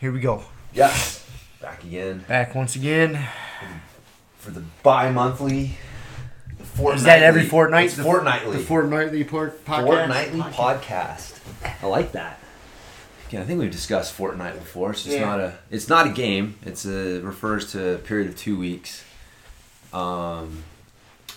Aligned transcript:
here 0.00 0.12
we 0.12 0.20
go. 0.20 0.42
Yes, 0.72 1.26
back 1.60 1.82
again 1.84 2.24
Back 2.28 2.54
once 2.54 2.76
again. 2.76 3.26
for 4.38 4.50
the 4.50 4.62
bi-monthly. 4.82 5.76
The 6.76 6.86
Is 6.88 7.02
that 7.04 7.22
every 7.22 7.44
fortnight? 7.44 7.86
It's 7.86 7.98
fortnightly. 8.00 8.58
The 8.58 8.62
fortnightly 8.62 9.24
port 9.24 9.64
podcast. 9.64 9.86
fortnightly 9.86 10.40
podcast. 10.40 11.38
I 11.82 11.86
like 11.86 12.12
that. 12.12 12.38
Yeah, 13.30 13.40
I 13.42 13.44
think 13.44 13.60
we've 13.60 13.70
discussed 13.70 14.16
Fortnite 14.16 14.54
before. 14.54 14.92
So 14.94 15.08
it's 15.10 15.18
Yeah. 15.18 15.24
not 15.26 15.40
a 15.40 15.54
it's 15.70 15.88
not 15.88 16.06
a 16.06 16.10
game. 16.10 16.56
It's 16.64 16.84
a 16.84 17.20
refers 17.20 17.70
to 17.72 17.94
a 17.94 17.98
period 17.98 18.28
of 18.28 18.36
two 18.36 18.58
weeks. 18.58 19.04
Um, 19.92 20.64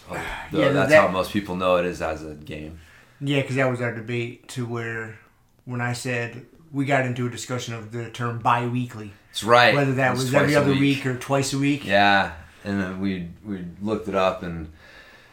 oh, 0.09 0.19
though 0.52 0.59
Yeah, 0.62 0.69
that's 0.69 0.90
that- 0.90 1.02
how 1.02 1.07
most 1.09 1.31
people 1.31 1.56
know 1.56 1.75
it 1.78 1.85
is 1.85 2.02
as 2.02 2.23
a 2.23 2.34
game. 2.34 2.79
Yeah, 3.22 3.41
because 3.41 3.56
that 3.57 3.69
was 3.69 3.79
our 3.81 3.94
debate 3.94 4.47
to 4.50 4.66
where 4.66 5.19
when 5.66 5.81
I 5.81 5.94
said 5.94 6.46
we 6.73 6.85
got 6.85 7.06
into 7.06 7.25
a 7.25 7.29
discussion 7.29 7.73
of 7.75 7.91
the 7.91 8.09
term 8.09 8.39
bi-weekly, 8.39 9.13
It's 9.31 9.44
right. 9.44 9.73
whether 9.73 9.94
that 9.94 10.16
was 10.16 10.31
twice 10.31 10.41
every 10.41 10.56
other 10.56 10.72
week. 10.73 11.06
or 11.06 11.17
twice 11.17 11.53
a 11.53 11.57
week. 11.59 11.85
Yeah, 11.85 12.34
and 12.66 12.79
then 12.81 13.00
we 13.00 13.29
we 13.45 13.63
looked 13.81 14.07
it 14.09 14.16
up, 14.16 14.44
and 14.44 14.72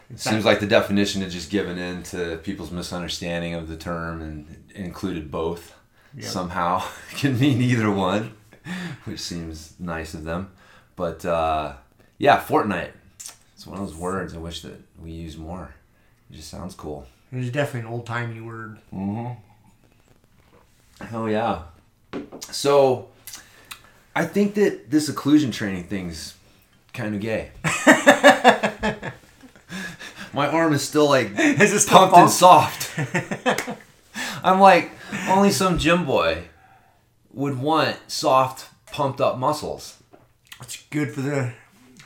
it 0.09 0.19
seems 0.19 0.45
like 0.45 0.59
the 0.59 0.67
definition 0.67 1.21
is 1.21 1.33
just 1.33 1.49
given 1.49 1.77
in 1.77 2.03
to 2.03 2.37
people's 2.43 2.71
misunderstanding 2.71 3.53
of 3.55 3.67
the 3.67 3.75
term 3.77 4.21
and 4.21 4.63
included 4.75 5.29
both. 5.31 5.75
Yep. 6.15 6.25
Somehow 6.25 6.83
can 7.15 7.39
mean 7.39 7.61
either 7.61 7.89
one, 7.89 8.33
which 9.05 9.19
seems 9.19 9.73
nice 9.79 10.13
of 10.13 10.23
them. 10.25 10.51
But 10.95 11.25
uh, 11.25 11.73
yeah, 12.17 12.39
Fortnite. 12.39 12.91
It's 13.55 13.65
one 13.67 13.79
of 13.79 13.87
those 13.87 13.95
words 13.95 14.33
I 14.33 14.37
wish 14.39 14.61
that 14.63 14.79
we 15.01 15.11
use 15.11 15.37
more. 15.37 15.73
It 16.29 16.35
just 16.35 16.49
sounds 16.49 16.73
cool. 16.75 17.05
It's 17.31 17.49
definitely 17.51 17.87
an 17.87 17.93
old 17.93 18.05
timey 18.05 18.41
word. 18.41 18.79
Mm-hmm. 18.93 19.39
Oh 21.13 21.25
yeah. 21.27 21.63
So, 22.49 23.07
I 24.15 24.25
think 24.25 24.55
that 24.55 24.89
this 24.91 25.09
occlusion 25.09 25.53
training 25.53 25.85
thing's 25.85 26.35
kind 26.93 27.15
of 27.15 27.21
gay. 27.21 27.51
My 30.33 30.47
arm 30.47 30.73
is 30.73 30.81
still 30.81 31.09
like 31.09 31.31
Is 31.37 31.71
this 31.71 31.87
pumped 31.89 32.15
and 32.15 32.29
soft. 32.29 32.97
I'm 34.43 34.59
like 34.59 34.91
only 35.27 35.51
some 35.51 35.77
gym 35.77 36.05
boy 36.05 36.45
would 37.33 37.59
want 37.59 37.97
soft, 38.07 38.69
pumped 38.91 39.21
up 39.21 39.37
muscles. 39.37 40.01
It's 40.61 40.81
good 40.89 41.11
for 41.13 41.21
the 41.21 41.53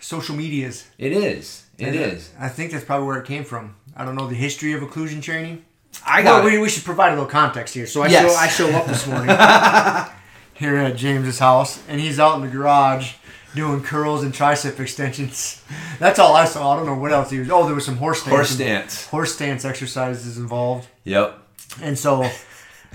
social 0.01 0.35
medias. 0.35 0.87
It 0.97 1.11
is. 1.11 1.65
It 1.77 1.87
And 1.87 1.95
is. 1.95 2.31
I 2.39 2.49
think 2.49 2.71
that's 2.71 2.85
probably 2.85 3.07
where 3.07 3.19
it 3.19 3.25
came 3.27 3.43
from. 3.43 3.75
I 3.95 4.05
don't 4.05 4.15
know 4.15 4.27
the 4.27 4.35
history 4.35 4.73
of 4.73 4.81
occlusion 4.81 5.21
training. 5.21 5.65
I 6.05 6.21
Well, 6.23 6.37
got 6.37 6.45
we, 6.45 6.55
it. 6.55 6.59
we 6.59 6.69
should 6.69 6.83
provide 6.83 7.09
a 7.09 7.15
little 7.15 7.25
context 7.29 7.73
here. 7.73 7.85
So 7.87 8.01
I 8.01 8.07
Yes. 8.07 8.31
show 8.31 8.37
I 8.37 8.47
show 8.47 8.77
up 8.77 8.85
this 8.87 9.05
morning 9.07 9.27
here 10.53 10.77
at 10.77 10.95
James's 10.95 11.39
house, 11.39 11.79
and 11.87 11.99
he's 11.99 12.19
out 12.19 12.35
in 12.35 12.41
the 12.41 12.47
garage 12.47 13.13
doing 13.55 13.81
curls 13.81 14.23
and 14.23 14.33
tricep 14.33 14.79
extensions. 14.79 15.61
That's 15.99 16.19
all 16.19 16.35
I 16.35 16.45
saw. 16.45 16.73
I 16.73 16.77
don't 16.77 16.85
know 16.85 16.95
what 16.95 17.11
else 17.11 17.29
he 17.31 17.39
was. 17.39 17.49
Oh, 17.49 17.65
there 17.65 17.75
was 17.75 17.85
some 17.85 17.97
horse 17.97 18.19
stance. 18.21 18.35
Horse 18.35 18.49
stance. 18.49 19.05
Horse 19.07 19.33
stance 19.35 19.65
exercises 19.65 20.37
involved, 20.37 20.87
Yep. 21.05 21.39
and 21.81 21.97
so 21.97 22.29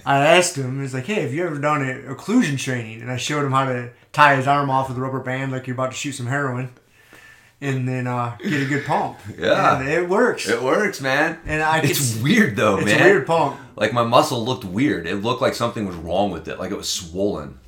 I 0.07 0.19
asked 0.27 0.57
him. 0.57 0.81
He's 0.81 0.95
like, 0.95 1.07
"Hey, 1.07 1.23
have 1.23 1.33
you 1.33 1.45
ever 1.47 1.59
done 1.59 1.81
occlusion 2.09 2.59
training?" 2.59 3.01
And 3.03 3.11
I 3.11 3.17
showed 3.17 3.45
him 3.45 3.53
how 3.53 3.65
to 3.67 3.91
tie 4.13 4.37
his 4.37 4.47
arm 4.47 4.71
off 4.71 4.89
with 4.89 4.99
a 4.99 5.01
rubber 5.01 5.21
band, 5.21 5.53
like 5.53 5.67
you're 5.67 5.75
about 5.75 5.93
to 5.93 5.97
shoot 5.97 6.13
some 6.13 6.27
heroin, 6.27 6.71
and 7.61 7.87
then 7.89 8.07
uh, 8.07 8.37
get 8.43 8.63
a 8.63 8.67
good 8.67 8.85
pump. 8.87 9.19
Yeah. 9.39 9.81
and 9.81 9.89
it 9.89 10.09
works. 10.09 10.49
It 10.49 10.63
works, 10.63 11.01
man. 11.01 11.39
And 11.47 11.63
I, 11.63 11.81
it's 11.81 12.15
s- 12.17 12.23
weird 12.23 12.57
though, 12.57 12.77
it's 12.77 12.87
man. 12.87 12.95
It's 12.95 13.03
a 13.03 13.05
weird 13.05 13.27
pump. 13.27 13.57
Like 13.77 13.93
my 13.93 14.05
muscle 14.05 14.45
looked 14.45 14.65
weird. 14.65 15.07
It 15.07 15.17
looked 15.17 15.43
like 15.43 15.55
something 15.55 15.87
was 15.87 15.97
wrong 15.97 16.31
with 16.31 16.49
it. 16.49 16.59
Like 16.59 16.71
it 16.71 16.77
was 16.77 16.89
swollen. 16.89 17.59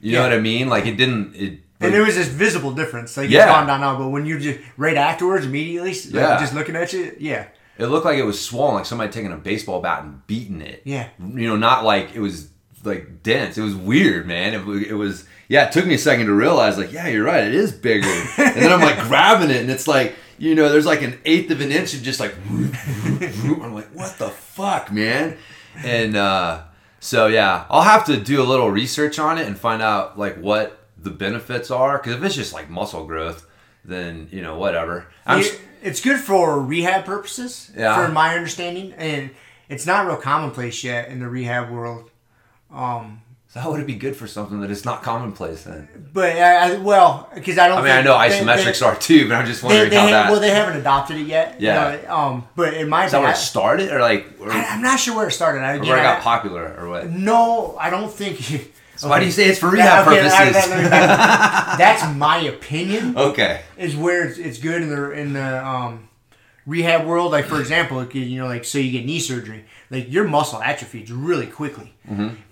You 0.00 0.12
know 0.12 0.22
what 0.22 0.32
I 0.32 0.38
mean? 0.40 0.68
Like 0.68 0.86
it 0.86 0.96
didn't. 0.96 1.34
It. 1.34 1.60
And 1.80 1.92
there 1.92 2.02
was 2.04 2.14
this 2.14 2.28
visible 2.28 2.72
difference. 2.72 3.16
Like 3.16 3.28
Yeah. 3.30 3.44
it's 3.44 3.52
gone 3.52 3.66
down 3.66 3.80
now, 3.80 3.98
but 3.98 4.08
when 4.08 4.24
you 4.26 4.38
just 4.38 4.58
right 4.76 4.96
afterwards, 4.96 5.44
immediately, 5.46 5.90
like, 5.92 6.04
Yeah. 6.14 6.38
just 6.40 6.54
looking 6.54 6.74
at 6.76 6.92
you, 6.92 7.14
yeah, 7.18 7.46
It 7.78 7.86
looked 7.86 8.04
like 8.06 8.18
it 8.18 8.24
was 8.24 8.40
swollen, 8.40 8.74
like 8.76 8.86
somebody 8.86 9.12
taking 9.12 9.32
a 9.32 9.36
baseball 9.36 9.80
bat 9.82 10.02
and 10.04 10.26
beating 10.26 10.60
it. 10.62 10.82
Yeah. 10.84 11.08
You 11.18 11.48
know, 11.48 11.56
not 11.56 11.84
like 11.84 12.14
it 12.14 12.20
was 12.20 12.48
like 12.86 13.22
dense. 13.22 13.58
It 13.58 13.62
was 13.62 13.74
weird, 13.74 14.26
man. 14.26 14.54
It, 14.54 14.66
it 14.88 14.94
was 14.94 15.26
yeah. 15.48 15.66
It 15.66 15.72
took 15.72 15.86
me 15.86 15.94
a 15.94 15.98
second 15.98 16.26
to 16.26 16.32
realize 16.34 16.78
like 16.78 16.92
yeah, 16.92 17.08
you're 17.08 17.24
right. 17.24 17.44
It 17.44 17.54
is 17.54 17.72
bigger. 17.72 18.08
and 18.08 18.56
then 18.56 18.72
I'm 18.72 18.80
like 18.80 18.98
grabbing 19.08 19.50
it, 19.50 19.56
and 19.60 19.70
it's 19.70 19.86
like 19.88 20.14
you 20.38 20.54
know, 20.54 20.68
there's 20.68 20.86
like 20.86 21.02
an 21.02 21.18
eighth 21.24 21.50
of 21.50 21.60
an 21.60 21.72
inch 21.72 21.94
of 21.94 22.02
just 22.02 22.20
like. 22.20 22.34
I'm 22.46 23.74
like, 23.74 23.88
what 23.92 24.16
the 24.18 24.28
fuck, 24.30 24.92
man? 24.92 25.36
And 25.84 26.16
uh, 26.16 26.62
so 27.00 27.26
yeah, 27.26 27.66
I'll 27.70 27.82
have 27.82 28.04
to 28.06 28.16
do 28.18 28.42
a 28.42 28.44
little 28.44 28.70
research 28.70 29.18
on 29.18 29.38
it 29.38 29.46
and 29.46 29.58
find 29.58 29.82
out 29.82 30.18
like 30.18 30.36
what 30.36 30.84
the 30.98 31.10
benefits 31.10 31.70
are. 31.70 31.98
Because 31.98 32.14
if 32.16 32.22
it's 32.24 32.34
just 32.34 32.52
like 32.52 32.68
muscle 32.70 33.06
growth, 33.06 33.46
then 33.84 34.28
you 34.30 34.42
know 34.42 34.58
whatever. 34.58 35.06
I'm 35.26 35.40
It- 35.40 35.60
it's 35.82 36.00
good 36.00 36.18
for 36.18 36.60
rehab 36.60 37.04
purposes, 37.04 37.70
Yeah. 37.76 37.94
for 38.06 38.10
my 38.10 38.34
understanding, 38.34 38.92
and 38.94 39.30
it's 39.68 39.86
not 39.86 40.06
real 40.06 40.16
commonplace 40.16 40.82
yet 40.82 41.10
in 41.10 41.20
the 41.20 41.28
rehab 41.28 41.70
world. 41.70 42.10
Um, 42.70 43.22
so 43.48 43.60
how 43.60 43.70
would 43.70 43.80
it 43.80 43.86
be 43.86 43.94
good 43.94 44.16
for 44.16 44.26
something 44.26 44.60
that 44.60 44.70
is 44.70 44.84
not 44.84 45.02
commonplace 45.02 45.62
then? 45.64 45.88
but 46.12 46.36
I, 46.36 46.74
I 46.74 46.78
well, 46.78 47.30
because 47.34 47.58
I 47.58 47.68
don't. 47.68 47.78
I 47.78 47.82
mean, 47.82 47.90
I 47.92 48.02
know 48.02 48.18
they- 48.18 48.28
isometrics 48.40 48.80
they, 48.80 48.86
are 48.86 48.96
too, 48.96 49.28
but 49.28 49.34
I'm 49.36 49.46
just 49.46 49.62
wondering 49.62 49.88
they 49.90 49.96
how 49.96 50.06
that. 50.06 50.30
well, 50.30 50.40
they 50.40 50.50
haven't 50.50 50.76
adopted 50.78 51.16
it 51.18 51.26
yet. 51.26 51.60
you 51.60 51.68
Yeah. 51.68 51.98
know, 52.06 52.14
um, 52.14 52.48
but 52.56 52.74
it 52.74 52.86
might. 52.88 53.06
is 53.06 53.12
that 53.12 53.22
where 53.22 53.30
it 53.30 53.36
started, 53.36 53.90
or 53.92 54.00
like, 54.00 54.26
or, 54.40 54.50
I, 54.50 54.74
am 54.74 54.82
not 54.82 54.98
sure 54.98 55.16
where 55.16 55.28
it 55.28 55.32
started. 55.32 55.60
I, 55.62 55.78
where 55.78 55.96
it 55.96 56.02
got 56.02 56.22
popular, 56.22 56.74
or 56.78 56.88
what? 56.88 57.08
No, 57.10 57.76
I 57.78 57.90
don't 57.90 58.12
think. 58.12 58.72
So 58.98 59.10
why 59.10 59.20
do 59.20 59.26
you 59.26 59.30
say 59.30 59.44
it's 59.50 59.58
for 59.58 59.76
Yeah, 59.76 60.06
rehab 60.06 60.08
okay, 60.08 60.26
I- 60.26 60.52
purposes? 60.52 60.70
That's 61.78 62.16
my 62.16 62.38
opinion. 62.38 63.14
okay. 63.18 63.60
Is 63.76 63.94
where 63.94 64.26
it's, 64.26 64.38
it's 64.38 64.58
good 64.58 64.80
in 64.80 64.88
the 64.88 65.10
in 65.10 65.32
the 65.34 65.66
um, 65.66 66.08
rehab 66.64 67.06
world. 67.06 67.30
Like 67.30 67.44
for 67.44 67.60
example, 67.64 68.02
you 68.06 68.38
know, 68.40 68.46
like 68.46 68.64
so 68.64 68.78
you 68.78 68.90
get 68.90 69.04
knee 69.04 69.20
surgery, 69.20 69.66
like 69.90 70.10
your 70.10 70.24
muscle 70.26 70.60
atrophies 70.62 71.12
really 71.12 71.46
quickly, 71.46 71.94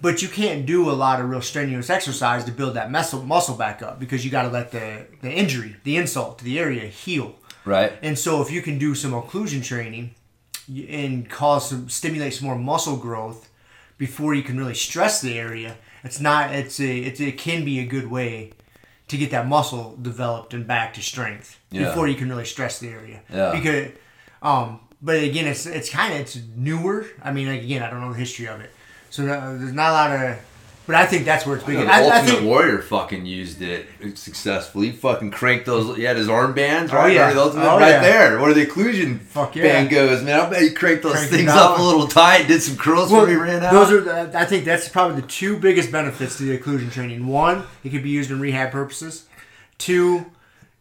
but 0.00 0.22
you 0.22 0.28
can't 0.28 0.66
do 0.66 0.88
a 0.90 0.92
lot 0.92 1.20
of 1.20 1.28
real 1.28 1.42
strenuous 1.42 1.90
exercise 1.90 2.44
to 2.44 2.52
build 2.52 2.74
that 2.74 2.90
muscle 2.90 3.22
muscle 3.22 3.56
back 3.56 3.82
up 3.82 3.98
because 3.98 4.24
you 4.24 4.30
got 4.30 4.42
to 4.42 4.48
let 4.48 4.70
the 4.70 5.06
the 5.20 5.30
injury, 5.32 5.76
the 5.84 5.96
insult 5.96 6.38
to 6.38 6.44
the 6.44 6.58
area 6.58 6.86
heal. 6.86 7.34
Right. 7.64 7.92
And 8.02 8.18
so 8.18 8.42
if 8.42 8.50
you 8.50 8.60
can 8.62 8.78
do 8.78 8.94
some 8.94 9.12
occlusion 9.12 9.64
training 9.64 10.14
and 10.88 11.28
cause 11.28 11.68
some 11.70 11.88
stimulate 11.88 12.34
some 12.34 12.46
more 12.46 12.58
muscle 12.58 12.96
growth 12.96 13.50
before 13.98 14.34
you 14.34 14.42
can 14.42 14.56
really 14.58 14.74
stress 14.74 15.20
the 15.20 15.38
area, 15.38 15.76
it's 16.02 16.20
not 16.20 16.52
it's 16.54 16.78
a 16.80 16.98
it's 16.98 17.20
it 17.20 17.38
can 17.38 17.64
be 17.64 17.78
a 17.80 17.86
good 17.86 18.08
way 18.10 18.52
to 19.08 19.16
get 19.18 19.30
that 19.30 19.46
muscle 19.46 19.96
developed 20.00 20.54
and 20.54 20.66
back 20.66 20.94
to 20.94 21.02
strength 21.02 21.58
Yeah. 21.70 21.84
before 21.88 22.08
you 22.08 22.14
can 22.14 22.28
really 22.28 22.46
stress 22.46 22.78
the 22.78 22.88
area. 22.88 23.20
Yeah. 23.32 23.50
Because 23.52 23.88
um 24.42 24.80
but 25.04 25.22
again 25.22 25.46
it's 25.46 25.66
it's 25.66 25.90
kind 25.90 26.14
of 26.14 26.20
it's 26.20 26.38
newer. 26.56 27.06
I 27.22 27.32
mean 27.32 27.46
like, 27.48 27.62
again 27.62 27.82
I 27.82 27.90
don't 27.90 28.00
know 28.00 28.12
the 28.12 28.18
history 28.18 28.46
of 28.48 28.60
it. 28.60 28.70
So 29.10 29.22
no, 29.24 29.58
there's 29.58 29.72
not 29.72 29.90
a 29.90 29.92
lot 29.92 30.10
of 30.10 30.38
but 30.86 30.96
I 30.96 31.06
think 31.06 31.24
that's 31.24 31.46
where 31.46 31.56
it's 31.56 31.64
big. 31.64 31.78
I, 31.78 32.02
I 32.02 32.02
Ultimate 32.02 32.24
think 32.26 32.42
Warrior 32.44 32.82
fucking 32.82 33.24
used 33.24 33.62
it 33.62 33.86
successfully. 34.18 34.90
He 34.90 34.92
fucking 34.96 35.30
cranked 35.30 35.64
those. 35.64 35.96
He 35.96 36.02
had 36.02 36.18
his 36.18 36.28
armbands, 36.28 36.90
Oh, 36.92 36.96
right? 36.96 37.14
yeah. 37.14 37.32
The 37.32 37.40
Ultimate 37.40 37.64
Oh, 37.64 37.78
right 37.78 37.88
yeah. 37.88 38.00
there. 38.02 38.38
Where 38.38 38.52
the 38.52 38.66
occlusion 38.66 39.18
Fuck 39.20 39.56
yeah. 39.56 39.62
band 39.62 39.88
goes, 39.88 40.22
man. 40.22 40.40
I 40.40 40.50
bet 40.50 40.60
he 40.60 40.70
cranked 40.72 41.02
those 41.02 41.12
Cranked 41.14 41.32
things 41.32 41.50
up 41.50 41.78
a 41.78 41.82
little 41.82 42.06
tight, 42.06 42.48
did 42.48 42.62
some 42.62 42.76
curls 42.76 43.10
Well, 43.10 43.24
before 43.24 43.28
he 43.46 43.50
ran 43.50 43.64
out. 43.64 43.72
Those 43.72 43.92
are, 43.92 44.00
the, 44.02 44.38
I 44.38 44.44
think 44.44 44.66
that's 44.66 44.86
probably 44.90 45.22
the 45.22 45.26
two 45.26 45.56
biggest 45.56 45.90
benefits 45.90 46.36
to 46.36 46.42
the 46.42 46.58
occlusion 46.58 46.92
training. 46.92 47.26
One, 47.28 47.62
it 47.82 47.88
could 47.88 48.02
be 48.02 48.10
used 48.10 48.30
in 48.30 48.38
rehab 48.38 48.70
purposes. 48.70 49.24
Two, 49.78 50.26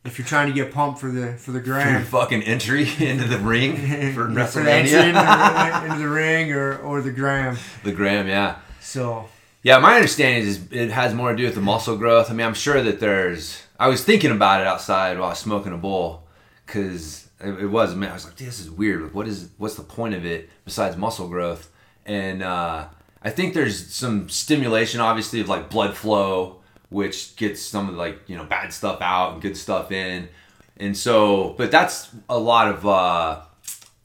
if 0.06 0.18
you're 0.20 0.28
trying 0.28 0.48
to 0.48 0.54
get 0.54 0.72
pumped 0.74 1.00
for 1.00 1.10
the 1.10 1.34
for 1.34 1.52
the 1.52 1.60
Your 1.60 1.76
gram, 1.76 2.04
fucking 2.04 2.44
entry 2.56 2.88
into 3.00 3.26
the 3.26 3.38
ring 3.38 3.76
for 3.78 4.14
for 4.14 4.28
into, 4.28 4.42
WrestleMania. 4.42 5.14
the, 5.14 5.86
into 5.86 6.00
the 6.00 6.10
ring 6.10 6.52
or 6.52 6.78
or 6.80 7.02
the 7.02 7.12
gram. 7.12 7.58
the 7.84 7.92
gram, 7.92 8.28
yeah. 8.28 8.58
So 8.82 9.30
Yeah, 9.64 9.80
my 9.80 9.96
understanding 9.96 10.44
is 10.48 10.62
it 10.72 10.92
has 10.92 11.14
more 11.14 11.32
to 11.32 11.38
do 11.38 11.46
with 11.46 11.56
the 11.56 11.62
muscle 11.62 11.98
growth. 11.98 12.30
I 12.30 12.34
mean, 12.34 12.46
I'm 12.46 12.54
sure 12.54 12.82
that 12.82 13.00
there's. 13.00 13.64
I 13.80 13.88
was 13.88 14.04
thinking 14.04 14.32
about 14.32 14.62
it 14.62 14.68
outside 14.68 15.18
while 15.18 15.28
I 15.28 15.32
was 15.32 15.40
smoking 15.40 15.74
a 15.74 15.78
bowl, 15.78 16.24
because 16.66 17.30
it, 17.40 17.52
it 17.62 17.68
was. 17.68 17.96
Man, 17.96 18.12
I 18.12 18.14
was 18.14 18.26
like, 18.26 18.36
this 18.36 18.60
is 18.60 18.70
weird. 18.70 19.02
Like, 19.02 19.16
what 19.16 19.28
is? 19.28 19.50
What's 19.58 19.76
the 19.76 19.84
point 19.84 20.14
of 20.16 20.26
it 20.26 20.50
besides 20.66 20.98
muscle 20.98 21.28
growth? 21.28 21.70
And 22.06 22.44
uh, 22.44 22.88
I 23.22 23.30
think 23.30 23.54
there's 23.54 23.94
some 23.94 24.28
stimulation, 24.28 25.00
obviously, 25.00 25.40
of 25.40 25.48
like 25.48 25.70
blood 25.70 25.96
flow, 25.96 26.62
which 26.94 27.36
gets 27.36 27.62
some 27.62 27.90
of 27.90 27.96
the, 27.96 28.00
like 28.00 28.20
you 28.28 28.38
know 28.38 28.46
bad 28.46 28.72
stuff 28.72 29.02
out 29.02 29.34
and 29.34 29.42
good 29.42 29.58
stuff 29.58 29.92
in. 29.92 30.30
And 30.78 30.98
so, 30.98 31.56
but 31.58 31.72
that's 31.72 32.10
a 32.30 32.38
lot 32.38 32.68
of. 32.70 32.86
Uh, 32.86 33.42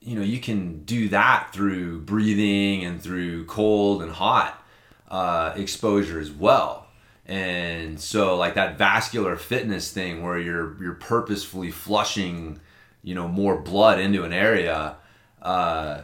you 0.00 0.14
know, 0.14 0.22
you 0.22 0.40
can 0.40 0.84
do 0.84 1.08
that 1.10 1.52
through 1.52 2.00
breathing 2.00 2.84
and 2.84 3.02
through 3.02 3.44
cold 3.44 4.02
and 4.02 4.10
hot 4.10 4.64
uh, 5.08 5.52
exposure 5.56 6.18
as 6.18 6.30
well. 6.30 6.86
And 7.26 8.00
so, 8.00 8.36
like 8.36 8.54
that 8.54 8.78
vascular 8.78 9.36
fitness 9.36 9.92
thing, 9.92 10.22
where 10.22 10.38
you're 10.38 10.82
you're 10.82 10.94
purposefully 10.94 11.70
flushing, 11.70 12.58
you 13.02 13.14
know, 13.14 13.28
more 13.28 13.60
blood 13.60 13.98
into 13.98 14.24
an 14.24 14.32
area. 14.32 14.96
Uh, 15.42 16.02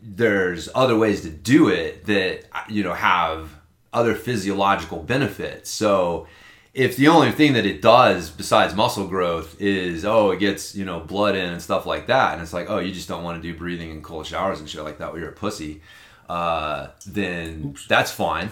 there's 0.00 0.68
other 0.74 0.96
ways 0.96 1.22
to 1.22 1.30
do 1.30 1.68
it 1.68 2.04
that 2.06 2.44
you 2.68 2.84
know 2.84 2.94
have 2.94 3.50
other 3.94 4.14
physiological 4.14 4.98
benefits. 4.98 5.70
So 5.70 6.26
if 6.74 6.96
the 6.96 7.06
only 7.08 7.30
thing 7.30 7.52
that 7.52 7.64
it 7.64 7.80
does 7.80 8.30
besides 8.30 8.74
muscle 8.74 9.06
growth 9.06 9.60
is 9.60 10.04
oh 10.04 10.32
it 10.32 10.40
gets 10.40 10.74
you 10.74 10.84
know 10.84 11.00
blood 11.00 11.36
in 11.36 11.48
and 11.52 11.62
stuff 11.62 11.86
like 11.86 12.08
that, 12.08 12.34
and 12.34 12.42
it's 12.42 12.52
like 12.52 12.68
oh 12.68 12.78
you 12.78 12.92
just 12.92 13.08
don't 13.08 13.22
want 13.22 13.40
to 13.40 13.52
do 13.52 13.56
breathing 13.56 13.90
and 13.92 14.02
cold 14.02 14.26
showers 14.26 14.58
and 14.60 14.68
shit 14.68 14.82
like 14.82 14.98
that, 14.98 15.10
or 15.10 15.18
you're 15.18 15.28
a 15.28 15.32
pussy, 15.32 15.80
uh, 16.28 16.88
then 17.06 17.76
that's 17.88 18.10
fine, 18.10 18.50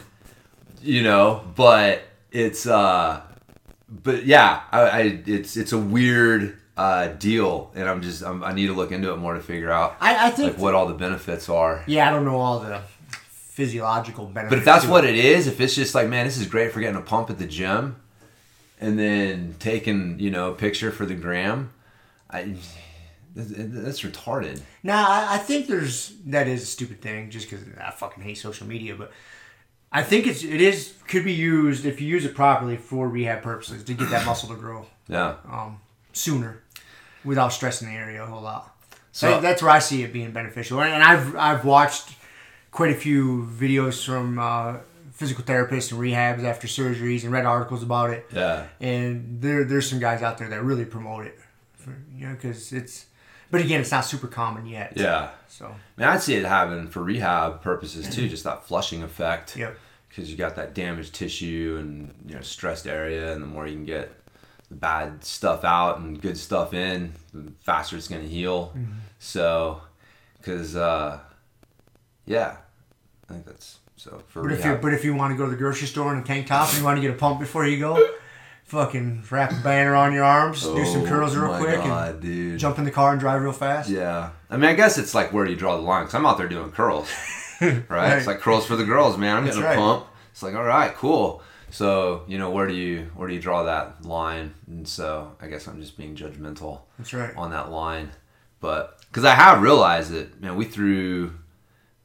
you 0.80 1.02
know. 1.02 1.42
But 1.56 2.04
it's 2.30 2.66
uh, 2.66 3.22
but 3.88 4.24
yeah, 4.24 4.62
I, 4.70 4.80
I 4.80 5.22
it's 5.26 5.56
it's 5.56 5.72
a 5.72 5.78
weird 5.78 6.58
uh 6.76 7.08
deal, 7.08 7.72
and 7.74 7.88
I'm 7.88 8.00
just 8.00 8.22
I'm, 8.22 8.44
I 8.44 8.52
need 8.52 8.68
to 8.68 8.72
look 8.72 8.92
into 8.92 9.12
it 9.12 9.16
more 9.16 9.34
to 9.34 9.40
figure 9.40 9.70
out 9.70 9.96
I, 10.00 10.28
I 10.28 10.30
think 10.30 10.52
like 10.52 10.62
what 10.62 10.74
all 10.74 10.86
the 10.86 10.94
benefits 10.94 11.48
are. 11.48 11.82
yeah, 11.88 12.08
I 12.08 12.12
don't 12.12 12.24
know 12.24 12.38
all 12.38 12.60
the 12.60 12.82
physiological 13.66 14.26
benefits. 14.26 14.50
But 14.50 14.58
if 14.58 14.64
that's 14.64 14.86
what 14.86 15.04
it 15.04 15.14
is, 15.14 15.46
if 15.46 15.60
it's 15.60 15.74
just 15.74 15.94
like, 15.94 16.08
man, 16.08 16.26
this 16.26 16.36
is 16.38 16.46
great 16.46 16.72
for 16.72 16.80
getting 16.80 16.96
a 16.96 17.02
pump 17.02 17.30
at 17.30 17.38
the 17.38 17.46
gym, 17.46 17.96
and 18.80 18.98
then 18.98 19.54
taking 19.60 20.18
you 20.18 20.30
know 20.30 20.50
a 20.50 20.54
picture 20.54 20.90
for 20.90 21.06
the 21.06 21.14
gram, 21.14 21.72
I 22.30 22.54
that's, 23.34 24.02
retarded. 24.02 24.60
Now, 24.82 25.08
I, 25.08 25.34
I 25.34 25.38
think 25.38 25.66
there's 25.66 26.12
that 26.26 26.48
is 26.48 26.62
a 26.62 26.66
stupid 26.66 27.00
thing, 27.00 27.30
just 27.30 27.48
because 27.48 27.64
I 27.80 27.90
fucking 27.92 28.22
hate 28.22 28.38
social 28.38 28.66
media. 28.66 28.94
But 28.96 29.12
I 29.92 30.02
think 30.02 30.26
it's 30.26 30.42
it 30.42 30.60
is 30.60 30.94
could 31.08 31.24
be 31.24 31.32
used 31.32 31.86
if 31.86 32.00
you 32.00 32.08
use 32.08 32.24
it 32.24 32.34
properly 32.34 32.76
for 32.76 33.08
rehab 33.08 33.42
purposes 33.42 33.84
to 33.84 33.94
get 33.94 34.10
that 34.10 34.26
muscle 34.30 34.48
to 34.48 34.56
grow 34.56 34.86
Yeah. 35.08 35.36
um, 35.50 35.80
sooner, 36.12 36.62
without 37.24 37.52
stressing 37.52 37.88
the 37.88 37.94
area 37.94 38.22
a 38.22 38.26
whole 38.26 38.42
lot. 38.42 38.64
So- 39.12 39.34
So 39.36 39.40
that's 39.40 39.62
where 39.62 39.70
I 39.70 39.78
see 39.78 40.02
it 40.02 40.12
being 40.12 40.32
beneficial. 40.32 40.80
And 40.80 40.92
and 40.92 41.02
I've 41.04 41.36
I've 41.36 41.64
watched 41.64 42.08
quite 42.72 42.90
a 42.90 42.96
few 42.96 43.46
videos 43.56 44.04
from 44.04 44.38
uh, 44.38 44.78
physical 45.12 45.44
therapists 45.44 45.92
and 45.92 46.00
rehabs 46.00 46.42
after 46.42 46.66
surgeries 46.66 47.22
and 47.22 47.30
read 47.30 47.44
articles 47.44 47.82
about 47.82 48.10
it. 48.10 48.26
Yeah. 48.32 48.66
And 48.80 49.40
there 49.40 49.62
there's 49.62 49.88
some 49.88 50.00
guys 50.00 50.22
out 50.22 50.38
there 50.38 50.48
that 50.48 50.64
really 50.64 50.86
promote 50.86 51.26
it, 51.26 51.38
for, 51.74 51.94
you 52.12 52.26
know, 52.26 52.34
because 52.34 52.72
it's. 52.72 53.06
But 53.50 53.60
again, 53.60 53.82
it's 53.82 53.90
not 53.90 54.06
super 54.06 54.28
common 54.28 54.66
yet. 54.66 54.94
Yeah. 54.96 55.30
So. 55.46 55.66
I 55.66 56.00
mean, 56.00 56.08
I'd 56.08 56.22
see 56.22 56.34
it 56.34 56.44
having 56.46 56.88
for 56.88 57.02
rehab 57.02 57.60
purposes 57.60 58.12
too, 58.12 58.26
just 58.26 58.44
that 58.44 58.64
flushing 58.64 59.02
effect. 59.02 59.56
Yep. 59.56 59.78
Because 60.08 60.30
you 60.30 60.36
got 60.36 60.56
that 60.56 60.74
damaged 60.74 61.14
tissue 61.14 61.76
and 61.78 62.14
you 62.26 62.34
know 62.34 62.40
stressed 62.40 62.86
area, 62.86 63.32
and 63.32 63.42
the 63.42 63.46
more 63.46 63.66
you 63.66 63.74
can 63.74 63.84
get 63.84 64.10
the 64.70 64.74
bad 64.74 65.22
stuff 65.22 65.64
out 65.64 65.98
and 65.98 66.20
good 66.20 66.38
stuff 66.38 66.72
in, 66.72 67.12
the 67.34 67.52
faster 67.60 67.96
it's 67.96 68.08
going 68.08 68.22
to 68.22 68.28
heal. 68.28 68.74
So, 69.18 69.82
because 70.38 70.74
uh, 70.74 71.20
yeah, 72.26 72.56
I 73.28 73.32
think 73.32 73.46
that's 73.46 73.78
so 73.96 74.22
for 74.28 74.42
But 74.42 74.52
if 74.52 74.64
you 74.64 74.74
but 74.76 74.92
if 74.94 75.04
you 75.04 75.14
want 75.14 75.32
to 75.32 75.36
go 75.36 75.44
to 75.44 75.50
the 75.50 75.56
grocery 75.56 75.86
store 75.86 76.12
in 76.12 76.20
a 76.20 76.24
tank 76.24 76.46
top 76.46 76.68
and 76.70 76.78
you 76.78 76.84
want 76.84 76.96
to 76.96 77.00
get 77.02 77.10
a 77.10 77.18
pump 77.18 77.40
before 77.40 77.66
you 77.66 77.78
go, 77.78 78.08
fucking 78.64 79.22
wrap 79.30 79.52
a 79.52 79.62
banner 79.62 79.94
on 79.94 80.12
your 80.12 80.24
arms, 80.24 80.62
do 80.62 80.84
some 80.86 81.02
Oh 81.02 81.06
curls 81.06 81.36
real 81.36 81.56
quick, 81.58 81.76
God, 81.76 82.14
and 82.14 82.20
dude. 82.22 82.58
jump 82.58 82.78
in 82.78 82.84
the 82.84 82.90
car 82.90 83.12
and 83.12 83.20
drive 83.20 83.42
real 83.42 83.52
fast. 83.52 83.90
Yeah, 83.90 84.30
I 84.50 84.56
mean, 84.56 84.70
I 84.70 84.74
guess 84.74 84.98
it's 84.98 85.14
like 85.14 85.32
where 85.32 85.44
do 85.44 85.50
you 85.50 85.56
draw 85.56 85.76
the 85.76 85.82
line? 85.82 86.04
Because 86.04 86.14
I'm 86.14 86.26
out 86.26 86.38
there 86.38 86.48
doing 86.48 86.70
curls, 86.72 87.08
right? 87.60 87.82
Right. 87.88 88.16
It's 88.18 88.26
like 88.26 88.40
curls 88.40 88.66
for 88.66 88.74
the 88.76 88.84
girls, 88.84 89.16
man. 89.16 89.36
I'm 89.36 89.44
That's 89.44 89.56
getting 89.56 89.68
right. 89.68 89.78
a 89.78 89.80
pump. 89.80 90.06
It's 90.32 90.42
like, 90.42 90.54
all 90.56 90.64
right, 90.64 90.92
cool. 90.94 91.42
So 91.70 92.24
you 92.26 92.38
know, 92.38 92.50
where 92.50 92.66
do 92.66 92.74
you 92.74 93.10
where 93.14 93.28
do 93.28 93.34
you 93.34 93.40
draw 93.40 93.62
that 93.64 94.04
line? 94.04 94.52
And 94.66 94.86
so 94.88 95.36
I 95.40 95.46
guess 95.46 95.68
I'm 95.68 95.80
just 95.80 95.96
being 95.96 96.16
judgmental 96.16 96.80
That's 96.98 97.14
right. 97.14 97.34
on 97.36 97.50
that 97.52 97.70
line, 97.70 98.10
but 98.60 98.98
because 99.08 99.24
I 99.24 99.34
have 99.34 99.62
realized 99.62 100.10
that, 100.10 100.40
man, 100.40 100.56
we 100.56 100.64
threw 100.64 101.32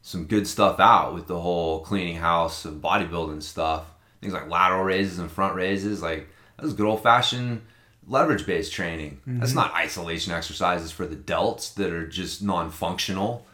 some 0.08 0.24
good 0.24 0.48
stuff 0.48 0.80
out 0.80 1.14
with 1.14 1.28
the 1.28 1.38
whole 1.38 1.82
cleaning 1.82 2.16
house 2.16 2.64
of 2.64 2.76
bodybuilding 2.76 3.44
stuff. 3.44 3.92
Things 4.22 4.32
like 4.32 4.50
lateral 4.50 4.86
raises 4.86 5.20
and 5.20 5.30
front 5.30 5.54
raises, 5.54 6.02
like 6.02 6.30
that 6.56 6.64
was 6.64 6.74
good 6.74 6.86
old 6.86 7.04
fashioned 7.04 7.62
leverage 8.08 8.46
based 8.46 8.72
training. 8.72 9.20
That's 9.28 9.52
mm-hmm. 9.52 9.60
not 9.60 9.74
isolation 9.74 10.32
exercises 10.32 10.94
for 10.94 11.06
the 11.06 11.18
delts 11.18 11.74
that 11.74 11.92
are 11.92 12.08
just 12.08 12.42
non 12.42 12.72
functional. 12.72 13.46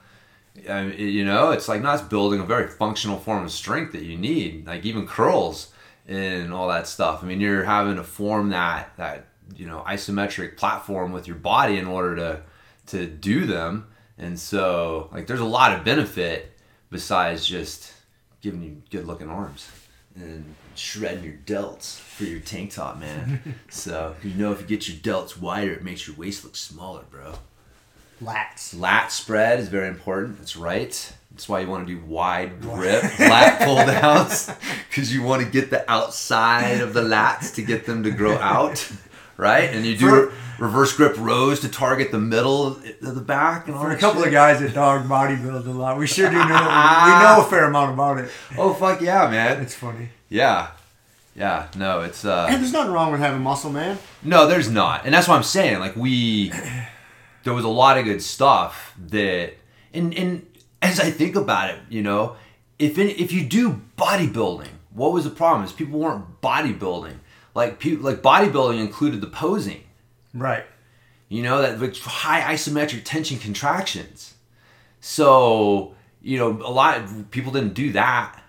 You 0.56 1.26
know, 1.26 1.50
it's 1.50 1.68
like 1.68 1.82
not 1.82 2.08
building 2.12 2.40
a 2.40 2.46
very 2.46 2.68
functional 2.68 3.18
form 3.18 3.44
of 3.44 3.52
strength 3.52 3.92
that 3.94 4.04
you 4.04 4.16
need, 4.16 4.68
like 4.68 4.86
even 4.86 5.08
curls 5.08 5.74
and 6.08 6.54
all 6.54 6.68
that 6.68 6.88
stuff. 6.88 7.24
I 7.24 7.26
mean, 7.26 7.42
you're 7.42 7.64
having 7.64 7.96
to 7.96 8.04
form 8.04 8.50
that 8.50 8.96
that 8.98 9.26
you 9.56 9.66
know 9.66 9.84
isometric 9.88 10.56
platform 10.58 11.14
with 11.14 11.26
your 11.26 11.38
body 11.38 11.80
in 11.80 11.88
order 11.88 12.16
to 12.16 12.42
to 12.86 13.08
do 13.08 13.48
them, 13.48 13.88
and 14.18 14.40
so 14.40 15.10
like 15.12 15.28
there's 15.28 15.40
a 15.40 15.46
lot 15.46 15.78
of 15.78 15.84
benefit 15.84 16.58
besides 16.90 17.46
just 17.46 17.94
giving 18.42 18.62
you 18.62 18.82
good 18.90 19.06
looking 19.08 19.30
arms 19.30 19.70
and 20.16 20.56
shredding 20.76 21.24
your 21.24 21.34
delts 21.46 21.98
for 21.98 22.24
your 22.24 22.40
tank 22.40 22.72
top, 22.72 23.00
man. 23.00 23.56
so 23.70 24.16
you 24.24 24.34
know 24.36 24.52
if 24.52 24.62
you 24.62 24.68
get 24.68 24.88
your 24.88 24.98
delts 24.98 25.40
wider, 25.40 25.74
it 25.74 25.84
makes 25.84 26.08
your 26.08 26.16
waist 26.16 26.44
look 26.44 26.56
smaller, 26.56 27.04
bro. 27.10 27.34
Lats. 28.22 28.80
Lat 28.80 29.12
spread 29.12 29.60
is 29.60 29.68
very 29.68 29.88
important. 29.88 30.38
That's 30.38 30.56
right. 30.56 31.14
That's 31.32 31.50
why 31.50 31.62
you 31.62 31.68
want 31.68 31.88
to 31.88 31.96
do 31.96 32.06
wide 32.06 32.62
grip 32.62 33.04
lat 33.20 33.62
pull 33.66 33.78
downs 33.78 34.52
because 34.88 35.14
you 35.14 35.24
want 35.24 35.44
to 35.44 35.50
get 35.50 35.72
the 35.72 35.90
outside 35.92 36.80
of 36.80 36.94
the 36.94 37.02
lats 37.02 37.56
to 37.56 37.64
get 37.64 37.88
them 37.88 38.04
to 38.04 38.12
grow 38.12 38.38
out, 38.38 38.88
right? 39.38 39.70
And 39.70 39.86
you 39.86 39.98
do 39.98 40.32
reverse 40.60 40.96
grip 40.96 41.16
rows 41.18 41.60
to 41.62 41.70
target 41.70 42.12
the 42.12 42.20
middle 42.20 42.68
of 42.68 42.84
the 43.02 43.22
back. 43.22 43.68
And 43.68 43.76
all 43.76 43.84
For 43.84 43.92
a 43.92 43.98
couple 43.98 44.22
shit. 44.22 44.28
of 44.28 44.34
guys 44.34 44.60
that 44.62 44.74
dog 44.74 45.06
bodybuild 45.08 45.66
a 45.66 45.70
lot, 45.72 45.98
we 45.98 46.08
sure 46.08 46.30
do 46.30 46.36
know. 46.38 46.44
we 46.44 46.48
know 46.50 47.44
a 47.46 47.48
fair 47.50 47.66
amount 47.66 47.94
about 47.94 48.20
it. 48.20 48.30
Oh 48.58 48.74
fuck 48.74 49.02
yeah, 49.02 49.30
man! 49.30 49.62
It's 49.62 49.76
funny. 49.76 50.10
Yeah, 50.30 50.72
yeah. 51.36 51.68
No, 51.76 52.02
it's 52.02 52.24
uh. 52.26 52.48
And 52.50 52.62
there's 52.62 52.74
nothing 52.74 52.94
wrong 52.94 53.12
with 53.12 53.22
having 53.22 53.42
muscle, 53.42 53.72
man. 53.72 53.98
No, 54.22 54.48
there's 54.48 54.70
not, 54.70 55.06
and 55.06 55.14
that's 55.14 55.28
what 55.28 55.36
I'm 55.36 55.44
saying. 55.44 55.80
Like 55.80 55.96
we, 55.96 56.52
there 57.44 57.54
was 57.54 57.66
a 57.66 57.70
lot 57.70 57.98
of 57.98 58.06
good 58.06 58.22
stuff 58.22 58.96
that, 59.10 59.54
and 59.94 60.14
and 60.14 60.46
as 60.82 61.00
I 61.00 61.10
think 61.12 61.36
about 61.36 61.70
it, 61.72 61.80
you 61.90 62.02
know, 62.02 62.36
if 62.80 62.98
any, 62.98 63.12
if 63.14 63.32
you 63.32 63.44
do 63.46 63.82
bodybuilding, 63.98 64.68
what 64.94 65.12
was 65.14 65.24
the 65.24 65.30
problem? 65.30 65.66
Is 65.66 65.72
people 65.72 66.00
weren't 66.00 66.42
bodybuilding. 66.42 67.16
Like 67.56 67.80
people, 67.80 68.06
like 68.06 68.22
bodybuilding 68.22 68.80
included 68.80 69.22
the 69.22 69.28
posing. 69.28 69.84
Right. 70.34 70.66
You 71.30 71.44
know 71.44 71.62
that 71.62 71.80
like 71.80 71.98
high 71.98 72.54
isometric 72.54 73.04
tension 73.04 73.40
contractions. 73.40 74.34
So 75.02 75.96
you 76.22 76.38
know 76.38 76.52
a 76.64 76.72
lot 76.72 77.00
of 77.00 77.32
people 77.32 77.52
didn't 77.52 77.74
do 77.74 77.92
that. 77.94 78.40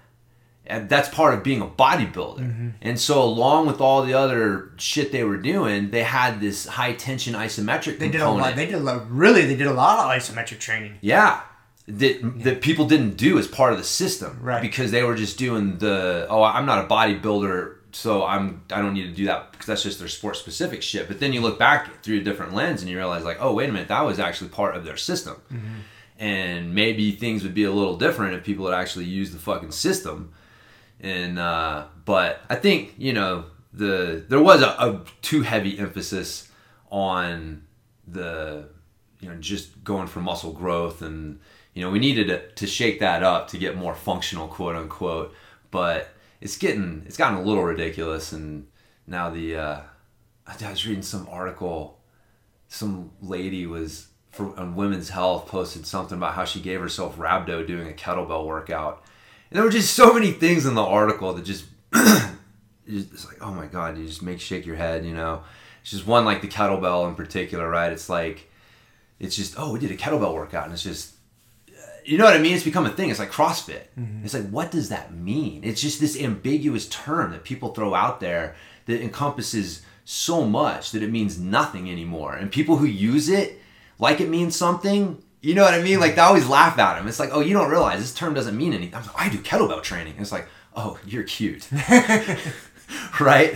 And 0.67 0.89
that's 0.89 1.11
part 1.11 1.35
of 1.35 1.43
being 1.43 1.61
a 1.61 1.67
bodybuilder. 1.67 2.39
Mm-hmm. 2.39 2.69
And 2.81 2.99
so 2.99 3.23
along 3.23 3.67
with 3.67 3.83
all 3.83 4.03
the 4.03 4.15
other 4.15 4.73
shit 4.79 5.13
they 5.13 5.23
were 5.23 5.37
doing, 5.37 5.91
they 5.91 6.05
had 6.05 6.41
this 6.41 6.67
high 6.67 6.95
tension 6.95 7.35
isometric 7.35 7.99
They 7.99 8.09
did 8.09 8.23
a 8.23 8.31
lot. 8.31 8.57
They 8.57 8.65
did 8.65 8.77
a 8.77 8.81
lot. 8.81 9.11
Really, 9.11 9.45
they 9.45 9.57
did 9.57 9.67
a 9.67 9.75
lot 9.75 9.99
of 9.99 10.23
isometric 10.23 10.61
training. 10.61 10.97
Yeah. 11.03 11.43
That, 11.87 12.43
that 12.45 12.63
people 12.63 12.87
didn't 12.87 13.19
do 13.19 13.39
as 13.39 13.47
part 13.47 13.73
of 13.73 13.79
the 13.79 13.85
system. 13.85 14.39
Right. 14.41 14.63
Because 14.63 14.91
they 14.91 15.03
were 15.03 15.15
just 15.15 15.37
doing 15.37 15.77
the, 15.77 16.27
oh, 16.31 16.43
I'm 16.43 16.65
not 16.65 16.83
a 16.83 16.89
bodybuilder, 16.89 17.77
so 17.95 18.25
I'm 18.25 18.63
I 18.73 18.81
don't 18.81 18.95
need 18.95 19.05
to 19.07 19.13
do 19.15 19.27
that 19.27 19.53
because 19.53 19.67
that's 19.67 19.83
just 19.83 19.99
their 19.99 20.09
sport 20.09 20.37
specific 20.37 20.83
shit. 20.83 21.07
But 21.09 21.21
then 21.21 21.33
you 21.33 21.41
look 21.41 21.59
back 21.59 22.03
through 22.03 22.19
a 22.19 22.23
different 22.23 22.55
lens 22.55 22.83
and 22.83 22.91
you 22.91 22.97
realize 22.97 23.25
like, 23.25 23.39
oh, 23.41 23.55
wait 23.55 23.69
a 23.69 23.73
minute, 23.73 23.89
that 23.89 24.03
was 24.03 24.19
actually 24.19 24.51
part 24.51 24.77
of 24.77 24.85
their 24.85 24.97
system. 24.97 25.41
And 26.19 26.75
maybe 26.75 27.13
things 27.13 27.43
would 27.43 27.55
be 27.55 27.65
a 27.65 27.71
little 27.73 27.97
different 27.97 28.35
if 28.35 28.45
people 28.45 28.67
had 28.67 28.75
actually 28.75 29.07
used 29.07 29.33
the 29.35 29.39
fucking 29.39 29.73
system. 29.73 30.33
And 31.01 31.39
uh, 31.39 31.87
but 32.05 32.41
I 32.49 32.57
think 32.57 32.95
you 32.99 33.13
know 33.13 33.45
the 33.73 34.25
there 34.29 34.41
was 34.41 34.63
a, 34.63 34.69
a 34.69 35.01
too 35.23 35.43
heavy 35.43 35.79
emphasis 35.79 36.51
on 36.91 37.63
the 38.07 38.69
you 39.21 39.29
know 39.29 39.37
just 39.37 39.83
going 39.85 40.07
for 40.07 40.21
muscle 40.21 40.53
growth 40.53 41.03
and 41.03 41.41
you 41.75 41.83
know 41.83 41.91
we 41.91 41.99
needed 41.99 42.29
to, 42.29 42.51
to 42.53 42.67
shake 42.67 43.01
that 43.01 43.23
up 43.23 43.49
to 43.49 43.59
get 43.59 43.77
more 43.77 43.95
functional 43.95 44.47
quote 44.47 44.77
unquote 44.77 45.35
but 45.71 46.13
it's 46.45 46.59
getting 46.59 47.03
it's 47.07 47.17
gotten 47.17 47.39
a 47.39 47.43
little 47.43 47.65
ridiculous 47.65 48.31
and 48.31 48.67
now 49.07 49.31
the 49.31 49.57
uh, 49.57 49.81
I 50.47 50.71
was 50.71 50.87
reading 50.87 51.03
some 51.03 51.27
article 51.31 51.99
some 52.69 53.11
lady 53.23 53.67
was 53.67 54.09
for 54.31 54.57
on 54.59 54.77
women's 54.77 55.09
health 55.09 55.49
posted 55.49 55.87
something 55.87 56.19
about 56.19 56.35
how 56.35 56.45
she 56.45 56.61
gave 56.61 56.81
herself 56.81 57.17
rhabdo 57.17 57.67
doing 57.67 57.89
a 57.89 57.93
kettlebell 57.93 58.47
workout. 58.47 59.05
And 59.51 59.57
there 59.57 59.65
were 59.65 59.71
just 59.71 59.95
so 59.95 60.13
many 60.13 60.33
things 60.33 60.67
in 60.67 60.75
the 60.75 60.83
article 60.83 61.33
that 61.33 61.45
just 61.45 61.65
it's 62.87 63.27
like 63.27 63.39
oh 63.41 63.53
my 63.53 63.67
god 63.67 63.97
you 63.97 64.07
just 64.07 64.23
make 64.23 64.39
shake 64.39 64.67
your 64.67 64.77
head 64.77 65.07
you 65.07 65.15
know? 65.15 65.43
It's 65.81 65.93
just 65.93 66.07
one 66.07 66.27
like 66.27 66.43
the 66.43 66.49
kettlebell 66.49 67.09
in 67.09 67.15
particular 67.15 67.69
right? 67.71 67.91
It's 67.91 68.11
like 68.11 68.51
it's 69.19 69.35
just 69.35 69.55
oh 69.57 69.73
we 69.73 69.79
did 69.79 69.91
a 69.91 69.97
kettlebell 69.97 70.35
workout 70.35 70.65
and 70.65 70.75
it's 70.75 70.83
just 70.83 71.13
you 72.05 72.19
know 72.19 72.25
what 72.25 72.35
I 72.35 72.39
mean? 72.39 72.55
It's 72.55 72.65
become 72.65 72.87
a 72.87 72.91
thing. 72.91 73.11
It's 73.11 73.19
like 73.19 73.33
CrossFit. 73.33 73.85
It's 74.25 74.35
like, 74.35 74.49
what 74.51 74.71
does 74.71 74.89
that 74.91 75.15
mean? 75.15 75.65
It's 75.65 75.81
just 75.81 76.01
this 76.01 76.21
ambiguous 76.21 76.89
term 76.89 77.33
that 77.33 77.45
people 77.45 77.75
throw 77.75 77.95
out 77.95 78.21
there 78.21 78.55
that 78.87 79.03
encompasses 79.03 79.83
so 80.05 80.45
much 80.45 80.93
that 80.93 81.03
it 81.03 81.11
means 81.11 81.39
nothing 81.39 81.91
anymore. 81.91 82.35
And 82.35 82.53
people 82.53 82.77
who 82.77 82.87
use 82.87 83.29
it 83.29 83.59
like 83.99 84.21
it 84.21 84.29
means 84.29 84.55
something, 84.55 85.23
you 85.41 85.55
know 85.55 85.63
what 85.63 85.75
I 85.75 85.83
mean? 85.83 86.01
Like 86.01 86.15
they 86.15 86.21
always 86.21 86.47
laugh 86.49 86.79
at 86.79 86.97
them. 86.97 87.09
It's 87.09 87.19
like, 87.19 87.31
oh, 87.33 87.41
you 87.41 87.55
don't 87.55 87.71
realize 87.71 88.01
this 88.01 88.15
term 88.15 88.35
doesn't 88.35 88.57
mean 88.57 88.73
anything. 88.73 88.95
I'm 88.95 89.07
like, 89.07 89.19
I 89.19 89.29
do 89.29 89.39
kettlebell 89.39 89.83
training. 89.83 90.13
And 90.13 90.23
it's 90.23 90.33
like, 90.33 90.47
oh, 90.77 90.99
you're 91.07 91.25
cute. 91.25 91.69
right? 93.21 93.55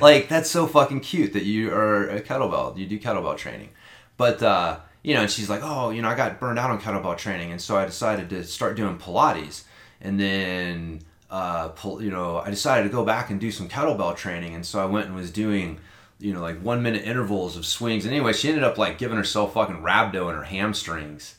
like 0.00 0.28
that's 0.28 0.50
so 0.50 0.66
fucking 0.66 1.00
cute 1.00 1.32
that 1.34 1.44
you 1.44 1.72
are 1.72 2.08
a 2.08 2.20
kettlebell. 2.20 2.76
You 2.76 2.86
do 2.86 2.98
kettlebell 2.98 3.36
training. 3.36 3.70
But 4.16 4.42
uh, 4.42 4.80
you 5.02 5.14
know, 5.14 5.22
and 5.22 5.30
she's 5.30 5.48
like, 5.48 5.60
"Oh, 5.62 5.90
you 5.90 6.02
know, 6.02 6.08
I 6.08 6.14
got 6.14 6.40
burned 6.40 6.58
out 6.58 6.70
on 6.70 6.80
kettlebell 6.80 7.16
training, 7.16 7.50
and 7.52 7.60
so 7.60 7.76
I 7.76 7.84
decided 7.84 8.30
to 8.30 8.44
start 8.44 8.76
doing 8.76 8.98
Pilates." 8.98 9.64
And 10.00 10.18
then 10.18 11.00
uh, 11.30 11.70
you 12.00 12.10
know, 12.10 12.38
I 12.38 12.50
decided 12.50 12.84
to 12.84 12.88
go 12.94 13.04
back 13.04 13.30
and 13.30 13.40
do 13.40 13.50
some 13.50 13.68
kettlebell 13.68 14.16
training, 14.16 14.54
and 14.54 14.64
so 14.64 14.80
I 14.80 14.86
went 14.86 15.06
and 15.06 15.14
was 15.14 15.30
doing 15.30 15.80
you 16.18 16.32
know, 16.32 16.40
like 16.40 16.60
one 16.60 16.82
minute 16.82 17.04
intervals 17.04 17.56
of 17.56 17.64
swings. 17.64 18.04
And 18.04 18.12
anyway, 18.12 18.32
she 18.32 18.48
ended 18.48 18.64
up 18.64 18.78
like 18.78 18.98
giving 18.98 19.16
herself 19.16 19.54
fucking 19.54 19.82
rhabdo 19.82 20.28
in 20.28 20.36
her 20.36 20.44
hamstrings. 20.44 21.36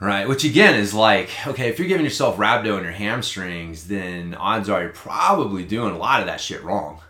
Right, 0.00 0.26
which 0.26 0.42
again 0.42 0.74
is 0.74 0.92
like, 0.92 1.30
okay, 1.46 1.68
if 1.68 1.78
you're 1.78 1.86
giving 1.86 2.04
yourself 2.04 2.36
rhabdo 2.36 2.76
in 2.76 2.82
your 2.82 2.92
hamstrings, 2.92 3.86
then 3.86 4.34
odds 4.34 4.68
are 4.68 4.82
you're 4.82 4.90
probably 4.90 5.64
doing 5.64 5.94
a 5.94 5.98
lot 5.98 6.18
of 6.18 6.26
that 6.26 6.40
shit 6.40 6.64
wrong. 6.64 7.00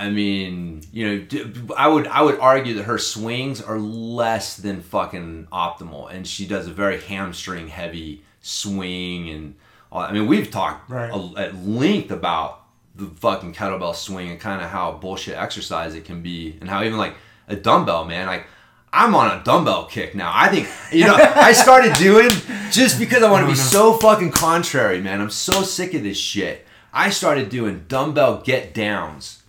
I 0.00 0.08
mean, 0.08 0.80
you 0.92 1.06
know, 1.06 1.74
I 1.76 1.86
would 1.88 2.06
I 2.06 2.22
would 2.22 2.38
argue 2.40 2.74
that 2.74 2.84
her 2.84 2.96
swings 2.98 3.60
are 3.60 3.78
less 3.78 4.56
than 4.56 4.80
fucking 4.80 5.48
optimal, 5.52 6.10
and 6.10 6.26
she 6.26 6.46
does 6.46 6.66
a 6.66 6.70
very 6.72 6.98
hamstring 7.00 7.68
heavy 7.68 8.22
swing, 8.40 9.28
and 9.28 9.54
all, 9.92 10.00
I 10.00 10.12
mean, 10.12 10.26
we've 10.26 10.50
talked 10.50 10.90
Right. 10.90 11.10
a- 11.12 11.34
at 11.38 11.54
length 11.66 12.10
about 12.10 12.62
the 12.94 13.06
fucking 13.06 13.52
kettlebell 13.54 13.94
swing 13.94 14.30
and 14.30 14.40
kind 14.40 14.62
of 14.62 14.70
how 14.70 14.92
bullshit 14.92 15.36
exercise 15.36 15.94
it 15.94 16.04
can 16.06 16.22
be, 16.22 16.56
and 16.60 16.70
how 16.70 16.82
even 16.82 16.98
like 16.98 17.14
a 17.48 17.56
dumbbell, 17.56 18.04
man, 18.06 18.26
like. 18.26 18.46
I'm 18.92 19.14
on 19.14 19.38
a 19.38 19.44
dumbbell 19.44 19.84
kick 19.84 20.16
now. 20.16 20.32
I 20.34 20.48
think 20.48 20.68
you 20.92 21.06
know 21.06 21.14
I 21.36 21.52
started 21.52 21.94
doing 21.94 22.28
just 22.72 22.98
because 22.98 23.22
I 23.22 23.30
want 23.30 23.42
to 23.42 23.46
be 23.46 23.52
oh, 23.52 23.54
so 23.54 23.92
fucking 23.92 24.32
contrary, 24.32 25.00
man. 25.00 25.20
I'm 25.20 25.30
so 25.30 25.62
sick 25.62 25.94
of 25.94 26.02
this 26.02 26.16
shit. 26.18 26.66
I 26.92 27.10
started 27.10 27.50
doing 27.50 27.84
dumbbell 27.86 28.42
get 28.42 28.74
downs 28.74 29.39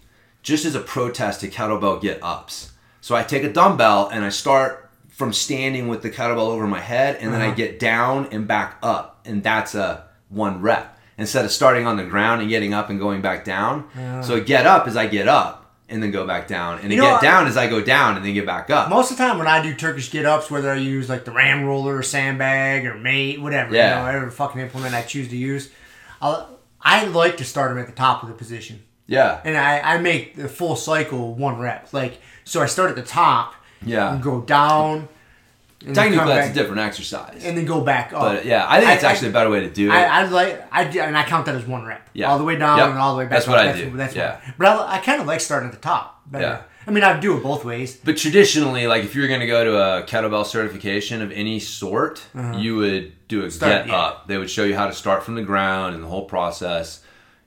just 0.42 0.66
as 0.66 0.76
a 0.76 0.80
protest 0.80 1.42
to 1.42 1.50
kettlebell 1.50 2.02
get 2.02 2.22
ups. 2.24 2.72
So 3.00 3.16
I 3.16 3.24
take 3.24 3.44
a 3.44 3.52
dumbbell 3.52 4.10
and 4.10 4.24
I 4.24 4.30
start 4.30 4.90
from 5.10 5.34
standing 5.34 5.88
with 5.88 6.02
the 6.02 6.10
kettlebell 6.10 6.48
over 6.48 6.66
my 6.66 6.80
head, 6.80 7.18
and 7.20 7.32
then 7.34 7.42
I 7.42 7.48
uh-huh. 7.48 7.56
get 7.56 7.80
down 7.80 8.28
and 8.32 8.48
back 8.48 8.78
up, 8.82 9.22
and 9.26 9.44
that's 9.44 9.76
a 9.76 10.06
one 10.30 10.62
rep 10.62 10.98
instead 11.18 11.46
of 11.46 11.52
starting 11.52 11.86
on 11.86 11.98
the 11.98 12.06
ground 12.06 12.42
and 12.42 12.50
getting 12.50 12.74
up 12.74 12.90
and 12.90 12.98
going 12.98 13.22
back 13.22 13.46
down. 13.46 13.88
So 14.24 14.42
get 14.42 14.66
up 14.66 14.88
is 14.88 14.96
I 14.96 15.08
get 15.08 15.28
up 15.28 15.76
and 15.90 16.02
then 16.02 16.10
go 16.10 16.26
back 16.26 16.48
down, 16.48 16.80
and 16.80 16.92
You 16.92 16.98
know, 16.98 17.04
get 17.04 17.16
I- 17.16 17.22
down 17.22 17.48
is 17.48 17.58
I 17.58 17.68
go 17.68 17.82
down 17.82 18.16
and 18.16 18.26
then 18.26 18.34
get 18.34 18.46
back 18.46 18.70
up. 18.70 18.90
Most 18.90 19.12
of 19.12 19.18
the 19.18 19.24
time 19.24 19.38
when 19.38 19.48
I 19.48 19.62
do 19.62 19.76
Turkish 19.76 20.10
get 20.10 20.26
ups, 20.26 20.50
whether 20.50 20.72
I 20.72 20.76
use 20.76 21.10
like 21.10 21.26
the 21.26 21.32
ram 21.32 21.66
roller 21.66 21.98
or 21.98 22.04
sandbag 22.04 22.86
or 22.86 22.96
mate, 22.96 23.42
whatever, 23.42 23.76
Yeah. 23.76 23.90
you 23.90 23.96
know, 23.96 24.06
whatever 24.06 24.32
fucking 24.32 24.62
implement 24.62 24.96
I 24.96 25.02
choose 25.02 25.28
to 25.28 25.38
use, 25.38 25.70
I'll, 26.22 26.58
I 26.82 27.06
like 27.06 27.38
to 27.38 27.44
start 27.44 27.70
them 27.72 27.78
at 27.78 27.88
the 27.88 27.94
top 27.94 28.24
of 28.24 28.30
the 28.30 28.36
position. 28.36 28.84
Yeah, 29.12 29.42
And 29.44 29.58
I, 29.58 29.80
I 29.96 29.98
make 30.00 30.36
the 30.36 30.48
full 30.48 30.76
cycle 30.76 31.34
one 31.36 31.58
rep. 31.60 31.92
Like, 31.94 32.14
so 32.46 32.62
I 32.62 32.66
start 32.68 32.90
at 32.90 32.96
the 32.96 33.02
top 33.04 33.54
yeah. 33.86 34.14
and 34.14 34.24
go 34.24 34.42
down. 34.42 35.08
And 35.86 35.96
Technically, 35.96 36.28
that's 36.28 36.48
back, 36.48 36.52
a 36.52 36.54
different 36.60 36.80
exercise. 36.82 37.44
And 37.44 37.58
then 37.58 37.66
go 37.66 37.82
back 37.82 38.14
up. 38.14 38.20
But 38.22 38.46
yeah, 38.46 38.66
I 38.70 38.80
think 38.80 38.92
it's 38.92 39.04
actually 39.04 39.30
a 39.30 39.34
better 39.34 39.50
way 39.50 39.62
to 39.62 39.70
do 39.70 39.90
it. 39.90 39.94
I, 39.94 40.22
I 40.22 40.24
like 40.26 40.64
I 40.72 40.84
and 40.84 41.18
I 41.18 41.24
count 41.24 41.48
that 41.48 41.56
as 41.56 41.66
one 41.66 41.84
rep. 41.86 42.08
Yeah. 42.14 42.30
All 42.30 42.38
the 42.38 42.44
way 42.44 42.56
down 42.56 42.78
Yep. 42.78 42.90
and 42.92 43.00
all 43.00 43.14
the 43.16 43.18
way 43.20 43.24
back. 43.26 43.32
That's 43.32 43.48
up. 43.48 43.52
what 43.56 43.60
I 43.68 43.74
do. 43.76 43.90
That's 43.98 44.16
Yeah. 44.16 44.36
what- 44.36 44.58
but 44.60 44.68
I, 44.68 44.98
I 44.98 45.00
kind 45.00 45.20
of 45.22 45.26
like 45.28 45.42
starting 45.42 45.70
at 45.70 45.74
the 45.74 45.82
top. 45.82 46.22
Better. 46.28 46.44
Yeah. 46.46 46.62
I 46.88 46.92
mean, 46.92 47.04
I 47.04 47.20
do 47.20 47.36
it 47.38 47.42
both 47.44 47.66
ways. 47.66 47.98
But 47.98 48.18
traditionally, 48.18 48.86
like 48.88 49.04
if 49.04 49.16
you 49.16 49.22
were 49.24 49.28
going 49.28 49.40
to 49.40 49.48
go 49.48 49.64
to 49.64 49.76
a 49.78 50.04
kettlebell 50.04 50.46
certification 50.46 51.22
of 51.24 51.32
any 51.32 51.60
sort, 51.60 52.22
you 52.56 52.76
would 52.78 53.14
do 53.28 53.38
a 53.40 53.42
Uh-huh. 53.42 53.50
Start- 53.50 53.72
get 53.72 53.88
yeah. 53.88 53.98
up. 54.00 54.28
They 54.28 54.38
would 54.38 54.50
show 54.52 54.64
you 54.64 54.76
how 54.76 54.86
to 54.88 54.94
start 54.94 55.24
from 55.24 55.34
the 55.36 55.42
ground 55.44 55.96
and 55.96 56.04
the 56.04 56.08
whole 56.08 56.26
process. 56.26 57.02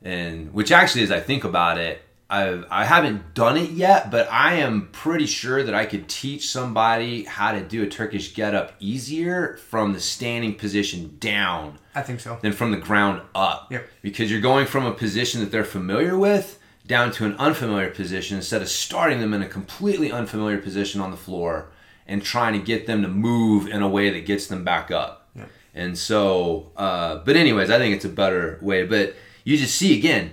And 0.05 0.53
which 0.53 0.71
actually, 0.71 1.03
as 1.03 1.11
I 1.11 1.19
think 1.21 1.45
about 1.45 1.79
it, 1.79 2.03
I 2.29 2.63
I 2.71 2.85
haven't 2.85 3.35
done 3.35 3.57
it 3.57 3.71
yet, 3.71 4.11
but 4.11 4.31
I 4.31 4.57
am 4.57 4.89
pretty 4.93 5.27
sure 5.27 5.63
that 5.63 5.75
I 5.75 5.87
could 5.87 6.09
teach 6.09 6.49
somebody 6.49 7.25
how 7.25 7.53
to 7.53 7.61
do 7.63 7.83
a 7.83 7.87
Turkish 7.87 8.35
get 8.35 8.55
up 8.55 8.75
easier 8.81 9.57
from 9.57 9.93
the 9.93 10.01
standing 10.01 10.55
position 10.55 11.17
down 11.21 11.79
I 11.95 12.03
think 12.03 12.21
so. 12.21 12.39
than 12.43 12.53
from 12.53 12.71
the 12.71 12.77
ground 12.77 13.23
up. 13.35 13.73
Yep. 13.73 13.89
Because 14.03 14.31
you're 14.31 14.41
going 14.41 14.67
from 14.67 14.85
a 14.85 14.93
position 14.93 15.41
that 15.41 15.51
they're 15.51 15.65
familiar 15.65 16.19
with 16.19 16.59
down 16.87 17.11
to 17.13 17.25
an 17.25 17.35
unfamiliar 17.37 17.91
position 17.91 18.37
instead 18.37 18.61
of 18.61 18.69
starting 18.69 19.21
them 19.21 19.33
in 19.33 19.43
a 19.43 19.49
completely 19.49 20.13
unfamiliar 20.13 20.59
position 20.59 21.01
on 21.01 21.11
the 21.11 21.17
floor 21.17 21.71
and 22.07 22.23
trying 22.23 22.53
to 22.53 22.59
get 22.59 22.87
them 22.87 23.01
to 23.03 23.09
move 23.09 23.67
in 23.67 23.81
a 23.81 23.89
way 23.89 24.11
that 24.11 24.27
gets 24.27 24.47
them 24.49 24.65
back 24.65 24.91
up. 24.91 25.29
Yep. 25.35 25.49
And 25.75 25.99
so, 25.99 26.73
uh, 26.77 27.17
but 27.25 27.37
anyways, 27.37 27.71
I 27.71 27.79
think 27.79 27.95
it's 27.95 28.05
a 28.05 28.11
better 28.11 28.59
way. 28.61 28.85
But 28.85 29.15
you 29.45 29.57
just 29.57 29.77
see 29.77 29.97
again, 29.97 30.33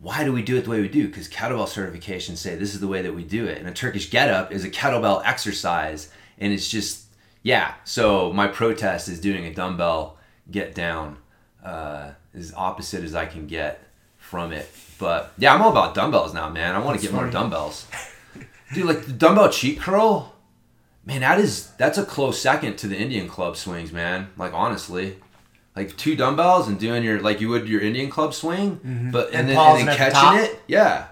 why 0.00 0.24
do 0.24 0.32
we 0.32 0.42
do 0.42 0.56
it 0.56 0.64
the 0.64 0.70
way 0.70 0.80
we 0.80 0.88
do? 0.88 1.06
Because 1.06 1.28
kettlebell 1.28 1.68
certifications 1.68 2.38
say 2.38 2.56
this 2.56 2.74
is 2.74 2.80
the 2.80 2.88
way 2.88 3.02
that 3.02 3.14
we 3.14 3.24
do 3.24 3.46
it. 3.46 3.58
And 3.58 3.68
a 3.68 3.72
Turkish 3.72 4.10
get 4.10 4.28
up 4.28 4.52
is 4.52 4.64
a 4.64 4.70
kettlebell 4.70 5.22
exercise. 5.24 6.10
And 6.38 6.52
it's 6.52 6.68
just, 6.68 7.04
yeah. 7.42 7.74
So 7.84 8.32
my 8.32 8.46
protest 8.46 9.08
is 9.08 9.20
doing 9.20 9.44
a 9.46 9.54
dumbbell 9.54 10.18
get 10.50 10.74
down 10.74 11.18
uh, 11.64 12.12
as 12.34 12.52
opposite 12.54 13.04
as 13.04 13.14
I 13.14 13.26
can 13.26 13.46
get 13.46 13.82
from 14.18 14.52
it. 14.52 14.68
But 14.98 15.32
yeah, 15.38 15.54
I'm 15.54 15.62
all 15.62 15.70
about 15.70 15.94
dumbbells 15.94 16.34
now, 16.34 16.48
man. 16.48 16.74
I 16.74 16.78
want 16.78 16.98
to 16.98 17.02
get 17.04 17.14
more 17.14 17.28
dumbbells. 17.30 17.86
Dude, 18.74 18.86
like 18.86 19.06
the 19.06 19.12
dumbbell 19.12 19.50
cheat 19.50 19.80
curl, 19.80 20.34
man, 21.04 21.20
that 21.20 21.38
is 21.38 21.70
that's 21.78 21.98
a 21.98 22.04
close 22.04 22.40
second 22.40 22.76
to 22.78 22.86
the 22.86 22.96
Indian 22.96 23.28
club 23.28 23.56
swings, 23.56 23.92
man. 23.92 24.28
Like 24.36 24.52
honestly. 24.52 25.18
Like 25.76 25.96
two 25.98 26.16
dumbbells 26.16 26.68
and 26.68 26.80
doing 26.80 27.04
your 27.04 27.20
like 27.20 27.40
you 27.40 27.50
would 27.50 27.68
your 27.68 27.82
Indian 27.82 28.08
club 28.10 28.32
swing, 28.32 28.76
mm-hmm. 28.76 29.10
but 29.10 29.28
and, 29.28 29.36
And 29.36 29.48
then, 29.50 29.56
and 29.58 29.78
then 29.80 29.88
at 29.88 29.92
the 29.92 29.98
catching 29.98 30.44
it. 30.44 30.60
Yeah. 30.66 31.08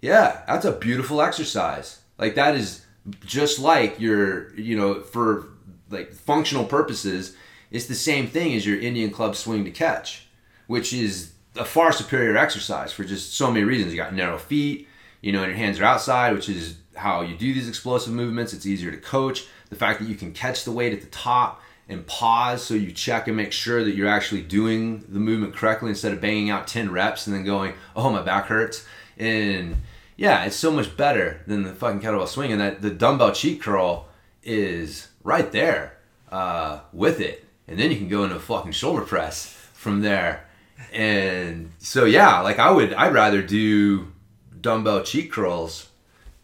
Yeah, 0.00 0.42
that's 0.46 0.64
a 0.64 0.72
beautiful 0.72 1.20
exercise. 1.20 2.00
Like 2.16 2.36
that 2.36 2.54
is 2.54 2.84
just 3.24 3.58
like 3.58 3.98
your, 3.98 4.54
you 4.54 4.76
know, 4.76 5.00
for 5.00 5.48
like 5.90 6.12
functional 6.12 6.64
purposes, 6.64 7.34
it's 7.70 7.86
the 7.86 7.94
same 7.94 8.28
thing 8.28 8.54
as 8.54 8.64
your 8.64 8.78
Indian 8.78 9.10
club 9.10 9.34
swing 9.34 9.64
to 9.64 9.70
catch, 9.70 10.28
which 10.68 10.92
is 10.92 11.32
a 11.56 11.64
far 11.64 11.90
superior 11.90 12.36
exercise 12.36 12.92
for 12.92 13.04
just 13.04 13.34
so 13.34 13.50
many 13.50 13.64
reasons. 13.64 13.92
You 13.92 13.98
got 13.98 14.14
narrow 14.14 14.38
feet, 14.38 14.88
you 15.20 15.32
know, 15.32 15.42
and 15.42 15.48
your 15.48 15.56
hands 15.58 15.80
are 15.80 15.84
outside, 15.84 16.34
which 16.34 16.48
is 16.48 16.76
how 16.94 17.22
you 17.22 17.36
do 17.36 17.52
these 17.52 17.68
explosive 17.68 18.12
movements. 18.12 18.52
It's 18.52 18.66
easier 18.66 18.90
to 18.90 18.96
coach. 18.96 19.46
The 19.70 19.76
fact 19.76 20.00
that 20.00 20.08
you 20.08 20.14
can 20.14 20.32
catch 20.32 20.64
the 20.64 20.72
weight 20.72 20.92
at 20.92 21.00
the 21.00 21.08
top 21.08 21.62
and 21.88 22.06
pause 22.06 22.62
so 22.62 22.74
you 22.74 22.92
check 22.92 23.28
and 23.28 23.36
make 23.36 23.52
sure 23.52 23.82
that 23.82 23.94
you're 23.94 24.08
actually 24.08 24.42
doing 24.42 25.04
the 25.08 25.18
movement 25.18 25.54
correctly 25.54 25.88
instead 25.88 26.12
of 26.12 26.20
banging 26.20 26.50
out 26.50 26.66
10 26.66 26.90
reps 26.90 27.26
and 27.26 27.34
then 27.34 27.44
going, 27.44 27.74
oh, 27.96 28.10
my 28.10 28.22
back 28.22 28.46
hurts. 28.46 28.84
And 29.16 29.76
yeah, 30.16 30.44
it's 30.44 30.56
so 30.56 30.70
much 30.70 30.96
better 30.96 31.40
than 31.46 31.62
the 31.62 31.72
fucking 31.72 32.00
kettlebell 32.00 32.28
swing. 32.28 32.52
And 32.52 32.60
that 32.60 32.82
the 32.82 32.90
dumbbell 32.90 33.32
cheat 33.32 33.62
curl 33.62 34.08
is 34.42 35.08
right 35.24 35.50
there 35.50 35.96
uh, 36.30 36.80
with 36.92 37.20
it. 37.20 37.46
And 37.66 37.78
then 37.78 37.90
you 37.90 37.96
can 37.96 38.08
go 38.08 38.24
into 38.24 38.36
a 38.36 38.40
fucking 38.40 38.72
shoulder 38.72 39.02
press 39.02 39.46
from 39.72 40.02
there. 40.02 40.46
And 40.92 41.72
so 41.78 42.04
yeah, 42.04 42.40
like 42.40 42.58
I 42.58 42.70
would, 42.70 42.92
I'd 42.92 43.14
rather 43.14 43.42
do 43.42 44.12
dumbbell 44.60 45.04
cheat 45.04 45.32
curls 45.32 45.88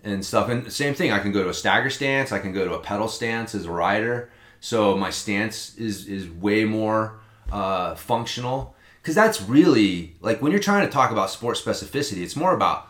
and 0.02 0.24
stuff. 0.24 0.48
And 0.48 0.72
same 0.72 0.94
thing, 0.94 1.12
I 1.12 1.18
can 1.18 1.32
go 1.32 1.42
to 1.42 1.50
a 1.50 1.54
stagger 1.54 1.90
stance, 1.90 2.32
I 2.32 2.38
can 2.38 2.52
go 2.52 2.64
to 2.64 2.74
a 2.74 2.78
pedal 2.78 3.08
stance 3.08 3.54
as 3.54 3.66
a 3.66 3.70
rider. 3.70 4.30
So 4.64 4.96
my 4.96 5.10
stance 5.10 5.76
is 5.76 6.06
is 6.06 6.26
way 6.26 6.64
more 6.64 7.18
uh, 7.52 7.96
functional 7.96 8.74
because 9.02 9.14
that's 9.14 9.42
really 9.42 10.16
like 10.22 10.40
when 10.40 10.52
you're 10.52 10.60
trying 10.62 10.86
to 10.86 10.90
talk 10.90 11.10
about 11.10 11.28
sport 11.28 11.58
specificity, 11.58 12.22
it's 12.22 12.34
more 12.34 12.54
about 12.54 12.88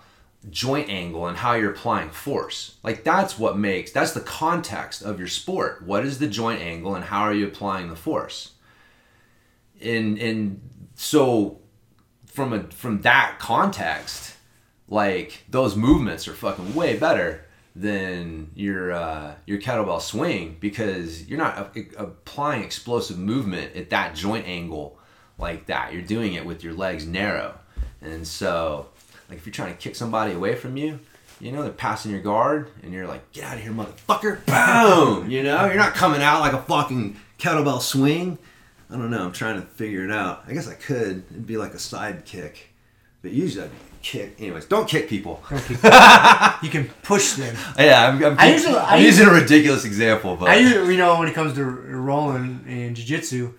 joint 0.49 0.88
angle 0.88 1.26
and 1.26 1.37
how 1.37 1.54
you're 1.54 1.73
applying 1.73 2.11
force. 2.11 2.76
Like 2.85 3.02
that's 3.02 3.40
what 3.40 3.59
makes 3.59 3.90
that's 3.90 4.12
the 4.12 4.21
context 4.21 5.02
of 5.02 5.19
your 5.19 5.26
sport. 5.26 5.83
What 5.85 6.07
is 6.07 6.21
the 6.21 6.28
joint 6.28 6.61
angle 6.61 6.95
and 6.95 7.07
how 7.07 7.23
are 7.23 7.35
you 7.35 7.45
applying 7.45 7.88
the 7.88 7.97
force? 7.97 8.52
And 9.83 10.16
and 10.16 10.61
so 10.95 11.59
from 12.25 12.52
a 12.52 12.62
from 12.71 13.00
that 13.00 13.40
context, 13.40 14.37
like 14.87 15.43
those 15.49 15.75
movements 15.75 16.29
are 16.29 16.35
fucking 16.35 16.77
way 16.77 16.96
better 16.96 17.43
than 17.76 18.50
your 18.54 18.92
uh, 18.92 19.34
your 19.46 19.58
kettlebell 19.58 20.00
swing 20.00 20.56
because 20.60 21.26
you're 21.28 21.38
not 21.38 21.76
a- 21.76 22.02
applying 22.02 22.62
explosive 22.62 23.18
movement 23.18 23.74
at 23.74 23.90
that 23.90 24.14
joint 24.14 24.46
angle 24.46 24.98
like 25.38 25.66
that. 25.66 25.92
You're 25.92 26.02
doing 26.02 26.34
it 26.34 26.46
with 26.46 26.62
your 26.62 26.74
legs 26.74 27.06
narrow, 27.06 27.58
and 28.00 28.26
so 28.26 28.87
like 29.28 29.38
if 29.38 29.46
you're 29.46 29.52
trying 29.52 29.72
to 29.72 29.78
kick 29.78 29.96
somebody 29.96 30.32
away 30.32 30.54
from 30.54 30.76
you, 30.76 31.00
you 31.40 31.50
know 31.50 31.62
they're 31.62 31.72
passing 31.72 32.12
your 32.12 32.20
guard, 32.20 32.70
and 32.82 32.92
you're 32.92 33.08
like, 33.08 33.32
get 33.32 33.44
out 33.44 33.56
of 33.56 33.62
here, 33.62 33.72
motherfucker! 33.72 34.44
Boom! 34.46 35.30
You 35.30 35.42
know 35.42 35.66
you're 35.66 35.74
not 35.74 35.94
coming 35.94 36.22
out 36.22 36.40
like 36.40 36.52
a 36.52 36.62
fucking 36.62 37.16
kettlebell 37.38 37.80
swing. 37.80 38.38
I 38.90 38.96
don't 38.96 39.10
know. 39.10 39.24
I'm 39.24 39.32
trying 39.32 39.60
to 39.60 39.66
figure 39.66 40.04
it 40.04 40.12
out. 40.12 40.44
I 40.46 40.52
guess 40.52 40.68
I 40.68 40.74
could. 40.74 41.24
It'd 41.30 41.46
be 41.46 41.56
like 41.56 41.74
a 41.74 41.78
side 41.80 42.24
kick, 42.24 42.68
but 43.24 43.32
usually 43.32 43.64
I'd 43.64 43.70
kick. 44.02 44.37
Anyways, 44.38 44.66
don't 44.66 44.88
kick 44.88 45.08
people. 45.14 45.42
You 45.50 46.70
can 46.70 46.88
push 47.02 47.32
them. 47.32 47.56
Yeah, 47.78 48.08
I'm, 48.08 48.24
I'm, 48.24 48.38
I 48.38 48.52
usually- 48.52 48.76
I'm 48.76 48.94
I 48.94 48.96
using 48.98 49.26
a 49.26 49.32
ridiculous 49.32 49.84
example, 49.84 50.37
but 50.37 50.48
I 50.48 50.56
usually, 50.56 50.92
you 50.92 50.98
know, 50.98 51.18
when 51.18 51.26
it 51.28 51.34
comes 51.34 51.54
to 51.54 51.64
rolling 51.64 52.64
and 52.68 52.94
jiu-jitsu, 52.94 53.52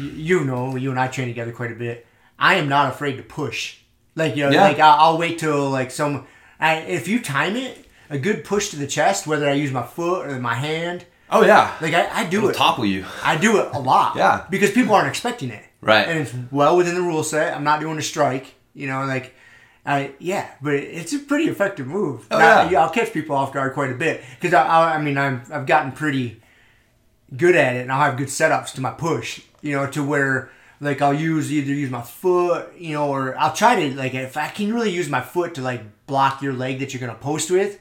you, 0.00 0.08
you 0.10 0.44
know, 0.44 0.76
you 0.76 0.90
and 0.90 0.98
I 0.98 1.08
train 1.08 1.28
together 1.28 1.52
quite 1.52 1.72
a 1.72 1.74
bit. 1.74 2.06
I 2.38 2.54
am 2.54 2.68
not 2.68 2.88
afraid 2.92 3.16
to 3.18 3.22
push. 3.22 3.76
Like, 4.16 4.36
you 4.36 4.44
know, 4.44 4.50
Yeah. 4.50 4.62
like 4.64 4.78
I'll, 4.78 4.98
I'll 5.12 5.18
wait 5.18 5.38
till 5.38 5.68
like 5.70 5.90
some. 5.90 6.26
I, 6.58 6.76
if 6.78 7.06
you 7.08 7.20
time 7.20 7.56
it, 7.56 7.86
a 8.10 8.18
good 8.18 8.44
push 8.44 8.70
to 8.70 8.76
the 8.76 8.86
chest, 8.86 9.26
whether 9.26 9.48
I 9.48 9.52
use 9.52 9.70
my 9.72 9.82
foot 9.84 10.26
or 10.28 10.38
my 10.40 10.54
hand, 10.54 11.04
oh 11.30 11.44
yeah, 11.44 11.76
like 11.80 11.94
I, 11.94 12.08
I 12.22 12.24
do 12.26 12.38
it'll 12.38 12.50
it. 12.50 12.56
topple 12.56 12.84
you. 12.84 13.04
I 13.22 13.36
do 13.36 13.58
it 13.60 13.68
a 13.72 13.78
lot. 13.78 14.16
Yeah. 14.22 14.46
Because 14.50 14.70
people 14.72 14.94
aren't 14.94 15.08
expecting 15.08 15.50
it. 15.50 15.64
Right. 15.80 16.06
And 16.08 16.18
it's 16.20 16.34
well 16.50 16.76
within 16.76 16.94
the 16.94 17.02
rule 17.02 17.22
set. 17.24 17.54
I'm 17.54 17.64
not 17.64 17.80
doing 17.80 17.98
a 17.98 18.02
strike. 18.02 18.54
You 18.74 18.86
know, 18.86 19.04
like, 19.04 19.34
I 19.84 20.12
yeah, 20.18 20.50
but 20.62 20.74
it's 20.74 21.12
a 21.12 21.18
pretty 21.18 21.48
effective 21.50 21.86
move. 21.86 22.26
Oh, 22.30 22.38
Now, 22.38 22.68
yeah. 22.68 22.82
I'll 22.82 22.90
catch 22.90 23.12
people 23.12 23.34
off 23.36 23.52
guard 23.52 23.74
quite 23.74 23.90
a 23.90 23.94
bit 23.94 24.22
because 24.38 24.54
I, 24.54 24.62
I, 24.64 24.94
I 24.96 25.02
mean, 25.02 25.16
I'm, 25.18 25.42
I've 25.52 25.66
gotten 25.66 25.92
pretty 25.92 26.40
good 27.36 27.54
at 27.56 27.76
it, 27.76 27.80
and 27.82 27.92
I'll 27.92 28.00
have 28.02 28.16
good 28.16 28.28
setups 28.28 28.72
to 28.74 28.80
my 28.80 28.90
push. 28.90 29.40
You 29.62 29.72
know, 29.76 29.86
to 29.90 30.02
where 30.02 30.50
like 30.80 31.02
I'll 31.02 31.14
use 31.14 31.52
either 31.52 31.72
use 31.72 31.90
my 31.90 32.02
foot, 32.02 32.72
you 32.78 32.94
know, 32.94 33.08
or 33.08 33.36
I'll 33.38 33.52
try 33.52 33.74
to 33.88 33.94
like 33.96 34.14
if 34.14 34.36
I 34.36 34.48
can 34.48 34.72
really 34.72 34.90
use 34.90 35.08
my 35.08 35.20
foot 35.20 35.54
to 35.56 35.62
like 35.62 35.82
block 36.06 36.40
your 36.42 36.52
leg 36.52 36.78
that 36.80 36.92
you're 36.94 37.00
gonna 37.00 37.14
post 37.18 37.50
with. 37.50 37.78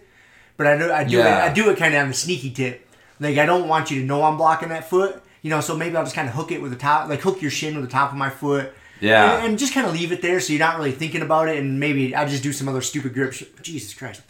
But 0.58 0.68
I 0.68 0.78
do 0.78 0.92
I 0.92 1.04
do 1.06 1.18
Yeah. 1.18 1.46
it 1.46 1.52
I 1.52 1.54
do 1.54 1.70
it 1.70 1.78
kind 1.78 1.94
of 1.96 2.02
on 2.02 2.08
the 2.10 2.14
sneaky 2.14 2.52
tip. 2.52 2.86
Like 3.20 3.38
I 3.38 3.46
don't 3.46 3.68
want 3.68 3.92
you 3.92 4.02
to 4.02 4.06
know 4.06 4.24
I'm 4.24 4.38
blocking 4.38 4.70
that 4.70 4.90
foot. 4.90 5.22
You 5.42 5.50
know, 5.50 5.62
so 5.62 5.78
maybe 5.78 5.96
I'll 5.96 6.04
just 6.04 6.16
kind 6.16 6.28
of 6.28 6.36
hook 6.36 6.52
it 6.52 6.62
with 6.62 6.72
the 6.72 6.78
top, 6.78 7.08
like 7.08 7.22
hook 7.22 7.42
your 7.42 7.52
shin 7.52 7.76
with 7.76 7.86
the 7.86 7.90
top 7.92 8.12
of 8.12 8.18
my 8.18 8.30
foot. 8.30 8.74
Yeah. 9.00 9.38
And, 9.38 9.48
and 9.48 9.60
just 9.60 9.74
kind 9.74 9.88
of 9.88 9.94
leave 9.94 10.12
it 10.12 10.22
there 10.22 10.40
so 10.40 10.54
you're 10.54 10.60
not 10.60 10.78
really 10.78 10.92
thinking 10.92 11.22
about 11.22 11.48
it. 11.48 11.58
And 11.58 11.80
maybe 11.80 12.16
I 12.16 12.26
just 12.26 12.44
do 12.44 12.54
some 12.54 12.68
other 12.68 12.82
stupid 12.82 13.14
grip 13.14 13.34
shit. 13.34 13.62
Jesus 13.62 13.94
Christ. 13.94 14.22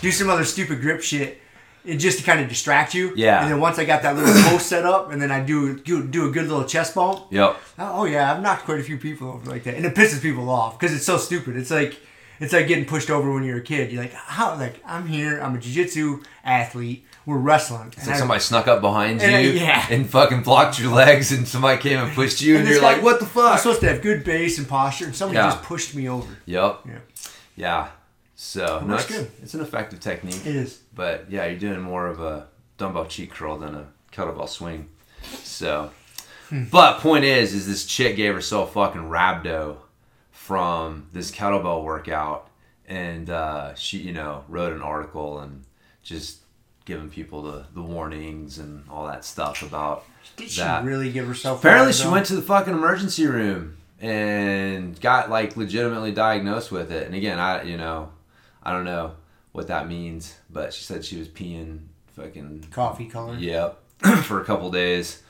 Do 0.00 0.10
some 0.10 0.28
other 0.28 0.44
stupid 0.44 0.80
grip 0.80 1.02
shit 1.02 1.40
and 1.84 2.00
just 2.00 2.18
to 2.18 2.24
kind 2.24 2.40
of 2.40 2.48
distract 2.48 2.94
you. 2.94 3.12
Yeah. 3.14 3.42
And 3.42 3.50
then 3.50 3.60
once 3.60 3.78
I 3.78 3.84
got 3.84 4.02
that 4.02 4.16
little 4.16 4.34
post 4.50 4.66
set 4.66 4.84
up 4.84 5.12
and 5.12 5.22
then 5.22 5.30
I 5.30 5.40
do, 5.40 5.78
do, 5.78 6.04
do 6.06 6.28
a 6.28 6.32
good 6.32 6.48
little 6.48 6.64
chest 6.64 6.94
bump. 6.94 7.26
Yep. 7.30 7.56
Oh, 7.78 8.00
oh 8.00 8.04
yeah, 8.04 8.32
I've 8.32 8.42
knocked 8.42 8.64
quite 8.64 8.80
a 8.80 8.82
few 8.82 8.98
people 8.98 9.28
over 9.28 9.48
like 9.48 9.64
that, 9.64 9.74
and 9.74 9.86
it 9.86 9.94
pisses 9.94 10.20
people 10.20 10.50
off 10.50 10.78
because 10.78 10.94
it's 10.94 11.06
so 11.06 11.16
stupid. 11.16 11.56
It's 11.56 11.70
like 11.70 12.00
it's 12.40 12.52
like 12.52 12.68
getting 12.68 12.84
pushed 12.84 13.08
over 13.08 13.32
when 13.32 13.44
you're 13.44 13.58
a 13.58 13.62
kid. 13.62 13.92
You're 13.92 14.02
like, 14.02 14.12
how? 14.12 14.56
Like 14.56 14.82
I'm 14.84 15.06
here. 15.06 15.40
I'm 15.40 15.54
a 15.54 15.58
jiu-jitsu 15.58 16.22
athlete. 16.44 17.05
We're 17.26 17.38
wrestling. 17.38 17.88
It's 17.88 17.98
And 17.98 18.06
like 18.06 18.16
I- 18.16 18.18
somebody 18.20 18.40
snuck 18.40 18.68
up 18.68 18.80
behind 18.80 19.20
you 19.20 19.26
And, 19.28 19.48
uh, 19.48 19.60
yeah. 19.60 19.86
and 19.90 20.08
fucking 20.08 20.42
blocked 20.42 20.78
your 20.78 20.92
legs, 20.94 21.32
and 21.32 21.46
somebody 21.46 21.80
came 21.82 21.98
and 21.98 22.12
pushed 22.14 22.40
you, 22.40 22.56
and, 22.56 22.64
this 22.66 22.74
you're 22.74 22.80
guy- 22.80 22.94
like, 22.94 23.02
"What 23.02 23.18
the 23.20 23.26
fuck?" 23.26 23.52
I'm 23.52 23.58
supposed 23.58 23.80
to 23.80 23.88
have 23.88 24.00
good 24.00 24.22
base 24.24 24.58
and 24.58 24.68
posture, 24.68 25.06
and 25.06 25.14
somebody 25.16 25.38
Yeah. 25.38 25.50
just 25.50 25.62
pushed 25.64 25.94
me 25.94 26.08
over. 26.08 26.38
Yep. 26.46 26.80
Yeah, 26.86 26.98
Yeah. 27.56 27.88
So 28.36 28.82
no, 28.86 28.94
it's, 28.94 29.06
good. 29.06 29.30
it's 29.42 29.54
an 29.54 29.60
effective 29.60 29.98
technique, 30.00 30.44
it 30.46 30.54
is. 30.54 30.78
but 30.94 31.24
yeah, 31.30 31.46
you're 31.46 31.58
doing 31.58 31.80
more 31.80 32.06
of 32.06 32.20
a 32.20 32.46
dumbbell 32.78 33.06
cheat 33.06 33.30
curl 33.32 33.56
than 33.58 33.74
a 33.74 33.86
kettlebell 34.12 34.48
swing. 34.48 34.88
So, 35.42 35.90
Hmm. 36.50 36.64
but 36.70 37.00
point 37.00 37.24
is, 37.24 37.54
is 37.54 37.66
this 37.66 37.84
chick 37.86 38.14
gave 38.14 38.34
herself 38.34 38.70
a 38.70 38.72
fucking 38.74 39.08
rhabdo 39.08 39.78
from 40.30 41.06
this 41.12 41.30
kettlebell 41.32 41.82
workout, 41.82 42.48
and 42.86 43.30
uh, 43.30 43.74
she, 43.74 43.98
you 43.98 44.12
know, 44.12 44.44
wrote 44.48 44.72
an 44.72 44.82
article 44.82 45.40
and 45.40 45.64
just 46.02 46.38
giving 46.86 47.10
people 47.10 47.42
the, 47.42 47.66
the 47.74 47.82
warnings 47.82 48.58
and 48.58 48.82
all 48.88 49.06
that 49.06 49.24
stuff 49.24 49.60
about 49.62 50.06
Did 50.36 50.48
she 50.50 50.62
that. 50.62 50.84
really 50.84 51.12
give 51.12 51.26
herself? 51.26 51.58
Apparently, 51.58 51.92
she 51.92 52.08
went 52.08 52.24
to 52.26 52.36
the 52.36 52.40
fucking 52.42 52.72
emergency 52.72 53.26
room 53.26 53.76
and 54.00 54.98
got 55.00 55.28
like 55.28 55.56
legitimately 55.56 56.12
diagnosed 56.12 56.72
with 56.72 56.90
it. 56.90 57.06
And 57.06 57.14
again, 57.14 57.38
I 57.38 57.62
you 57.64 57.76
know, 57.76 58.10
I 58.62 58.72
don't 58.72 58.84
know 58.84 59.12
what 59.52 59.66
that 59.68 59.88
means, 59.88 60.38
but 60.48 60.72
she 60.72 60.84
said 60.84 61.04
she 61.04 61.18
was 61.18 61.28
peeing 61.28 61.80
fucking 62.14 62.66
coffee 62.70 63.06
color. 63.06 63.34
yep 63.36 63.78
for 64.22 64.40
a 64.40 64.44
couple 64.44 64.70
days. 64.70 65.22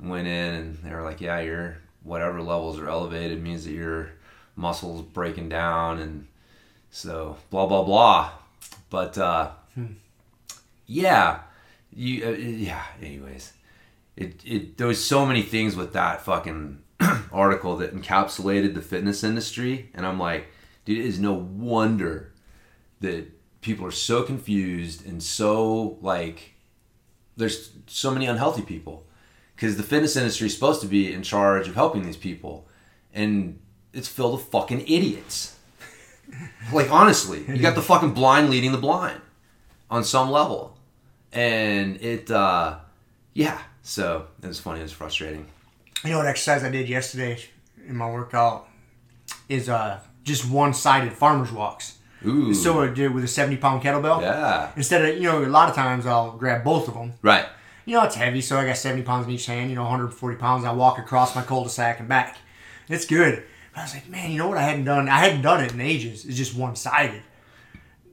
Went 0.00 0.26
in 0.26 0.54
and 0.54 0.78
they 0.82 0.90
were 0.90 1.02
like, 1.02 1.20
yeah, 1.20 1.38
your 1.40 1.76
whatever 2.02 2.42
levels 2.42 2.78
are 2.80 2.88
elevated 2.88 3.40
means 3.40 3.64
that 3.64 3.72
your 3.72 4.10
muscles 4.56 5.02
breaking 5.02 5.48
down 5.48 6.00
and 6.00 6.26
So 6.90 7.36
blah 7.50 7.66
blah 7.66 7.84
blah. 7.84 8.30
But 8.90 9.16
uh, 9.18 9.50
yeah, 10.86 11.40
you 11.92 12.26
uh, 12.26 12.30
yeah. 12.30 12.84
Anyways, 13.00 13.52
it 14.16 14.40
it 14.44 14.78
there 14.78 14.86
was 14.86 15.02
so 15.02 15.26
many 15.26 15.42
things 15.42 15.76
with 15.76 15.92
that 15.92 16.22
fucking 16.22 16.82
article 17.32 17.76
that 17.78 17.94
encapsulated 17.94 18.74
the 18.74 18.82
fitness 18.82 19.24
industry, 19.24 19.90
and 19.94 20.06
I'm 20.06 20.18
like, 20.18 20.48
dude, 20.84 20.98
it 20.98 21.06
is 21.06 21.18
no 21.18 21.32
wonder 21.32 22.32
that 23.00 23.28
people 23.62 23.86
are 23.86 23.92
so 23.92 24.22
confused 24.22 25.06
and 25.06 25.22
so 25.22 25.98
like 26.02 26.54
there's 27.36 27.70
so 27.86 28.10
many 28.10 28.26
unhealthy 28.26 28.62
people. 28.62 29.06
Because 29.54 29.76
the 29.76 29.82
fitness 29.82 30.16
industry 30.16 30.48
is 30.48 30.54
supposed 30.54 30.80
to 30.80 30.88
be 30.88 31.12
in 31.12 31.22
charge 31.22 31.68
of 31.68 31.74
helping 31.74 32.02
these 32.02 32.16
people 32.16 32.66
and 33.14 33.60
it's 33.92 34.08
filled 34.08 34.34
with 34.34 34.50
fucking 34.50 34.82
idiots. 34.82 35.56
Like 36.72 36.90
honestly 36.90 37.44
you 37.46 37.58
got 37.58 37.74
the 37.74 37.82
fucking 37.82 38.14
blind 38.14 38.48
leading 38.48 38.72
the 38.72 38.78
blind 38.78 39.20
on 39.92 40.02
some 40.04 40.28
level 40.30 40.60
and 41.32 41.88
it 42.00 42.30
uh 42.30 42.78
yeah 43.34 43.58
so 43.82 44.26
it 44.42 44.48
was 44.48 44.58
funny 44.60 44.80
it 44.80 44.84
was 44.90 44.92
frustrating 45.02 45.44
You 46.04 46.10
know 46.10 46.18
what 46.18 46.26
exercise 46.26 46.62
I 46.64 46.70
did 46.70 46.88
yesterday 46.88 47.38
in 47.88 47.96
my 47.96 48.08
workout 48.10 48.68
is 49.48 49.68
uh 49.68 50.00
just 50.24 50.42
one-sided 50.48 51.12
farmers 51.12 51.50
walks. 51.52 51.98
ooh 52.26 52.54
So 52.54 52.82
I 52.82 52.88
did 52.88 53.12
with 53.14 53.24
a 53.24 53.28
70 53.28 53.56
pound 53.58 53.82
kettlebell. 53.82 54.20
yeah 54.22 54.70
Instead 54.76 55.00
of 55.04 55.10
you 55.20 55.24
know 55.28 55.44
a 55.44 55.46
lot 55.58 55.68
of 55.68 55.74
times 55.74 56.06
I'll 56.06 56.32
grab 56.42 56.64
both 56.64 56.88
of 56.88 56.94
them. 56.94 57.12
right 57.22 57.46
You 57.84 57.94
know 57.96 58.04
it's 58.04 58.14
heavy, 58.24 58.40
so 58.40 58.56
I 58.60 58.64
got 58.66 58.76
70 58.76 59.02
pounds 59.02 59.26
in 59.26 59.32
each 59.32 59.46
hand. 59.46 59.68
You 59.70 59.76
know 59.76 59.82
140 59.82 60.36
pounds. 60.44 60.64
I 60.64 60.72
walk 60.72 60.96
across 61.04 61.34
my 61.34 61.42
cul-de-sac 61.42 61.98
and 62.00 62.08
back. 62.08 62.36
It's 62.88 63.06
good. 63.06 63.34
But 63.74 63.80
I 63.80 63.82
was 63.84 63.94
like, 63.94 64.08
man, 64.08 64.30
you 64.30 64.38
know 64.38 64.48
what 64.48 64.58
I 64.58 64.62
hadn't 64.70 64.84
done? 64.84 65.08
I 65.08 65.18
hadn't 65.24 65.42
done 65.42 65.64
it 65.64 65.72
in 65.72 65.80
ages. 65.80 66.24
It's 66.26 66.36
just 66.36 66.54
one-sided. 66.56 67.22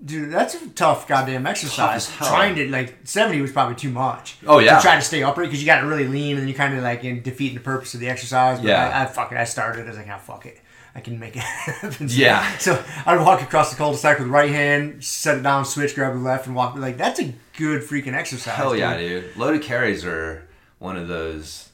Dude, 0.04 0.32
that's 0.32 0.56
a 0.56 0.70
tough 0.70 1.08
goddamn 1.08 1.46
exercise. 1.46 2.10
hell. 2.10 2.30
Trying 2.30 2.56
to 2.56 2.70
like 2.70 2.96
70 3.04 3.42
was 3.42 3.52
probably 3.52 3.76
too 3.76 3.90
much. 3.90 4.38
Oh, 4.48 4.60
yeah. 4.60 4.78
To 4.78 4.82
try 4.82 4.96
to 4.96 5.02
stay 5.02 5.24
upright 5.24 5.48
because 5.50 5.62
you 5.62 5.66
got 5.66 5.82
to 5.82 5.88
really 5.88 6.08
lean 6.08 6.38
and 6.38 6.48
you 6.48 6.56
kind 6.56 6.74
of 6.76 6.82
like 6.84 7.04
in 7.04 7.22
defeating 7.22 7.58
the 7.58 7.64
purpose 7.64 7.94
of 7.94 8.00
the 8.00 8.08
exercise. 8.10 8.60
But 8.60 8.68
Yeah. 8.68 8.90
I, 8.98 9.04
I 9.04 9.06
fuck 9.08 9.32
it. 9.34 9.38
I 9.38 9.44
started. 9.44 9.86
I 9.86 9.90
was 9.90 9.98
like, 9.98 10.08
ah, 10.10 10.18
fuck 10.18 10.46
it. 10.46 10.60
I 10.96 11.02
can 11.02 11.20
make 11.20 11.36
it 11.36 11.42
happen. 11.44 12.08
Yeah. 12.10 12.58
So 12.58 12.82
I'd 13.06 13.20
walk 13.20 13.42
across 13.42 13.72
the 13.72 13.78
cul-de-sac 13.78 14.20
with 14.20 14.28
the 14.28 14.32
right 14.34 14.50
hand, 14.50 15.04
set 15.04 15.38
it 15.38 15.42
down, 15.44 15.66
switch, 15.66 15.96
grab 15.96 16.14
the 16.14 16.20
left, 16.20 16.48
and 16.48 16.56
walk. 16.56 16.76
Like 16.78 16.98
that's 16.98 17.20
a 17.20 17.34
good 17.58 17.82
freaking 17.84 18.14
exercise. 18.14 18.56
hell 18.56 18.74
yeah 18.76 18.98
dude 18.98 19.36
loaded 19.36 19.62
carries 19.62 20.06
are 20.06 20.48
one 20.78 20.96
of 20.96 21.10
those 21.10 21.68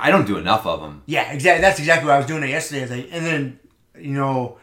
i 0.00 0.10
don't 0.10 0.26
do 0.26 0.38
enough 0.38 0.64
of 0.64 0.80
them 0.80 1.02
Yeah, 1.04 1.30
exactly. 1.30 1.60
That's 1.60 1.78
exactly 1.78 2.06
what 2.06 2.14
I 2.14 2.16
was 2.18 2.26
doing 2.26 2.42
it 2.42 2.48
yesterday. 2.48 2.80
I 2.80 2.82
was 2.84 2.90
like, 2.90 3.08
and 3.12 3.26
then 3.26 3.60
you 4.00 4.12
know, 4.12 4.58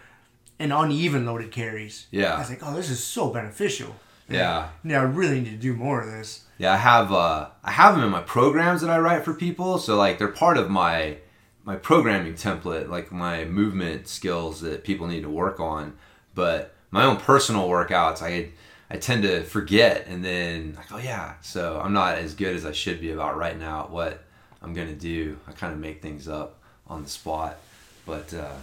an 0.59 0.71
uneven 0.71 1.25
loaded 1.25 1.51
carries. 1.51 2.07
Yeah. 2.11 2.35
I 2.35 2.39
was 2.39 2.49
like, 2.49 2.59
oh, 2.63 2.75
this 2.75 2.89
is 2.89 3.03
so 3.03 3.29
beneficial. 3.29 3.95
yeah 4.29 4.69
Yeah, 4.83 5.01
I 5.01 5.03
really 5.03 5.41
need 5.41 5.51
to 5.51 5.57
do 5.57 5.73
more 5.73 6.01
of 6.01 6.11
this. 6.11 6.45
Yeah, 6.57 6.73
I 6.73 6.77
have 6.77 7.11
uh, 7.11 7.49
I 7.63 7.71
have 7.71 7.95
them 7.95 8.03
in 8.03 8.11
my 8.11 8.21
programs 8.21 8.81
that 8.81 8.89
I 8.89 8.99
write 8.99 9.25
for 9.25 9.33
people. 9.33 9.77
So 9.79 9.95
like 9.97 10.17
they're 10.17 10.27
part 10.27 10.57
of 10.57 10.69
my 10.69 11.17
my 11.65 11.75
programming 11.75 12.33
template, 12.33 12.89
like 12.89 13.11
my 13.11 13.45
movement 13.45 14.07
skills 14.07 14.61
that 14.61 14.83
people 14.83 15.07
need 15.07 15.21
to 15.23 15.29
work 15.29 15.59
on. 15.59 15.93
But 16.35 16.73
my 16.91 17.03
own 17.05 17.17
personal 17.17 17.67
workouts, 17.67 18.21
I 18.21 18.49
I 18.89 18.97
tend 18.97 19.23
to 19.23 19.43
forget, 19.43 20.05
and 20.07 20.23
then 20.23 20.73
like, 20.75 20.91
oh 20.91 20.97
yeah, 20.97 21.33
so 21.41 21.81
I'm 21.83 21.93
not 21.93 22.17
as 22.17 22.35
good 22.35 22.55
as 22.55 22.65
I 22.65 22.71
should 22.71 23.01
be 23.01 23.11
about 23.11 23.37
writing 23.37 23.63
out 23.63 23.91
what 23.91 24.23
I'm 24.61 24.73
gonna 24.73 24.93
do. 24.93 25.37
I 25.47 25.51
kind 25.51 25.73
of 25.73 25.79
make 25.79 26.01
things 26.01 26.27
up 26.27 26.59
on 26.87 27.03
the 27.03 27.09
spot, 27.09 27.57
but 28.05 28.33
uh, 28.33 28.53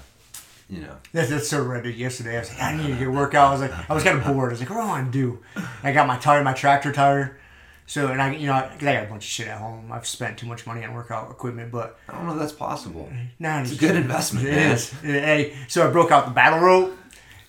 you 0.70 0.80
know, 0.82 0.96
That's, 1.12 1.28
that's 1.30 1.48
so 1.48 1.70
I 1.72 1.80
did 1.80 1.96
yesterday. 1.96 2.36
I 2.36 2.40
was 2.40 2.48
like, 2.50 2.62
I 2.62 2.76
need 2.76 2.86
to 2.88 2.96
get 2.96 3.08
a 3.08 3.10
workout. 3.10 3.48
I 3.48 3.52
was 3.52 3.60
like, 3.60 3.90
I 3.90 3.92
was 3.94 4.04
kind 4.04 4.18
of 4.18 4.24
bored. 4.24 4.50
I 4.50 4.52
was 4.52 4.60
like, 4.60 4.70
what 4.70 4.76
do 4.76 4.82
I 4.82 4.86
want 4.86 5.12
to 5.12 5.18
do? 5.18 5.38
I 5.82 5.92
got 5.92 6.06
my 6.06 6.16
tire, 6.18 6.42
my 6.44 6.52
tractor 6.52 6.92
tire. 6.92 7.38
So, 7.86 8.06
and 8.06 8.22
I, 8.22 8.34
you 8.36 8.46
know, 8.46 8.68
because 8.72 8.86
I 8.86 8.92
got 8.94 9.04
a 9.06 9.10
bunch 9.10 9.24
of 9.24 9.28
shit 9.30 9.48
at 9.48 9.58
home. 9.58 9.90
I've 9.90 10.06
spent 10.06 10.38
too 10.38 10.46
much 10.46 10.64
money 10.64 10.84
on 10.84 10.94
workout 10.94 11.28
equipment, 11.30 11.72
but 11.72 11.98
I 12.08 12.12
don't 12.14 12.26
know 12.26 12.34
if 12.34 12.38
that's 12.38 12.52
possible. 12.52 13.10
nah, 13.40 13.60
It's 13.62 13.72
a 13.72 13.76
good 13.76 13.96
investment, 13.96 14.46
It 14.46 14.52
man. 14.52 14.70
is. 14.72 14.90
Hey, 15.02 15.56
so 15.66 15.88
I 15.88 15.90
broke 15.90 16.12
out 16.12 16.26
the 16.26 16.30
battle 16.30 16.60
rope, 16.60 16.96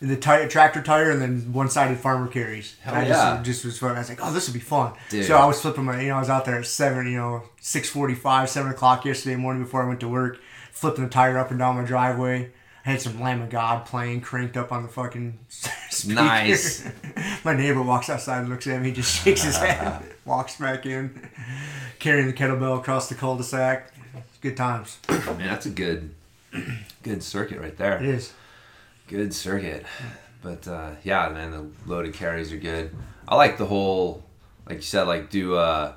the 0.01 0.17
tire, 0.17 0.47
tractor 0.49 0.81
tire, 0.81 1.11
and 1.11 1.21
then 1.21 1.53
one-sided 1.53 1.99
farmer 1.99 2.27
carries. 2.27 2.75
Hell 2.81 2.95
I 2.95 3.03
yeah. 3.05 3.35
just, 3.35 3.45
just 3.45 3.65
was 3.65 3.77
fun. 3.77 3.95
I 3.95 3.99
was 3.99 4.09
like, 4.09 4.17
oh, 4.23 4.33
this 4.33 4.47
would 4.47 4.55
be 4.55 4.59
fun. 4.59 4.93
Dude. 5.11 5.25
So 5.25 5.37
I 5.37 5.45
was 5.45 5.61
flipping 5.61 5.83
my, 5.83 6.01
you 6.01 6.07
know, 6.07 6.15
I 6.15 6.19
was 6.19 6.29
out 6.31 6.45
there 6.45 6.57
at 6.57 6.65
seven, 6.65 7.05
you 7.05 7.17
know, 7.17 7.43
six 7.59 7.87
forty-five, 7.89 8.49
seven 8.49 8.71
o'clock 8.71 9.05
yesterday 9.05 9.35
morning 9.35 9.61
before 9.61 9.83
I 9.83 9.87
went 9.87 9.99
to 9.99 10.07
work, 10.07 10.39
flipping 10.71 11.03
the 11.03 11.09
tire 11.11 11.37
up 11.37 11.51
and 11.51 11.59
down 11.59 11.75
my 11.75 11.83
driveway. 11.83 12.49
I 12.85 12.91
had 12.91 13.01
some 13.01 13.19
Lamb 13.21 13.41
of 13.41 13.49
God 13.49 13.85
playing, 13.85 14.21
cranked 14.21 14.57
up 14.57 14.71
on 14.71 14.83
the 14.83 14.89
fucking 14.89 15.37
speaker. 15.47 16.15
Nice. 16.15 16.89
my 17.43 17.53
neighbor 17.53 17.81
walks 17.81 18.09
outside, 18.09 18.39
and 18.39 18.49
looks 18.49 18.65
at 18.67 18.81
me, 18.81 18.89
He 18.89 18.95
just 18.95 19.23
shakes 19.23 19.43
his 19.43 19.57
head, 19.57 20.03
walks 20.25 20.57
back 20.57 20.85
in, 20.85 21.29
carrying 21.99 22.27
the 22.27 22.33
kettlebell 22.33 22.79
across 22.79 23.09
the 23.09 23.15
cul-de-sac. 23.15 23.93
Good 24.41 24.57
times. 24.57 24.97
Man, 25.07 25.37
that's 25.37 25.67
a 25.67 25.69
good 25.69 26.15
good 27.03 27.21
circuit 27.21 27.59
right 27.59 27.77
there. 27.77 27.97
It 27.97 28.05
is. 28.05 28.33
Good 29.07 29.33
circuit. 29.33 29.85
But 30.41 30.67
uh, 30.67 30.91
yeah, 31.03 31.29
man, 31.29 31.51
the 31.51 31.69
loaded 31.85 32.15
carries 32.15 32.51
are 32.51 32.57
good. 32.57 32.95
I 33.27 33.35
like 33.35 33.59
the 33.59 33.67
whole, 33.67 34.23
like 34.67 34.77
you 34.77 34.83
said, 34.83 35.03
like 35.03 35.29
do 35.29 35.55
uh, 35.55 35.93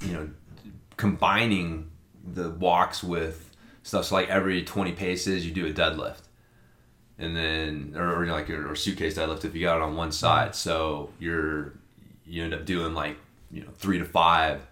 you 0.00 0.12
know, 0.12 0.30
combining 0.96 1.90
the 2.34 2.50
walks 2.50 3.04
with 3.04 3.51
stuff. 3.82 4.06
So 4.06 4.14
like 4.14 4.28
every 4.28 4.62
twenty 4.62 4.92
paces, 4.92 5.46
you 5.46 5.52
do 5.52 5.66
a 5.66 5.72
deadlift, 5.72 6.22
and 7.18 7.36
then 7.36 7.94
or, 7.96 8.22
or 8.22 8.26
like 8.26 8.50
or 8.50 8.74
suitcase 8.74 9.16
deadlift 9.16 9.44
if 9.44 9.54
you 9.54 9.62
got 9.62 9.76
it 9.76 9.82
on 9.82 9.96
one 9.96 10.12
side. 10.12 10.54
So 10.54 11.10
you're 11.18 11.74
you 12.24 12.42
end 12.44 12.54
up 12.54 12.64
doing 12.64 12.94
like 12.94 13.16
you 13.50 13.62
know 13.62 13.70
three 13.76 13.98
to 13.98 14.04
five 14.04 14.66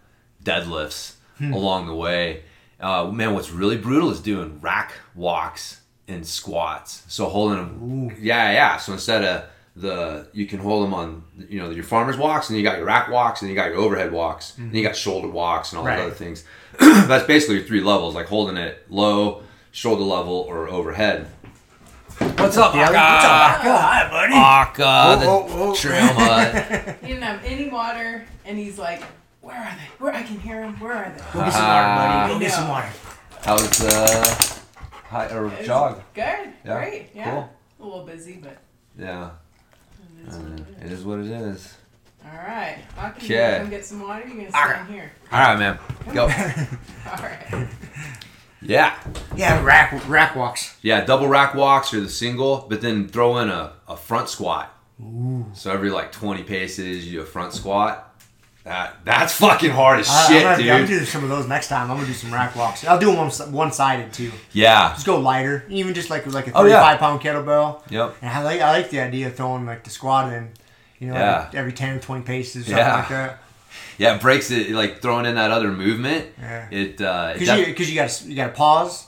deadlifts 0.44 1.14
along 1.40 1.86
the 1.86 1.94
way. 1.94 2.44
Uh, 2.78 3.10
man, 3.10 3.34
what's 3.34 3.50
really 3.50 3.76
brutal 3.76 4.10
is 4.10 4.20
doing 4.20 4.58
rack 4.60 4.92
walks 5.14 5.80
and 6.08 6.26
squats. 6.26 7.04
So 7.08 7.26
holding 7.26 7.58
them, 7.58 8.16
yeah, 8.20 8.52
yeah. 8.52 8.76
So 8.78 8.92
instead 8.92 9.22
of 9.22 9.49
the, 9.76 10.28
you 10.32 10.46
can 10.46 10.58
hold 10.58 10.84
them 10.84 10.92
on, 10.94 11.22
you 11.48 11.58
know, 11.60 11.70
your 11.70 11.84
farmer's 11.84 12.16
walks, 12.16 12.48
and 12.50 12.58
you 12.58 12.64
got 12.64 12.76
your 12.76 12.86
rack 12.86 13.08
walks, 13.10 13.40
and 13.42 13.48
you 13.48 13.54
got 13.54 13.68
your 13.70 13.78
overhead 13.78 14.12
walks, 14.12 14.56
and 14.58 14.74
you 14.74 14.82
got 14.82 14.96
shoulder 14.96 15.28
walks, 15.28 15.72
and 15.72 15.78
all 15.78 15.84
Right. 15.86 15.96
those 15.96 16.06
other 16.06 16.14
things. 16.14 16.44
That's 16.80 17.24
basically 17.26 17.56
your 17.56 17.64
three 17.64 17.80
levels, 17.80 18.14
like 18.14 18.26
holding 18.26 18.56
it 18.56 18.84
low, 18.90 19.42
shoulder 19.70 20.02
level, 20.02 20.44
or 20.48 20.68
overhead. 20.68 21.28
What's 22.18 22.56
up, 22.58 22.74
Yeah, 22.74 22.80
what's 22.82 22.94
up, 22.96 23.60
Aka? 23.60 23.76
Hi, 23.78 24.08
buddy. 24.10 24.34
Aka, 24.34 25.20
the 25.20 25.26
Oh, 25.30 25.46
oh, 25.48 25.70
oh. 25.70 25.74
trail 25.74 26.12
mud. 26.14 26.96
He 27.00 27.06
didn't 27.08 27.22
have 27.22 27.42
any 27.44 27.68
water, 27.70 28.24
and 28.44 28.58
he's 28.58 28.78
like, 28.78 29.02
"Where 29.40 29.56
are 29.56 29.70
they? 29.74 30.04
Where 30.04 30.12
I 30.14 30.22
can 30.22 30.38
hear 30.38 30.60
them? 30.60 30.78
Where 30.80 30.92
are 30.92 31.10
they?" 31.16 31.22
Go 31.32 31.40
get 31.44 31.52
some 31.52 31.66
water, 31.66 31.94
buddy. 31.96 32.32
Go 32.34 32.38
get 32.40 32.52
some 32.52 32.68
water. 32.68 32.88
How's 33.42 33.80
uh, 33.80 34.54
hi 35.08 35.26
or 35.34 35.46
It 35.46 35.58
was 35.58 35.66
jog? 35.66 36.02
Good. 36.12 36.24
Yeah, 36.64 36.76
Great. 36.78 37.08
Yeah. 37.14 37.30
cool. 37.30 37.50
A 37.80 37.84
little 37.84 38.04
busy, 38.04 38.38
but 38.42 38.58
Yeah, 38.98 39.24
it 39.24 39.28
is 39.28 39.30
uh, 40.28 40.36
it 40.80 40.86
it 40.86 40.92
is. 40.92 41.00
is 41.00 41.04
what 41.04 41.18
it 41.20 41.26
is. 41.26 41.76
All 42.24 42.36
right. 42.38 42.78
I 42.98 43.10
can 43.10 43.24
Okay. 43.24 43.58
come 43.60 43.70
get 43.70 43.84
some 43.84 44.00
water. 44.00 44.26
You're 44.26 44.36
gonna 44.36 44.50
stay 44.50 44.58
right. 44.58 44.80
in 44.88 44.92
here. 44.92 45.12
All 45.32 45.38
right, 45.40 45.58
man, 45.58 45.78
go. 46.12 46.22
All 47.10 47.22
right. 47.22 47.68
Yeah, 48.62 48.94
Yeah, 49.34 49.62
rack 49.64 50.06
rack 50.06 50.36
walks. 50.36 50.76
yeah. 50.82 51.02
Double 51.04 51.28
rack 51.28 51.54
walks 51.54 51.94
or 51.94 52.00
the 52.00 52.10
single, 52.10 52.66
but 52.68 52.82
then 52.82 53.08
throw 53.08 53.38
in 53.38 53.48
a, 53.48 53.72
a 53.88 53.96
front 53.96 54.28
squat. 54.28 54.74
So 55.54 55.72
every 55.72 55.88
like 55.90 56.12
twenty 56.12 56.42
paces, 56.42 57.06
you 57.06 57.12
do 57.20 57.22
a 57.22 57.26
front 57.26 57.54
squat. 57.54 58.09
That 58.64 58.96
that's 59.06 59.32
fucking 59.34 59.70
hard 59.70 60.00
as 60.00 60.08
I, 60.10 60.28
shit, 60.28 60.36
I'm 60.36 60.42
gonna, 60.42 60.72
I'm 60.72 60.80
dude. 60.80 60.88
gonna 60.88 61.00
do 61.00 61.04
some 61.06 61.22
of 61.24 61.30
those 61.30 61.48
next 61.48 61.68
time. 61.68 61.90
I'm 61.90 61.96
gonna 61.96 62.06
do 62.06 62.12
some 62.12 62.32
rack 62.32 62.54
walks. 62.54 62.84
I'll 62.84 62.98
do 62.98 63.06
them 63.06 63.16
one 63.16 63.30
one 63.52 63.72
sided 63.72 64.12
too. 64.12 64.30
Yeah. 64.52 64.92
Just 64.94 65.06
go 65.06 65.18
lighter, 65.18 65.64
even 65.70 65.94
just 65.94 66.10
like 66.10 66.26
like 66.26 66.48
a 66.48 66.52
Oh, 66.54 66.66
yeah. 66.66 66.80
35 66.80 66.98
pound 67.00 67.20
kettlebell. 67.22 67.90
Yep. 67.90 68.16
And 68.20 68.30
I 68.30 68.42
like 68.42 68.60
I 68.60 68.70
like 68.72 68.90
the 68.90 69.00
idea 69.00 69.28
of 69.28 69.34
throwing 69.36 69.64
like 69.64 69.84
the 69.84 69.90
squat 69.90 70.30
in, 70.32 70.50
you 70.98 71.08
know, 71.08 71.14
Yeah. 71.14 71.38
like 71.44 71.54
every 71.54 71.72
10 71.72 71.96
or 71.96 72.00
20 72.00 72.22
paces, 72.22 72.66
or 72.66 72.70
something 72.70 72.76
Yeah. 72.86 72.94
like 72.96 73.08
that. 73.08 73.38
Yeah, 73.96 74.14
it 74.16 74.20
breaks 74.20 74.50
it 74.50 74.70
like 74.72 75.00
throwing 75.00 75.24
in 75.24 75.36
that 75.36 75.50
other 75.50 75.72
movement. 75.72 76.26
Yeah. 76.38 76.66
It 76.70 77.00
uh, 77.00 77.30
Because 77.32 77.48
def- 77.48 77.78
you, 77.78 77.84
you 77.86 77.94
got 77.94 78.22
you 78.26 78.36
got 78.36 78.46
to 78.48 78.52
pause, 78.52 79.06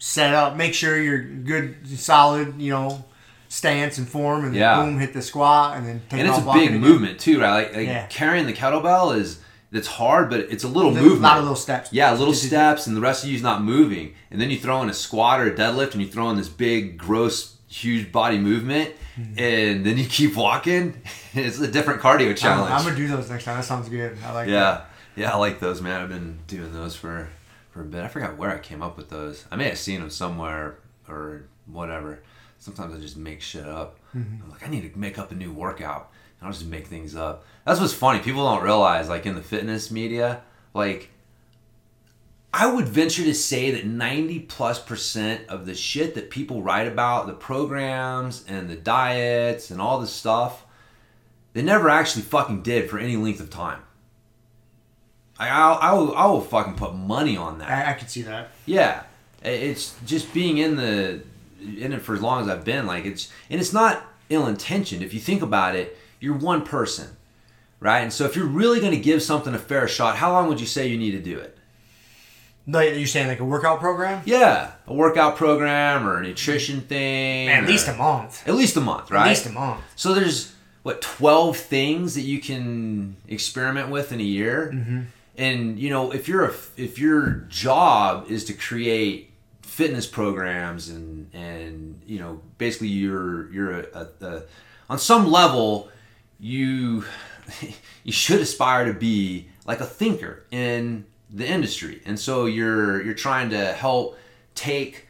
set 0.00 0.34
up, 0.34 0.56
make 0.56 0.74
sure 0.74 1.00
you're 1.00 1.22
good, 1.22 1.86
solid, 1.98 2.60
you 2.60 2.70
know, 2.72 3.04
stance 3.50 3.98
and 3.98 4.08
form, 4.08 4.44
and 4.44 4.54
then 4.54 4.60
Yeah. 4.60 4.76
boom, 4.82 4.98
hit 4.98 5.12
the 5.12 5.20
squat, 5.20 5.76
and 5.76 5.86
then 5.86 6.00
take 6.08 6.20
and 6.20 6.28
it's 6.28 6.38
a 6.38 6.42
big 6.52 6.68
again. 6.68 6.80
movement 6.80 7.18
too, 7.18 7.40
right? 7.40 7.64
Like, 7.66 7.76
like 7.76 7.86
Yeah. 7.88 8.06
carrying 8.06 8.46
the 8.46 8.52
kettlebell 8.54 9.14
is 9.16 9.40
it's 9.72 9.86
hard, 9.88 10.30
but 10.30 10.40
it's 10.40 10.64
a 10.64 10.68
little 10.68 10.92
movement. 10.92 11.18
A 11.18 11.22
lot 11.22 11.36
of 11.38 11.42
little 11.44 11.56
steps. 11.56 11.92
Yeah, 11.92 12.12
little 12.12 12.32
steps, 12.34 12.86
and 12.86 12.96
the 12.96 13.00
rest 13.00 13.24
of 13.24 13.30
you's 13.30 13.42
not 13.42 13.62
moving. 13.62 14.14
And 14.30 14.40
then 14.40 14.50
you 14.50 14.58
throw 14.58 14.80
in 14.82 14.88
a 14.88 14.94
squat 14.94 15.40
or 15.40 15.46
a 15.46 15.50
deadlift, 15.54 15.92
and 15.92 16.00
you 16.00 16.08
throw 16.08 16.30
in 16.30 16.36
this 16.36 16.48
big, 16.48 16.96
gross, 16.96 17.54
huge 17.68 18.10
body 18.12 18.38
movement, 18.38 18.90
Hmm. 19.16 19.22
and 19.38 19.84
then 19.86 19.98
you 19.98 20.06
keep 20.06 20.36
walking. 20.36 21.00
it's 21.34 21.58
a 21.60 21.66
different 21.68 22.00
cardio 22.00 22.30
I'm, 22.30 22.34
challenge. 22.36 22.70
I'm 22.72 22.84
gonna 22.84 22.96
do 22.96 23.08
those 23.08 23.28
next 23.30 23.44
time. 23.44 23.56
That 23.56 23.64
sounds 23.64 23.88
good. 23.88 24.16
I 24.26 24.32
like 24.32 24.46
that. 24.46 24.52
yeah, 24.52 24.80
yeah, 25.24 25.32
I 25.32 25.36
like 25.36 25.58
those, 25.60 25.80
man. 25.82 26.00
I've 26.00 26.08
been 26.08 26.38
doing 26.46 26.72
those 26.72 26.94
for 26.94 27.28
for 27.72 27.82
a 27.82 27.84
bit. 27.84 28.02
I 28.04 28.08
forgot 28.08 28.36
where 28.36 28.50
I 28.52 28.58
came 28.58 28.80
up 28.82 28.96
with 28.96 29.10
those. 29.10 29.44
I 29.52 29.56
may 29.56 29.68
have 29.68 29.78
seen 29.78 30.00
them 30.00 30.10
somewhere 30.10 30.76
or 31.08 31.42
whatever. 31.66 32.20
Sometimes 32.60 32.94
I 32.94 33.00
just 33.00 33.16
make 33.16 33.40
shit 33.40 33.66
up. 33.66 33.98
Mm-hmm. 34.14 34.44
I'm 34.44 34.50
like, 34.50 34.66
I 34.66 34.70
need 34.70 34.92
to 34.92 34.98
make 34.98 35.18
up 35.18 35.32
a 35.32 35.34
new 35.34 35.50
workout, 35.50 36.12
and 36.38 36.46
I'll 36.46 36.52
just 36.52 36.66
make 36.66 36.86
things 36.86 37.16
up. 37.16 37.44
That's 37.64 37.80
what's 37.80 37.94
funny. 37.94 38.20
People 38.20 38.44
don't 38.44 38.62
realize, 38.62 39.08
like 39.08 39.26
in 39.26 39.34
the 39.34 39.42
fitness 39.42 39.90
media, 39.90 40.42
like 40.74 41.08
I 42.52 42.70
would 42.70 42.86
venture 42.86 43.24
to 43.24 43.34
say 43.34 43.70
that 43.70 43.86
90 43.86 44.40
plus 44.40 44.78
percent 44.78 45.48
of 45.48 45.64
the 45.64 45.74
shit 45.74 46.14
that 46.14 46.28
people 46.28 46.62
write 46.62 46.86
about, 46.86 47.26
the 47.26 47.32
programs 47.32 48.44
and 48.46 48.68
the 48.68 48.76
diets 48.76 49.70
and 49.70 49.80
all 49.80 49.98
this 49.98 50.12
stuff, 50.12 50.66
they 51.54 51.62
never 51.62 51.88
actually 51.88 52.22
fucking 52.22 52.62
did 52.62 52.90
for 52.90 52.98
any 52.98 53.16
length 53.16 53.40
of 53.40 53.48
time. 53.48 53.80
I, 55.38 55.48
I'll, 55.48 55.78
I 55.80 55.92
will, 55.94 56.14
I 56.14 56.26
will 56.26 56.42
fucking 56.42 56.74
put 56.74 56.94
money 56.94 57.38
on 57.38 57.58
that. 57.58 57.70
I, 57.70 57.92
I 57.92 57.94
could 57.94 58.10
see 58.10 58.22
that. 58.22 58.50
Yeah, 58.66 59.04
it's 59.42 59.96
just 60.04 60.34
being 60.34 60.58
in 60.58 60.76
the 60.76 61.22
in 61.60 61.92
it 61.92 62.02
for 62.02 62.14
as 62.14 62.20
long 62.22 62.42
as 62.42 62.48
I've 62.48 62.64
been. 62.64 62.86
Like 62.86 63.04
it's 63.04 63.30
and 63.48 63.60
it's 63.60 63.72
not 63.72 64.02
ill 64.28 64.46
intentioned. 64.46 65.02
If 65.02 65.12
you 65.14 65.20
think 65.20 65.42
about 65.42 65.74
it, 65.76 65.96
you're 66.20 66.36
one 66.36 66.62
person, 66.62 67.08
right? 67.80 68.00
And 68.00 68.12
so 68.12 68.24
if 68.24 68.36
you're 68.36 68.46
really 68.46 68.80
going 68.80 68.92
to 68.92 69.00
give 69.00 69.22
something 69.22 69.54
a 69.54 69.58
fair 69.58 69.88
shot, 69.88 70.16
how 70.16 70.32
long 70.32 70.48
would 70.48 70.60
you 70.60 70.66
say 70.66 70.86
you 70.86 70.98
need 70.98 71.12
to 71.12 71.20
do 71.20 71.38
it? 71.38 71.56
No, 72.66 72.78
you're 72.80 73.06
saying 73.06 73.26
like 73.26 73.40
a 73.40 73.44
workout 73.44 73.80
program? 73.80 74.22
Yeah, 74.26 74.72
a 74.86 74.94
workout 74.94 75.36
program 75.36 76.06
or 76.06 76.18
a 76.18 76.22
nutrition 76.22 76.82
thing. 76.82 77.46
Man, 77.46 77.64
at 77.64 77.68
least 77.70 77.88
a 77.88 77.94
month. 77.94 78.46
At 78.46 78.54
least 78.54 78.76
a 78.76 78.80
month, 78.80 79.10
right? 79.10 79.22
At 79.24 79.28
least 79.30 79.46
a 79.46 79.50
month. 79.50 79.80
So 79.96 80.14
there's 80.14 80.54
what 80.82 81.00
twelve 81.02 81.56
things 81.56 82.14
that 82.14 82.20
you 82.22 82.38
can 82.40 83.16
experiment 83.26 83.88
with 83.90 84.12
in 84.12 84.20
a 84.20 84.24
year, 84.24 84.70
Mm-hmm. 84.72 85.00
and 85.38 85.78
you 85.78 85.90
know 85.90 86.12
if 86.12 86.28
you're 86.28 86.44
a, 86.44 86.52
if 86.76 86.98
your 86.98 87.30
job 87.48 88.30
is 88.30 88.44
to 88.44 88.52
create 88.52 89.29
fitness 89.80 90.06
programs 90.06 90.90
and 90.90 91.30
and 91.32 92.02
you 92.06 92.18
know 92.18 92.40
basically 92.58 92.88
you're 92.88 93.50
you're 93.52 93.80
a, 93.80 93.86
a, 93.94 94.26
a 94.26 94.42
on 94.90 94.98
some 94.98 95.30
level 95.30 95.88
you 96.38 97.04
you 98.04 98.12
should 98.12 98.40
aspire 98.40 98.84
to 98.84 98.92
be 98.92 99.48
like 99.66 99.80
a 99.80 99.86
thinker 99.86 100.44
in 100.50 101.04
the 101.32 101.46
industry, 101.46 102.02
and 102.04 102.18
so 102.18 102.46
you're 102.46 103.02
you're 103.02 103.14
trying 103.14 103.50
to 103.50 103.72
help 103.72 104.18
take 104.54 105.06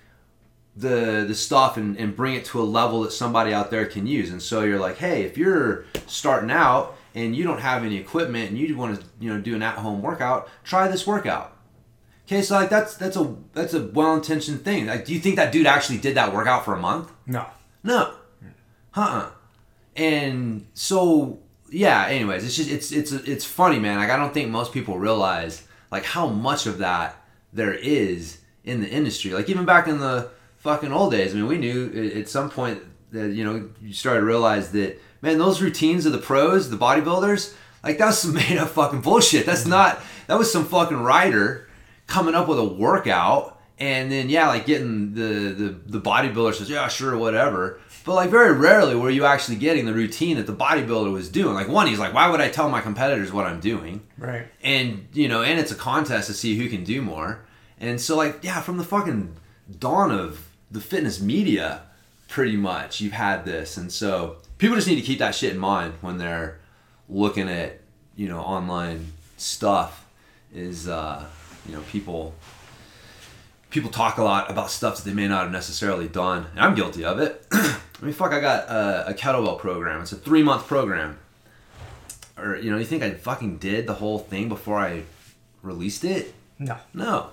the 0.76 1.24
the 1.26 1.34
stuff 1.34 1.76
and, 1.76 1.96
and 1.96 2.14
bring 2.14 2.34
it 2.34 2.44
to 2.44 2.60
a 2.60 2.62
level 2.62 3.02
that 3.02 3.12
somebody 3.12 3.52
out 3.52 3.70
there 3.70 3.86
can 3.86 4.06
use. 4.06 4.30
And 4.30 4.42
so 4.42 4.62
you're 4.62 4.78
like, 4.78 4.98
hey, 4.98 5.22
if 5.22 5.38
you're 5.38 5.84
starting 6.06 6.50
out 6.50 6.96
and 7.14 7.34
you 7.34 7.44
don't 7.44 7.60
have 7.60 7.84
any 7.84 7.96
equipment 7.96 8.50
and 8.50 8.58
you 8.58 8.76
want 8.76 9.00
to 9.00 9.06
you 9.18 9.32
know 9.32 9.40
do 9.40 9.54
an 9.54 9.62
at 9.62 9.76
home 9.76 10.02
workout, 10.02 10.48
try 10.64 10.88
this 10.88 11.06
workout. 11.06 11.56
Okay, 12.30 12.42
so 12.42 12.54
like 12.54 12.70
that's 12.70 12.94
that's 12.94 13.16
a 13.16 13.34
that's 13.54 13.74
a 13.74 13.86
well 13.88 14.14
intentioned 14.14 14.62
thing. 14.62 14.86
Like, 14.86 15.04
do 15.04 15.12
you 15.12 15.18
think 15.18 15.34
that 15.34 15.50
dude 15.50 15.66
actually 15.66 15.98
did 15.98 16.14
that 16.14 16.32
workout 16.32 16.64
for 16.64 16.74
a 16.74 16.78
month? 16.78 17.10
No. 17.26 17.44
No. 17.82 18.14
Uh-uh. 18.94 19.30
And 19.96 20.64
so 20.72 21.40
yeah, 21.72 22.06
anyways, 22.06 22.44
it's 22.44 22.54
just 22.54 22.70
it's 22.70 22.92
it's 22.92 23.10
it's 23.10 23.44
funny, 23.44 23.80
man. 23.80 23.98
Like 23.98 24.10
I 24.10 24.16
don't 24.16 24.32
think 24.32 24.48
most 24.48 24.72
people 24.72 24.96
realize 24.96 25.66
like 25.90 26.04
how 26.04 26.28
much 26.28 26.66
of 26.66 26.78
that 26.78 27.20
there 27.52 27.74
is 27.74 28.38
in 28.62 28.80
the 28.80 28.88
industry. 28.88 29.32
Like 29.32 29.48
even 29.48 29.64
back 29.64 29.88
in 29.88 29.98
the 29.98 30.30
fucking 30.58 30.92
old 30.92 31.10
days, 31.10 31.32
I 31.32 31.34
mean, 31.34 31.48
we 31.48 31.58
knew 31.58 32.12
at- 32.14 32.28
some 32.28 32.48
point 32.48 32.80
that 33.10 33.32
you 33.32 33.42
know, 33.42 33.68
you 33.82 33.92
started 33.92 34.20
to 34.20 34.26
realize 34.26 34.70
that 34.70 35.02
man, 35.20 35.38
those 35.38 35.60
routines 35.60 36.06
of 36.06 36.12
the 36.12 36.18
pros, 36.18 36.70
the 36.70 36.76
bodybuilders, 36.76 37.56
like 37.82 37.98
that's 37.98 38.18
some 38.18 38.34
made 38.34 38.56
up 38.56 38.68
fucking 38.68 39.00
bullshit. 39.00 39.46
That's 39.46 39.62
mm-hmm. 39.62 39.70
not 39.70 40.00
that 40.28 40.38
was 40.38 40.52
some 40.52 40.64
fucking 40.64 41.02
writer 41.02 41.66
coming 42.10 42.34
up 42.34 42.46
with 42.48 42.58
a 42.58 42.64
workout 42.64 43.56
and 43.78 44.12
then 44.12 44.28
yeah, 44.28 44.48
like 44.48 44.66
getting 44.66 45.14
the 45.14 45.54
the 45.60 45.68
the 45.86 46.00
bodybuilder 46.00 46.52
says, 46.54 46.68
"Yeah, 46.68 46.86
sure, 46.88 47.16
whatever." 47.16 47.80
But 48.04 48.14
like 48.14 48.30
very 48.30 48.52
rarely 48.52 48.94
were 48.94 49.08
you 49.08 49.24
actually 49.24 49.56
getting 49.56 49.86
the 49.86 49.94
routine 49.94 50.36
that 50.36 50.46
the 50.46 50.52
bodybuilder 50.52 51.10
was 51.10 51.30
doing. 51.30 51.54
Like 51.54 51.68
one, 51.68 51.86
he's 51.86 51.98
like, 51.98 52.12
"Why 52.12 52.28
would 52.28 52.42
I 52.42 52.50
tell 52.50 52.68
my 52.68 52.82
competitors 52.82 53.32
what 53.32 53.46
I'm 53.46 53.58
doing?" 53.60 54.02
Right. 54.18 54.46
and 54.62 55.08
you 55.14 55.28
know 55.28 55.42
and 55.42 55.58
it's 55.58 55.72
a 55.72 55.74
contest 55.74 56.26
to 56.26 56.34
see 56.34 56.58
who 56.58 56.68
can 56.68 56.84
do 56.84 57.00
more 57.00 57.40
and 57.80 57.98
so 57.98 58.16
like 58.18 58.40
yeah 58.42 58.60
from 58.60 58.76
the 58.76 58.84
fucking 58.84 59.34
dawn 59.78 60.10
of 60.10 60.46
the 60.70 60.80
fitness 60.80 61.22
media 61.22 61.82
pretty 62.28 62.56
much 62.56 63.00
you've 63.00 63.14
had 63.14 63.46
this 63.46 63.78
and 63.78 63.90
so 63.90 64.36
people 64.58 64.76
just 64.76 64.86
need 64.88 64.96
to 64.96 65.06
keep 65.10 65.18
that 65.20 65.34
shit 65.34 65.52
in 65.54 65.58
mind 65.58 65.94
when 66.02 66.18
they're 66.18 66.58
looking 67.08 67.48
at 67.48 67.80
you 68.14 68.28
know 68.28 68.40
online 68.40 69.10
stuff 69.38 70.06
is 70.54 70.86
uh 70.86 71.24
you 71.66 71.74
know 71.74 71.82
people 71.82 72.34
people 73.70 73.90
talk 73.90 74.18
a 74.18 74.22
lot 74.22 74.50
about 74.50 74.70
stuff 74.70 74.96
that 74.96 75.04
they 75.04 75.14
may 75.14 75.28
not 75.28 75.44
have 75.44 75.52
necessarily 75.52 76.08
done 76.08 76.46
and 76.52 76.60
i'm 76.60 76.74
guilty 76.74 77.04
of 77.04 77.18
it. 77.18 77.46
I 77.52 77.78
mean 78.02 78.12
fuck 78.12 78.32
i 78.32 78.40
got 78.40 78.68
a, 78.68 79.10
a 79.10 79.14
kettlebell 79.14 79.58
program. 79.58 80.02
It's 80.02 80.12
a 80.12 80.16
three 80.16 80.42
month 80.42 80.66
program. 80.66 81.18
Or 82.38 82.56
you 82.56 82.70
know 82.70 82.78
you 82.78 82.84
think 82.84 83.02
i 83.02 83.10
fucking 83.12 83.58
did 83.58 83.86
the 83.86 83.94
whole 83.94 84.18
thing 84.18 84.48
before 84.48 84.78
i 84.78 85.02
released 85.62 86.04
it? 86.04 86.34
No. 86.58 86.76
no. 86.94 87.30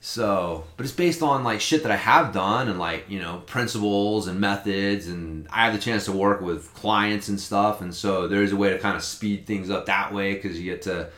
So 0.00 0.64
but 0.76 0.86
it's 0.86 0.94
based 0.94 1.22
on 1.22 1.44
like 1.44 1.60
shit 1.60 1.82
that 1.82 1.92
i 1.92 1.96
have 1.96 2.32
done 2.32 2.68
and 2.68 2.78
like 2.78 3.04
you 3.10 3.20
know 3.20 3.42
principles 3.46 4.28
and 4.28 4.40
methods 4.40 5.08
and 5.08 5.46
i 5.50 5.66
have 5.66 5.74
the 5.74 5.78
chance 5.78 6.06
to 6.06 6.12
work 6.12 6.40
with 6.40 6.72
clients 6.72 7.28
and 7.28 7.38
stuff 7.38 7.82
and 7.82 7.94
so 7.94 8.26
there's 8.26 8.52
a 8.52 8.56
way 8.56 8.70
to 8.70 8.78
kind 8.78 8.96
of 8.96 9.02
speed 9.02 9.46
things 9.46 9.68
up 9.68 9.86
that 9.86 10.12
way 10.14 10.34
because 10.34 10.58
you 10.58 10.64
get 10.64 10.82
to 10.82 11.10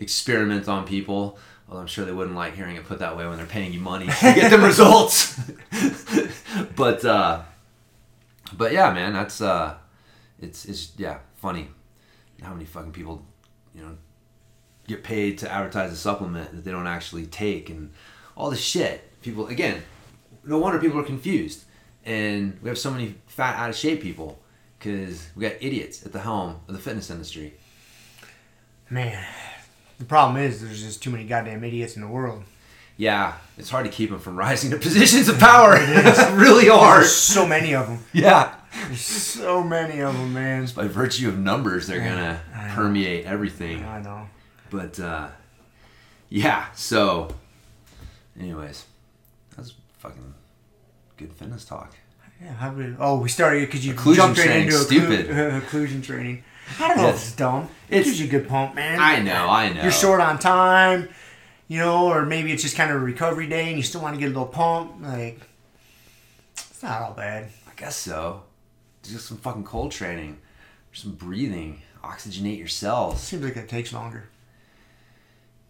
experiment 0.00 0.68
on 0.68 0.86
people. 0.86 1.38
Although 1.68 1.82
i'm 1.82 1.86
sure 1.86 2.04
they 2.04 2.12
wouldn't 2.12 2.34
like 2.34 2.56
hearing 2.56 2.74
it 2.74 2.84
put 2.84 2.98
that 2.98 3.16
way 3.16 3.28
when 3.28 3.36
they're 3.36 3.46
paying 3.46 3.72
you 3.72 3.78
money 3.78 4.06
to 4.06 4.34
get 4.34 4.50
them 4.50 4.64
results. 4.72 5.40
But 6.76 7.04
uh 7.04 7.42
but 8.52 8.72
yeah 8.72 8.92
man 8.92 9.12
that's 9.12 9.40
uh 9.40 9.76
it's 10.40 10.64
it's 10.64 10.92
yeah 10.96 11.18
funny 11.36 11.68
how 12.42 12.52
many 12.52 12.64
fucking 12.64 12.90
people 12.92 13.24
you 13.74 13.82
know 13.82 13.96
get 14.88 15.04
paid 15.04 15.38
to 15.38 15.50
advertise 15.50 15.92
a 15.92 15.96
supplement 15.96 16.52
that 16.52 16.64
they 16.64 16.72
don't 16.72 16.88
actually 16.88 17.26
take 17.26 17.70
and 17.70 17.92
all 18.36 18.50
this 18.50 18.60
shit. 18.60 19.08
People 19.22 19.46
again 19.46 19.82
no 20.44 20.58
wonder 20.58 20.78
people 20.78 20.98
are 20.98 21.04
confused. 21.04 21.64
And 22.04 22.58
we 22.62 22.68
have 22.68 22.78
so 22.78 22.90
many 22.90 23.14
fat 23.26 23.56
out 23.56 23.70
of 23.70 23.76
shape 23.76 24.02
people 24.02 24.40
because 24.78 25.28
we 25.36 25.42
got 25.42 25.52
idiots 25.60 26.04
at 26.04 26.12
the 26.12 26.20
helm 26.20 26.60
of 26.66 26.74
the 26.74 26.80
fitness 26.80 27.10
industry. 27.10 27.54
Man. 28.88 29.24
The 30.00 30.04
problem 30.06 30.42
is 30.42 30.60
there's 30.62 30.82
just 30.82 31.02
too 31.02 31.10
many 31.10 31.24
goddamn 31.24 31.62
idiots 31.62 31.94
in 31.94 32.02
the 32.02 32.08
world. 32.08 32.42
yeah 32.96 33.34
it's 33.58 33.70
hard 33.70 33.84
to 33.86 33.90
keep 33.92 34.10
them 34.10 34.18
from 34.18 34.36
rising 34.36 34.70
to 34.70 34.76
positions 34.88 35.28
of 35.28 35.38
power 35.38 35.74
it's 35.78 36.30
really 36.46 36.68
hard 36.68 37.02
There's 37.02 37.14
so 37.14 37.46
many 37.46 37.74
of 37.74 37.86
them. 37.86 37.98
yeah 38.12 38.54
There's 38.86 39.00
so 39.02 39.62
many 39.62 40.00
of 40.00 40.14
them, 40.16 40.32
man. 40.34 40.66
by 40.74 40.86
virtue 40.88 41.28
of 41.28 41.38
numbers 41.38 41.86
they're 41.86 42.00
gonna 42.10 42.40
permeate 42.74 43.24
everything 43.26 43.84
I 43.84 44.00
know. 44.02 44.28
But 44.70 44.98
uh, 45.00 45.28
yeah, 46.28 46.66
so 46.74 47.28
anyways, 48.38 48.84
that's 49.56 49.72
fucking 49.98 50.34
good 51.16 51.32
fitness 51.32 51.64
talk. 51.64 51.94
Yeah, 52.42 52.52
how 52.54 52.70
we, 52.72 52.94
oh, 52.98 53.18
we 53.18 53.28
started 53.28 53.66
because 53.66 53.84
you 53.84 53.92
Occlusion 53.94 54.14
jumped 54.16 54.38
right 54.38 54.46
training, 54.46 54.66
into 54.68 54.78
stupid. 54.78 55.28
occlu- 55.28 55.60
occlusion 55.66 56.02
training. 56.02 56.42
I 56.78 56.88
don't 56.88 56.96
know 56.98 57.08
if 57.08 57.16
it's 57.16 57.32
dumb. 57.32 57.68
It 57.88 57.96
It's- 58.00 58.04
gives 58.06 58.20
you 58.20 58.26
a 58.26 58.30
good 58.30 58.48
pump, 58.48 58.74
man. 58.74 59.00
I 59.00 59.18
know, 59.20 59.48
I 59.48 59.72
know. 59.72 59.82
You're 59.82 59.90
short 59.92 60.20
on 60.20 60.38
time, 60.38 61.08
you 61.68 61.78
know, 61.78 62.06
or 62.12 62.24
maybe 62.24 62.52
it's 62.52 62.62
just 62.62 62.76
kind 62.76 62.90
of 62.90 62.96
a 62.96 63.00
recovery 63.00 63.46
day 63.46 63.68
and 63.68 63.76
you 63.76 63.82
still 63.82 64.00
want 64.00 64.14
to 64.14 64.20
get 64.20 64.26
a 64.26 64.28
little 64.28 64.46
pump. 64.46 64.96
Like, 65.02 65.40
it's 66.56 66.82
not 66.82 67.02
all 67.02 67.12
bad. 67.12 67.48
I 67.68 67.72
guess 67.76 67.96
so. 67.96 68.42
Just 69.02 69.26
some 69.28 69.38
fucking 69.38 69.64
cold 69.64 69.90
training, 69.92 70.38
some 70.92 71.12
breathing, 71.12 71.82
oxygenate 72.04 72.58
your 72.58 72.68
cells. 72.68 73.20
Seems 73.22 73.42
like 73.42 73.56
it 73.56 73.68
takes 73.68 73.92
longer. 73.92 74.28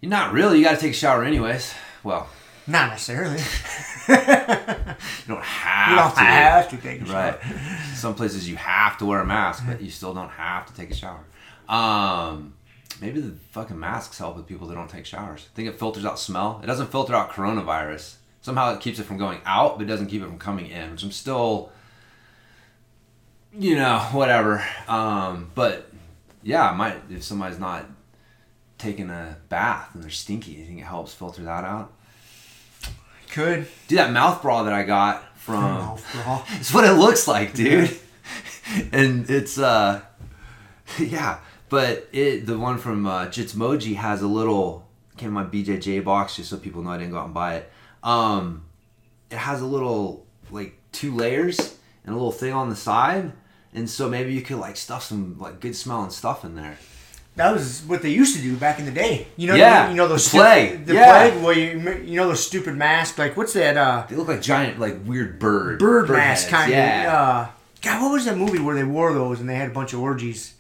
You're 0.01 0.11
not 0.11 0.33
really. 0.33 0.59
You 0.59 0.65
got 0.65 0.75
to 0.77 0.81
take 0.81 0.93
a 0.93 0.95
shower 0.97 1.25
anyways. 1.25 1.73
Well, 2.03 2.29
Not 2.67 2.91
necessarily. 2.91 3.39
you 4.09 4.15
don't 5.29 5.43
have 5.43 5.91
you 5.91 5.97
don't 5.97 6.15
to. 6.15 6.21
have 6.21 6.69
to 6.71 6.77
take 6.77 7.03
a 7.03 7.07
shower. 7.07 7.39
Right. 7.43 7.95
Some 7.95 8.15
places 8.15 8.49
you 8.49 8.57
have 8.57 8.99
to 8.99 9.07
wear 9.07 9.21
a 9.21 9.27
mask, 9.27 9.65
but 9.67 9.81
you 9.81 9.91
still 9.91 10.15
don't 10.15 10.31
have 10.31 10.67
to 10.67 10.75
take 10.75 10.91
a 10.91 10.95
shower. 10.95 11.25
Um, 11.69 12.55
maybe 13.01 13.21
the 13.21 13.35
fucking 13.53 13.79
masks 13.79 14.19
help 14.19 14.37
with 14.37 14.47
people 14.47 14.67
that 14.69 14.75
don't 14.75 14.91
take 14.91 15.07
showers. 15.07 15.47
I 15.53 15.57
think 15.57 15.69
it 15.69 15.79
filters 15.79 16.05
out 16.05 16.19
smell. 16.19 16.61
It 16.63 16.67
doesn't 16.67 16.91
filter 16.91 17.15
out 17.15 17.31
coronavirus. 17.31 18.17
Somehow 18.43 18.75
it 18.75 18.81
keeps 18.81 18.99
it 18.99 19.05
from 19.05 19.19
going 19.19 19.41
out, 19.45 19.79
but 19.79 19.85
it 19.85 19.89
doesn't 19.89 20.07
keep 20.09 20.23
it 20.23 20.27
from 20.27 20.39
coming 20.39 20.67
in, 20.67 20.93
which 20.93 21.03
I'm 21.03 21.13
still, 21.13 21.71
you 23.53 23.77
know, 23.77 23.99
whatever. 24.13 24.65
Um, 24.89 25.51
but 25.55 25.91
yeah, 26.43 26.73
it 26.73 26.77
might 26.77 26.97
if 27.11 27.23
somebody's 27.23 27.59
not 27.59 27.87
taking 28.79 29.11
a 29.11 29.37
bath 29.49 29.91
and 29.95 30.03
they're 30.03 30.11
stinky, 30.11 30.53
you 30.53 30.65
think 30.65 30.81
it 30.81 30.85
helps 30.85 31.13
filter 31.13 31.43
that 31.43 31.65
out? 31.65 31.93
Could. 33.33 33.67
Dude, 33.87 33.99
that 33.99 34.13
mouth 34.13 34.43
bra 34.43 34.65
that 34.65 34.73
I 34.73 34.83
got 34.83 35.37
from 35.39 35.63
Mouth 35.63 36.13
bra. 36.13 36.45
it's 36.51 36.75
what 36.75 36.85
it 36.85 36.93
looks 36.93 37.29
like, 37.29 37.55
dude. 37.55 37.97
and 38.93 39.29
it's 39.29 39.59
uh 39.59 40.03
yeah, 40.99 41.39
but 41.69 42.09
it 42.13 42.47
the 42.47 42.59
one 42.59 42.79
from 42.79 43.07
uh 43.07 43.27
Jitsmoji 43.27 43.97
has 43.97 44.23
a 44.23 44.27
little 44.27 44.87
came 45.17 45.29
in 45.29 45.35
my 45.35 45.45
BJJ 45.45 46.03
box 46.05 46.37
just 46.37 46.51
so 46.51 46.57
people 46.57 46.83
know 46.83 46.91
I 46.91 46.99
didn't 46.99 47.13
go 47.13 47.19
out 47.19 47.27
and 47.27 47.35
buy 47.35 47.57
it. 47.57 47.71
Um 48.03 48.65
it 49.31 49.39
has 49.39 49.61
a 49.61 49.67
little 49.67 50.27
like 50.51 50.75
two 50.93 51.15
layers 51.15 51.79
and 52.05 52.15
a 52.15 52.17
little 52.17 52.33
thing 52.33 52.53
on 52.53 52.69
the 52.69 52.77
side, 52.77 53.33
and 53.73 53.89
so 53.89 54.09
maybe 54.09 54.33
you 54.33 54.43
could 54.43 54.59
like 54.59 54.77
stuff 54.77 55.05
some 55.05 55.39
like 55.39 55.61
good 55.61 55.77
smelling 55.77 56.11
stuff 56.11 56.45
in 56.45 56.57
there. 56.57 56.79
That 57.37 57.53
was 57.55 57.83
what 57.87 58.03
they 58.03 58.11
used 58.11 58.37
to 58.37 58.43
do 58.43 58.57
back 58.57 58.79
in 58.79 58.85
the 58.85 58.91
day. 58.91 59.29
You 59.37 59.47
know, 59.49 59.55
Yeah, 59.55 59.89
you 59.89 59.97
know 59.97 60.09
those 60.09 60.25
the 60.25 60.29
stu- 60.31 60.39
plague. 60.39 60.87
the 60.87 60.95
Yeah. 60.95 61.29
plague. 61.31 61.43
Well, 61.43 61.57
you 61.57 62.03
you 62.05 62.17
know 62.17 62.29
those 62.29 62.45
stupid 62.45 62.77
masks. 62.77 63.19
Like 63.19 63.37
what's 63.37 63.53
that? 63.55 63.77
Uh, 63.77 64.05
They 64.09 64.17
look 64.17 64.29
like 64.29 64.43
giant 64.43 64.79
like 64.81 64.99
weird 65.07 65.39
bird 65.39 65.79
bird, 65.79 66.09
mask 66.11 66.49
heads, 66.49 66.51
kind 66.63 66.73
yeah. 66.73 67.07
of. 67.07 67.47
Uh, 67.47 67.51
God, 67.83 68.03
what 68.03 68.13
was 68.13 68.25
that 68.27 68.37
movie 68.37 68.59
where 68.59 68.75
they 68.75 68.85
wore 68.85 69.15
those 69.15 69.41
and 69.41 69.49
they 69.49 69.55
had 69.55 69.69
a 69.71 69.73
bunch 69.73 69.93
of 69.95 70.01
orgies? 70.01 70.55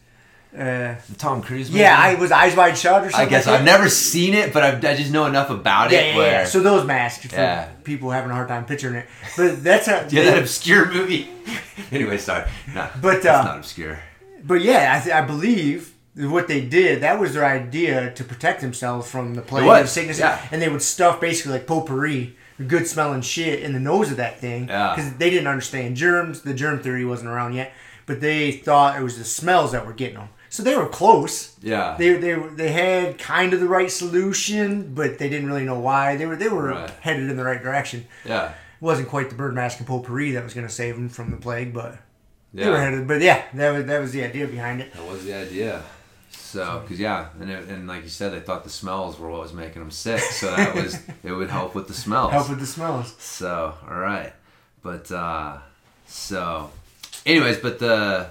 Uh, 0.56 0.94
The 1.08 1.14
Tom 1.18 1.42
Cruise. 1.42 1.68
Movie? 1.70 1.80
yeah, 1.80 1.96
I 1.96 2.14
was 2.14 2.32
Eyes 2.32 2.56
Wide 2.56 2.76
Shut 2.78 3.04
or 3.04 3.10
something. 3.10 3.26
I 3.26 3.30
guess 3.30 3.46
like 3.46 3.58
I've 3.60 3.64
never 3.64 3.88
seen 3.88 4.34
it, 4.34 4.52
but 4.52 4.62
I've, 4.64 4.84
I 4.84 4.96
just 4.96 5.12
know 5.12 5.26
enough 5.26 5.48
about 5.50 5.90
Yeah, 5.92 5.98
it. 6.00 6.06
yeah, 6.12 6.16
where, 6.16 6.30
yeah. 6.40 6.44
So 6.46 6.60
those 6.60 6.84
masks 6.86 7.26
for 7.26 7.34
Yeah. 7.36 7.66
people 7.84 8.10
having 8.10 8.30
a 8.30 8.34
hard 8.34 8.48
time 8.48 8.64
picturing 8.64 8.94
it. 8.96 9.06
But 9.36 9.62
that's 9.62 9.86
a 9.86 10.06
yeah, 10.10 10.24
that 10.24 10.38
obscure 10.38 10.86
movie. 10.90 11.28
anyway, 11.92 12.16
sorry. 12.18 12.48
No, 12.74 12.88
But, 13.00 13.16
it's 13.16 13.26
uh, 13.26 13.42
not 13.44 13.58
obscure. 13.58 14.00
But 14.42 14.62
yeah, 14.62 14.96
I, 14.98 15.04
th- 15.04 15.14
I 15.14 15.20
believe 15.20 15.92
what 16.16 16.48
they 16.48 16.60
did, 16.60 17.02
that 17.02 17.18
was 17.20 17.34
their 17.34 17.44
idea 17.44 18.12
to 18.14 18.24
protect 18.24 18.60
themselves 18.60 19.08
from 19.10 19.34
the 19.34 19.42
plague 19.42 19.66
and 19.68 19.88
sickness. 19.88 20.18
yeah. 20.18 20.40
And 20.50 20.60
they 20.60 20.68
would 20.68 20.82
stuff 20.82 21.20
basically 21.20 21.52
like 21.52 21.66
potpourri, 21.66 22.36
good 22.66 22.86
smelling 22.86 23.22
shit 23.22 23.62
in 23.62 23.72
the 23.72 23.80
nose 23.80 24.10
of 24.10 24.16
that 24.18 24.38
thing. 24.40 24.68
Yeah. 24.68 24.94
Because 24.94 25.14
they 25.14 25.30
didn't 25.30 25.46
understand 25.46 25.96
germs. 25.96 26.42
The 26.42 26.54
germ 26.54 26.80
theory 26.82 27.04
wasn't 27.04 27.30
around 27.30 27.54
yet. 27.54 27.72
But 28.06 28.20
they 28.20 28.50
thought 28.52 28.98
it 28.98 29.04
was 29.04 29.18
the 29.18 29.24
smells 29.24 29.72
that 29.72 29.86
were 29.86 29.92
getting 29.92 30.16
them. 30.16 30.28
So 30.48 30.64
they 30.64 30.76
were 30.76 30.88
close. 30.88 31.54
Yeah. 31.62 31.94
They, 31.96 32.14
they, 32.14 32.34
they 32.34 32.72
had 32.72 33.18
kind 33.18 33.52
of 33.54 33.60
the 33.60 33.68
right 33.68 33.88
solution, 33.90 34.94
but 34.94 35.18
they 35.18 35.28
didn't 35.28 35.46
really 35.46 35.64
know 35.64 35.78
why. 35.78 36.16
They 36.16 36.26
were 36.26 36.34
they 36.34 36.48
were 36.48 36.70
Right. 36.70 36.90
headed 37.02 37.30
in 37.30 37.36
the 37.36 37.44
right 37.44 37.62
direction. 37.62 38.06
yeah. 38.24 38.48
It 38.50 38.84
wasn't 38.84 39.08
quite 39.08 39.28
the 39.28 39.36
bird 39.36 39.54
mask 39.54 39.78
and 39.78 39.86
potpourri 39.86 40.32
that 40.32 40.42
was 40.42 40.54
going 40.54 40.66
to 40.66 40.72
save 40.72 40.96
them 40.96 41.08
from 41.08 41.30
the 41.30 41.36
plague, 41.36 41.72
but 41.72 41.98
Yeah. 42.52 42.64
they 42.64 42.70
were 42.70 42.80
headed. 42.80 43.06
But 43.06 43.20
yeah, 43.20 43.42
that 43.54 43.70
was 43.70 43.84
that 43.86 44.00
was 44.00 44.10
the 44.12 44.24
idea 44.24 44.46
behind 44.48 44.80
it. 44.80 44.92
That 44.92 45.06
was 45.06 45.24
the 45.24 45.34
idea. 45.34 45.82
So, 46.50 46.80
because 46.82 46.98
yeah, 46.98 47.28
and, 47.40 47.48
it, 47.48 47.68
and 47.68 47.86
like 47.86 48.02
you 48.02 48.08
said, 48.08 48.32
they 48.32 48.40
thought 48.40 48.64
the 48.64 48.70
smells 48.70 49.20
were 49.20 49.30
what 49.30 49.42
was 49.42 49.52
making 49.52 49.82
them 49.82 49.92
sick. 49.92 50.18
So 50.18 50.50
that 50.56 50.74
was 50.74 50.98
it 51.22 51.30
would 51.30 51.48
help 51.48 51.76
with 51.76 51.86
the 51.86 51.94
smells. 51.94 52.32
Help 52.32 52.50
with 52.50 52.58
the 52.58 52.66
smells. 52.66 53.14
So, 53.20 53.72
all 53.88 53.96
right, 53.96 54.32
but 54.82 55.12
uh, 55.12 55.58
so, 56.08 56.70
anyways, 57.24 57.58
but 57.58 57.78
the 57.78 58.30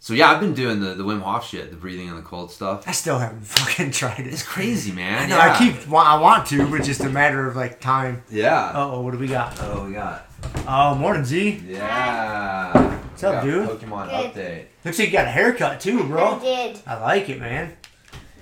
so 0.00 0.14
yeah, 0.14 0.32
I've 0.32 0.40
been 0.40 0.54
doing 0.54 0.80
the 0.80 0.94
the 0.94 1.04
Wim 1.04 1.22
Hof 1.22 1.46
shit, 1.48 1.70
the 1.70 1.76
breathing 1.76 2.08
and 2.08 2.18
the 2.18 2.22
cold 2.22 2.50
stuff. 2.50 2.88
I 2.88 2.90
still 2.90 3.20
haven't 3.20 3.42
fucking 3.44 3.92
tried 3.92 4.18
it. 4.18 4.26
It's 4.26 4.42
crazy, 4.42 4.90
man. 4.90 5.22
I 5.22 5.26
know. 5.26 5.36
yeah. 5.36 5.54
I 5.54 5.58
keep. 5.58 5.92
I 5.92 6.18
want 6.18 6.44
to, 6.48 6.68
but 6.68 6.82
just 6.82 7.02
a 7.02 7.08
matter 7.08 7.46
of 7.46 7.54
like 7.54 7.80
time. 7.80 8.24
Yeah. 8.30 8.70
Uh 8.70 8.90
oh, 8.94 9.00
what 9.02 9.12
do 9.12 9.18
we 9.18 9.28
got? 9.28 9.56
Oh, 9.60 9.86
we 9.86 9.92
got. 9.92 10.26
Oh, 10.66 10.96
morning, 10.96 11.24
Z. 11.24 11.62
Yeah. 11.68 12.98
What's 13.20 13.34
up, 13.36 13.42
dude? 13.42 13.68
Pokemon 13.68 14.10
Good. 14.10 14.32
update. 14.32 14.64
Looks 14.84 14.96
like 15.00 15.08
you 15.08 15.12
got 15.12 15.26
a 15.26 15.30
haircut 15.30 15.80
too, 15.80 16.04
bro. 16.04 16.24
I 16.24 16.30
bro. 16.38 16.40
did. 16.40 16.76
Uh, 16.76 16.80
I 16.86 17.00
like 17.00 17.28
it, 17.28 17.40
man. 17.40 17.76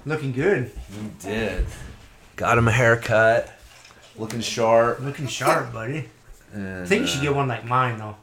Looking 0.05 0.33
good. 0.33 0.71
You 0.93 1.11
did. 1.19 1.65
Got 2.37 2.59
him 2.59 2.69
a 2.69 2.73
haircut. 2.73 3.51
Looking 4.19 4.43
sharp. 4.43 5.01
Looking 5.01 5.29
sharp, 5.29 5.73
buddy. 5.73 6.11
And, 6.53 6.83
I 6.83 6.85
think 6.85 7.01
you 7.01 7.07
should 7.07 7.21
uh, 7.21 7.23
get 7.23 7.35
one 7.35 7.49
like 7.49 7.65
mine 7.65 7.97
though. 7.97 8.17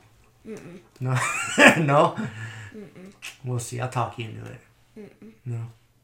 No, 1.00 1.18
no. 1.80 2.16
We'll 3.44 3.58
see. 3.58 3.80
I'll 3.80 3.90
talk 3.90 4.20
you 4.20 4.30
into 4.30 4.46
it. 4.52 5.12
No, 5.46 5.60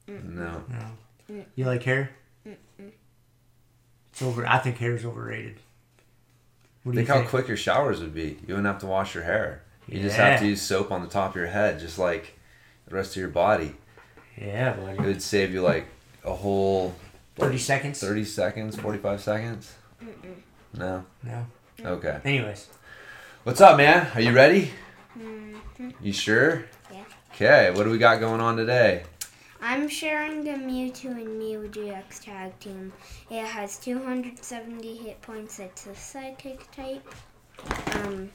No. 0.07 0.63
no. 0.67 1.43
You 1.55 1.65
like 1.65 1.83
hair? 1.83 2.09
It's 2.43 4.21
over. 4.23 4.47
I 4.47 4.57
think 4.57 4.79
hair 4.79 4.95
is 4.95 5.05
overrated. 5.05 5.57
What 6.81 6.93
do 6.93 6.95
Think 6.97 7.07
you 7.07 7.13
how 7.13 7.19
think? 7.19 7.29
quick 7.29 7.47
your 7.47 7.55
showers 7.55 8.01
would 8.01 8.15
be. 8.15 8.39
You 8.47 8.55
wouldn't 8.55 8.65
have 8.65 8.79
to 8.79 8.88
wash 8.88 9.13
your 9.13 9.25
hair. 9.25 9.62
You 9.91 10.02
just 10.02 10.17
have 10.17 10.39
to 10.39 10.45
use 10.45 10.62
soap 10.62 10.91
on 10.91 11.02
the 11.02 11.08
top 11.08 11.32
of 11.32 11.36
your 11.36 11.47
head, 11.47 11.80
just 11.80 11.97
like 11.97 12.38
the 12.88 12.95
rest 12.95 13.12
of 13.12 13.17
your 13.17 13.30
body. 13.30 13.75
Yeah, 14.38 14.75
It 14.91 14.99
would 15.02 15.21
save 15.21 15.52
you 15.54 15.62
like 15.62 15.86
a 16.23 16.34
whole 16.34 16.95
Thirty 17.36 17.58
seconds. 17.58 17.99
30 18.02 18.25
seconds, 18.25 18.75
45 18.80 19.21
seconds. 19.21 19.73
No? 20.73 21.06
No. 21.23 21.45
Okay. 21.84 22.19
Anyways, 22.25 22.67
What's 23.43 23.62
up, 23.62 23.78
man? 23.78 24.12
Are 24.13 24.21
you 24.21 24.34
ready? 24.34 24.71
Mm-hmm. 25.17 25.89
You 26.02 26.12
sure? 26.13 26.65
Yeah. 26.91 27.04
Okay, 27.34 27.71
what 27.71 27.84
do 27.86 27.89
we 27.89 27.97
got 27.97 28.19
going 28.19 28.41
on 28.41 28.58
today? 28.58 29.04
I'm 29.62 29.88
sharing 29.88 30.43
the 30.43 30.52
Mewtwo 30.52 31.12
and 31.12 31.39
Mew 31.39 31.69
GX 31.71 32.23
tag 32.23 32.58
team. 32.60 32.91
It 33.30 33.45
has 33.45 33.78
270 33.80 34.95
hit 34.97 35.21
points. 35.21 35.60
It's 35.60 35.88
a 35.88 35.95
psychic 35.95 36.69
type. 36.71 37.06
Um, 37.93 38.30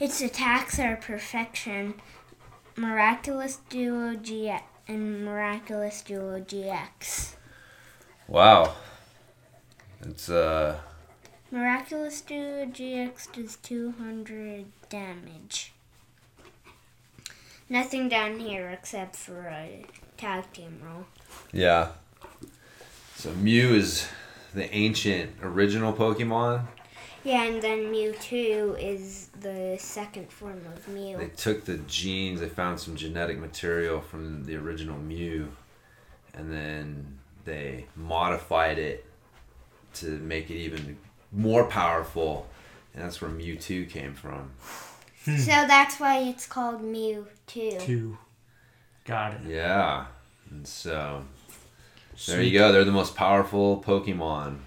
its 0.00 0.20
attacks 0.20 0.78
are 0.78 0.96
perfection, 0.96 1.94
miraculous 2.76 3.56
duo 3.68 4.14
GX, 4.16 4.62
and 4.88 5.24
miraculous 5.24 6.02
duo 6.02 6.40
GX. 6.40 7.34
Wow. 8.28 8.74
It's, 10.02 10.28
uh, 10.28 10.78
Miraculous 11.50 12.22
duo 12.22 12.64
GX 12.64 13.30
does 13.32 13.56
200 13.56 14.66
damage. 14.88 15.72
Nothing 17.68 18.08
down 18.08 18.38
here 18.40 18.68
except 18.70 19.16
for 19.16 19.46
a 19.48 19.84
tag 20.16 20.50
team 20.52 20.80
roll. 20.82 21.04
yeah. 21.52 21.88
So 23.16 23.32
Mew 23.34 23.74
is 23.74 24.08
the 24.54 24.72
ancient 24.74 25.32
original 25.42 25.92
Pokemon. 25.92 26.66
Yeah, 27.24 27.44
and 27.44 27.62
then 27.62 27.92
Mewtwo 27.92 28.76
is 28.80 29.28
the 29.40 29.76
second 29.78 30.30
form 30.30 30.60
of 30.74 30.88
Mew. 30.88 31.16
They 31.16 31.28
took 31.28 31.64
the 31.64 31.78
genes, 31.78 32.40
they 32.40 32.48
found 32.48 32.80
some 32.80 32.96
genetic 32.96 33.38
material 33.38 34.00
from 34.00 34.44
the 34.44 34.56
original 34.56 34.98
Mew, 34.98 35.48
and 36.34 36.52
then 36.52 37.18
they 37.44 37.86
modified 37.94 38.78
it 38.78 39.06
to 39.94 40.06
make 40.18 40.50
it 40.50 40.56
even 40.56 40.96
more 41.30 41.64
powerful. 41.64 42.48
And 42.94 43.04
that's 43.04 43.20
where 43.20 43.30
Mewtwo 43.30 43.88
came 43.88 44.14
from. 44.14 44.50
Hmm. 45.24 45.36
So 45.36 45.50
that's 45.50 46.00
why 46.00 46.18
it's 46.18 46.46
called 46.46 46.82
Mewtwo. 46.82 47.80
two. 47.80 48.18
Got 49.04 49.34
it. 49.34 49.40
Yeah. 49.46 50.06
And 50.50 50.66
so 50.66 51.24
there 52.26 52.42
you 52.42 52.58
go. 52.58 52.72
They're 52.72 52.84
the 52.84 52.92
most 52.92 53.14
powerful 53.14 53.82
Pokemon. 53.82 54.58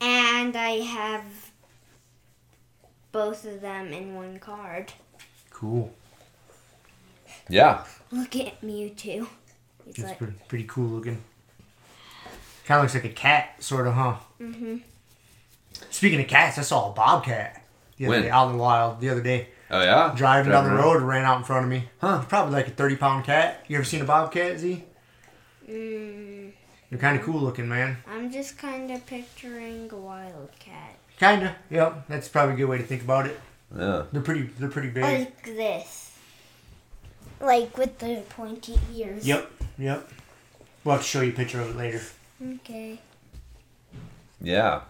And 0.00 0.56
I 0.56 0.80
have 0.80 1.49
both 3.12 3.44
of 3.44 3.60
them 3.60 3.92
in 3.92 4.14
one 4.14 4.38
card. 4.38 4.92
Cool. 5.50 5.92
Yeah. 7.48 7.84
Look 8.10 8.36
at 8.36 8.60
Mewtwo. 8.62 9.26
He's 9.84 9.98
It's 9.98 9.98
like, 10.00 10.18
pretty, 10.18 10.34
pretty 10.48 10.64
cool 10.64 10.88
looking. 10.88 11.22
Kind 12.66 12.78
of 12.78 12.84
looks 12.84 12.94
like 12.94 13.04
a 13.04 13.08
cat, 13.14 13.62
sort 13.62 13.86
of, 13.86 13.94
huh? 13.94 14.14
hmm 14.38 14.76
Speaking 15.90 16.20
of 16.20 16.28
cats, 16.28 16.58
I 16.58 16.62
saw 16.62 16.90
a 16.90 16.94
bobcat 16.94 17.64
the 17.96 18.06
other 18.06 18.14
When? 18.14 18.22
day 18.22 18.30
out 18.30 18.46
in 18.50 18.56
the 18.56 18.62
wild 18.62 19.00
the 19.00 19.08
other 19.08 19.22
day. 19.22 19.48
Oh 19.70 19.80
yeah. 19.80 20.12
Driving 20.16 20.52
down 20.52 20.64
the 20.64 20.70
around? 20.70 20.84
road, 20.84 21.02
ran 21.02 21.24
out 21.24 21.38
in 21.38 21.44
front 21.44 21.64
of 21.64 21.70
me. 21.70 21.88
Huh. 22.00 22.24
Probably 22.28 22.52
like 22.54 22.68
a 22.68 22.70
thirty 22.70 22.96
pound 22.96 23.24
cat. 23.24 23.64
You 23.68 23.76
ever 23.76 23.84
seen 23.84 24.00
a 24.02 24.04
bobcat, 24.04 24.58
Z? 24.58 24.84
Mm, 25.68 26.52
They're 26.90 26.98
kind 26.98 27.18
of 27.18 27.24
cool 27.24 27.40
looking, 27.40 27.68
man. 27.68 27.98
I'm 28.08 28.30
just 28.32 28.58
kind 28.58 28.90
of 28.90 29.06
picturing 29.06 29.88
a 29.92 29.96
wildcat. 29.96 30.96
Kinda. 31.20 31.54
Yep. 31.70 32.08
That's 32.08 32.28
probably 32.28 32.54
a 32.54 32.56
good 32.56 32.64
way 32.64 32.78
to 32.78 32.84
think 32.84 33.02
about 33.02 33.26
it. 33.26 33.38
Yeah. 33.76 34.04
They're 34.10 34.22
pretty. 34.22 34.44
They're 34.58 34.70
pretty 34.70 34.88
big. 34.88 35.04
Like 35.04 35.44
this. 35.44 36.16
Like 37.40 37.76
with 37.76 37.98
the 37.98 38.22
pointy 38.30 38.78
ears. 38.94 39.26
Yep. 39.26 39.50
Yep. 39.78 40.08
We'll 40.82 40.94
have 40.94 41.02
to 41.02 41.08
show 41.08 41.20
you 41.20 41.30
a 41.30 41.34
picture 41.34 41.60
of 41.60 41.70
it 41.70 41.76
later. 41.76 42.00
Okay. 42.42 42.98
Yeah. 44.40 44.80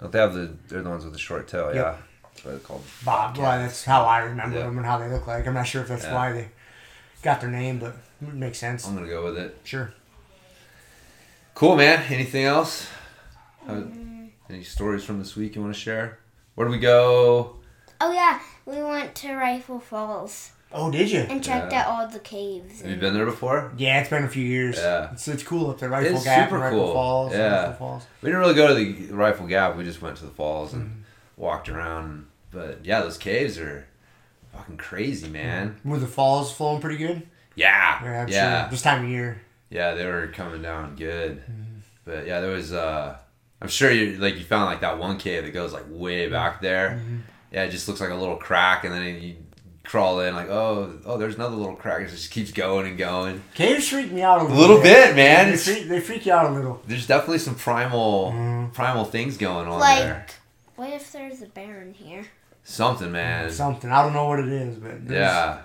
Don't 0.00 0.10
they 0.10 0.18
have 0.18 0.34
the? 0.34 0.52
They're 0.68 0.82
the 0.82 0.90
ones 0.90 1.04
with 1.04 1.12
the 1.12 1.18
short 1.20 1.46
tail. 1.46 1.66
Yep. 1.66 1.74
Yeah. 1.76 1.96
That's 2.24 2.44
what 2.44 2.50
they're 2.50 2.58
called. 2.60 2.82
Bob. 3.04 3.38
Well, 3.38 3.58
that's 3.58 3.84
how 3.84 4.04
I 4.04 4.18
remember 4.18 4.58
Yeah. 4.58 4.64
them 4.64 4.76
and 4.78 4.86
how 4.86 4.98
they 4.98 5.08
look 5.08 5.28
like. 5.28 5.46
I'm 5.46 5.54
not 5.54 5.68
sure 5.68 5.80
if 5.82 5.88
that's 5.88 6.04
Yeah. 6.04 6.14
why 6.14 6.32
they 6.32 6.48
got 7.22 7.40
their 7.40 7.50
name, 7.50 7.78
but 7.78 7.96
it 8.20 8.34
makes 8.34 8.58
sense. 8.58 8.84
I'm 8.84 8.96
gonna 8.96 9.06
go 9.06 9.24
with 9.24 9.38
it. 9.38 9.56
Sure. 9.62 9.92
Cool, 11.54 11.76
man. 11.76 12.02
Anything 12.12 12.44
else? 12.44 12.88
How, 13.66 13.74
mm-hmm. 13.74 14.05
Any 14.50 14.62
stories 14.62 15.04
from 15.04 15.18
this 15.18 15.36
week 15.36 15.54
you 15.56 15.62
want 15.62 15.74
to 15.74 15.80
share? 15.80 16.18
Where 16.54 16.66
do 16.66 16.72
we 16.72 16.78
go? 16.78 17.56
Oh 18.00 18.12
yeah, 18.12 18.40
we 18.64 18.82
went 18.82 19.14
to 19.16 19.34
Rifle 19.34 19.80
Falls 19.80 20.52
Oh, 20.72 20.90
did 20.90 21.10
you? 21.10 21.20
and 21.20 21.42
checked 21.42 21.72
Yeah. 21.72 21.82
out 21.82 21.86
all 21.86 22.08
the 22.08 22.18
caves. 22.18 22.80
Have 22.82 22.90
you 22.90 22.96
been 22.96 23.14
there 23.14 23.24
before? 23.24 23.72
Yeah, 23.78 24.00
it's 24.00 24.10
been 24.10 24.24
a 24.24 24.28
few 24.28 24.44
years. 24.44 24.76
Yeah. 24.76 25.12
It's, 25.12 25.26
it's 25.28 25.42
cool 25.42 25.70
up 25.70 25.78
there. 25.78 25.88
Rifle 25.88 26.14
It's 26.16 26.24
Gap 26.24 26.48
super 26.48 26.56
and 26.56 26.64
Rifle 26.64 26.84
cool. 26.84 26.92
Falls. 26.92 27.32
Yeah. 27.32 27.56
Rifle 27.60 27.72
Falls. 27.74 28.06
We 28.20 28.26
didn't 28.28 28.40
really 28.40 28.54
go 28.54 28.68
to 28.68 28.74
the 28.74 29.14
Rifle 29.14 29.46
Gap. 29.46 29.76
We 29.76 29.84
just 29.84 30.02
went 30.02 30.16
to 30.18 30.24
the 30.24 30.30
falls 30.32 30.72
and 30.72 30.84
Mm-hmm. 30.84 31.00
walked 31.42 31.68
around. 31.68 32.26
But 32.50 32.84
yeah, 32.84 33.00
those 33.00 33.16
caves 33.18 33.58
are 33.58 33.86
fucking 34.52 34.76
crazy, 34.78 35.28
man. 35.28 35.76
Were 35.84 35.98
the 35.98 36.06
falls 36.06 36.52
flowing 36.52 36.80
pretty 36.80 36.98
good? 36.98 37.26
Yeah, 37.54 38.02
Yeah, 38.04 38.26
yeah, 38.28 38.62
sure. 38.64 38.70
This 38.70 38.82
time 38.82 39.04
of 39.04 39.10
year. 39.10 39.40
yeah. 39.70 39.94
They 39.94 40.04
were 40.04 40.26
coming 40.28 40.62
down 40.62 40.96
good. 40.96 41.38
Mm-hmm. 41.38 41.62
But 42.04 42.26
yeah, 42.26 42.40
there 42.40 42.50
was. 42.50 42.72
uh 42.72 43.16
I'm 43.60 43.68
sure 43.68 43.90
you 43.90 44.18
like 44.18 44.36
you 44.36 44.44
found 44.44 44.66
like 44.66 44.80
that 44.80 44.98
one 44.98 45.16
cave 45.18 45.44
that 45.44 45.52
goes 45.52 45.72
like 45.72 45.84
way 45.88 46.28
back 46.28 46.60
there. 46.60 47.00
Mm-hmm. 47.00 47.16
yeah, 47.52 47.64
it 47.64 47.70
just 47.70 47.88
looks 47.88 48.00
like 48.00 48.10
a 48.10 48.14
little 48.14 48.36
crack, 48.36 48.84
and 48.84 48.92
then 48.94 49.22
you 49.22 49.36
crawl 49.84 50.20
in 50.20 50.34
like, 50.34 50.48
oh, 50.50 50.98
oh, 51.06 51.16
there's 51.16 51.36
another 51.36 51.54
little 51.56 51.76
crack. 51.76 52.00
And 52.00 52.08
it 52.08 52.10
just 52.10 52.30
keeps 52.30 52.50
going 52.52 52.86
and 52.88 52.98
going. 52.98 53.42
Caves 53.54 53.88
freak 53.88 54.10
me 54.12 54.20
out 54.22 54.38
a 54.38 54.42
A 54.42 54.44
little, 54.44 54.56
little 54.60 54.82
bit, 54.82 55.14
man. 55.16 55.52
They 55.52 55.56
freak, 55.56 55.88
they 55.88 56.00
freak 56.00 56.26
you 56.26 56.32
out 56.32 56.50
a 56.50 56.54
little. 56.54 56.82
there's 56.86 57.06
definitely 57.06 57.38
some 57.38 57.54
primal, 57.54 58.32
Mm. 58.32 58.72
primal 58.74 59.04
things 59.04 59.36
going 59.36 59.68
on 59.68 59.78
Like, 59.78 59.98
there. 60.00 60.26
what 60.74 60.90
if 60.90 61.12
there's 61.12 61.40
a 61.40 61.46
bear 61.46 61.82
in 61.82 61.94
here? 61.94 62.26
Something, 62.64 63.12
man. 63.12 63.50
Something. 63.52 63.90
I 63.92 64.02
don't 64.02 64.12
know 64.12 64.24
what 64.26 64.40
it 64.40 64.48
is, 64.48 64.76
but 64.76 65.06
there's- 65.06 65.22
Yeah. 65.32 65.58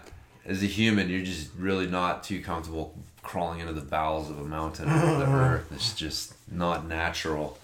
As 0.46 0.62
a 0.64 0.68
human, 0.68 1.10
you're 1.10 1.26
just 1.26 1.50
really 1.58 1.88
not 1.88 2.24
too 2.24 2.42
comfortable 2.42 2.96
crawling 3.24 3.60
into 3.60 3.74
the 3.74 3.82
bowels 3.82 4.30
of 4.30 4.38
a 4.40 4.44
mountain 4.44 4.88
or 4.90 5.18
the 5.18 5.26
earth. 5.32 5.66
It's 5.74 5.94
just 5.94 6.34
not 6.52 6.88
natural. 6.88 7.58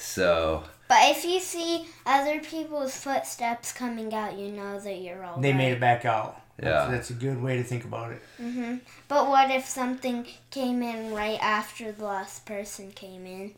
So, 0.00 0.64
But 0.88 1.10
if 1.16 1.24
you 1.24 1.40
see 1.40 1.86
other 2.06 2.40
people's 2.40 2.96
footsteps 2.96 3.72
coming 3.72 4.12
out, 4.14 4.38
you 4.38 4.48
know 4.48 4.80
that 4.80 5.00
you're 5.00 5.22
all 5.22 5.40
They 5.40 5.52
made 5.52 5.72
it 5.72 5.80
back 5.80 6.04
out. 6.04 6.40
Yeah. 6.62 6.88
that's 6.90 7.08
a 7.10 7.14
good 7.14 7.40
way 7.42 7.56
to 7.56 7.62
think 7.64 7.84
about 7.84 8.12
it. 8.12 8.22
hmm 8.38 8.76
But 9.08 9.28
what 9.28 9.50
if 9.50 9.66
something 9.66 10.26
came 10.50 10.82
in 10.82 11.12
right 11.14 11.38
after 11.42 11.92
the 11.92 12.04
last 12.04 12.44
person 12.46 12.92
came 12.92 13.24
in? 13.26 13.54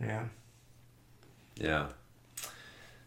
Yeah. 0.00 0.24
yeah. 1.56 1.86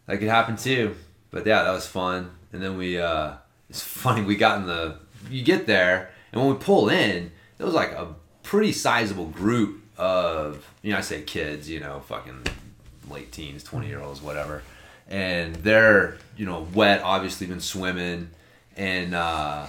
That 0.06 0.18
could 0.18 0.28
happen 0.28 0.56
too. 0.56 0.96
But 1.30 1.46
yeah, 1.46 1.62
that 1.64 1.72
was 1.72 1.86
fun. 1.86 2.30
And 2.52 2.62
then 2.62 2.76
we, 2.76 2.98
uh, 2.98 3.34
it's 3.70 3.82
funny, 3.82 4.22
we 4.22 4.36
got 4.36 4.58
in 4.58 4.66
the, 4.66 4.98
you 5.30 5.42
get 5.44 5.66
there, 5.66 6.10
and 6.32 6.40
when 6.42 6.50
we 6.52 6.58
pull 6.58 6.88
in, 6.88 7.30
there 7.56 7.66
was 7.66 7.74
like 7.74 7.92
a 7.92 8.14
pretty 8.42 8.72
sizable 8.72 9.26
group 9.26 9.82
of, 9.96 10.68
you 10.82 10.92
know, 10.92 10.98
I 10.98 11.02
say 11.02 11.22
kids, 11.22 11.70
you 11.70 11.80
know, 11.80 12.00
fucking 12.06 12.42
late 13.10 13.32
teens, 13.32 13.62
20 13.62 13.88
year 13.88 14.00
olds, 14.00 14.22
whatever. 14.22 14.62
And 15.08 15.54
they're, 15.56 16.16
you 16.36 16.46
know, 16.46 16.66
wet, 16.74 17.02
obviously 17.02 17.46
been 17.46 17.60
swimming. 17.60 18.30
And, 18.76 19.14
uh, 19.14 19.66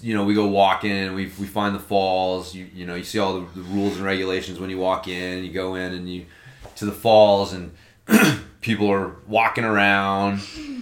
you 0.00 0.14
know, 0.14 0.24
we 0.24 0.34
go 0.34 0.46
walking, 0.46 1.14
we, 1.14 1.32
we 1.38 1.46
find 1.46 1.74
the 1.74 1.80
falls, 1.80 2.54
you, 2.54 2.66
you 2.74 2.86
know, 2.86 2.94
you 2.94 3.04
see 3.04 3.18
all 3.18 3.40
the, 3.40 3.60
the 3.60 3.62
rules 3.62 3.96
and 3.96 4.04
regulations 4.04 4.58
when 4.58 4.70
you 4.70 4.78
walk 4.78 5.08
in, 5.08 5.44
you 5.44 5.52
go 5.52 5.74
in 5.74 5.92
and 5.92 6.08
you, 6.10 6.26
to 6.76 6.84
the 6.84 6.92
falls 6.92 7.52
and 7.52 7.72
people 8.60 8.90
are 8.90 9.16
walking 9.26 9.64
around. 9.64 10.40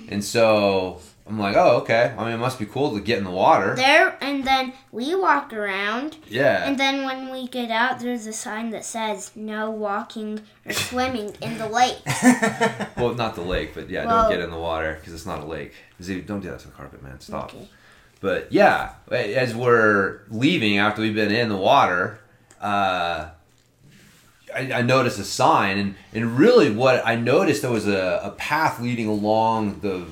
And 0.08 0.22
so 0.24 1.00
I'm 1.26 1.38
like, 1.38 1.56
oh, 1.56 1.78
okay. 1.78 2.14
I 2.18 2.24
mean, 2.24 2.34
it 2.34 2.38
must 2.38 2.58
be 2.58 2.66
cool 2.66 2.92
to 2.94 3.00
get 3.00 3.16
in 3.16 3.24
the 3.24 3.30
water. 3.30 3.74
There, 3.74 4.14
and 4.20 4.44
then 4.44 4.74
we 4.92 5.14
walk 5.14 5.54
around, 5.54 6.18
Yeah. 6.28 6.66
and 6.68 6.78
then 6.78 7.04
when 7.06 7.30
we 7.32 7.48
get 7.48 7.70
out, 7.70 7.98
there's 8.00 8.26
a 8.26 8.32
sign 8.32 8.68
that 8.70 8.84
says 8.84 9.30
no 9.34 9.70
walking 9.70 10.40
or 10.66 10.72
swimming 10.88 11.34
in 11.40 11.56
the 11.56 11.66
lake. 11.68 11.96
Well, 12.98 13.14
not 13.14 13.34
the 13.36 13.40
lake, 13.42 13.74
but 13.74 13.88
yeah, 13.88 14.04
Well- 14.04 14.22
don't 14.28 14.32
get 14.38 14.44
in 14.44 14.50
the 14.50 14.58
water 14.58 14.94
because 15.00 15.14
it's 15.14 15.24
not 15.26 15.40
a 15.40 15.46
lake. 15.46 15.72
Don't 15.98 16.40
do 16.40 16.50
that 16.50 16.58
to 16.60 16.66
the 16.66 16.72
carpet, 16.74 17.02
man. 17.02 17.18
Stop. 17.20 17.54
Okay. 17.54 17.68
But 18.20 18.52
yeah, 18.52 18.92
as 19.10 19.54
we're 19.54 20.20
leaving 20.30 20.78
after 20.78 21.00
we've 21.02 21.14
been 21.14 21.32
in 21.32 21.48
the 21.48 21.56
water, 21.56 22.18
uh, 22.60 23.28
I, 24.54 24.72
I 24.72 24.82
noticed 24.82 25.18
a 25.18 25.24
sign, 25.24 25.78
and, 25.78 25.94
and 26.12 26.38
really 26.38 26.70
what 26.70 27.02
I 27.06 27.16
noticed 27.16 27.62
there 27.62 27.70
was 27.70 27.88
a, 27.88 28.20
a 28.24 28.30
path 28.32 28.80
leading 28.80 29.06
along 29.08 29.80
the 29.80 30.06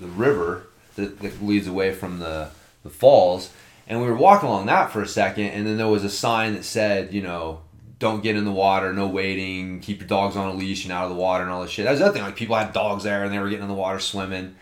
the 0.00 0.06
river 0.06 0.66
that, 0.96 1.20
that 1.20 1.42
leads 1.42 1.66
away 1.66 1.92
from 1.92 2.18
the, 2.18 2.50
the 2.82 2.90
falls, 2.90 3.52
and 3.86 4.00
we 4.00 4.06
were 4.08 4.16
walking 4.16 4.48
along 4.48 4.66
that 4.66 4.90
for 4.90 5.02
a 5.02 5.08
second, 5.08 5.46
and 5.46 5.66
then 5.66 5.76
there 5.76 5.88
was 5.88 6.04
a 6.04 6.10
sign 6.10 6.54
that 6.54 6.64
said, 6.64 7.14
you 7.14 7.22
know, 7.22 7.60
don't 7.98 8.22
get 8.22 8.36
in 8.36 8.44
the 8.44 8.52
water, 8.52 8.92
no 8.92 9.06
wading, 9.06 9.80
keep 9.80 10.00
your 10.00 10.08
dogs 10.08 10.36
on 10.36 10.48
a 10.48 10.54
leash 10.54 10.84
and 10.84 10.92
out 10.92 11.04
of 11.04 11.10
the 11.10 11.16
water 11.16 11.44
and 11.44 11.52
all 11.52 11.62
this 11.62 11.70
shit. 11.70 11.84
That 11.84 11.92
was 11.92 12.00
the 12.00 12.06
other 12.06 12.14
thing, 12.14 12.22
like 12.22 12.36
people 12.36 12.56
had 12.56 12.72
dogs 12.72 13.04
there 13.04 13.24
and 13.24 13.32
they 13.32 13.38
were 13.38 13.48
getting 13.48 13.62
in 13.62 13.68
the 13.68 13.74
water 13.74 14.00
swimming. 14.00 14.54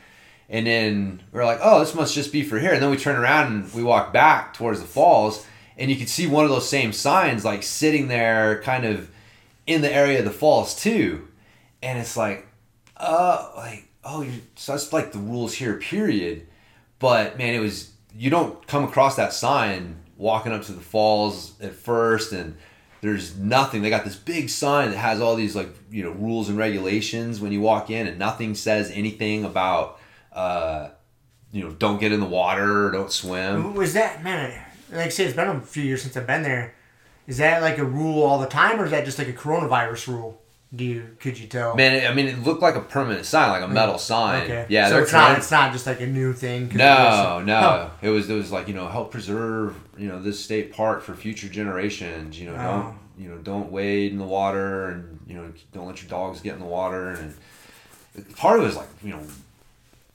And 0.49 0.67
then 0.67 1.23
we 1.33 1.41
are 1.41 1.45
like, 1.45 1.59
oh, 1.63 1.81
this 1.81 1.95
must 1.95 2.15
just 2.15 2.31
be 2.31 2.43
for 2.43 2.59
here. 2.59 2.73
And 2.73 2.83
then 2.83 2.91
we 2.91 2.97
turn 2.97 3.17
around 3.17 3.53
and 3.53 3.75
we 3.75 3.83
walk 3.83 4.13
back 4.13 4.55
towards 4.55 4.81
the 4.81 4.87
falls, 4.87 5.45
and 5.77 5.91
you 5.91 5.97
could 5.97 6.09
see 6.09 6.27
one 6.27 6.45
of 6.45 6.51
those 6.51 6.69
same 6.69 6.93
signs 6.93 7.45
like 7.45 7.63
sitting 7.63 8.09
there, 8.09 8.63
kind 8.63 8.85
of 8.85 9.11
in 9.67 9.81
the 9.81 9.93
area 9.93 10.21
of 10.21 10.27
the 10.27 10.31
falls 10.31 10.77
too. 10.77 11.27
And 11.83 11.99
it's 11.99 12.17
like, 12.17 12.47
uh, 12.97 13.51
like 13.57 13.89
oh, 14.05 14.23
you 14.23 14.33
so 14.55 14.73
that's 14.73 14.93
like 14.93 15.13
the 15.13 15.19
rules 15.19 15.55
here, 15.55 15.75
period. 15.75 16.47
But 16.99 17.39
man, 17.39 17.55
it 17.55 17.61
was 17.61 17.93
you 18.17 18.31
don't 18.31 18.67
come 18.67 18.85
across 18.85 19.17
that 19.17 19.33
sign 19.33 20.01
walking 20.17 20.53
up 20.53 20.63
to 20.63 20.73
the 20.73 20.81
falls 20.81 21.61
at 21.61 21.73
first, 21.73 22.33
and 22.33 22.57
there's 23.01 23.37
nothing. 23.37 23.83
They 23.83 23.91
got 23.91 24.05
this 24.05 24.17
big 24.17 24.49
sign 24.49 24.91
that 24.91 24.97
has 24.97 25.21
all 25.21 25.37
these 25.37 25.57
like 25.57 25.69
you 25.91 26.03
know 26.03 26.11
rules 26.11 26.49
and 26.49 26.57
regulations 26.57 27.41
when 27.41 27.53
you 27.53 27.61
walk 27.61 27.91
in, 27.91 28.07
and 28.07 28.19
nothing 28.19 28.55
says 28.55 28.91
anything 28.91 29.45
about 29.45 29.99
uh, 30.33 30.91
you 31.53 31.63
know 31.63 31.71
don't 31.71 31.99
get 31.99 32.13
in 32.13 32.21
the 32.21 32.27
water 32.27 32.91
don't 32.91 33.11
swim. 33.11 33.75
Was 33.75 33.95
that 33.95 34.23
man? 34.23 34.61
Like 34.91 35.07
I 35.07 35.09
say, 35.09 35.25
it's 35.25 35.35
been 35.35 35.49
a 35.49 35.61
few 35.61 35.83
years 35.83 36.03
since 36.03 36.17
I've 36.17 36.27
been 36.27 36.43
there. 36.43 36.75
Is 37.27 37.39
that 37.39 37.63
like 37.63 37.79
a 37.79 37.85
rule 37.85 38.23
all 38.23 38.39
the 38.39 38.47
time, 38.47 38.81
or 38.81 38.85
is 38.85 38.91
that 38.91 39.05
just 39.05 39.19
like 39.19 39.29
a 39.29 39.33
coronavirus 39.33 40.09
rule? 40.09 40.41
Do 40.75 40.85
you 40.85 41.17
could 41.21 41.39
you 41.39 41.47
tell? 41.47 41.77
Man, 41.77 42.11
I 42.11 42.15
mean, 42.15 42.27
it 42.27 42.43
looked 42.43 42.63
like 42.63 42.75
a 42.75 42.81
permanent 42.81 43.27
sign, 43.27 43.51
like 43.51 43.63
a 43.63 43.69
metal 43.69 43.99
sign. 43.99 44.43
Okay. 44.45 44.67
Yeah, 44.69 44.89
So 44.89 44.99
it's 45.03 45.13
not. 45.13 45.27
trying- 45.27 45.37
It's 45.39 45.51
not 45.51 45.73
just 45.73 45.87
like 45.87 46.01
a 46.01 46.07
new 46.07 46.33
thing. 46.33 46.71
No, 46.75 47.41
no. 47.45 47.61
Huh. 47.61 47.89
It 48.03 48.09
was 48.09 48.29
it 48.29 48.35
was 48.35 48.51
like 48.51 48.67
you 48.69 48.75
know 48.75 48.89
help 48.89 49.11
preserve 49.13 49.77
you 49.97 50.09
know 50.09 50.21
this 50.21 50.43
state 50.43 50.73
park 50.73 51.03
for 51.03 51.15
future 51.15 51.49
generations. 51.49 52.41
You 52.41 52.47
know 52.51 52.57
Oh. 52.57 52.59
don't 52.83 52.99
you 53.25 53.29
know 53.31 53.39
don't 53.39 53.71
wade 53.71 54.11
in 54.13 54.19
the 54.19 54.25
water 54.25 54.89
and 54.89 55.21
you 55.29 55.35
know 55.37 55.53
don't 55.73 55.87
let 55.87 56.03
your 56.03 56.11
dogs 56.11 56.41
get 56.41 56.55
in 56.55 56.61
the 56.61 56.67
water 56.67 57.11
and 57.11 57.35
part 58.37 58.59
of 58.59 58.65
it 58.65 58.67
was 58.67 58.77
like 58.77 58.89
you 59.03 59.11
know 59.11 59.21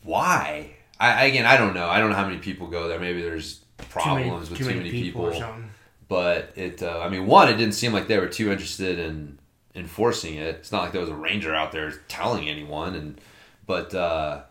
why 0.03 0.71
I 0.99 1.25
again 1.25 1.45
I 1.45 1.57
don't 1.57 1.73
know 1.73 1.87
I 1.87 1.99
don't 1.99 2.09
know 2.09 2.15
how 2.15 2.25
many 2.27 2.39
people 2.39 2.67
go 2.67 2.87
there 2.87 2.99
maybe 2.99 3.21
there's 3.21 3.59
Too 3.77 3.85
many- 3.95 4.23
problems 4.23 4.49
with 4.49 4.59
too 4.59 4.65
many, 4.65 4.91
people, 4.91 5.21
or 5.25 5.33
something. 5.33 5.69
but 6.07 6.51
it 6.55 6.83
uh, 6.83 6.99
I 6.99 7.09
mean 7.09 7.25
one 7.25 7.49
it 7.49 7.55
didn't 7.57 7.75
seem 7.75 7.93
like 7.93 8.07
they 8.07 8.17
were 8.19 8.27
too 8.27 8.51
interested 8.51 8.99
in 8.99 9.39
enforcing 9.75 10.35
it 10.35 10.55
it's 10.55 10.71
not 10.71 10.81
like 10.83 10.91
there 10.91 11.01
was 11.01 11.09
a 11.09 11.15
ranger 11.15 11.53
out 11.53 11.71
there 11.71 11.91
telling 12.07 12.49
anyone 12.49 12.95
and 12.95 13.21
but 13.67 13.93
uh, 13.93 14.41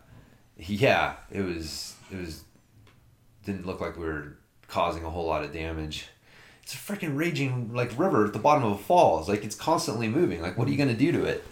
yeah 0.57 1.15
it 1.31 1.41
was 1.41 1.95
it 2.11 2.17
was 2.17 2.43
didn't 3.45 3.65
look 3.65 3.81
like 3.81 3.97
we 3.97 4.05
were 4.05 4.37
causing 4.67 5.03
a 5.03 5.09
whole 5.09 5.25
lot 5.25 5.43
of 5.43 5.51
damage 5.51 6.07
it's 6.63 6.73
a 6.73 6.77
freaking 6.77 7.17
raging 7.17 7.73
like 7.73 7.91
river 7.99 8.25
at 8.25 8.33
the 8.33 8.39
bottom 8.39 8.63
of 8.63 8.73
a 8.73 8.77
falls 8.83 9.27
like 9.27 9.43
it's 9.43 9.55
constantly 9.55 10.07
moving 10.07 10.41
like 10.41 10.57
what 10.57 10.67
are 10.67 10.71
you 10.71 10.77
gonna 10.77 10.93
do 10.93 11.11
to 11.11 11.23
it 11.25 11.43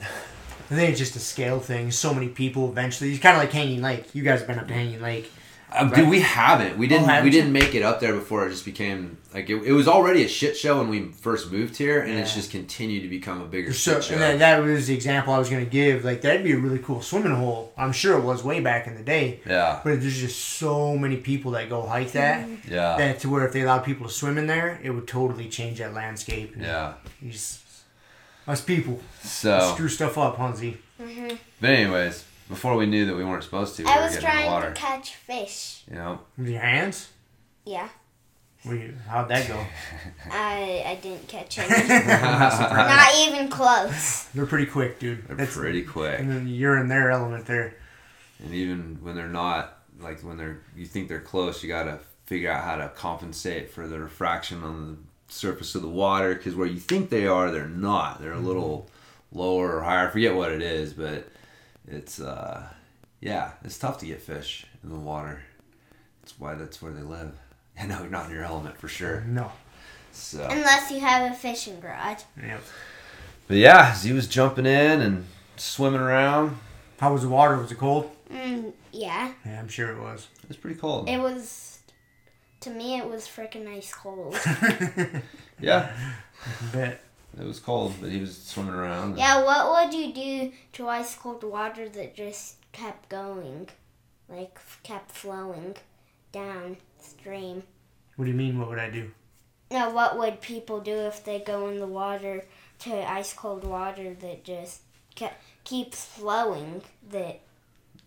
I 0.69 0.75
think 0.75 0.89
it's 0.89 0.99
just 0.99 1.15
a 1.15 1.19
scale 1.19 1.61
thing. 1.61 1.91
So 1.91 2.13
many 2.13 2.27
people 2.27 2.69
eventually. 2.69 3.11
It's 3.11 3.21
kind 3.21 3.37
of 3.37 3.41
like 3.41 3.53
Hanging 3.53 3.81
Lake. 3.81 4.13
You 4.13 4.21
guys 4.21 4.39
have 4.39 4.49
been 4.49 4.59
up 4.59 4.67
to 4.67 4.73
Hanging 4.73 5.01
Lake. 5.01 5.31
Um, 5.71 5.91
Dude, 5.91 6.09
we 6.09 6.19
haven't. 6.19 6.77
We 6.77 6.87
didn't. 6.87 7.05
haven't 7.05 7.23
we 7.23 7.29
you? 7.33 7.39
didn't 7.41 7.53
make 7.53 7.73
it 7.73 7.83
up 7.83 8.01
there 8.01 8.13
before 8.13 8.45
it 8.45 8.49
just 8.49 8.65
became 8.65 9.16
like 9.33 9.49
it, 9.49 9.55
it 9.63 9.71
was 9.73 9.87
already 9.87 10.23
a 10.23 10.27
shit 10.27 10.55
show 10.57 10.77
when 10.79 10.89
we 10.89 11.09
first 11.11 11.51
moved 11.51 11.75
here, 11.77 12.01
and 12.01 12.11
it's 12.17 12.33
just 12.33 12.49
continued 12.51 13.01
to 13.01 13.09
become 13.09 13.41
a 13.41 13.45
bigger 13.45 13.73
So 13.73 13.95
shit 13.95 14.03
show. 14.05 14.13
and 14.13 14.21
that, 14.21 14.39
that 14.39 14.63
was 14.63 14.87
the 14.87 14.95
example 14.95 15.33
I 15.33 15.37
was 15.39 15.49
going 15.49 15.63
to 15.65 15.69
give. 15.69 16.05
Like 16.05 16.21
that'd 16.21 16.43
be 16.43 16.53
a 16.53 16.57
really 16.57 16.79
cool 16.79 17.01
swimming 17.01 17.35
hole. 17.35 17.73
I'm 17.77 17.91
sure 17.91 18.17
it 18.17 18.21
was 18.23 18.43
way 18.43 18.59
back 18.61 18.87
in 18.87 18.95
the 18.95 19.03
day. 19.03 19.41
yeah, 19.45 19.81
But 19.83 20.01
there's 20.01 20.17
just 20.19 20.39
so 20.39 20.97
many 20.97 21.17
people 21.17 21.51
that 21.51 21.69
go 21.69 21.85
hike 21.85 22.13
that. 22.13 22.47
Mm-hmm. 22.47 22.73
yeah, 22.73 22.97
That 22.97 23.19
to 23.19 23.29
where 23.29 23.45
if 23.45 23.53
they 23.53 23.61
allowed 23.61 23.83
people 23.83 24.07
to 24.07 24.13
swim 24.13 24.37
in 24.37 24.47
there, 24.47 24.79
it 24.81 24.91
would 24.91 25.07
totally 25.07 25.49
change 25.49 25.79
that 25.79 25.93
landscape. 25.93 26.55
yeah. 26.57 26.93
You 27.21 27.31
just- 27.31 27.61
us 28.47 28.61
people 28.61 29.01
So, 29.23 29.73
screw 29.73 29.89
stuff 29.89 30.17
up, 30.17 30.37
Hansi. 30.37 30.77
Mm-hmm. 31.01 31.35
but 31.59 31.69
anyways, 31.69 32.23
before 32.47 32.77
we 32.77 32.85
knew 32.85 33.05
that 33.05 33.13
we 33.15 33.25
weren't 33.25 33.43
supposed 33.43 33.75
to, 33.75 33.83
we 33.83 33.89
I 33.89 33.97
were 33.97 34.03
was 34.05 34.13
getting 34.13 34.29
in 34.29 34.35
the 34.35 34.41
trying 34.43 34.51
water. 34.51 34.69
to 34.73 34.73
catch 34.79 35.15
fish. 35.15 35.83
You 35.89 35.95
know, 35.97 36.19
With 36.37 36.47
your 36.47 36.61
hands? 36.61 37.09
Yeah, 37.65 37.89
Were 38.67 38.93
how'd 39.07 39.29
that 39.29 39.47
go? 39.47 39.63
I 40.31 40.83
I 40.85 40.99
didn't 41.01 41.27
catch 41.27 41.59
any. 41.59 41.87
Not 41.87 43.15
even 43.27 43.49
close. 43.49 44.23
They're 44.33 44.45
pretty 44.45 44.65
quick, 44.67 44.99
dude. 44.99 45.27
they're 45.27 45.35
That's- 45.37 45.55
pretty 45.55 45.83
quick, 45.83 46.19
And 46.19 46.29
then 46.31 46.47
you're 46.47 46.77
in 46.77 46.87
their 46.87 47.11
element 47.11 47.45
there. 47.45 47.75
and 48.43 48.53
even 48.53 48.99
when 49.01 49.15
they're 49.15 49.27
not, 49.27 49.79
like 49.99 50.21
when 50.21 50.37
they're, 50.37 50.59
you 50.75 50.85
think 50.85 51.07
they're 51.09 51.19
close, 51.21 51.63
you 51.63 51.69
gotta 51.69 51.99
figure 52.25 52.51
out 52.51 52.63
how 52.63 52.75
to 52.75 52.89
compensate 52.89 53.71
for 53.71 53.87
the 53.87 53.99
refraction 53.99 54.61
on 54.63 54.97
the 55.27 55.33
surface 55.33 55.75
of 55.75 55.81
the 55.81 55.87
water, 55.87 56.35
because 56.35 56.55
where 56.55 56.67
you 56.67 56.79
think 56.79 57.09
they 57.09 57.25
are, 57.27 57.51
they're 57.51 57.67
not. 57.67 58.19
They're 58.21 58.33
a 58.33 58.39
little 58.39 58.89
lower 59.31 59.77
or 59.77 59.81
higher. 59.83 60.07
I 60.07 60.11
forget 60.11 60.35
what 60.35 60.51
it 60.51 60.61
is, 60.61 60.93
but 60.93 61.27
it's 61.87 62.19
uh, 62.19 62.67
yeah, 63.21 63.51
it's 63.63 63.77
tough 63.79 63.97
to 63.99 64.05
get 64.05 64.21
fish 64.21 64.65
in 64.83 64.89
the 64.89 64.99
water. 64.99 65.41
That's 66.21 66.37
why 66.39 66.55
that's 66.55 66.81
where 66.81 66.91
they 66.91 67.01
live. 67.01 67.33
I 67.79 67.85
know 67.85 67.99
you're 68.01 68.09
not 68.09 68.27
in 68.27 68.31
your 68.35 68.43
element 68.43 68.77
for 68.77 68.87
sure. 68.87 69.21
No. 69.27 69.51
So, 70.11 70.47
Unless 70.49 70.89
you 70.91 70.99
have 70.99 71.31
a 71.31 71.35
fishing 71.35 71.79
garage. 71.79 72.23
Yep. 72.41 72.61
but 73.47 73.57
yeah, 73.57 73.93
he 73.95 74.13
was 74.13 74.27
jumping 74.27 74.65
in 74.65 75.01
and 75.01 75.25
swimming 75.57 75.99
around. 76.01 76.57
How 76.99 77.13
was 77.13 77.21
the 77.21 77.29
water? 77.29 77.55
Was 77.57 77.71
it 77.71 77.77
cold? 77.77 78.09
Mm, 78.33 78.73
yeah, 78.91 79.31
Yeah, 79.45 79.59
I'm 79.59 79.67
sure 79.67 79.91
it 79.91 79.99
was. 80.01 80.27
It 80.43 80.47
was 80.49 80.57
pretty 80.57 80.79
cold. 80.79 81.07
it 81.07 81.19
was. 81.19 81.79
To 82.61 82.71
me, 82.71 82.97
it 82.97 83.07
was 83.07 83.27
freaking 83.27 83.67
ice 83.67 83.93
cold. 83.93 84.35
Yeah, 85.59 85.91
Bet. 86.71 87.01
it 87.39 87.43
was 87.45 87.59
cold, 87.59 87.93
but 88.01 88.11
he 88.11 88.19
was 88.19 88.35
swimming 88.37 88.73
around. 88.75 89.17
yeah, 89.17 89.43
what 89.43 89.85
would 89.85 89.93
you 89.93 90.13
do 90.13 90.51
to 90.73 90.87
ice 90.87 91.15
cold 91.15 91.43
water 91.43 91.87
that 91.89 92.15
just 92.15 92.55
kept 92.71 93.09
going, 93.09 93.67
like 94.29 94.59
kept 94.83 95.11
flowing 95.11 95.75
downstream. 96.37 97.63
What 98.15 98.25
do 98.25 98.31
you 98.31 98.37
mean? 98.37 98.59
What 98.59 98.69
would 98.69 98.79
I 98.79 98.89
do? 98.89 99.11
Now, 99.69 99.91
what 99.91 100.17
would 100.17 100.41
people 100.41 100.79
do 100.79 100.93
if 100.95 101.23
they 101.23 101.39
go 101.39 101.67
in 101.67 101.79
the 101.79 101.87
water 101.87 102.45
to 102.79 103.11
ice 103.11 103.33
cold 103.33 103.63
water 103.63 104.13
that 104.13 104.43
just 104.43 104.81
ke- 105.15 105.33
keeps 105.63 106.05
flowing? 106.05 106.81
That 107.11 107.41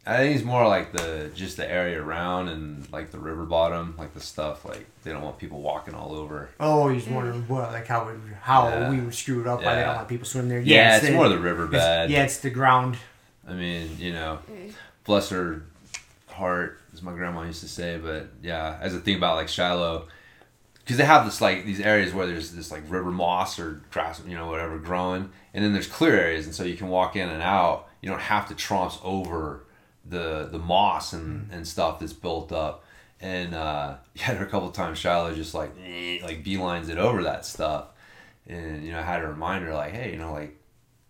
I 0.07 0.17
think 0.17 0.37
it's 0.37 0.45
more 0.45 0.67
like 0.67 0.93
the 0.93 1.31
just 1.35 1.59
the 1.59 1.71
area 1.71 2.03
around 2.03 2.49
and 2.49 2.91
like 2.91 3.11
the 3.11 3.19
river 3.19 3.45
bottom, 3.45 3.95
like 3.99 4.15
the 4.15 4.21
stuff 4.21 4.65
like 4.65 4.87
they 5.05 5.13
don't 5.13 5.23
want 5.23 5.39
people 5.39 5.61
walking 5.61 5.95
all 5.95 6.15
over. 6.15 6.49
Oh, 6.59 6.89
he's 6.89 7.07
wondering 7.07 7.43
mm. 7.43 7.49
what, 7.49 7.71
like 7.73 7.87
how 7.87 8.07
we, 8.07 8.15
how 8.41 8.69
Yeah. 8.69 8.91
we 8.91 9.01
would 9.01 9.15
screw 9.15 9.43
it 9.43 9.47
up. 9.47 9.63
Why 9.63 9.75
they 9.75 9.81
Yeah. 9.81 9.87
don't 9.87 9.97
let 9.99 10.09
people 10.09 10.27
swim 10.27 10.49
there? 10.49 10.61
Yeah, 10.61 10.97
it's, 10.97 11.07
the- 11.07 11.13
more 11.13 11.29
the 11.29 11.35
it's- 11.35 11.45
riverbed. 11.45 12.11
Yeah, 12.11 12.25
it's 12.25 12.39
the 12.39 12.51
ground. 12.51 12.97
I 13.47 13.53
mean, 13.53 13.97
you 13.99 14.13
know, 14.13 14.39
mm. 14.51 14.73
bless 15.05 15.29
her 15.31 15.65
heart, 16.29 16.80
as 17.01 17.05
my 17.05 17.13
grandma 17.13 17.43
used 17.43 17.63
to 17.63 17.69
say. 17.69 17.99
But 17.99 18.29
yeah, 18.43 18.79
as 18.81 18.95
a 18.95 19.01
thing 19.01 19.17
about 19.17 19.37
like 19.37 19.49
Shiloh, 19.49 20.07
because 20.79 20.97
they 20.97 21.05
have 21.05 21.25
this 21.25 21.41
like 21.41 21.65
these 21.65 21.81
areas 21.81 22.13
where 22.13 22.27
there's 22.27 22.53
this 22.53 22.71
like 22.71 22.83
river 22.89 23.11
moss 23.11 23.59
or 23.59 23.83
grass, 23.91 24.23
you 24.27 24.37
know, 24.37 24.47
whatever 24.47 24.79
growing, 24.79 25.31
and 25.55 25.65
then 25.65 25.73
there's 25.73 25.87
clear 25.87 26.15
areas, 26.15 26.47
and 26.47 26.55
so 26.55 26.65
you 26.65 26.77
can 26.77 26.89
walk 26.89 27.17
in 27.17 27.29
and 27.29 27.43
out. 27.43 27.89
You 28.01 28.11
don't 28.11 28.21
have 28.21 28.49
to 28.49 28.55
trounce 28.55 28.99
over 29.03 29.65
the 30.05 30.49
the 30.51 30.59
moss 30.59 31.13
and 31.13 31.51
and 31.51 31.67
stuff 31.67 31.99
that's 31.99 32.13
built 32.13 32.53
up. 32.53 32.85
And 33.21 33.55
uh, 33.55 33.97
yeah, 34.15 34.35
there 34.35 34.45
a 34.45 34.47
couple 34.47 34.71
times 34.71 34.99
Shiloh 34.99 35.35
just 35.35 35.55
like 35.55 35.73
eh, 35.85 36.19
like 36.23 36.45
beelines 36.45 36.89
it 36.89 36.99
over 36.99 37.23
that 37.25 37.47
stuff, 37.47 37.89
and 38.47 38.85
you 38.85 38.93
know, 38.93 38.99
I 38.99 39.03
had 39.03 39.23
a 39.23 39.29
reminder 39.29 39.73
like, 39.75 39.93
hey, 39.93 40.13
you 40.13 40.19
know, 40.19 40.33
like 40.33 40.57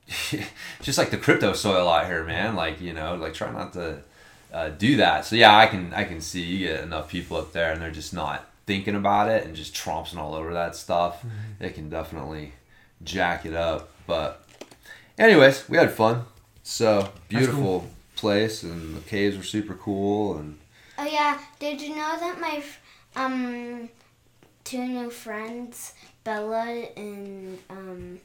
just 0.83 0.99
like 0.99 1.11
the 1.11 1.17
crypto 1.17 1.53
soil 1.53 1.89
out 1.89 2.07
here, 2.07 2.25
man. 2.25 2.55
Like 2.55 2.81
you 2.81 2.93
know, 2.93 3.17
like 3.17 3.35
try 3.35 3.51
not 3.51 3.73
to 3.75 4.03
uh, 4.53 4.69
do 4.71 4.97
that. 4.97 5.25
So 5.25 5.37
yeah, 5.37 5.57
I 5.57 5.67
can 5.67 5.93
I 5.95 6.05
can 6.05 6.21
see 6.21 6.43
you 6.43 6.69
get 6.69 6.81
enough 6.81 7.09
people 7.09 7.37
up 7.37 7.53
there, 7.53 7.73
and 7.73 7.81
they're 7.81 7.91
just 7.91 8.15
not 8.15 8.47
thinking 8.67 8.95
about 8.95 9.29
it 9.29 9.45
and 9.45 9.57
just 9.57 9.75
tromping 9.75 10.17
all 10.17 10.35
over 10.35 10.53
that 10.55 10.77
stuff. 10.77 11.25
It 11.59 11.75
can 11.75 11.89
definitely 11.89 12.53
jack 13.03 13.45
it 13.47 13.55
up. 13.55 13.91
But 14.07 14.45
anyways, 15.19 15.69
we 15.69 15.77
had 15.77 15.91
fun. 15.91 16.25
So 16.63 17.13
beautiful 17.29 17.89
place, 18.17 18.63
and 18.63 18.97
the 18.97 19.01
caves 19.01 19.37
were 19.37 19.43
super 19.43 19.75
cool, 19.75 20.37
and 20.37 20.59
oh 20.99 21.07
yeah, 21.07 21.41
did 21.59 21.81
you 21.81 21.91
know 21.91 22.17
that 22.19 22.41
my 22.41 22.63
um 23.17 23.89
two 24.65 24.87
new 24.87 25.11
friends, 25.11 25.95
Bella 26.23 26.87
and 26.97 27.59
um 27.71 28.21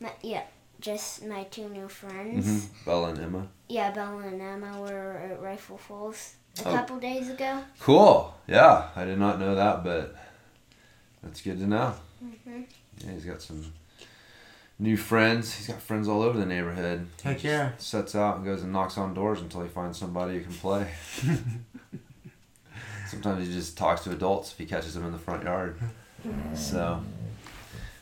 my, 0.00 0.10
yeah, 0.22 0.42
just 0.86 1.24
my 1.26 1.42
two 1.44 1.68
new 1.68 1.88
friends. 1.88 2.46
mhm, 2.46 2.84
Bella 2.86 3.08
and 3.10 3.18
Emma. 3.18 3.46
Yeah, 3.68 3.90
Bella 3.90 4.18
and 4.18 4.40
Emma 4.40 4.80
were 4.80 5.18
at 5.32 5.42
Rifle 5.42 5.76
Falls 5.78 6.36
a 6.64 6.68
Oh. 6.68 6.72
couple 6.72 6.98
days 6.98 7.28
ago. 7.28 7.64
Cool. 7.80 8.32
Yeah, 8.46 8.88
I 8.94 9.04
did 9.04 9.18
not 9.18 9.40
know 9.40 9.54
that, 9.56 9.82
but 9.82 10.14
that's 11.22 11.40
good 11.42 11.58
to 11.58 11.66
know. 11.66 11.92
Mhm. 12.24 12.64
Yeah, 12.98 13.10
he's 13.12 13.24
got 13.24 13.42
some 13.42 13.72
new 14.78 14.96
friends. 14.96 15.52
He's 15.54 15.66
got 15.66 15.82
friends 15.82 16.06
all 16.06 16.22
over 16.22 16.38
the 16.38 16.46
neighborhood. 16.46 17.08
Heck 17.22 17.38
He 17.38 17.48
yeah. 17.48 17.72
Sets 17.78 18.14
out 18.14 18.36
and 18.36 18.44
goes 18.44 18.62
and 18.62 18.72
knocks 18.72 18.96
on 18.96 19.12
doors 19.12 19.40
until 19.40 19.62
he 19.62 19.68
finds 19.68 19.98
somebody 19.98 20.34
who 20.38 20.44
can 20.44 20.54
play. 20.54 20.90
Sometimes 23.08 23.46
he 23.46 23.52
just 23.52 23.76
talks 23.76 24.02
to 24.04 24.12
adults 24.12 24.52
if 24.52 24.58
he 24.58 24.66
catches 24.66 24.94
them 24.94 25.04
in 25.04 25.12
the 25.12 25.18
front 25.18 25.42
yard. 25.44 25.78
So, 26.54 27.04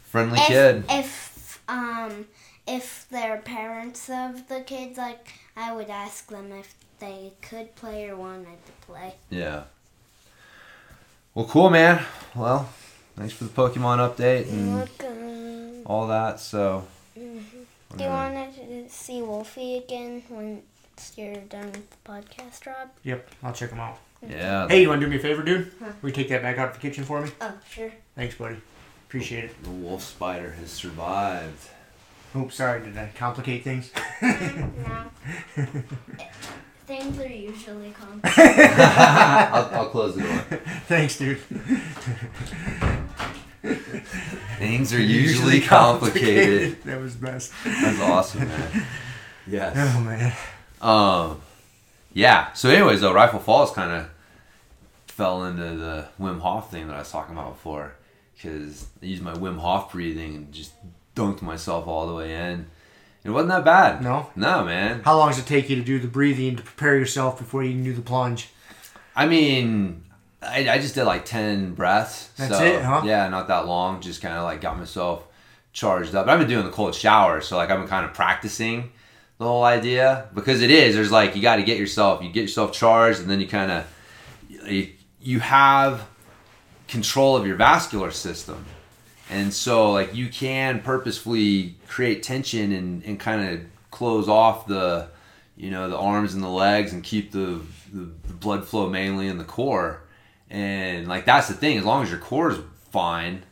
friendly 0.05 0.39
if, 0.39 0.47
kid. 0.47 0.85
If 0.89 1.61
um 1.69 2.25
if 2.67 3.07
they're 3.11 3.39
parents 3.39 4.09
of 4.11 4.49
the 4.49 4.61
kids, 4.61 4.99
like 4.99 5.33
I 5.57 5.73
would 5.73 5.91
ask 5.91 6.29
them 6.29 6.53
if 6.53 6.75
they 6.99 7.33
could 7.43 7.75
play 7.77 8.09
or 8.09 8.17
wanted 8.17 8.65
to 8.67 8.73
play. 8.87 9.15
Yeah. 9.31 9.65
Well, 11.35 11.47
cool, 11.47 11.69
man. 11.71 12.03
Well, 12.35 12.69
thanks 13.17 13.33
for 13.35 13.45
the 13.45 13.51
Pokemon 13.51 13.99
update 13.99 14.49
and 14.51 14.75
Welcome. 14.77 15.83
all 15.87 16.07
that. 16.09 16.39
So, 16.41 16.87
mm-hmm. 17.19 17.97
Do 17.97 18.05
you 18.05 18.11
want 18.11 18.55
to 18.57 18.89
see 18.89 19.23
Wolfie 19.23 19.77
again 19.79 20.23
when 20.29 20.63
you're 21.17 21.37
done 21.43 21.67
with 21.67 21.91
the 21.91 21.97
podcast, 22.05 22.67
Rob? 22.67 22.89
Yep, 23.05 23.29
I'll 23.43 23.53
check 23.53 23.71
them 23.71 23.81
out. 23.81 23.99
yeah. 24.29 24.67
Hey, 24.69 24.83
you 24.83 24.89
want 24.89 25.01
to 25.01 25.07
do 25.07 25.11
me 25.11 25.17
a 25.17 25.21
favor, 25.21 25.43
dude? 25.43 25.71
Huh. 25.81 25.93
Will 26.03 26.09
you 26.11 26.15
take 26.15 26.29
that 26.31 26.43
back 26.43 26.59
out 26.59 26.69
of 26.69 26.75
the 26.75 26.81
kitchen 26.81 27.05
for 27.05 27.21
me? 27.21 27.31
Oh, 27.41 27.53
sure. 27.69 27.93
Thanks, 28.17 28.35
buddy. 28.37 28.57
Appreciate 29.09 29.45
it. 29.45 29.63
The 29.65 29.71
wolf 29.71 30.03
spider 30.03 30.53
has 30.53 30.71
survived. 30.71 31.69
Oops, 32.37 32.55
sorry. 32.55 32.83
Did 32.83 32.97
I 32.99 33.11
complicate 33.15 33.63
things? 33.65 33.91
no. 34.23 35.05
Things 36.87 37.19
are 37.19 37.29
usually 37.29 37.93
complicated. 37.93 38.71
I'll, 38.79 39.75
I'll 39.75 39.89
close 39.89 40.17
the 40.17 40.23
door. 40.23 40.61
Thanks, 40.87 41.17
dude. 41.17 41.39
Things 44.59 44.93
are 44.93 45.01
usually 45.01 45.61
complicated. 45.63 46.83
that 46.85 47.01
was 47.01 47.15
best. 47.15 47.53
That's 47.65 48.01
awesome, 48.01 48.49
man. 48.49 48.87
Yes. 49.47 49.75
Oh 49.77 50.01
man. 50.01 50.33
Um, 50.83 51.41
yeah. 52.13 52.53
So, 52.53 52.69
anyways, 52.69 53.01
though, 53.01 53.15
Rifle 53.15 53.41
Falls 53.41 53.71
kind 53.71 53.91
of 53.91 54.11
fell 55.07 55.45
into 55.45 55.77
the 55.77 56.09
Wim 56.21 56.41
Hof 56.41 56.71
thing 56.71 56.89
that 56.89 56.97
I 56.97 56.99
was 56.99 57.11
talking 57.11 57.35
about 57.35 57.55
before, 57.55 57.95
because 58.35 58.87
I 59.03 59.07
used 59.07 59.23
my 59.23 59.33
Wim 59.35 59.59
Hof 59.59 59.93
breathing 59.93 60.35
and 60.35 60.53
just 60.53 60.73
dunked 61.15 61.43
myself 61.43 61.87
all 61.87 62.07
the 62.07 62.15
way 62.15 62.35
in. 62.35 62.67
It 63.25 63.31
wasn't 63.31 63.51
that 63.51 63.65
bad. 63.65 64.03
No? 64.03 64.31
No, 64.37 64.65
man. 64.65 65.03
How 65.03 65.17
long 65.17 65.31
does 65.31 65.39
it 65.39 65.47
take 65.47 65.71
you 65.71 65.77
to 65.77 65.83
do 65.83 65.99
the 65.99 66.09
breathing 66.09 66.57
to 66.57 66.63
prepare 66.63 66.97
yourself 66.97 67.39
before 67.39 67.65
you 67.65 67.73
can 67.73 67.83
do 67.83 67.95
the 67.95 68.03
plunge? 68.03 68.51
I 69.17 69.27
mean, 69.27 70.05
I, 70.43 70.69
I 70.69 70.79
just 70.79 70.95
did 70.95 71.05
like 71.05 71.25
10 71.25 71.75
breaths. 71.75 72.29
That's 72.37 72.59
so, 72.59 72.65
it, 72.65 72.83
huh? 72.83 73.03
Yeah, 73.05 73.29
not 73.29 73.49
that 73.49 73.67
long. 73.67 74.03
Just 74.03 74.21
kind 74.21 74.35
of 74.35 74.45
like 74.45 74.61
got 74.61 74.77
myself 74.77 75.27
charged 75.73 76.15
up. 76.15 76.29
I've 76.29 76.39
been 76.39 76.49
doing 76.49 76.65
the 76.65 76.71
cold 76.71 76.95
shower, 76.95 77.41
so 77.41 77.57
like 77.57 77.71
I've 77.71 77.79
been 77.79 77.89
kind 77.89 78.05
of 78.05 78.13
practicing 78.13 78.93
the 79.39 79.45
whole 79.45 79.65
idea 79.65 80.29
because 80.35 80.61
it 80.61 80.71
is. 80.71 80.95
There's 80.95 81.11
like, 81.11 81.35
you 81.35 81.43
got 81.43 81.57
to 81.57 81.63
get 81.63 81.79
yourself, 81.79 82.23
you 82.23 82.31
get 82.31 82.43
yourself 82.43 82.73
charged, 82.73 83.21
and 83.21 83.31
then 83.31 83.41
you 83.41 83.49
kind 83.49 83.71
of, 83.71 83.87
you, 84.49 84.91
you 85.21 85.41
have 85.41 86.07
control 86.89 87.37
of 87.37 87.47
your 87.47 87.57
vascular 87.57 88.11
system. 88.11 88.65
And 89.31 89.53
so, 89.53 89.93
like, 89.93 90.15
you 90.15 90.29
can 90.29 90.81
purposefully 90.81 91.77
create 91.89 92.23
tension 92.23 92.73
and, 92.73 93.03
and 93.05 93.19
kind 93.19 93.49
of 93.49 93.61
close 93.91 94.29
off 94.29 94.67
the, 94.67 95.09
you 95.57 95.71
know, 95.71 95.89
the 95.89 95.97
arms 95.97 96.35
and 96.35 96.43
the 96.43 96.49
legs 96.49 96.93
and 96.93 97.03
keep 97.03 97.33
the, 97.33 97.61
the, 97.93 98.11
the 98.27 98.35
blood 98.35 98.67
flow 98.67 98.89
mainly 98.89 99.29
in 99.29 99.39
the 99.39 99.45
core. 99.45 100.03
And, 100.51 101.09
like, 101.09 101.25
that's 101.25 101.49
the 101.49 101.55
thing. 101.55 101.79
As 101.79 101.85
long 101.85 102.03
as 102.03 102.11
your 102.11 102.21
core 102.21 102.51
is 102.51 102.59
fine, 102.91 103.45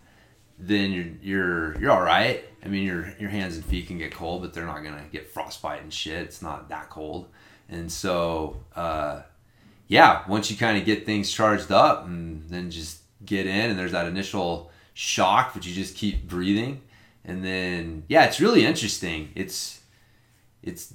then 0.58 0.92
you're, 0.92 1.06
you're, 1.22 1.80
you're 1.80 1.90
all 1.90 2.02
right. 2.02 2.44
I 2.64 2.68
mean, 2.68 2.84
your, 2.84 3.12
your 3.18 3.30
hands 3.30 3.56
and 3.56 3.64
feet 3.64 3.88
can 3.88 3.98
get 3.98 4.12
cold, 4.12 4.42
but 4.42 4.52
they're 4.52 4.66
not 4.66 4.82
going 4.82 4.94
to 4.94 5.04
get 5.10 5.28
frostbite 5.28 5.82
and 5.82 5.92
shit. 5.92 6.22
It's 6.22 6.42
not 6.42 6.68
that 6.68 6.90
cold. 6.90 7.28
And 7.68 7.90
so, 7.90 8.60
uh, 8.76 9.22
yeah, 9.88 10.22
once 10.28 10.50
you 10.50 10.56
kind 10.56 10.78
of 10.78 10.84
get 10.84 11.06
things 11.06 11.32
charged 11.32 11.72
up 11.72 12.06
and 12.06 12.48
then 12.48 12.70
just 12.70 12.98
get 13.24 13.46
in 13.46 13.70
and 13.70 13.78
there's 13.78 13.92
that 13.92 14.06
initial 14.06 14.71
shock, 14.94 15.54
but 15.54 15.66
you 15.66 15.74
just 15.74 15.96
keep 15.96 16.28
breathing. 16.28 16.80
And 17.24 17.44
then, 17.44 18.04
yeah, 18.08 18.24
it's 18.24 18.40
really 18.40 18.64
interesting. 18.64 19.30
It's, 19.34 19.80
it's, 20.62 20.94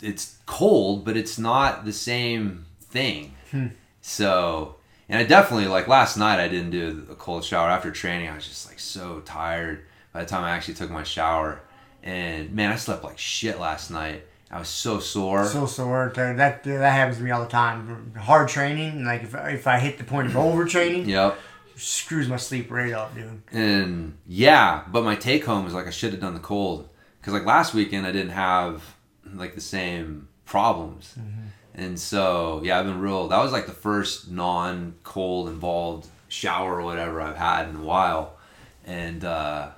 it's 0.00 0.38
cold, 0.46 1.04
but 1.04 1.16
it's 1.16 1.38
not 1.38 1.84
the 1.84 1.92
same 1.92 2.66
thing. 2.80 3.34
Hmm. 3.50 3.68
So, 4.00 4.76
and 5.08 5.18
I 5.18 5.24
definitely, 5.24 5.68
like 5.68 5.88
last 5.88 6.16
night, 6.16 6.40
I 6.40 6.48
didn't 6.48 6.70
do 6.70 7.06
a 7.10 7.14
cold 7.14 7.44
shower 7.44 7.70
after 7.70 7.90
training. 7.90 8.28
I 8.28 8.34
was 8.34 8.46
just 8.46 8.68
like 8.68 8.80
so 8.80 9.20
tired 9.24 9.84
by 10.12 10.20
the 10.20 10.26
time 10.26 10.44
I 10.44 10.50
actually 10.50 10.74
took 10.74 10.90
my 10.90 11.02
shower. 11.02 11.60
And 12.02 12.52
man, 12.52 12.72
I 12.72 12.76
slept 12.76 13.04
like 13.04 13.18
shit 13.18 13.60
last 13.60 13.90
night. 13.90 14.24
I 14.50 14.58
was 14.58 14.68
so 14.68 14.98
sore. 14.98 15.46
So 15.46 15.64
sore. 15.64 16.12
That 16.14 16.36
that 16.36 16.64
that 16.64 16.92
happens 16.92 17.16
to 17.16 17.22
me 17.22 17.30
all 17.30 17.42
the 17.42 17.48
time. 17.48 18.12
Hard 18.18 18.48
training, 18.48 19.02
like 19.04 19.22
if 19.22 19.34
if 19.34 19.66
I 19.66 19.78
hit 19.78 19.96
the 19.96 20.04
point 20.04 20.26
of 20.26 20.34
overtraining, 20.34 21.06
yep. 21.06 21.38
Screws 21.76 22.28
my 22.28 22.36
sleep 22.36 22.70
right 22.70 22.92
up, 22.92 23.14
dude. 23.14 23.42
And 23.52 24.18
yeah, 24.26 24.84
but 24.90 25.04
my 25.04 25.14
take 25.14 25.44
home 25.44 25.66
is 25.66 25.74
like 25.74 25.86
I 25.86 25.90
should 25.90 26.12
have 26.12 26.20
done 26.20 26.34
the 26.34 26.40
cold 26.40 26.88
because 27.20 27.32
like 27.32 27.44
last 27.44 27.74
weekend 27.74 28.06
I 28.06 28.12
didn't 28.12 28.30
have 28.30 28.96
like 29.34 29.54
the 29.54 29.60
same 29.60 30.28
problems, 30.44 31.14
and 31.74 31.98
so 31.98 32.60
yeah, 32.64 32.78
I've 32.78 32.86
been 32.86 33.00
real. 33.00 33.28
That 33.28 33.38
was 33.38 33.52
like 33.52 33.66
the 33.66 33.72
first 33.72 34.30
non 34.30 34.94
cold 35.04 35.48
involved 35.48 36.08
shower 36.28 36.80
or 36.80 36.82
whatever 36.82 37.20
I've 37.20 37.36
had 37.36 37.68
in 37.68 37.76
a 37.76 37.82
while, 37.82 38.36
and 38.84 39.24
uh, 39.24 39.70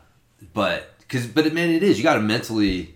but 0.52 0.98
because 1.00 1.26
but 1.26 1.46
it, 1.46 1.54
man, 1.54 1.70
it 1.70 1.82
is 1.82 1.98
you 1.98 2.04
got 2.04 2.14
to 2.14 2.20
mentally 2.20 2.94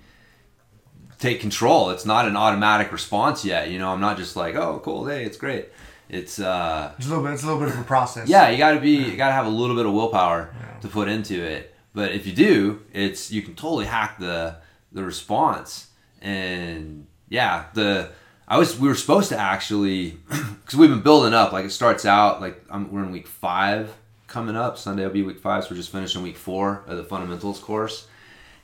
take 1.19 1.41
control. 1.41 1.91
It's 1.91 2.07
not 2.07 2.27
an 2.27 2.37
automatic 2.37 2.93
response 2.93 3.45
yet. 3.45 3.71
You 3.71 3.79
know, 3.79 3.91
I'm 3.93 4.01
not 4.01 4.17
just 4.17 4.37
like 4.37 4.55
oh 4.55 4.81
cold, 4.83 5.09
hey, 5.09 5.25
it's 5.25 5.37
great. 5.37 5.69
It's 6.09 6.39
uh 6.41 6.93
It's 6.97 7.07
a 7.07 7.11
little 7.11 7.25
bit. 7.25 7.33
It's 7.35 7.43
a 7.43 7.47
little 7.47 7.61
bit 7.61 7.69
of 7.71 7.79
a 7.79 7.85
process. 7.85 8.29
yeah, 8.29 8.49
you 8.49 8.59
got 8.59 8.73
to 8.73 8.81
be, 8.81 8.93
you 8.97 9.17
got 9.17 9.29
to 9.29 9.35
have 9.35 9.47
a 9.47 9.51
little 9.51 9.77
bit 9.77 9.87
of 9.87 9.93
willpower 9.93 10.55
to 10.81 10.89
put 10.89 11.09
into 11.09 11.43
it. 11.43 11.75
But 11.95 12.13
if 12.13 12.27
you 12.27 12.33
do, 12.33 12.83
it's 12.93 13.31
you 13.31 13.43
can 13.43 13.55
totally 13.55 13.87
hack 13.87 14.19
the 14.19 14.57
the 14.93 15.03
response. 15.03 15.89
And 16.23 17.07
yeah, 17.29 17.67
the 17.75 18.11
I 18.47 18.59
was 18.59 18.79
we 18.79 18.89
were 18.89 18.95
supposed 18.95 19.29
to 19.31 19.39
actually 19.39 20.11
because 20.29 20.77
we've 20.79 20.91
been 20.91 21.03
building 21.03 21.35
up. 21.35 21.53
Like 21.53 21.67
it 21.67 21.71
starts 21.71 22.07
out 22.07 22.41
like 22.41 22.65
I'm, 22.71 22.91
we're 22.91 23.03
in 23.03 23.13
week 23.13 23.27
five 23.27 23.95
coming 24.27 24.57
up. 24.57 24.79
Sunday 24.79 25.05
will 25.05 25.11
be 25.13 25.23
week 25.23 25.41
five, 25.41 25.65
so 25.65 25.71
we're 25.71 25.77
just 25.77 25.91
finishing 25.91 26.23
week 26.23 26.37
four 26.37 26.85
of 26.87 26.97
the 26.97 27.05
fundamentals 27.05 27.59
course. 27.59 28.07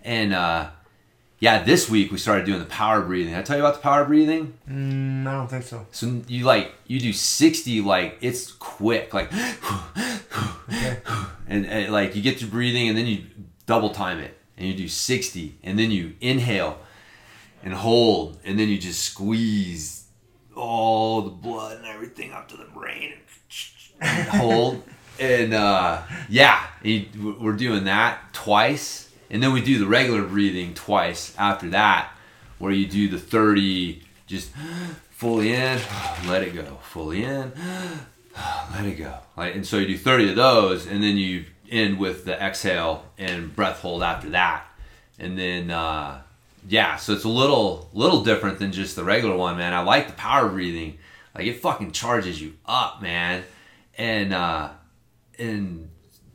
And 0.02 0.32
uh, 0.34 0.70
yeah, 1.40 1.62
this 1.62 1.90
week 1.90 2.10
we 2.12 2.18
started 2.18 2.46
doing 2.46 2.60
the 2.60 2.64
power 2.66 3.02
breathing. 3.02 3.32
Did 3.34 3.40
I 3.40 3.42
tell 3.42 3.56
you 3.58 3.62
about 3.64 3.74
the 3.76 3.80
power 3.82 4.04
breathing. 4.04 4.54
Mm, 4.70 5.26
I 5.26 5.32
don't 5.32 5.48
think 5.50 5.64
so. 5.64 5.86
So 5.90 6.22
you 6.28 6.44
like 6.44 6.72
you 6.86 6.98
do 7.00 7.12
sixty 7.12 7.80
like 7.80 8.18
it's 8.20 8.52
quick 8.52 9.12
like, 9.12 9.30
Okay. 9.32 10.96
and, 11.46 11.66
and 11.66 11.92
like 11.92 12.16
you 12.16 12.22
get 12.22 12.38
to 12.38 12.46
breathing 12.46 12.88
and 12.88 12.96
then 12.96 13.06
you 13.06 13.24
double 13.66 13.90
time 13.90 14.18
it 14.20 14.36
and 14.56 14.66
you 14.68 14.74
do 14.74 14.88
sixty 14.88 15.56
and 15.62 15.78
then 15.78 15.90
you 15.90 16.14
inhale 16.20 16.78
and 17.62 17.74
hold 17.74 18.38
and 18.44 18.58
then 18.58 18.68
you 18.68 18.78
just 18.78 19.02
squeeze 19.02 20.04
all 20.54 21.22
the 21.22 21.30
blood 21.30 21.78
and 21.78 21.86
everything 21.86 22.32
up 22.32 22.48
to 22.48 22.56
the 22.56 22.64
brain 22.64 23.12
and 24.00 24.28
hold 24.28 24.82
and 25.18 25.52
uh, 25.54 26.00
yeah 26.28 26.64
you- 26.82 27.36
we're 27.40 27.52
doing 27.56 27.84
that 27.84 28.18
twice 28.32 29.10
and 29.34 29.42
then 29.42 29.52
we 29.52 29.60
do 29.60 29.80
the 29.80 29.86
regular 29.86 30.22
breathing 30.22 30.74
twice 30.74 31.34
after 31.36 31.68
that 31.70 32.12
where 32.58 32.70
you 32.70 32.86
do 32.86 33.08
the 33.08 33.18
30 33.18 34.00
just 34.28 34.52
fully 35.10 35.52
in 35.52 35.80
let 36.26 36.44
it 36.44 36.54
go 36.54 36.78
fully 36.82 37.24
in 37.24 37.52
let 38.72 38.84
it 38.84 38.94
go. 38.96 39.18
Like 39.36 39.56
and 39.56 39.66
so 39.66 39.78
you 39.78 39.88
do 39.88 39.98
30 39.98 40.30
of 40.30 40.36
those 40.36 40.86
and 40.86 41.02
then 41.02 41.16
you 41.16 41.46
end 41.68 41.98
with 41.98 42.24
the 42.24 42.40
exhale 42.40 43.06
and 43.18 43.54
breath 43.54 43.80
hold 43.80 44.04
after 44.04 44.30
that. 44.30 44.66
And 45.18 45.36
then 45.36 45.68
uh, 45.72 46.22
yeah 46.68 46.94
so 46.94 47.12
it's 47.12 47.24
a 47.24 47.28
little 47.28 47.90
little 47.92 48.22
different 48.22 48.60
than 48.60 48.70
just 48.70 48.94
the 48.94 49.02
regular 49.02 49.36
one 49.36 49.56
man. 49.56 49.74
I 49.74 49.80
like 49.80 50.06
the 50.06 50.14
power 50.14 50.48
breathing. 50.48 50.98
Like 51.34 51.46
it 51.46 51.60
fucking 51.60 51.90
charges 51.90 52.40
you 52.40 52.54
up 52.66 53.02
man. 53.02 53.42
And 53.98 54.32
uh 54.32 54.70
and 55.40 55.90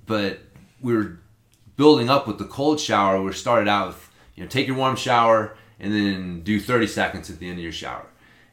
but 0.06 0.40
we 0.82 0.94
were 0.94 1.20
building 1.80 2.10
up 2.10 2.28
with 2.28 2.38
the 2.38 2.44
cold 2.44 2.78
shower 2.78 3.24
we 3.24 3.32
started 3.32 3.70
out 3.70 3.88
with 3.88 4.12
you 4.36 4.44
know 4.44 4.50
take 4.50 4.68
your 4.68 4.76
warm 4.76 4.98
shower 4.98 5.56
and 5.80 5.94
then 5.94 6.42
do 6.42 6.60
30 6.60 6.88
seconds 6.88 7.30
at 7.30 7.40
the 7.40 7.48
end 7.48 7.58
of 7.58 7.64
your 7.64 7.72
shower. 7.72 8.06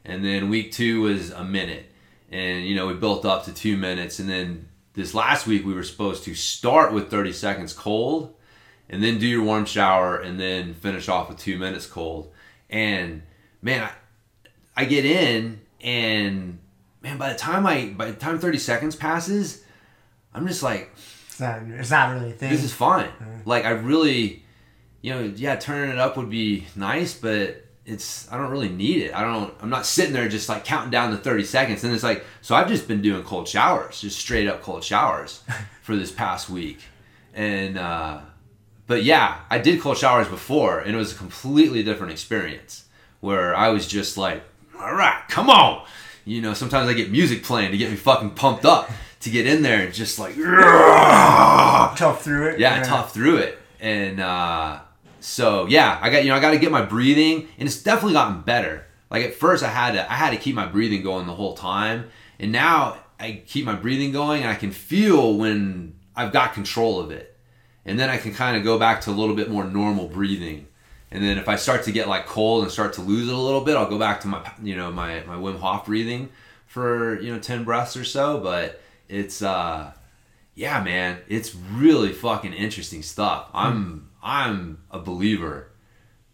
And 0.05 0.23
then 0.23 0.49
week 0.49 0.71
two 0.71 1.01
was 1.01 1.31
a 1.31 1.43
minute. 1.43 1.91
And 2.31 2.65
you 2.65 2.73
know 2.73 2.87
we 2.87 2.93
built 2.93 3.25
up 3.25 3.43
to 3.43 3.53
two 3.53 3.75
minutes. 3.75 4.19
And 4.19 4.29
then 4.29 4.69
this 4.93 5.13
last 5.13 5.45
week 5.45 5.65
we 5.65 5.73
were 5.73 5.83
supposed 5.83 6.23
to 6.23 6.35
start 6.35 6.93
with 6.93 7.11
30 7.11 7.33
seconds 7.33 7.73
cold 7.73 8.33
and 8.89 9.03
then 9.03 9.19
do 9.19 9.27
your 9.27 9.43
warm 9.43 9.65
shower 9.65 10.15
and 10.15 10.39
then 10.39 10.73
finish 10.73 11.09
off 11.09 11.27
with 11.27 11.37
two 11.37 11.57
minutes 11.57 11.85
cold. 11.85 12.31
And 12.69 13.23
man 13.61 13.83
i, 13.83 14.83
I 14.83 14.85
get 14.85 15.03
in 15.03 15.59
and 15.81 16.59
man 17.01 17.17
by 17.17 17.33
the 17.33 17.39
time 17.39 17.65
i 17.65 17.87
by 17.87 18.05
the 18.11 18.13
time 18.13 18.39
30 18.39 18.59
seconds 18.59 18.95
passes 18.95 19.63
i'm 20.33 20.47
just 20.47 20.61
like 20.61 20.91
It's 21.37 21.41
not. 21.41 21.79
It's 21.79 21.91
not 21.91 22.13
really 22.13 22.31
a 22.31 22.33
thing. 22.33 22.49
this 22.49 22.63
is 22.63 22.73
fine. 22.73 23.09
Like 23.45 23.65
I 23.65 23.69
really, 23.71 24.43
you 25.01 25.13
know, 25.13 25.31
yeah, 25.35 25.55
turning 25.55 25.91
it 25.91 25.99
up 25.99 26.17
would 26.17 26.31
be 26.31 26.65
nice, 26.75 27.13
but 27.13 27.63
it's 27.85 28.31
I 28.31 28.37
don't 28.37 28.49
really 28.49 28.69
need 28.69 29.03
it. 29.03 29.13
I 29.13 29.21
don't. 29.21 29.53
I'm 29.61 29.69
not 29.69 29.85
sitting 29.85 30.13
there 30.13 30.27
just 30.27 30.49
like 30.49 30.65
counting 30.65 30.89
down 30.89 31.11
the 31.11 31.17
30 31.17 31.43
seconds. 31.43 31.83
And 31.83 31.93
it's 31.93 32.03
like 32.03 32.25
so 32.41 32.55
I've 32.55 32.67
just 32.67 32.87
been 32.87 33.03
doing 33.03 33.23
cold 33.23 33.47
showers, 33.47 34.01
just 34.01 34.17
straight 34.17 34.47
up 34.47 34.63
cold 34.63 34.83
showers 34.83 35.43
for 35.83 35.95
this 35.95 36.11
past 36.11 36.49
week, 36.49 36.79
and 37.35 37.77
uh, 37.77 38.21
but 38.87 39.03
yeah, 39.03 39.41
I 39.51 39.59
did 39.59 39.79
cold 39.79 39.97
showers 39.97 40.27
before, 40.27 40.79
and 40.79 40.95
it 40.95 40.97
was 40.97 41.11
a 41.11 41.15
completely 41.15 41.83
different 41.83 42.11
experience 42.11 42.85
where 43.19 43.55
I 43.55 43.69
was 43.69 43.87
just 43.87 44.17
like, 44.17 44.41
all 44.79 44.93
right, 44.95 45.21
come 45.29 45.51
on. 45.51 45.85
You 46.25 46.41
know, 46.41 46.55
sometimes 46.55 46.89
I 46.89 46.93
get 46.93 47.11
music 47.11 47.43
playing 47.43 47.71
to 47.71 47.77
get 47.77 47.91
me 47.91 47.95
fucking 47.95 48.31
pumped 48.31 48.65
up 48.65 48.89
to 49.21 49.29
get 49.29 49.47
in 49.47 49.61
there 49.61 49.85
and 49.85 49.93
just 49.93 50.19
like, 50.19 50.35
tough 51.97 52.23
through 52.23 52.49
it. 52.49 52.59
yeah, 52.59 52.83
tough 52.83 53.13
through 53.13 53.37
it. 53.37 53.59
And 53.79 54.19
uh, 54.19 54.79
so 55.19 55.65
yeah, 55.67 55.99
I 56.01 56.09
got 56.09 56.23
you 56.23 56.29
know 56.29 56.35
I 56.35 56.39
got 56.39 56.51
to 56.51 56.59
get 56.59 56.71
my 56.71 56.83
breathing, 56.83 57.47
and 57.57 57.67
it's 57.67 57.81
definitely 57.81 58.13
gotten 58.13 58.41
better. 58.41 58.85
Like 59.09 59.23
at 59.23 59.33
first, 59.33 59.63
I 59.63 59.69
had 59.69 59.93
to 59.93 60.11
I 60.11 60.15
had 60.15 60.31
to 60.31 60.37
keep 60.37 60.55
my 60.55 60.65
breathing 60.65 61.03
going 61.03 61.27
the 61.27 61.33
whole 61.33 61.55
time, 61.55 62.09
and 62.39 62.51
now 62.51 62.97
I 63.19 63.43
keep 63.45 63.65
my 63.65 63.75
breathing 63.75 64.11
going, 64.11 64.41
and 64.41 64.49
I 64.49 64.55
can 64.55 64.71
feel 64.71 65.35
when 65.35 65.95
I've 66.15 66.31
got 66.31 66.53
control 66.53 66.99
of 66.99 67.11
it, 67.11 67.37
and 67.85 67.99
then 67.99 68.09
I 68.09 68.17
can 68.17 68.33
kind 68.33 68.57
of 68.57 68.63
go 68.63 68.77
back 68.77 69.01
to 69.01 69.11
a 69.11 69.13
little 69.13 69.35
bit 69.35 69.49
more 69.49 69.63
normal 69.63 70.07
breathing. 70.07 70.67
And 71.09 71.23
then 71.23 71.37
if 71.37 71.47
I 71.47 71.55
start 71.55 71.83
to 71.83 71.91
get 71.91 72.09
like 72.09 72.25
cold 72.25 72.63
and 72.63 72.71
start 72.71 72.93
to 72.93 73.01
lose 73.01 73.29
it 73.29 73.33
a 73.33 73.37
little 73.37 73.61
bit, 73.61 73.77
I'll 73.77 73.89
go 73.89 73.97
back 73.97 74.21
to 74.21 74.27
my 74.27 74.51
you 74.61 74.75
know 74.75 74.91
my 74.91 75.23
my 75.23 75.35
Wim 75.35 75.59
Hof 75.59 75.85
breathing 75.85 76.29
for 76.65 77.19
you 77.21 77.33
know 77.33 77.39
ten 77.39 77.63
breaths 77.63 77.95
or 77.95 78.03
so. 78.03 78.39
But 78.39 78.81
it's 79.09 79.41
uh 79.41 79.91
yeah, 80.55 80.81
man, 80.83 81.19
it's 81.27 81.53
really 81.53 82.13
fucking 82.13 82.53
interesting 82.53 83.03
stuff. 83.03 83.49
I'm 83.53 84.09
I'm 84.23 84.79
a 84.91 84.99
believer 84.99 85.71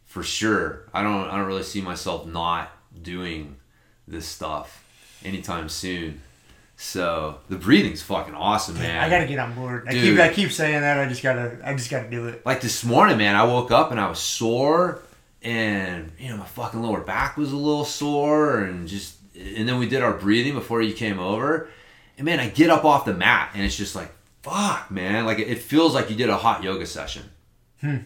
for 0.06 0.24
sure. 0.24 0.90
I 0.94 1.04
don't 1.04 1.28
I 1.30 1.38
don't 1.38 1.48
really 1.48 1.64
see 1.64 1.82
myself 1.82 2.26
not 2.26 2.72
doing 3.02 3.58
this 4.08 4.26
stuff 4.26 4.84
anytime 5.24 5.70
soon. 5.70 6.22
So 6.76 7.38
the 7.50 7.56
breathing's 7.56 8.02
fucking 8.02 8.34
awesome, 8.34 8.76
man. 8.76 9.04
I 9.04 9.10
gotta 9.10 9.28
get 9.28 9.40
on 9.40 9.54
board. 9.54 9.86
I 9.88 9.92
Dude. 9.92 10.18
keep. 10.18 10.20
I 10.20 10.34
keep 10.34 10.52
saying 10.52 10.82
that. 10.82 11.00
I 11.00 11.08
just 11.08 11.24
gotta. 11.24 11.58
I 11.64 11.74
just 11.74 11.90
gotta 11.90 12.10
do 12.10 12.28
it. 12.28 12.46
like 12.46 12.62
this 12.62 12.84
morning, 12.84 13.18
man, 13.18 13.36
I 13.36 13.44
woke 13.44 13.72
up 13.72 13.92
and 13.92 14.00
I 14.00 14.10
was 14.10 14.20
sore, 14.20 15.02
and 15.42 16.12
you 16.18 16.30
know 16.30 16.38
my 16.38 16.46
fucking 16.46 16.82
lower 16.82 17.02
back 17.02 17.38
was 17.38 17.52
a 17.52 17.58
little 17.58 17.86
sore, 17.86 18.60
and 18.60 18.88
just 18.88 19.18
and 19.36 19.68
then 19.68 19.78
we 19.80 19.88
did 19.88 20.02
our 20.02 20.14
breathing 20.14 20.56
before 20.56 20.82
you 20.82 20.94
came 20.94 21.20
over, 21.20 21.70
and 22.18 22.26
man, 22.26 22.40
I 22.40 22.50
get 22.50 22.70
up 22.70 22.86
off 22.86 23.06
the 23.06 23.14
mat 23.14 23.52
and 23.54 23.64
it's 23.64 23.76
just 23.76 23.96
like 23.96 24.12
fuck, 24.44 24.92
man, 24.92 25.26
like 25.26 25.40
it, 25.40 25.60
feels 25.60 25.96
like 25.96 26.10
you 26.10 26.16
did 26.16 26.30
a 26.30 26.38
hot 26.38 26.64
yoga 26.64 26.86
session. 26.86 27.24
Hmm. 27.80 27.98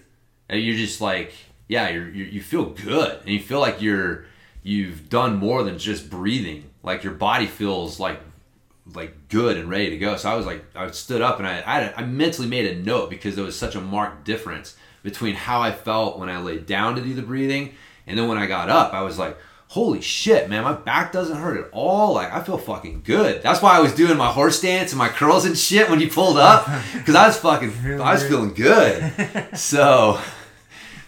And 0.48 0.62
you're 0.62 0.78
just 0.78 1.02
like, 1.02 1.34
yeah, 1.68 1.90
you're, 1.90 2.08
you 2.08 2.24
you 2.26 2.42
feel 2.42 2.66
good, 2.66 3.20
and 3.20 3.30
you 3.30 3.40
feel 3.40 3.60
like 3.60 3.82
you're 3.82 4.26
you've 4.64 5.10
done 5.10 5.36
more 5.36 5.64
than 5.64 5.78
just 5.78 6.10
breathing. 6.10 6.70
Like 6.84 7.04
your 7.04 7.14
body 7.14 7.48
feels 7.48 8.00
like 8.00 8.22
like 8.94 9.28
good 9.28 9.58
and 9.58 9.70
ready 9.70 9.90
to 9.90 9.98
go. 9.98 10.16
So 10.16 10.30
I 10.30 10.36
was 10.36 10.46
like, 10.46 10.64
I 10.74 10.90
stood 10.92 11.22
up 11.22 11.40
and 11.40 11.48
I, 11.48 11.60
I, 11.60 11.94
I 11.98 12.06
mentally 12.06 12.48
made 12.48 12.66
a 12.66 12.82
note 12.82 13.10
because 13.10 13.36
there 13.36 13.44
was 13.44 13.60
such 13.60 13.76
a 13.76 13.82
marked 13.82 14.24
difference 14.24 14.78
between 15.04 15.36
how 15.36 15.62
I 15.62 15.74
felt 15.74 16.18
when 16.18 16.30
I 16.30 16.40
laid 16.40 16.66
down 16.66 16.96
to 16.96 17.02
do 17.02 17.14
the 17.14 17.22
breathing 17.22 17.74
and 18.06 18.18
then 18.18 18.30
when 18.30 18.38
I 18.38 18.46
got 18.46 18.70
up, 18.70 18.94
I 18.94 19.02
was 19.02 19.20
like, 19.20 19.38
holy 19.70 20.02
shit, 20.02 20.50
man, 20.50 20.64
my 20.64 20.74
back 20.74 21.12
doesn't 21.12 21.38
hurt 21.38 21.58
at 21.66 21.70
all. 21.72 22.14
Like 22.14 22.32
I 22.32 22.42
feel 22.42 22.58
fucking 22.58 23.02
good. 23.04 23.44
That's 23.44 23.62
why 23.62 23.76
I 23.76 23.80
was 23.80 23.94
doing 23.94 24.18
my 24.18 24.32
horse 24.32 24.58
stance 24.60 24.92
and 24.92 24.98
my 24.98 25.10
curls 25.10 25.46
and 25.46 25.58
shit 25.58 25.90
when 25.90 26.00
you 26.00 26.10
pulled 26.10 26.38
up 26.38 26.66
because 26.94 27.16
I 27.16 27.28
was 27.28 27.38
fucking, 27.38 27.74
I 28.02 28.14
was 28.14 28.28
feeling 28.28 28.54
good. 28.54 29.14
So, 29.56 30.20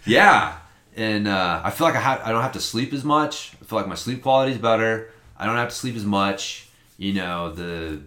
yeah. 0.06 0.58
And 0.96 1.28
uh, 1.28 1.62
I 1.64 1.72
feel 1.72 1.88
like 1.88 1.96
I, 1.96 2.00
ha- 2.00 2.22
I 2.24 2.32
don't 2.32 2.42
have 2.42 2.54
to 2.54 2.60
sleep 2.60 2.94
as 2.94 3.04
much. 3.04 3.54
I 3.62 3.66
feel 3.66 3.78
like 3.78 3.88
my 3.88 3.96
sleep 3.96 4.22
quality 4.22 4.52
is 4.52 4.58
better. 4.58 5.12
I 5.38 5.46
don't 5.46 5.56
have 5.56 5.70
to 5.70 5.76
sleep 5.76 5.96
as 5.96 6.06
much. 6.06 6.68
You 6.98 7.14
know, 7.14 7.52
the 7.54 8.02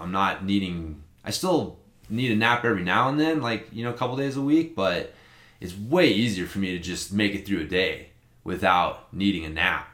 I'm 0.00 0.10
not 0.10 0.44
needing. 0.44 1.02
I 1.24 1.30
still 1.30 1.78
need 2.10 2.32
a 2.32 2.36
nap 2.36 2.64
every 2.64 2.82
now 2.82 3.08
and 3.08 3.20
then, 3.20 3.40
like 3.40 3.68
you 3.72 3.84
know, 3.84 3.90
a 3.90 3.94
couple 3.94 4.16
days 4.16 4.36
a 4.36 4.42
week. 4.42 4.74
But 4.74 5.14
it's 5.60 5.76
way 5.76 6.08
easier 6.08 6.46
for 6.46 6.58
me 6.58 6.72
to 6.72 6.78
just 6.78 7.12
make 7.12 7.34
it 7.34 7.46
through 7.46 7.60
a 7.60 7.64
day 7.64 8.07
without 8.48 9.12
needing 9.12 9.44
a 9.44 9.50
nap. 9.50 9.86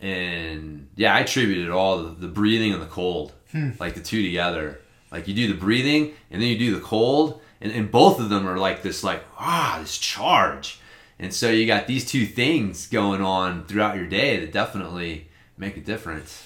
And 0.00 0.88
yeah, 0.96 1.14
I 1.14 1.20
attribute 1.20 1.64
it 1.64 1.70
all 1.70 2.02
the, 2.02 2.10
the 2.10 2.28
breathing 2.28 2.72
and 2.72 2.82
the 2.82 2.86
cold, 2.86 3.32
like 3.78 3.94
the 3.94 4.02
two 4.02 4.22
together. 4.22 4.80
Like 5.12 5.28
you 5.28 5.34
do 5.34 5.46
the 5.48 5.58
breathing 5.58 6.14
and 6.30 6.42
then 6.42 6.48
you 6.48 6.58
do 6.58 6.74
the 6.74 6.80
cold, 6.80 7.40
and, 7.60 7.72
and 7.72 7.90
both 7.90 8.18
of 8.18 8.28
them 8.28 8.46
are 8.48 8.58
like 8.58 8.82
this, 8.82 9.04
like 9.04 9.22
ah, 9.38 9.78
this 9.80 9.96
charge. 9.96 10.80
And 11.18 11.32
so 11.32 11.50
you 11.50 11.66
got 11.66 11.86
these 11.86 12.04
two 12.04 12.26
things 12.26 12.88
going 12.88 13.20
on 13.22 13.64
throughout 13.66 13.96
your 13.96 14.06
day 14.06 14.40
that 14.40 14.52
definitely 14.52 15.28
make 15.56 15.76
a 15.76 15.80
difference. 15.80 16.42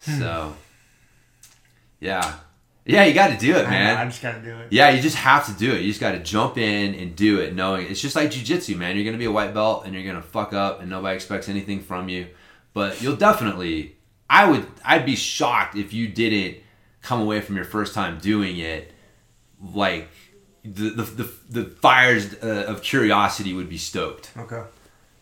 So, 0.00 0.56
yeah, 2.00 2.34
yeah, 2.86 3.04
you 3.04 3.14
got 3.14 3.28
to 3.28 3.36
do 3.36 3.56
it, 3.56 3.66
I, 3.66 3.70
man. 3.70 3.96
I 3.96 4.04
just 4.04 4.20
gotta 4.20 4.40
do 4.40 4.56
it. 4.58 4.68
Yeah, 4.70 4.90
you 4.90 5.00
just 5.00 5.16
have 5.16 5.46
to 5.46 5.52
do 5.54 5.72
it. 5.72 5.80
You 5.82 5.88
just 5.88 6.00
got 6.00 6.12
to 6.12 6.18
jump 6.18 6.58
in 6.58 6.94
and 6.94 7.16
do 7.16 7.40
it, 7.40 7.54
knowing 7.54 7.86
it's 7.86 8.00
just 8.00 8.14
like 8.14 8.30
jujitsu, 8.30 8.76
man. 8.76 8.96
You're 8.96 9.04
gonna 9.04 9.18
be 9.18 9.24
a 9.24 9.32
white 9.32 9.54
belt 9.54 9.84
and 9.86 9.94
you're 9.94 10.04
gonna 10.04 10.22
fuck 10.22 10.52
up, 10.52 10.80
and 10.80 10.90
nobody 10.90 11.14
expects 11.14 11.48
anything 11.48 11.80
from 11.80 12.08
you. 12.08 12.26
But 12.72 13.00
you'll 13.00 13.16
definitely. 13.16 13.96
I 14.28 14.50
would. 14.50 14.66
I'd 14.84 15.06
be 15.06 15.16
shocked 15.16 15.76
if 15.76 15.92
you 15.92 16.08
didn't 16.08 16.58
come 17.02 17.20
away 17.20 17.40
from 17.40 17.56
your 17.56 17.64
first 17.64 17.94
time 17.94 18.18
doing 18.18 18.58
it 18.58 18.92
like 19.72 20.08
the 20.64 20.90
the 20.90 21.02
the, 21.02 21.32
the 21.50 21.64
fires 21.64 22.34
uh, 22.42 22.64
of 22.66 22.82
curiosity 22.82 23.52
would 23.52 23.68
be 23.68 23.78
stoked. 23.78 24.30
Okay. 24.36 24.62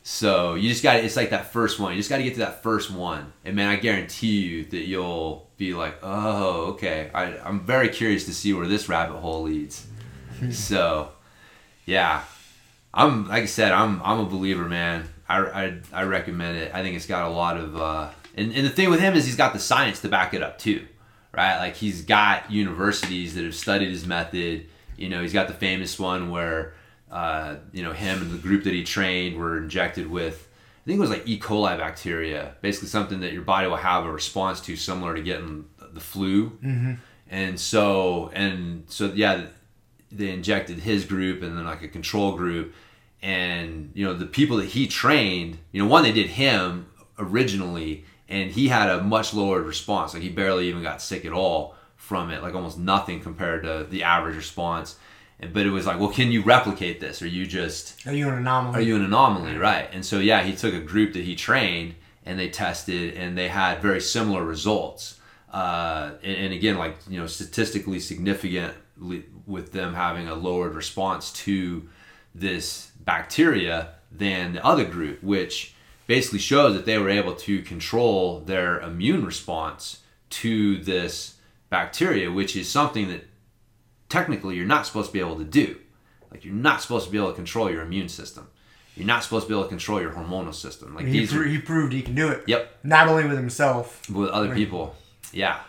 So 0.05 0.55
you 0.55 0.69
just 0.69 0.83
got 0.83 0.97
it's 0.97 1.17
like 1.17 1.31
that 1.31 1.53
first 1.53 1.79
one. 1.79 1.93
You 1.93 1.99
just 1.99 2.11
got 2.11 2.17
to 2.17 2.25
get 2.25 2.35
to 2.35 2.41
that 2.41 2.63
first 2.63 2.91
one. 2.91 3.33
And 3.45 3.55
man, 3.55 3.69
I 3.69 3.77
guarantee 3.77 4.41
you 4.41 4.65
that 4.67 4.87
you'll 4.87 5.49
be 5.57 5.75
like, 5.75 5.99
oh, 6.03 6.73
okay. 6.73 7.11
I, 7.15 7.39
I'm 7.39 7.61
very 7.61 7.89
curious 7.89 8.25
to 8.27 8.35
see 8.35 8.53
where 8.53 8.67
this 8.67 8.89
rabbit 8.89 9.19
hole 9.19 9.43
leads. 9.43 9.87
so, 10.51 11.11
yeah. 11.87 12.25
I'm, 12.93 13.29
like 13.29 13.45
I 13.45 13.47
said, 13.47 13.73
I'm, 13.73 14.03
I'm 14.03 14.19
a 14.19 14.27
believer, 14.27 14.69
man. 14.69 15.09
I, 15.29 15.39
I, 15.39 15.79
I 15.93 16.03
recommend 16.03 16.59
it. 16.59 16.75
I 16.75 16.83
think 16.83 16.97
it's 16.97 17.07
got 17.07 17.27
a 17.27 17.33
lot 17.33 17.57
of, 17.57 17.77
uh, 17.77 18.11
and, 18.37 18.53
and 18.53 18.67
the 18.67 18.71
thing 18.71 18.91
with 18.91 19.01
him 19.01 19.15
is 19.15 19.25
he's 19.25 19.37
got 19.37 19.53
the 19.53 19.59
science 19.59 20.01
to 20.01 20.09
back 20.09 20.35
it 20.35 20.43
up 20.43 20.59
too, 20.59 20.87
right? 21.33 21.59
Like 21.59 21.77
he's 21.77 22.03
got 22.03 22.51
universities 22.51 23.35
that 23.37 23.45
have 23.45 23.55
studied 23.55 23.91
his 23.91 24.05
method. 24.05 24.67
You 24.97 25.09
know, 25.09 25.23
he's 25.23 25.33
got 25.33 25.47
the 25.49 25.55
famous 25.55 25.99
one 25.99 26.31
where, 26.31 26.75
uh, 27.13 27.57
you 27.73 27.83
know, 27.83 27.93
him 27.93 28.23
and 28.23 28.33
the 28.33 28.39
group 28.39 28.65
that 28.65 28.73
he 28.73 28.83
trained 28.83 29.37
were 29.37 29.59
injected 29.59 30.11
with, 30.11 30.49
I 30.83 30.85
think 30.87 30.97
it 30.97 31.01
was 31.01 31.11
like 31.11 31.29
E. 31.29 31.39
coli 31.39 31.79
bacteria, 31.79 32.57
basically 32.61 32.89
something 32.89 33.21
that 33.21 33.33
your 33.33 33.43
body 33.43 33.69
will 33.69 33.77
have 33.77 34.05
a 34.05 34.11
response 34.11 34.61
to, 34.63 34.75
similar 34.75 35.15
to 35.15 35.23
getting 35.23 35.67
the 35.93 36.01
flu. 36.01 36.51
Mm-hmm. 36.51 36.95
And 37.31 37.61
so, 37.61 38.31
and 38.35 38.85
so, 38.89 39.13
yeah, 39.15 39.47
they 40.11 40.31
injected 40.31 40.79
his 40.81 41.05
group 41.05 41.43
and 41.43 41.57
then 41.57 41.65
like 41.65 41.83
a 41.83 41.89
control 41.89 42.37
group 42.37 42.75
and 43.23 43.91
you 43.95 44.05
know 44.05 44.15
the 44.15 44.27
people 44.27 44.57
that 44.59 44.67
he 44.67 44.87
trained 44.87 45.57
you 45.71 45.83
know 45.83 45.89
one 45.89 46.03
they 46.03 46.13
did 46.13 46.29
him 46.29 46.87
originally 47.19 48.05
and 48.29 48.51
he 48.51 48.69
had 48.69 48.89
a 48.91 49.03
much 49.03 49.33
lower 49.33 49.63
response 49.63 50.13
like 50.13 50.23
he 50.23 50.29
barely 50.29 50.69
even 50.69 50.83
got 50.83 51.01
sick 51.01 51.25
at 51.25 51.33
all 51.33 51.75
from 51.97 52.31
it 52.31 52.43
like 52.43 52.55
almost 52.55 52.79
nothing 52.79 53.21
compared 53.21 53.63
to 53.63 53.87
the 53.89 54.03
average 54.03 54.37
response 54.37 54.97
but 55.53 55.67
it 55.67 55.71
was 55.71 55.87
like 55.87 55.99
well 55.99 56.11
can 56.11 56.31
you 56.33 56.43
replicate 56.43 57.01
this? 57.01 57.23
Or 57.23 57.27
you 57.27 57.47
just 57.47 58.07
Are 58.07 58.15
you 58.15 58.29
an 58.29 58.35
anomaly? 58.35 58.79
are 58.79 58.83
you 58.83 58.97
an 58.97 59.05
anomaly? 59.05 59.57
Right. 59.57 59.89
And 59.93 60.05
so 60.05 60.19
yeah 60.19 60.43
he 60.43 60.55
took 60.55 60.75
a 60.75 60.81
group 60.81 61.13
that 61.15 61.25
he 61.25 61.35
trained 61.35 61.95
and 62.25 62.39
they 62.39 62.49
tested 62.49 63.15
and 63.15 63.37
they 63.37 63.49
had 63.49 63.83
very 63.83 64.01
similar 64.01 64.45
results. 64.45 65.19
Uh, 65.53 66.13
and, 66.23 66.37
and 66.37 66.53
again 66.55 66.79
like 66.79 66.97
you 67.09 67.19
know 67.19 67.27
statistically 67.27 68.01
significant 68.01 68.75
with 69.47 69.73
them 69.73 69.95
having 69.95 70.29
a 70.29 70.35
lowered 70.35 70.75
response 70.75 71.33
to 71.33 71.89
this 72.35 72.91
bacteria 73.01 73.91
than 74.11 74.53
the 74.55 74.65
other 74.65 74.85
group 74.85 75.23
which 75.23 75.75
basically 76.07 76.39
shows 76.39 76.75
that 76.75 76.87
they 76.87 76.99
were 76.99 77.11
able 77.11 77.35
to 77.35 77.63
control 77.63 78.41
their 78.41 78.81
immune 78.81 79.25
response 79.25 80.01
to 80.31 80.79
this 80.79 81.37
bacteria 81.69 82.31
which 82.31 82.57
is 82.57 82.69
something 82.69 83.09
that 83.09 83.25
technically 84.13 84.55
you're 84.57 84.67
not 84.67 84.87
supposed 84.87 85.09
to 85.09 85.13
be 85.13 85.21
able 85.21 85.39
to 85.39 85.45
do. 85.45 85.77
Like 86.31 86.45
you're 86.45 86.55
not 86.55 86.81
supposed 86.83 87.07
to 87.07 87.13
be 87.13 87.19
able 87.19 87.31
to 87.31 87.35
control 87.35 87.71
your 87.71 87.83
immune 87.83 88.09
system. 88.09 88.49
You're 88.97 89.07
not 89.07 89.25
supposed 89.25 89.47
to 89.47 89.49
be 89.49 89.55
able 89.55 89.65
to 89.65 89.69
control 89.71 90.01
your 90.03 90.13
hormonal 90.13 90.55
system. 90.55 90.95
Like 90.95 91.07
he, 91.07 91.13
these 91.13 91.33
pro- 91.33 91.41
are, 91.41 91.45
he 91.45 91.59
proved 91.59 91.93
he 91.95 92.03
can 92.03 92.15
do 92.15 92.29
it. 92.29 92.45
yep. 92.47 92.79
Not 92.83 93.09
only 93.09 93.25
with 93.25 93.39
himself. 93.39 94.03
but 94.09 94.19
with 94.19 94.31
other 94.31 94.55
people. 94.55 94.95
Yeah. 95.33 95.61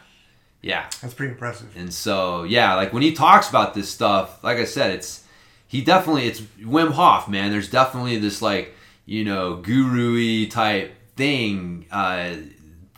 Yeah. 0.61 0.89
That's 1.01 1.13
pretty 1.13 1.31
impressive. 1.31 1.75
and 1.77 1.93
so 1.93 2.43
yeah 2.43 2.75
like 2.75 2.91
when 2.93 3.01
he 3.03 3.13
talks 3.13 3.49
about 3.49 3.73
this 3.73 3.89
stuff 3.89 4.41
like 4.43 4.57
i 4.57 4.63
said 4.65 4.91
it's 4.91 5.23
he 5.67 5.81
definitely 5.81 6.27
it's 6.27 6.41
wim 6.75 6.91
hof 6.91 7.27
man. 7.29 7.51
There's 7.51 7.69
definitely 7.69 8.17
this 8.19 8.41
like 8.41 8.73
you 9.05 9.23
know 9.23 9.55
guru 9.55 10.15
y 10.15 10.49
type 10.49 10.93
thing 11.15 11.85
uh 11.91 12.35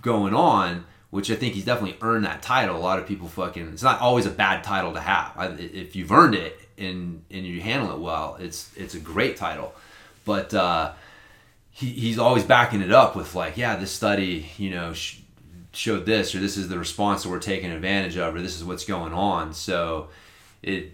going 0.01 0.33
on 0.33 0.85
which 1.16 1.32
i 1.32 1.36
think 1.36 1.53
he's 1.53 1.63
definitely 1.63 1.97
earned 2.01 2.26
that 2.26 2.41
title. 2.41 2.76
A 2.76 2.78
lot 2.78 2.99
of 2.99 3.07
people 3.07 3.30
fucking 3.30 3.70
it's 3.70 3.82
not 3.82 4.01
always 4.01 4.26
a 4.26 4.30
bad 4.30 4.66
title 4.66 4.91
to 4.93 4.99
have. 4.99 5.32
I, 5.38 5.47
if 5.47 5.95
you've 5.95 6.11
earned 6.11 6.36
it 6.36 6.59
and 6.78 7.24
and 7.32 7.45
you 7.45 7.61
handle 7.61 7.95
it 7.95 7.99
well 7.99 8.36
it's 8.38 8.70
it's 8.76 8.95
a 8.95 8.99
great 8.99 9.38
title. 9.38 9.74
But 10.26 10.53
uh 10.53 10.91
he, 11.72 11.88
he's 11.88 12.20
always 12.20 12.43
backing 12.43 12.82
it 12.82 12.91
up 12.91 13.16
with 13.16 13.34
like 13.34 13.55
yeah 13.55 13.78
this 13.78 13.91
study 13.91 14.51
you 14.57 14.72
know 14.72 14.91
sh- 14.91 15.22
showed 15.72 16.05
this 16.05 16.36
or 16.36 16.39
this 16.39 16.57
is 16.57 16.68
the 16.68 16.78
response 16.78 17.24
that 17.24 17.30
we're 17.30 17.39
taking 17.39 17.72
advantage 17.72 18.18
of 18.18 18.36
or 18.36 18.41
this 18.41 18.57
is 18.57 18.66
what's 18.66 18.84
going 18.84 19.13
on. 19.13 19.53
So 19.53 20.09
it 20.61 20.91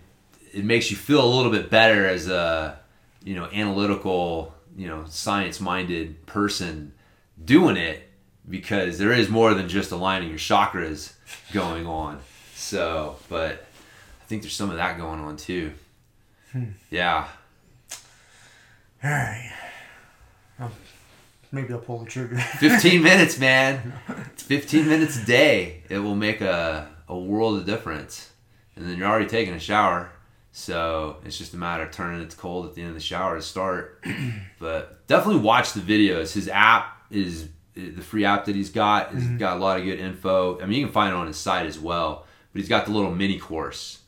it 0.53 0.63
makes 0.63 0.91
you 0.91 0.97
feel 0.97 1.25
a 1.25 1.31
little 1.35 1.51
bit 1.51 1.71
better 1.71 2.05
as 2.05 2.27
a 2.27 2.77
you 3.23 3.33
know 3.33 3.45
analytical 3.45 4.53
you 4.77 4.87
know 4.87 5.03
science 5.07 5.59
minded 5.59 6.27
person 6.27 6.93
doing 7.43 7.75
it 7.75 8.07
because 8.49 8.97
there 8.97 9.11
is 9.13 9.29
more 9.29 9.53
than 9.53 9.67
just 9.69 9.91
aligning 9.91 10.29
your 10.29 10.37
chakras 10.37 11.13
going 11.53 11.85
on 11.85 12.19
so 12.55 13.15
but 13.29 13.65
i 14.21 14.25
think 14.25 14.41
there's 14.41 14.55
some 14.55 14.69
of 14.69 14.77
that 14.77 14.97
going 14.97 15.19
on 15.19 15.37
too 15.37 15.71
yeah 16.89 17.27
All 19.03 19.09
right. 19.09 19.51
Um, 20.59 20.71
maybe 21.51 21.73
I'll 21.73 21.79
pull 21.79 21.99
the 21.99 22.05
trigger. 22.05 22.37
15 22.59 23.01
minutes, 23.01 23.39
man. 23.39 23.93
It's 24.33 24.43
15 24.43 24.87
minutes 24.87 25.21
a 25.21 25.25
day. 25.25 25.83
It 25.89 25.99
will 25.99 26.15
make 26.15 26.41
a, 26.41 26.87
a 27.07 27.17
world 27.17 27.57
of 27.57 27.65
difference. 27.65 28.31
And 28.75 28.85
then 28.87 28.97
you're 28.97 29.07
already 29.07 29.27
taking 29.27 29.53
a 29.53 29.59
shower. 29.59 30.11
So 30.51 31.17
it's 31.25 31.37
just 31.37 31.53
a 31.53 31.57
matter 31.57 31.83
of 31.83 31.91
turning 31.91 32.21
it 32.21 32.29
to 32.31 32.37
cold 32.37 32.65
at 32.67 32.75
the 32.75 32.81
end 32.81 32.89
of 32.89 32.95
the 32.95 33.01
shower 33.01 33.37
to 33.37 33.41
start. 33.41 34.03
but 34.59 35.07
definitely 35.07 35.41
watch 35.41 35.73
the 35.73 35.79
videos. 35.81 36.33
His 36.33 36.47
app 36.49 36.97
is 37.09 37.47
the 37.75 38.01
free 38.01 38.25
app 38.25 38.45
that 38.45 38.55
he's 38.55 38.69
got. 38.69 39.11
Has 39.11 39.27
got 39.37 39.57
a 39.57 39.59
lot 39.59 39.79
of 39.79 39.85
good 39.85 39.99
info. 39.99 40.59
I 40.61 40.65
mean, 40.65 40.79
you 40.79 40.85
can 40.85 40.93
find 40.93 41.13
it 41.13 41.15
on 41.15 41.27
his 41.27 41.37
site 41.37 41.65
as 41.65 41.79
well. 41.79 42.25
But 42.51 42.59
he's 42.59 42.69
got 42.69 42.85
the 42.85 42.91
little 42.91 43.11
mini 43.11 43.39
course. 43.39 43.99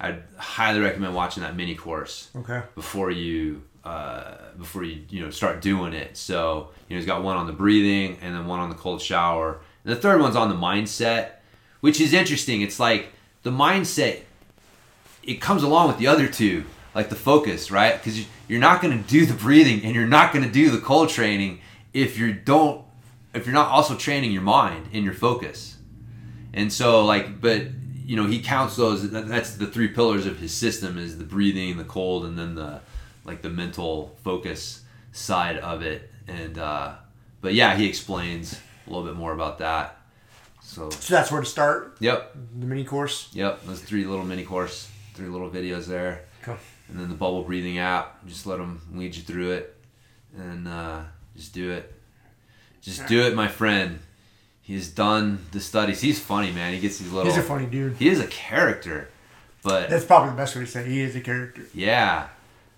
I'd 0.00 0.22
highly 0.38 0.80
recommend 0.80 1.14
watching 1.14 1.42
that 1.42 1.54
mini 1.54 1.74
course 1.74 2.30
okay. 2.34 2.62
before 2.74 3.10
you 3.10 3.62
uh, 3.84 4.36
before 4.58 4.84
you 4.84 5.02
you 5.10 5.20
know 5.20 5.30
start 5.30 5.60
doing 5.60 5.92
it. 5.92 6.16
So 6.16 6.70
you 6.88 6.94
know 6.94 7.00
he's 7.00 7.06
got 7.06 7.22
one 7.22 7.36
on 7.36 7.46
the 7.46 7.52
breathing 7.52 8.18
and 8.22 8.34
then 8.34 8.46
one 8.46 8.60
on 8.60 8.70
the 8.70 8.74
cold 8.74 9.02
shower, 9.02 9.60
and 9.84 9.92
the 9.92 10.00
third 10.00 10.20
one's 10.20 10.36
on 10.36 10.48
the 10.48 10.54
mindset, 10.54 11.32
which 11.80 12.00
is 12.00 12.14
interesting. 12.14 12.62
It's 12.62 12.80
like 12.80 13.12
the 13.42 13.50
mindset 13.50 14.22
it 15.22 15.40
comes 15.40 15.62
along 15.62 15.88
with 15.88 15.98
the 15.98 16.06
other 16.06 16.26
two, 16.26 16.64
like 16.94 17.10
the 17.10 17.16
focus, 17.16 17.70
right? 17.70 18.02
Because 18.02 18.24
you're 18.48 18.60
not 18.60 18.80
going 18.80 19.02
to 19.02 19.08
do 19.08 19.26
the 19.26 19.34
breathing 19.34 19.84
and 19.84 19.94
you're 19.94 20.06
not 20.06 20.32
going 20.32 20.44
to 20.44 20.50
do 20.50 20.70
the 20.70 20.78
cold 20.78 21.08
training 21.10 21.60
if 21.92 22.18
you 22.18 22.32
don't 22.32 22.84
if 23.34 23.46
you're 23.46 23.54
not 23.54 23.68
also 23.68 23.94
training 23.96 24.32
your 24.32 24.42
mind 24.42 24.88
and 24.92 25.04
your 25.04 25.14
focus. 25.14 25.76
And 26.52 26.72
so 26.72 27.04
like, 27.04 27.40
but 27.40 27.62
you 28.04 28.16
know 28.16 28.26
he 28.26 28.40
counts 28.40 28.76
those. 28.76 29.08
that- 29.10 29.28
That's 29.28 29.54
the 29.54 29.66
three 29.66 29.88
pillars 29.88 30.26
of 30.26 30.38
his 30.38 30.52
system: 30.52 30.98
is 30.98 31.16
the 31.18 31.24
breathing, 31.24 31.76
the 31.76 31.84
cold, 31.84 32.24
and 32.24 32.38
then 32.38 32.54
the 32.54 32.80
like 33.24 33.42
the 33.42 33.50
mental 33.50 34.16
focus 34.24 34.82
side 35.12 35.58
of 35.58 35.82
it. 35.82 36.10
And 36.26 36.58
uh, 36.58 36.94
but 37.40 37.54
yeah, 37.54 37.76
he 37.76 37.86
explains 37.88 38.58
a 38.86 38.90
little 38.90 39.04
bit 39.06 39.14
more 39.16 39.32
about 39.32 39.58
that. 39.58 39.96
So 40.62 40.90
So 40.90 41.14
that's 41.14 41.30
where 41.32 41.40
to 41.40 41.46
start 41.46 41.96
yep, 42.00 42.32
the 42.58 42.66
mini 42.66 42.84
course. 42.84 43.28
Yep, 43.32 43.64
those 43.64 43.80
three 43.80 44.04
little 44.04 44.24
mini 44.24 44.44
course, 44.44 44.88
three 45.14 45.28
little 45.28 45.50
videos 45.50 45.86
there, 45.86 46.24
Cool. 46.42 46.58
and 46.88 46.98
then 46.98 47.08
the 47.08 47.14
bubble 47.14 47.42
breathing 47.44 47.78
app. 47.78 48.24
Just 48.26 48.46
let 48.46 48.58
them 48.58 48.80
lead 48.94 49.14
you 49.16 49.22
through 49.22 49.52
it, 49.52 49.76
and 50.36 50.66
uh, 50.68 51.02
just 51.36 51.52
do 51.54 51.70
it. 51.70 51.92
Just 52.82 53.06
do 53.06 53.22
it, 53.22 53.34
my 53.34 53.48
friend. 53.48 53.98
He's 54.62 54.88
done 54.88 55.46
the 55.52 55.60
studies. 55.60 56.00
He's 56.00 56.20
funny, 56.20 56.52
man. 56.52 56.72
He 56.72 56.80
gets 56.80 56.98
these 56.98 57.10
little. 57.12 57.30
He's 57.30 57.38
a 57.38 57.42
funny 57.46 57.66
dude. 57.66 57.96
He 57.96 58.08
is 58.08 58.20
a 58.20 58.26
character, 58.26 59.08
but 59.62 59.90
That's 59.90 60.04
probably 60.04 60.30
the 60.30 60.36
best 60.36 60.54
way 60.54 60.62
to 60.62 60.66
say 60.66 60.80
it. 60.82 60.86
he 60.86 61.00
is 61.00 61.16
a 61.16 61.20
character. 61.20 61.62
yeah, 61.74 62.28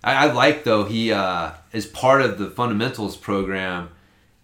I, 0.03 0.27
I 0.27 0.31
like 0.33 0.63
though 0.63 0.85
he 0.85 1.11
uh, 1.11 1.51
as 1.71 1.85
part 1.85 2.21
of 2.21 2.37
the 2.39 2.49
fundamentals 2.49 3.15
program, 3.15 3.89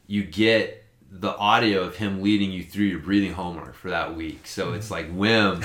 you 0.08 0.24
get 0.24 0.86
the 1.12 1.36
audio 1.38 1.82
of 1.82 1.96
him 1.96 2.22
leading 2.22 2.52
you 2.52 2.64
through 2.64 2.86
your 2.86 3.00
breathing 3.00 3.34
homework 3.34 3.74
for 3.74 3.90
that 3.90 4.16
week. 4.16 4.46
So 4.46 4.74
it's 4.74 4.92
like 4.92 5.12
Wim 5.12 5.60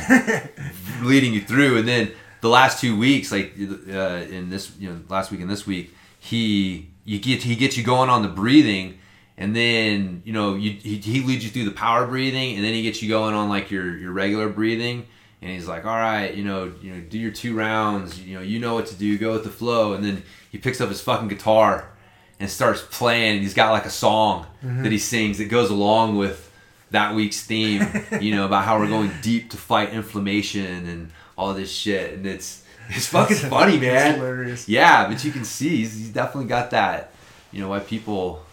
leading 1.03 1.35
you 1.35 1.43
through, 1.43 1.77
and 1.79 1.87
then 1.87 2.13
the 2.41 2.49
last 2.49 2.81
two 2.81 2.97
weeks, 2.99 3.31
like 3.31 3.55
uh, 3.59 4.25
in 4.31 4.49
this, 4.49 4.73
you 4.79 4.89
know, 4.91 5.01
last 5.09 5.31
week 5.31 5.41
and 5.43 5.51
this 5.51 5.67
week, 5.67 5.95
he 6.19 6.89
you 7.05 7.19
get 7.19 7.43
he 7.43 7.57
gets 7.57 7.77
you 7.77 7.85
going 7.85 8.09
on 8.09 8.23
the 8.23 8.29
breathing. 8.29 8.99
And 9.37 9.55
then 9.55 10.23
you 10.25 10.33
know 10.33 10.55
you, 10.55 10.73
he, 10.73 10.97
he 10.99 11.21
leads 11.23 11.45
you 11.45 11.51
through 11.51 11.65
the 11.65 11.73
power 11.73 12.07
breathing, 12.07 12.55
and 12.55 12.65
then 12.65 12.73
he 12.73 12.83
gets 12.83 13.03
you 13.03 13.09
going 13.09 13.35
on 13.35 13.49
like 13.49 13.71
your, 13.71 13.97
your 13.97 14.13
regular 14.13 14.49
breathing, 14.49 15.07
and 15.43 15.51
he's 15.51 15.67
like, 15.67 15.85
"All 15.85 15.97
right, 15.97 16.33
you 16.33 16.45
know, 16.45 16.73
you 16.81 16.93
know, 16.93 17.01
do 17.01 17.19
your 17.19 17.33
two 17.33 17.57
rounds. 17.57 18.21
You 18.21 18.37
know, 18.37 18.43
you 18.43 18.61
know 18.61 18.75
what 18.75 18.87
to 18.87 18.95
do. 18.95 19.19
Go 19.19 19.33
with 19.33 19.45
the 19.45 19.51
flow." 19.51 19.95
And 19.95 20.05
then 20.05 20.23
he 20.51 20.59
picks 20.59 20.81
up 20.81 20.89
his 20.89 21.01
fucking 21.01 21.29
guitar 21.29 21.91
and 22.39 22.49
starts 22.49 22.85
playing. 22.91 23.35
And 23.35 23.43
he's 23.43 23.55
got 23.55 23.73
like 23.73 23.87
a 23.87 23.91
song 23.91 24.47
mm-hmm. 24.65 24.85
that 24.85 24.93
he 24.93 24.99
sings 24.99 25.39
that 25.39 25.47
goes 25.47 25.71
along 25.71 26.17
with 26.17 26.53
that 26.91 27.15
week's 27.15 27.45
theme. 27.45 27.85
you 28.21 28.35
know, 28.37 28.45
about 28.45 28.65
how 28.65 28.79
we're 28.79 28.87
going 28.87 29.11
deep 29.23 29.51
to 29.51 29.57
fight 29.57 29.91
inflammation 29.93 30.87
and 30.87 31.11
all 31.37 31.55
this 31.55 31.73
shit. 31.73 32.15
And 32.15 32.27
it's 32.27 32.65
it's 32.89 33.07
fucking 33.09 33.37
funny, 33.37 33.79
man. 33.81 34.15
hilarious. 34.15 34.69
Yeah, 34.69 35.09
but 35.09 35.25
you 35.25 35.33
can 35.33 35.45
see 35.45 35.79
he's, 35.79 35.97
he's 35.97 36.11
definitely 36.11 36.49
got 36.49 36.71
that. 36.71 37.13
You 37.51 37.61
know 37.61 37.69
why 37.69 37.81
people 37.81 38.44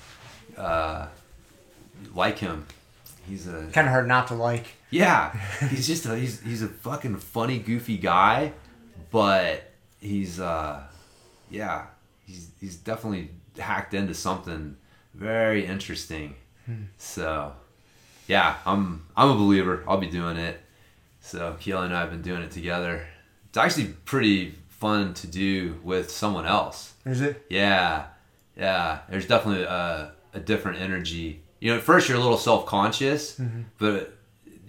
uh, 0.61 1.07
like 2.13 2.37
him. 2.39 2.65
He's 3.27 3.47
a 3.47 3.67
Kind 3.73 3.87
of 3.87 3.91
hard 3.91 4.07
not 4.07 4.27
to 4.27 4.35
like. 4.35 4.67
yeah, 4.89 5.31
he's 5.69 5.87
just 5.87 6.05
a, 6.05 6.15
he's 6.17 6.41
he's 6.41 6.61
a 6.61 6.67
fucking 6.67 7.17
funny, 7.17 7.59
goofy 7.59 7.97
guy, 7.97 8.53
but 9.11 9.71
he's 9.99 10.39
uh, 10.39 10.83
yeah, 11.49 11.85
he's 12.25 12.49
he's 12.59 12.75
definitely 12.77 13.29
hacked 13.57 13.93
into 13.93 14.13
something 14.13 14.75
very 15.13 15.65
interesting. 15.65 16.35
So, 16.97 17.53
yeah, 18.27 18.55
I'm 18.65 19.05
I'm 19.17 19.29
a 19.29 19.35
believer. 19.35 19.83
I'll 19.87 19.97
be 19.97 20.07
doing 20.07 20.37
it. 20.37 20.59
So 21.19 21.57
Keelan 21.59 21.85
and 21.85 21.95
I 21.95 21.99
have 22.01 22.11
been 22.11 22.21
doing 22.21 22.41
it 22.41 22.51
together. 22.51 23.05
It's 23.49 23.57
actually 23.57 23.87
pretty 24.05 24.55
fun 24.69 25.13
to 25.15 25.27
do 25.27 25.75
with 25.83 26.09
someone 26.09 26.45
else. 26.45 26.93
Is 27.05 27.19
it? 27.21 27.45
Yeah, 27.49 28.05
Yeah, 28.55 28.99
there's 29.09 29.27
definitely 29.27 29.63
a, 29.63 30.13
a 30.33 30.39
different 30.39 30.79
energy. 30.79 31.43
You 31.59 31.71
know, 31.71 31.77
at 31.77 31.83
first 31.83 32.09
you're 32.09 32.17
a 32.17 32.21
little 32.21 32.37
self 32.37 32.65
conscious, 32.65 33.37
mm-hmm. 33.37 33.61
but 33.77 34.17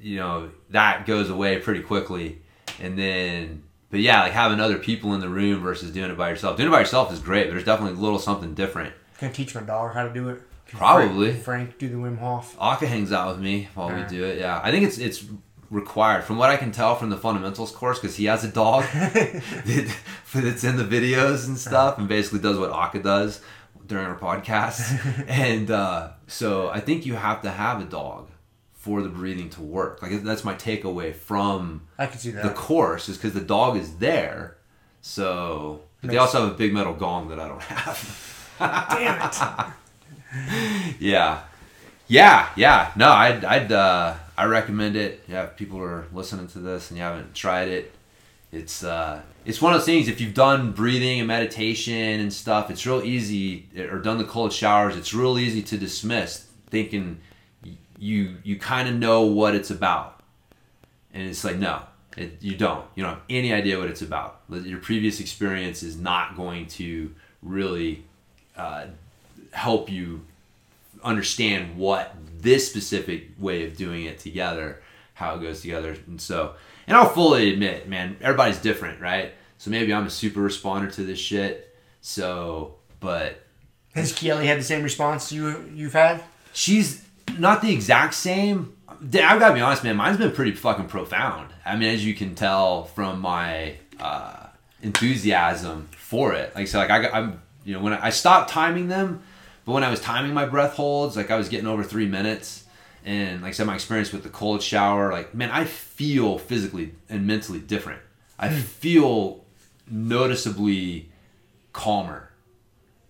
you 0.00 0.18
know 0.18 0.50
that 0.70 1.06
goes 1.06 1.30
away 1.30 1.58
pretty 1.58 1.82
quickly, 1.82 2.42
and 2.80 2.98
then. 2.98 3.64
But 3.90 4.00
yeah, 4.00 4.22
like 4.22 4.32
having 4.32 4.58
other 4.58 4.78
people 4.78 5.12
in 5.12 5.20
the 5.20 5.28
room 5.28 5.60
versus 5.60 5.90
doing 5.90 6.10
it 6.10 6.16
by 6.16 6.30
yourself. 6.30 6.56
Doing 6.56 6.70
it 6.70 6.72
by 6.72 6.80
yourself 6.80 7.12
is 7.12 7.18
great, 7.18 7.44
but 7.44 7.50
there's 7.50 7.64
definitely 7.64 7.98
a 7.98 8.00
little 8.00 8.18
something 8.18 8.54
different. 8.54 8.94
Can 9.18 9.28
I 9.28 9.32
teach 9.32 9.54
my 9.54 9.60
dog 9.60 9.92
how 9.92 10.04
to 10.04 10.12
do 10.12 10.30
it? 10.30 10.40
Can 10.66 10.78
Probably. 10.78 11.32
Frank, 11.32 11.44
Frank 11.44 11.78
do 11.78 11.88
the 11.90 11.96
Wim 11.96 12.18
Hof. 12.18 12.56
Aka 12.58 12.88
hangs 12.88 13.12
out 13.12 13.34
with 13.34 13.44
me 13.44 13.68
while 13.74 13.94
we 13.94 14.02
do 14.04 14.24
it. 14.24 14.38
Yeah, 14.38 14.60
I 14.64 14.70
think 14.70 14.86
it's 14.86 14.96
it's 14.96 15.24
required 15.68 16.24
from 16.24 16.38
what 16.38 16.48
I 16.48 16.56
can 16.56 16.72
tell 16.72 16.96
from 16.96 17.10
the 17.10 17.18
fundamentals 17.18 17.70
course 17.70 17.98
because 17.98 18.16
he 18.16 18.24
has 18.26 18.44
a 18.44 18.48
dog 18.48 18.84
that- 18.92 19.96
that's 20.34 20.64
in 20.64 20.76
the 20.76 20.84
videos 20.84 21.46
and 21.46 21.58
stuff, 21.58 21.98
and 21.98 22.08
basically 22.08 22.38
does 22.38 22.58
what 22.58 22.70
Aka 22.70 23.02
does 23.02 23.42
during 23.86 24.06
our 24.06 24.18
podcast. 24.18 25.24
and 25.28 25.70
uh, 25.70 26.10
so 26.26 26.68
I 26.68 26.80
think 26.80 27.06
you 27.06 27.14
have 27.14 27.42
to 27.42 27.50
have 27.50 27.80
a 27.80 27.84
dog 27.84 28.28
for 28.72 29.02
the 29.02 29.08
breathing 29.08 29.48
to 29.50 29.62
work. 29.62 30.02
Like 30.02 30.22
that's 30.22 30.44
my 30.44 30.54
takeaway 30.54 31.14
from 31.14 31.82
I 31.98 32.06
can 32.06 32.18
see 32.18 32.30
that. 32.30 32.42
the 32.42 32.50
course 32.50 33.08
is 33.08 33.16
because 33.16 33.32
the 33.32 33.40
dog 33.40 33.76
is 33.76 33.96
there. 33.96 34.56
So 35.00 35.82
but 36.00 36.10
they 36.10 36.16
also 36.16 36.42
have 36.42 36.52
a 36.52 36.54
big 36.54 36.72
metal 36.72 36.94
gong 36.94 37.28
that 37.28 37.38
I 37.38 37.48
don't 37.48 37.62
have. 37.62 38.54
Damn 38.58 39.28
it. 39.28 39.72
Yeah, 40.98 41.42
yeah, 42.08 42.48
yeah. 42.56 42.92
No, 42.96 43.10
I'd, 43.10 43.44
I'd, 43.44 43.70
uh, 43.70 44.14
I 44.36 44.44
recommend 44.46 44.96
it. 44.96 45.24
Yeah, 45.28 45.44
if 45.44 45.56
people 45.56 45.78
are 45.80 46.06
listening 46.12 46.48
to 46.48 46.58
this 46.58 46.90
and 46.90 46.96
you 46.96 47.04
haven't 47.04 47.34
tried 47.34 47.68
it, 47.68 47.92
it's, 48.52 48.84
uh, 48.84 49.22
it's 49.44 49.60
one 49.60 49.72
of 49.72 49.80
those 49.80 49.86
things. 49.86 50.08
If 50.08 50.20
you've 50.20 50.34
done 50.34 50.72
breathing 50.72 51.18
and 51.18 51.26
meditation 51.26 52.20
and 52.20 52.32
stuff, 52.32 52.70
it's 52.70 52.86
real 52.86 53.02
easy, 53.02 53.68
or 53.76 53.98
done 53.98 54.18
the 54.18 54.24
cold 54.24 54.52
showers. 54.52 54.96
It's 54.96 55.12
real 55.12 55.38
easy 55.38 55.62
to 55.62 55.78
dismiss, 55.78 56.46
thinking 56.70 57.20
you 57.98 58.36
you 58.42 58.58
kind 58.58 58.88
of 58.88 58.96
know 58.96 59.22
what 59.22 59.54
it's 59.54 59.70
about, 59.70 60.20
and 61.14 61.28
it's 61.28 61.44
like 61.44 61.56
no, 61.56 61.82
it, 62.16 62.38
you 62.40 62.56
don't. 62.56 62.84
You 62.94 63.04
don't 63.04 63.14
have 63.14 63.22
any 63.30 63.52
idea 63.52 63.78
what 63.78 63.88
it's 63.88 64.02
about. 64.02 64.40
Your 64.50 64.80
previous 64.80 65.20
experience 65.20 65.82
is 65.82 65.96
not 65.96 66.36
going 66.36 66.66
to 66.66 67.14
really 67.42 68.04
uh, 68.56 68.86
help 69.52 69.90
you 69.90 70.22
understand 71.04 71.76
what 71.76 72.14
this 72.38 72.68
specific 72.68 73.28
way 73.38 73.64
of 73.64 73.76
doing 73.76 74.04
it 74.04 74.18
together, 74.18 74.82
how 75.14 75.36
it 75.36 75.40
goes 75.40 75.60
together. 75.60 75.96
And 76.06 76.20
so, 76.20 76.54
and 76.86 76.96
I'll 76.96 77.08
fully 77.08 77.52
admit, 77.52 77.88
man, 77.88 78.16
everybody's 78.20 78.58
different, 78.58 79.00
right? 79.00 79.32
So 79.58 79.70
maybe 79.70 79.92
I'm 79.94 80.06
a 80.06 80.10
super 80.10 80.40
responder 80.40 80.92
to 80.94 81.04
this 81.04 81.18
shit. 81.18 81.74
So, 82.00 82.76
but 83.00 83.44
Has 83.94 84.12
Kelly 84.12 84.46
had 84.46 84.58
the 84.58 84.64
same 84.64 84.82
response 84.82 85.30
you 85.32 85.70
you've 85.74 85.92
had? 85.92 86.22
she's 86.52 87.04
not 87.38 87.62
the 87.62 87.72
exact 87.72 88.14
same. 88.14 88.76
I've 88.88 89.10
got 89.40 89.48
to 89.48 89.54
be 89.54 89.60
honest, 89.60 89.82
man. 89.84 89.96
Mine's 89.96 90.18
been 90.18 90.32
pretty 90.32 90.52
fucking 90.52 90.86
profound. 90.86 91.52
I 91.64 91.76
mean, 91.76 91.88
as 91.94 92.04
you 92.04 92.14
can 92.14 92.34
tell 92.34 92.84
from 92.84 93.20
my 93.20 93.76
uh, 94.00 94.46
enthusiasm 94.82 95.88
for 95.96 96.34
it. 96.34 96.54
Like, 96.54 96.68
so, 96.68 96.78
like 96.78 96.90
I, 96.90 97.08
I'm, 97.08 97.40
you 97.64 97.74
know, 97.74 97.80
when 97.80 97.92
I, 97.92 98.06
I 98.06 98.10
stopped 98.10 98.50
timing 98.50 98.88
them, 98.88 99.22
but 99.64 99.72
when 99.72 99.84
I 99.84 99.90
was 99.90 100.00
timing 100.00 100.34
my 100.34 100.44
breath 100.46 100.74
holds, 100.74 101.16
like 101.16 101.30
I 101.30 101.36
was 101.36 101.48
getting 101.48 101.66
over 101.66 101.82
three 101.82 102.06
minutes. 102.06 102.61
And 103.04 103.42
like 103.42 103.50
I 103.50 103.52
said, 103.52 103.66
my 103.66 103.74
experience 103.74 104.12
with 104.12 104.22
the 104.22 104.28
cold 104.28 104.62
shower, 104.62 105.12
like 105.12 105.34
man, 105.34 105.50
I 105.50 105.64
feel 105.64 106.38
physically 106.38 106.94
and 107.08 107.26
mentally 107.26 107.60
different. 107.60 108.00
I 108.38 108.48
hmm. 108.48 108.60
feel 108.60 109.44
noticeably 109.90 111.10
calmer 111.72 112.32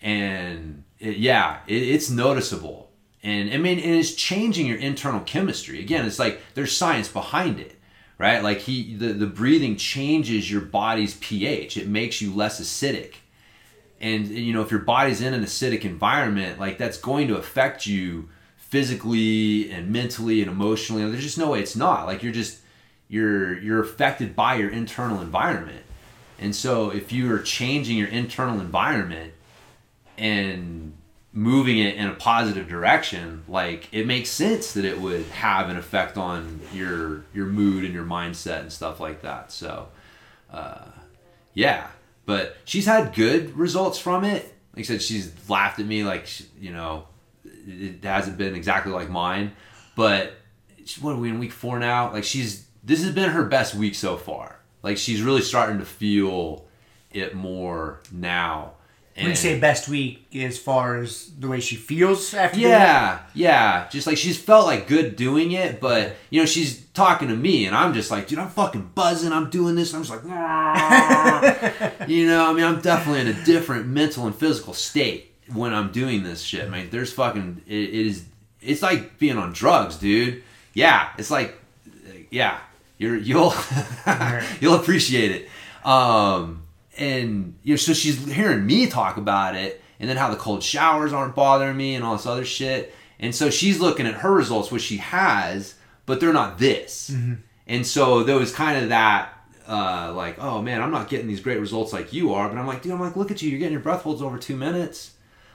and 0.03 0.85
it, 0.99 1.17
yeah, 1.17 1.61
it, 1.67 1.83
it's 1.83 2.11
noticeable. 2.11 2.91
And 3.23 3.53
I 3.53 3.57
mean, 3.57 3.79
and 3.79 3.95
it's 3.95 4.15
changing 4.15 4.67
your 4.67 4.79
internal 4.79 5.21
chemistry. 5.21 5.79
Again, 5.79 6.05
it's 6.07 6.19
like 6.19 6.41
there's 6.55 6.77
science 6.77 7.09
behind 7.09 7.61
it, 7.61 7.77
right? 8.19 8.43
Like 8.43 8.59
he, 8.59 8.97
the 8.97 9.13
the 9.13 9.29
breathing 9.29 9.77
changes 9.77 10.51
your 10.51 10.61
body's 10.61 11.17
pH. 11.19 11.77
It 11.77 11.87
makes 11.87 12.21
you 12.21 12.35
less 12.35 12.61
acidic. 12.61 13.15
And 14.01 14.27
you 14.27 14.53
know, 14.53 14.63
if 14.63 14.73
your 14.73 14.81
body's 14.81 15.21
in 15.21 15.35
an 15.35 15.45
acidic 15.45 15.85
environment, 15.85 16.59
like 16.59 16.79
that's 16.79 16.99
going 16.99 17.29
to 17.29 17.37
affect 17.37 17.87
you 17.87 18.29
physically 18.73 19.71
and 19.71 19.91
mentally 19.91 20.41
and 20.41 20.51
emotionally. 20.51 21.05
There's 21.11 21.23
just 21.23 21.37
no 21.37 21.51
way 21.51 21.61
it's 21.61 21.77
not. 21.77 22.07
Like 22.07 22.23
you're 22.23 22.33
just 22.33 22.59
you're 23.07 23.59
you're 23.59 23.83
affected 23.83 24.35
by 24.35 24.55
your 24.55 24.71
internal 24.71 25.21
environment. 25.21 25.85
And 26.39 26.57
so 26.57 26.89
if 26.89 27.13
you 27.13 27.31
are 27.35 27.39
changing 27.39 27.99
your 27.99 28.09
internal 28.09 28.61
environment 28.61 29.35
and 30.17 30.95
moving 31.35 31.77
it 31.81 31.97
in 31.97 32.07
a 32.07 32.15
positive 32.15 32.67
direction, 32.67 33.45
like 33.47 33.91
it 33.93 34.07
makes 34.07 34.31
sense 34.31 34.73
that 34.73 34.87
it 34.87 34.99
would 34.99 35.27
have 35.27 35.69
an 35.69 35.77
effect 35.77 36.17
on 36.17 36.59
your 36.73 37.27
your 37.35 37.49
mood 37.49 37.85
and 37.85 37.93
your 37.93 38.07
mindset 38.07 38.61
and 38.61 38.73
stuff 38.73 39.01
like 39.01 39.21
that. 39.21 39.53
So, 39.53 39.89
uh, 40.51 40.87
yeah, 41.53 41.89
but 42.25 42.57
she's 42.65 42.87
had 42.87 43.15
good 43.15 43.55
results 43.55 43.99
from 43.99 44.25
it. 44.25 44.45
Like 44.75 44.87
I 44.87 44.89
said, 44.89 45.03
she's 45.03 45.31
laughed 45.47 45.79
at 45.79 45.85
me 45.85 46.05
like 46.05 46.27
you 46.59 46.73
know 46.73 47.05
it 47.67 48.05
hasn't 48.05 48.39
been 48.39 48.55
exactly 48.55 48.93
like 48.93 49.11
mine, 49.11 49.53
but 49.97 50.35
what 51.01 51.13
are 51.13 51.19
we 51.19 51.29
in 51.29 51.39
week 51.39 51.53
four 51.53 51.79
now? 51.79 52.13
Like 52.13 52.25
she's 52.25 52.67
this 52.83 53.03
has 53.05 53.15
been 53.15 53.31
her 53.31 53.45
best 53.45 53.75
week 53.75 53.95
so 53.95 54.17
far. 54.17 54.59
Like 54.83 54.97
she's 54.99 55.23
really 55.23 55.43
starting 55.43 55.79
to 55.79 55.85
feel 55.85 56.67
it 57.11 57.35
more 57.35 58.01
now. 58.11 58.73
When 59.15 59.27
you 59.29 59.37
say 59.37 59.61
best 59.61 59.89
week 59.89 60.27
as 60.35 60.59
far 60.59 60.97
as 60.97 61.31
the 61.39 61.47
way 61.47 61.61
she 61.61 61.77
feels 61.77 62.33
after? 62.33 62.59
Yeah, 62.59 63.21
yeah. 63.35 63.87
Just 63.91 64.07
like 64.07 64.17
she's 64.17 64.39
felt 64.39 64.65
like 64.67 64.89
good 64.89 65.17
doing 65.17 65.53
it, 65.53 65.81
but 65.81 66.17
you 66.31 66.41
know, 66.41 66.47
she's 66.47 66.87
talking 66.87 67.29
to 67.29 67.37
me 67.37 67.67
and 67.67 67.77
I'm 67.77 67.93
just 67.93 68.11
like, 68.11 68.27
dude, 68.27 68.39
I'm 68.39 68.49
fucking 68.49 68.93
buzzing. 68.95 69.33
I'm 69.33 69.51
doing 69.51 69.75
this. 69.75 69.93
I'm 69.93 70.03
just 70.03 70.11
like, 70.11 70.23
you 72.09 72.27
know, 72.27 72.51
I 72.51 72.55
mean, 72.55 72.65
I'm 72.65 72.81
definitely 72.81 73.21
in 73.21 73.29
a 73.29 73.45
different 73.45 73.87
mental 73.87 74.27
and 74.27 74.35
physical 74.35 74.73
state 74.73 75.32
when 75.53 75.75
I'm 75.75 75.93
doing 75.93 76.23
this 76.23 76.43
shit, 76.43 76.71
man. 76.71 76.89
There's 76.91 77.13
fucking, 77.13 77.63
it, 77.67 77.75
it 77.75 78.07
is, 78.07 78.25
it's 78.61 78.83
like 78.83 79.19
being 79.19 79.39
on 79.39 79.53
drugs, 79.53 79.97
dude. 79.97 80.43
Yeah, 80.75 81.11
it's 81.19 81.31
like, 81.31 81.59
yeah, 82.31 82.59
you're, 82.99 83.17
you'll, 83.17 83.55
you'll 84.61 84.75
appreciate 84.75 85.31
it. 85.33 85.49
Um, 85.87 86.63
and 86.99 87.57
you 87.63 87.73
know, 87.75 87.77
so 87.77 87.93
she's 87.93 88.25
hearing 88.33 88.65
me 88.67 88.87
talk 88.87 89.17
about 89.17 89.55
it, 89.55 89.83
and 89.99 90.09
then 90.09 90.17
how 90.17 90.31
the 90.31 90.37
cold 90.37 90.63
showers 90.63 91.13
aren't 91.13 91.35
bothering 91.35 91.77
me, 91.77 91.95
and 91.95 92.05
all 92.05 92.17
this 92.17 92.27
other 92.27 92.45
shit. 92.45 92.95
And 93.19 93.35
so 93.35 93.51
she's 93.51 93.81
looking 93.81 94.07
at 94.07 94.15
her 94.15 94.33
results, 94.33 94.71
which 94.71 94.83
she 94.83 94.97
has, 94.99 95.75
but 96.07 96.21
they're 96.21 96.33
not 96.33 96.59
this. 96.59 97.09
And 97.67 97.87
so 97.87 98.25
there 98.25 98.37
was 98.37 98.53
kind 98.53 98.83
of 98.83 98.89
that, 98.89 99.33
uh, 99.69 100.13
like, 100.15 100.39
oh 100.41 100.61
man, 100.61 100.83
I'm 100.83 100.91
not 100.91 101.09
getting 101.09 101.29
these 101.29 101.41
great 101.41 101.61
results 101.61 101.93
like 101.93 102.13
you 102.13 102.35
are. 102.35 102.49
But 102.49 102.59
I'm 102.59 102.67
like, 102.67 102.83
dude, 102.83 102.93
I'm 102.93 103.01
like, 103.01 103.17
look 103.17 103.31
at 103.31 103.41
you, 103.43 103.51
you're 103.51 103.61
getting 103.61 103.73
your 103.73 103.81
breath 103.81 104.03
holds 104.03 104.21
over 104.23 104.39
two 104.39 104.57
minutes. 104.57 105.13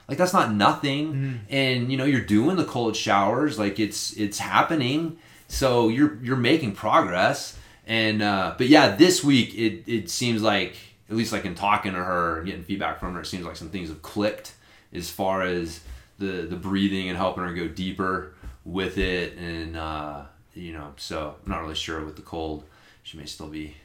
Like 0.08 0.16
that's 0.18 0.32
not 0.32 0.52
nothing. 0.52 1.12
And 1.50 1.90
you 1.90 1.98
know, 1.98 2.04
you're 2.04 2.20
doing 2.22 2.56
the 2.56 2.64
cold 2.64 2.96
showers, 2.96 3.58
like 3.58 3.78
it's 3.78 4.16
it's 4.16 4.38
happening. 4.38 5.18
So 5.48 5.88
you're 5.88 6.18
you're 6.22 6.36
making 6.36 6.72
progress. 6.72 7.58
And 7.86 8.22
uh, 8.22 8.54
but 8.56 8.68
yeah, 8.68 8.96
this 8.96 9.22
week 9.22 9.54
it 9.54 9.84
it 9.86 10.10
seems 10.10 10.42
like 10.42 10.76
at 11.10 11.16
least 11.16 11.32
like 11.32 11.44
in 11.44 11.54
talking 11.54 11.92
to 11.92 11.98
her 11.98 12.38
and 12.38 12.46
getting 12.46 12.62
feedback 12.62 13.00
from 13.00 13.14
her, 13.14 13.20
it 13.20 13.26
seems 13.26 13.44
like 13.44 13.56
some 13.56 13.70
things 13.70 13.88
have 13.88 14.02
clicked 14.02 14.54
as 14.92 15.10
far 15.10 15.42
as 15.42 15.80
the 16.18 16.46
the 16.48 16.56
breathing 16.56 17.08
and 17.08 17.16
helping 17.16 17.44
her 17.44 17.52
go 17.52 17.68
deeper 17.68 18.34
with 18.64 18.98
it. 18.98 19.36
And 19.36 19.76
uh, 19.76 20.22
you 20.54 20.72
know, 20.72 20.92
so 20.96 21.36
I'm 21.44 21.50
not 21.50 21.62
really 21.62 21.74
sure 21.74 22.04
with 22.04 22.16
the 22.16 22.22
cold. 22.22 22.64
She 23.02 23.16
may 23.16 23.26
still 23.26 23.48
be 23.48 23.76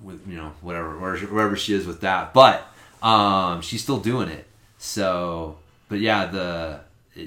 with 0.00 0.26
you 0.28 0.36
know 0.36 0.52
whatever 0.60 0.98
wherever, 0.98 1.26
wherever 1.26 1.56
she 1.56 1.74
is 1.74 1.86
with 1.86 2.00
that, 2.02 2.32
but 2.34 2.66
um, 3.02 3.60
she's 3.60 3.82
still 3.82 4.00
doing 4.00 4.28
it. 4.28 4.46
So, 4.84 5.56
but 5.88 5.98
yeah, 5.98 6.26
the 6.26 6.80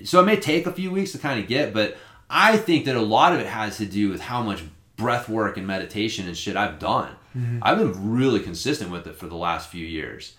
so 0.05 0.20
it 0.20 0.26
may 0.26 0.36
take 0.36 0.68
a 0.68 0.72
few 0.72 0.91
weeks 0.91 1.12
to 1.14 1.18
kind 1.18 1.39
of 1.39 1.47
get, 1.47 1.74
but 1.74 1.97
I 2.30 2.55
think 2.55 2.86
that 2.86 2.95
a 2.95 3.01
lot 3.01 3.34
of 3.34 3.39
it 3.39 3.47
has 3.47 3.78
to 3.78 3.86
do 3.86 4.10
with 4.10 4.22
how 4.22 4.43
much 4.43 4.64
breath 4.95 5.28
work 5.28 5.58
and 5.58 5.66
meditation 5.66 6.28
and 6.28 6.38
shit 6.38 6.55
I've 6.55 6.78
done. 6.78 7.16
Mm-hmm. 7.36 7.60
I've 7.64 7.80
been 7.80 8.12
really 8.12 8.41
consistent 8.41 8.91
with 8.91 9.08
it 9.08 9.16
for 9.16 9.26
the 9.26 9.36
last 9.36 9.70
few 9.70 9.86
years. 9.86 10.36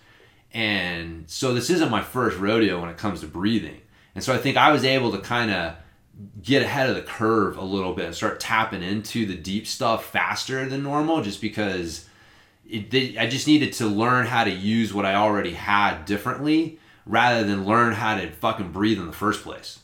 And 0.53 1.29
so 1.29 1.53
this 1.53 1.69
isn't 1.69 1.91
my 1.91 2.01
first 2.01 2.37
rodeo 2.37 2.79
when 2.79 2.89
it 2.89 2.97
comes 2.97 3.19
to 3.19 3.27
breathing. 3.27 3.81
And 4.15 4.23
so 4.23 4.33
I 4.33 4.37
think 4.37 4.55
I 4.55 4.71
was 4.71 4.85
able 4.85 5.11
to 5.11 5.19
kind 5.19 5.51
of 5.51 5.75
get 6.41 6.61
ahead 6.61 6.89
of 6.89 6.95
the 6.95 7.01
curve 7.01 7.57
a 7.57 7.63
little 7.63 7.93
bit 7.93 8.05
and 8.05 8.15
start 8.15 8.39
tapping 8.39 8.81
into 8.81 9.25
the 9.25 9.35
deep 9.35 9.67
stuff 9.67 10.05
faster 10.05 10.67
than 10.67 10.83
normal 10.83 11.21
just 11.21 11.41
because 11.41 12.07
it, 12.69 12.91
they, 12.91 13.17
I 13.17 13.27
just 13.27 13.45
needed 13.45 13.73
to 13.73 13.87
learn 13.87 14.25
how 14.25 14.45
to 14.45 14.51
use 14.51 14.93
what 14.93 15.05
I 15.05 15.15
already 15.15 15.53
had 15.53 16.05
differently 16.05 16.79
rather 17.05 17.43
than 17.43 17.65
learn 17.65 17.93
how 17.93 18.15
to 18.15 18.29
fucking 18.31 18.71
breathe 18.71 18.99
in 18.99 19.07
the 19.07 19.13
first 19.13 19.43
place. 19.43 19.79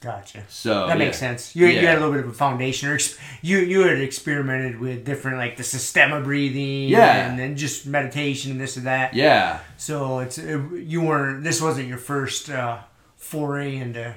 Gotcha. 0.00 0.44
So 0.48 0.86
that 0.86 0.98
yeah. 0.98 1.04
makes 1.06 1.18
sense. 1.18 1.56
You, 1.56 1.66
you 1.66 1.86
had 1.86 1.96
a 1.96 2.00
little 2.00 2.14
bit 2.14 2.24
of 2.24 2.30
a 2.30 2.34
foundation, 2.34 2.88
or 2.90 2.98
you 3.42 3.58
you 3.58 3.80
had 3.80 3.98
experimented 3.98 4.78
with 4.78 5.04
different 5.04 5.38
like 5.38 5.56
the 5.56 5.64
systema 5.64 6.20
breathing, 6.20 6.88
Yeah. 6.90 7.28
and 7.28 7.38
then 7.38 7.56
just 7.56 7.86
meditation 7.86 8.52
and 8.52 8.60
this 8.60 8.76
and 8.76 8.86
that. 8.86 9.14
Yeah, 9.14 9.60
So 9.78 10.18
it's 10.20 10.38
it, 10.38 10.60
you 10.74 11.00
weren't. 11.00 11.42
This 11.42 11.60
wasn't 11.62 11.88
your 11.88 11.98
first 11.98 12.50
uh, 12.50 12.78
foray 13.16 13.76
into 13.76 14.14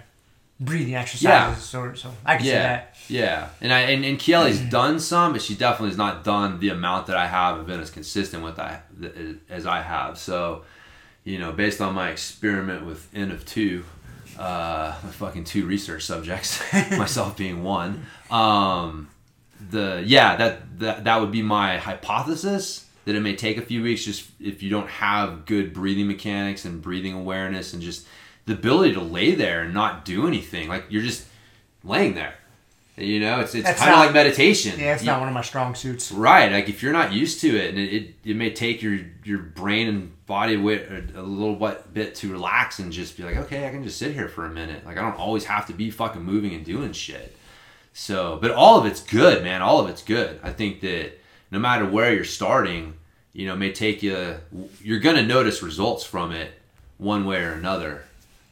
breathing 0.60 0.96
exercises. 0.96 1.24
Yeah. 1.26 1.56
So, 1.56 1.94
so 1.96 2.12
I 2.26 2.36
can 2.36 2.44
see 2.44 2.52
yeah, 2.52 2.62
that. 2.64 2.98
yeah. 3.08 3.50
And 3.62 3.74
I 3.74 3.80
and, 3.80 4.04
and 4.04 4.20
Kieli's 4.20 4.60
done 4.60 5.00
some, 5.00 5.32
but 5.32 5.42
she 5.42 5.56
definitely 5.56 5.90
has 5.90 5.98
not 5.98 6.24
done 6.26 6.60
the 6.60 6.70
amount 6.70 7.08
that 7.08 7.16
I 7.16 7.26
have 7.28 7.58
and 7.58 7.66
been 7.66 7.80
as 7.80 7.90
consistent 7.90 8.44
with 8.44 8.60
I 8.60 8.82
as 9.50 9.66
I 9.66 9.82
have. 9.82 10.18
So, 10.18 10.64
you 11.30 11.38
know, 11.38 11.52
based 11.52 11.80
on 11.80 11.94
my 11.94 12.10
experiment 12.10 12.88
with 12.88 13.08
N 13.14 13.30
of 13.30 13.46
two, 13.46 13.86
uh, 14.40 14.94
fucking 14.94 15.44
two 15.44 15.68
research 15.68 16.04
subjects, 16.04 16.60
myself 16.74 17.38
being 17.38 17.64
one. 17.64 18.08
Um, 18.32 19.10
the 19.70 20.04
yeah, 20.04 20.36
that 20.38 20.80
that 20.80 21.04
that 21.04 21.22
would 21.22 21.32
be 21.32 21.44
my 21.44 21.78
hypothesis 21.78 22.88
that 23.06 23.16
it 23.16 23.20
may 23.22 23.36
take 23.36 23.58
a 23.58 23.62
few 23.62 23.84
weeks 23.84 24.04
just 24.04 24.28
if 24.40 24.64
you 24.64 24.72
don't 24.72 24.90
have 24.90 25.46
good 25.46 25.72
breathing 25.72 26.08
mechanics 26.08 26.66
and 26.66 26.82
breathing 26.82 27.14
awareness 27.14 27.74
and 27.74 27.82
just 27.82 28.08
the 28.46 28.54
ability 28.54 28.94
to 28.94 29.02
lay 29.02 29.36
there 29.36 29.62
and 29.62 29.74
not 29.74 30.06
do 30.06 30.28
anything. 30.28 30.68
Like 30.68 30.86
you're 30.90 31.04
just 31.04 31.28
laying 31.84 32.16
there. 32.16 32.34
You 33.00 33.20
know, 33.20 33.40
it's 33.40 33.56
it's 33.56 33.70
kind 33.80 33.92
of 33.94 34.00
like 34.00 34.14
meditation. 34.14 34.80
Yeah, 34.80 34.94
it's 34.94 35.04
You- 35.04 35.08
not 35.08 35.20
one 35.20 35.28
of 35.30 35.34
my 35.34 35.42
strong 35.42 35.76
suits. 35.76 36.12
Right, 36.12 36.52
like 36.52 36.70
if 36.70 36.84
you're 36.84 36.94
not 36.94 37.14
used 37.14 37.42
to 37.42 37.48
it, 37.56 37.70
and 37.70 37.80
it, 37.80 37.94
it, 37.94 38.16
it 38.26 38.36
may 38.36 38.52
take 38.52 38.82
your 38.82 39.00
your 39.24 39.40
brain 39.40 39.88
and 39.88 40.26
body 40.26 40.58
wait 40.58 40.82
a, 40.84 41.22
a 41.22 41.24
little 41.24 41.56
what 41.56 41.94
bit 41.94 42.16
to 42.16 42.32
relax 42.32 42.80
and 42.80 42.92
just 42.92 43.18
be 43.18 43.24
like, 43.24 43.38
okay, 43.38 43.68
I 43.68 43.72
can 43.72 43.84
just 43.84 43.98
sit 43.98 44.14
here 44.14 44.28
for 44.28 44.46
a 44.46 44.50
minute. 44.50 44.86
Like 44.86 44.98
I 44.98 45.02
don't 45.02 45.18
always 45.18 45.46
have 45.46 45.66
to 45.68 45.74
be 45.74 45.90
fucking 45.92 46.24
moving 46.24 46.54
and 46.54 46.66
doing 46.66 46.92
shit. 46.92 47.36
So, 47.94 48.38
but 48.42 48.52
all 48.52 48.80
of 48.80 48.86
it's 48.86 49.02
good, 49.02 49.44
man. 49.44 49.62
All 49.62 49.80
of 49.80 49.90
it's 49.90 50.04
good. 50.04 50.40
I 50.44 50.52
think 50.52 50.82
that 50.82 51.20
no 51.52 51.60
matter 51.60 51.86
where 51.86 52.14
you're 52.14 52.24
starting, 52.24 52.94
you 53.34 53.48
know, 53.48 53.54
it 53.54 53.58
may 53.58 53.72
take 53.72 54.04
you. 54.04 54.36
You're 54.82 55.00
gonna 55.00 55.26
notice 55.26 55.64
results 55.64 56.04
from 56.04 56.32
it 56.32 56.52
one 56.98 57.26
way 57.26 57.42
or 57.44 57.54
another. 57.54 58.04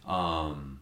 Um, 0.08 0.77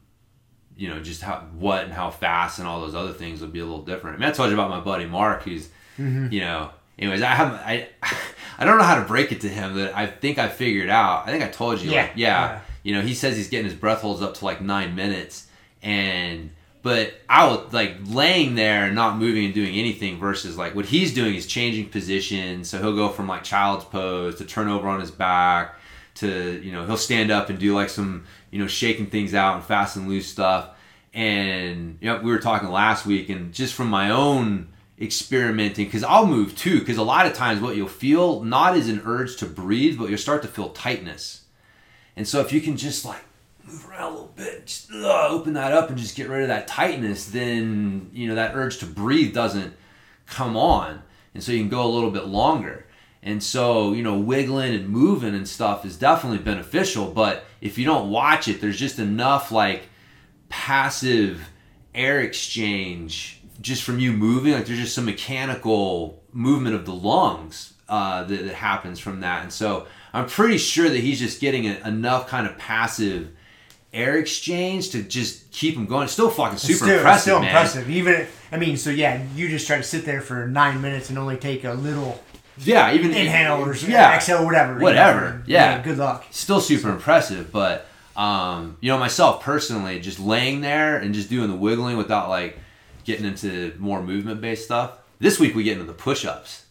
you 0.78 0.90
know, 0.90 1.00
just 1.00 1.22
how 1.22 1.40
what 1.58 1.84
and 1.86 1.94
how 1.94 2.10
fast 2.10 2.60
and 2.60 2.68
all 2.68 2.82
those 2.82 2.96
other 2.96 3.14
things 3.14 3.42
would 3.42 3.54
be 3.54 3.60
a 3.60 3.66
little 3.66 3.84
different. 3.84 4.18
I 4.18 4.20
mean, 4.20 4.30
I 4.30 4.32
told 4.32 4.50
you 4.50 4.56
about 4.56 4.70
my 4.70 4.80
buddy 4.80 5.06
Mark, 5.06 5.44
who's, 5.44 5.68
mm-hmm. 5.98 6.28
you 6.32 6.42
know, 6.42 6.70
anyways, 7.00 7.22
I 7.22 7.28
have 7.28 7.54
I, 7.54 7.88
I 8.58 8.66
don't 8.66 8.78
know 8.78 8.84
how 8.84 9.00
to 9.00 9.06
break 9.06 9.32
it 9.32 9.42
to 9.42 9.50
him 9.50 9.76
that 9.76 9.96
I 9.96 10.08
think 10.08 10.38
I 10.38 10.48
figured 10.48 10.90
out. 10.90 11.28
I 11.28 11.32
think 11.32 11.44
I 11.44 11.48
told 11.48 11.82
you, 11.82 11.92
Yeah. 11.92 12.02
like, 12.04 12.12
yeah, 12.16 12.52
Yeah. 12.52 12.60
you 12.84 12.94
know, 12.96 13.02
he 13.02 13.14
says 13.14 13.36
he's 13.38 13.50
getting 13.50 13.66
his 13.66 13.74
breath 13.76 14.02
holds 14.02 14.22
up 14.22 14.34
to 14.36 14.46
like 14.46 14.62
nine 14.62 14.96
minutes, 14.96 15.48
and 15.82 16.52
but 16.82 17.14
I 17.28 17.48
was 17.48 17.74
like 17.74 17.96
laying 18.06 18.56
there 18.56 18.86
and 18.86 18.96
not 18.96 19.18
moving 19.18 19.46
and 19.46 19.54
doing 19.54 19.76
anything 19.76 20.20
versus 20.20 20.56
like 20.58 20.76
what 20.76 20.86
he's 20.86 21.14
doing 21.14 21.34
is 21.36 21.48
changing 21.48 21.90
position. 21.90 22.64
So 22.64 22.80
he'll 22.80 22.96
go 22.96 23.10
from 23.10 23.28
like 23.28 23.44
child's 23.44 23.86
pose 23.86 24.36
to 24.36 24.46
turn 24.46 24.68
over 24.68 24.88
on 24.88 25.00
his 25.00 25.10
back 25.12 25.76
to 26.16 26.62
you 26.64 26.72
know 26.72 26.86
he'll 26.86 26.96
stand 26.96 27.30
up 27.32 27.50
and 27.50 27.60
do 27.60 27.74
like 27.76 27.90
some 27.90 28.26
you 28.56 28.62
know 28.62 28.68
shaking 28.68 29.08
things 29.08 29.34
out 29.34 29.56
and 29.56 29.66
fast 29.66 29.98
and 29.98 30.08
loose 30.08 30.28
stuff. 30.28 30.70
And 31.14 31.98
you 32.00 32.08
know 32.08 32.22
we 32.22 32.32
were 32.32 32.40
talking 32.40 32.70
last 32.70 33.06
week 33.06 33.28
and 33.28 33.54
just 33.54 33.74
from 33.74 33.90
my 33.90 34.10
own 34.10 34.70
experimenting 34.98 35.84
because 35.84 36.06
I'll 36.06 36.26
move 36.26 36.56
too 36.56 36.80
because 36.80 36.96
a 36.96 37.04
lot 37.04 37.26
of 37.26 37.34
times 37.34 37.60
what 37.60 37.76
you'll 37.76 37.90
feel 37.90 38.44
not 38.44 38.78
is 38.78 38.88
an 38.88 39.02
urge 39.04 39.36
to 39.38 39.46
breathe 39.46 40.00
but 40.00 40.08
you'll 40.08 40.18
start 40.18 40.42
to 40.44 40.48
feel 40.48 40.70
tightness. 40.70 41.42
And 42.16 42.26
so 42.26 42.40
if 42.40 42.54
you 42.54 42.62
can 42.62 42.78
just 42.78 43.04
like 43.04 43.26
move 43.66 43.90
around 43.90 44.04
a 44.04 44.10
little 44.12 44.34
bit, 44.38 44.68
just 44.68 44.90
uh, 44.90 45.28
open 45.28 45.52
that 45.56 45.74
up 45.74 45.90
and 45.90 45.98
just 45.98 46.16
get 46.16 46.30
rid 46.30 46.44
of 46.44 46.48
that 46.48 46.66
tightness, 46.66 47.26
then 47.26 48.10
you 48.14 48.30
know 48.30 48.36
that 48.36 48.56
urge 48.56 48.78
to 48.78 48.86
breathe 48.86 49.34
doesn't 49.34 49.74
come 50.28 50.56
on, 50.56 51.02
and 51.34 51.44
so 51.44 51.52
you 51.52 51.60
can 51.60 51.68
go 51.68 51.86
a 51.86 51.92
little 51.92 52.10
bit 52.10 52.28
longer. 52.28 52.85
And 53.26 53.44
so 53.44 53.92
you 53.92 54.04
know 54.04 54.18
wiggling 54.18 54.74
and 54.74 54.88
moving 54.88 55.36
and 55.36 55.48
stuff 55.48 55.84
is 55.84 55.98
definitely 55.98 56.38
beneficial, 56.38 57.12
but 57.12 57.44
if 57.60 57.78
you 57.78 57.84
don't 57.84 58.10
watch 58.12 58.48
it, 58.48 58.62
there's 58.62 58.78
just 58.78 59.00
enough 59.00 59.52
like 59.52 59.90
passive 60.48 61.50
air 61.94 62.22
exchange 62.22 63.42
just 63.62 63.84
from 63.84 64.00
you 64.00 64.14
moving. 64.14 64.54
Like 64.54 64.68
there's 64.68 64.80
just 64.80 64.96
some 64.96 65.06
mechanical 65.06 66.22
movement 66.32 66.76
of 66.76 66.86
the 66.86 66.94
lungs 66.94 67.74
uh, 67.90 68.24
that, 68.26 68.46
that 68.46 68.54
happens 68.54 69.00
from 69.00 69.22
that. 69.22 69.44
And 69.44 69.52
so 69.52 69.88
I'm 70.14 70.28
pretty 70.28 70.58
sure 70.58 70.90
that 70.90 71.00
he's 71.00 71.20
just 71.20 71.42
getting 71.42 71.66
a, 71.68 71.76
enough 71.88 72.28
kind 72.28 72.46
of 72.46 72.58
passive 72.58 73.32
air 73.94 74.18
exchange 74.18 74.90
to 74.92 75.02
just 75.02 75.52
keep 75.52 75.76
him 75.76 75.86
going. 75.86 76.04
It's 76.04 76.14
still 76.14 76.30
fucking 76.30 76.58
super 76.58 76.72
It's 76.72 76.78
still, 76.82 76.98
impressive, 76.98 77.16
it's 77.16 77.22
still 77.22 77.40
man. 77.40 77.50
impressive. 77.50 77.90
Even 77.90 78.28
I 78.52 78.58
mean, 78.58 78.78
so 78.78 78.90
yeah, 78.90 79.24
you 79.36 79.48
just 79.50 79.68
try 79.68 79.78
to 79.78 79.84
sit 79.84 80.06
there 80.06 80.22
for 80.22 80.48
nine 80.48 80.82
minutes 80.82 81.10
and 81.10 81.18
only 81.18 81.38
take 81.38 81.64
a 81.64 81.74
little 81.74 82.22
Yeah, 82.58 82.94
even 82.94 83.12
inhale 83.12 83.62
or 83.66 83.76
yeah, 83.76 84.16
exhale, 84.16 84.46
whatever. 84.46 84.74
you 84.74 84.80
know, 84.80 84.84
Whatever, 84.86 85.44
yeah. 85.46 85.82
Good 85.82 85.98
luck. 85.98 86.26
still 86.32 86.62
super 86.62 86.90
impressive 86.90 87.52
but 87.52 87.86
um, 88.16 88.78
you 88.80 88.90
know 88.92 88.98
myself 88.98 89.42
personally 89.44 90.00
just 90.00 90.20
laying 90.20 90.62
there 90.62 90.98
and 90.98 91.14
just 91.14 91.30
doing 91.30 91.50
the 91.50 91.56
wiggling 91.56 91.98
without 91.98 92.30
like 92.30 92.58
getting 93.04 93.26
into 93.26 93.74
more 93.78 94.02
movement 94.02 94.40
based 94.42 94.64
stuff 94.66 94.92
this 95.20 95.40
week 95.40 95.54
we 95.54 95.64
get 95.64 95.74
into 95.74 95.84
the 95.86 95.94
push-ups 95.94 96.64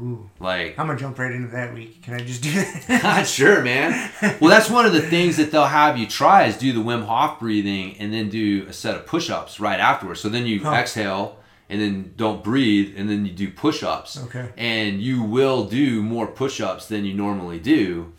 Ooh. 0.00 0.28
like 0.38 0.78
I'm 0.78 0.86
gonna 0.86 0.98
jump 0.98 1.18
right 1.18 1.32
into 1.32 1.48
that 1.48 1.74
week. 1.74 2.02
Can 2.02 2.14
I 2.14 2.18
just 2.18 2.42
do 2.42 2.52
that? 2.52 3.02
not 3.02 3.26
sure 3.38 3.62
man 3.62 4.10
well 4.40 4.50
that's 4.50 4.68
one 4.70 4.84
of 4.86 4.92
the 4.92 5.00
things 5.02 5.38
that 5.38 5.50
they'll 5.50 5.64
have 5.64 5.96
you 5.98 6.06
try 6.06 6.44
is 6.44 6.56
do 6.58 6.72
the 6.74 6.80
wim 6.80 7.04
hof 7.06 7.40
breathing 7.40 7.96
and 7.98 8.12
then 8.12 8.28
do 8.28 8.66
a 8.68 8.72
set 8.72 8.94
of 8.94 9.06
push-ups 9.06 9.58
right 9.60 9.80
afterwards 9.80 10.20
so 10.20 10.28
then 10.28 10.46
you 10.46 10.60
Huh. 10.62 10.72
exhale 10.74 11.38
and 11.68 11.80
then 11.80 12.12
don't 12.16 12.42
breathe 12.44 12.94
and 12.96 13.08
then 13.08 13.24
you 13.26 13.32
do 13.32 13.50
push-ups 13.50 14.18
Okay. 14.24 14.48
and 14.56 15.00
you 15.00 15.22
will 15.22 15.64
do 15.64 16.02
more 16.02 16.26
push-ups 16.26 16.86
than 16.88 17.04
you 17.04 17.14
normally 17.14 17.58
do 17.58 18.12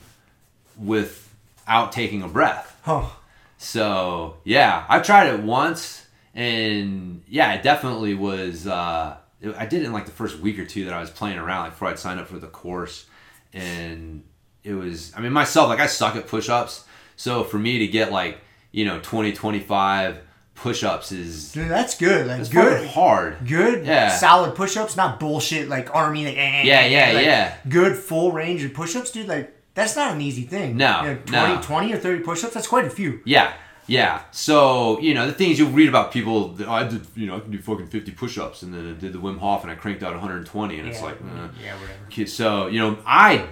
without 0.77 1.91
taking 1.91 2.21
a 2.21 2.27
breath 2.27 2.79
oh, 2.87 3.17
so 3.57 4.37
yeah, 4.43 4.85
I've 4.89 5.03
tried 5.05 5.27
it 5.27 5.39
once, 5.39 6.05
and 6.35 7.23
yeah, 7.29 7.53
it 7.53 7.63
definitely 7.63 8.13
was. 8.13 8.67
Uh, 8.67 9.15
I 9.57 9.65
did 9.65 9.83
it 9.83 9.85
in 9.85 9.93
like 9.93 10.05
the 10.05 10.11
first 10.11 10.39
week 10.39 10.59
or 10.59 10.65
two 10.65 10.83
that 10.85 10.93
I 10.93 10.99
was 10.99 11.09
playing 11.09 11.37
around, 11.37 11.61
like 11.63 11.71
before 11.71 11.87
I'd 11.87 11.97
signed 11.99 12.19
up 12.19 12.27
for 12.27 12.39
the 12.39 12.47
course, 12.47 13.05
and 13.53 14.23
it 14.65 14.73
was. 14.73 15.13
I 15.15 15.21
mean, 15.21 15.31
myself, 15.31 15.69
like 15.69 15.79
I 15.79 15.85
suck 15.87 16.17
at 16.17 16.27
push-ups, 16.27 16.83
so 17.15 17.45
for 17.45 17.57
me 17.57 17.79
to 17.79 17.87
get 17.87 18.11
like 18.11 18.39
you 18.73 18.83
know 18.83 18.99
20, 19.01 19.31
25 19.31 20.17
push-ups 20.55 21.11
is 21.11 21.51
dude, 21.51 21.69
that's 21.69 21.97
good. 21.97 22.27
Like 22.27 22.39
it's 22.39 22.49
good, 22.49 22.87
hard. 22.87 23.37
good, 23.47 23.85
Yeah. 23.85 24.09
solid 24.09 24.55
push-ups, 24.55 24.95
not 24.95 25.19
bullshit 25.19 25.67
like 25.69 25.93
army. 25.95 26.25
Like, 26.25 26.37
eh, 26.37 26.63
Yeah, 26.63 26.85
yeah, 26.85 27.11
like, 27.13 27.25
yeah. 27.25 27.55
Good 27.67 27.97
full 27.97 28.31
range 28.31 28.63
of 28.63 28.73
push-ups, 28.73 29.11
dude. 29.11 29.27
Like 29.27 29.55
that's 29.73 29.95
not 29.95 30.13
an 30.13 30.21
easy 30.21 30.43
thing. 30.43 30.77
No, 30.77 31.01
You 31.01 31.07
know, 31.09 31.15
20, 31.25 31.55
no. 31.55 31.61
20 31.61 31.93
or 31.93 31.97
thirty 31.97 32.23
push-ups. 32.23 32.53
That's 32.53 32.67
quite 32.67 32.85
a 32.85 32.89
few. 32.91 33.21
Yeah, 33.25 33.53
yeah. 33.87 34.21
So 34.31 34.99
you 34.99 35.13
know 35.15 35.25
the 35.25 35.33
things 35.33 35.57
you'll 35.59 35.71
read 35.71 35.89
about 35.89 36.11
people. 36.11 36.49
That, 36.49 36.67
"Oh, 36.67 36.71
I 36.73 36.83
did, 36.87 37.05
you 37.15 37.25
know, 37.27 37.37
I 37.37 37.39
can 37.39 37.51
do 37.51 37.57
fucking 37.59 37.87
fifty 37.87 38.11
push-ups, 38.11 38.61
and 38.61 38.73
then 38.73 38.95
I 38.95 38.99
did 38.99 39.11
the 39.13 39.19
Wim 39.19 39.39
Hof, 39.39 39.63
and 39.63 39.71
I 39.71 39.75
cranked 39.75 40.03
out 40.03 40.11
120, 40.13 40.79
and 40.79 40.87
it's 40.87 41.01
like. 41.01 41.15
eh. 41.15 41.47
yeah, 41.63 41.73
whatever. 41.79 42.27
So 42.27 42.67
you 42.67 42.79
know, 42.79 42.97
I 43.05 43.47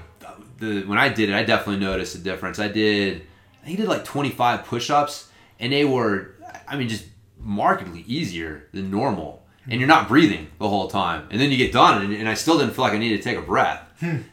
the 0.59 0.83
when 0.83 0.99
I 0.99 1.09
did 1.09 1.29
it, 1.29 1.35
I 1.35 1.43
definitely 1.43 1.83
noticed 1.83 2.13
a 2.15 2.19
difference. 2.19 2.59
I 2.59 2.67
did, 2.67 3.23
I 3.63 3.65
think 3.65 3.79
I 3.79 3.81
did 3.81 3.89
like 3.89 4.05
25 4.05 4.65
push-ups, 4.65 5.27
and 5.59 5.73
they 5.73 5.85
were, 5.85 6.35
I 6.67 6.77
mean, 6.77 6.89
just 6.89 7.05
markedly 7.39 8.03
easier 8.07 8.67
than 8.73 8.91
normal. 8.91 9.39
And 9.69 9.79
you're 9.79 9.87
not 9.87 10.07
breathing 10.07 10.47
the 10.57 10.67
whole 10.67 10.87
time, 10.89 11.27
and 11.29 11.39
then 11.39 11.51
you 11.51 11.57
get 11.57 11.71
done, 11.71 12.01
and, 12.03 12.11
and 12.13 12.27
I 12.27 12.33
still 12.33 12.57
didn't 12.57 12.73
feel 12.73 12.83
like 12.83 12.93
I 12.93 12.97
needed 12.97 13.17
to 13.17 13.23
take 13.23 13.37
a 13.37 13.43
breath. 13.43 13.79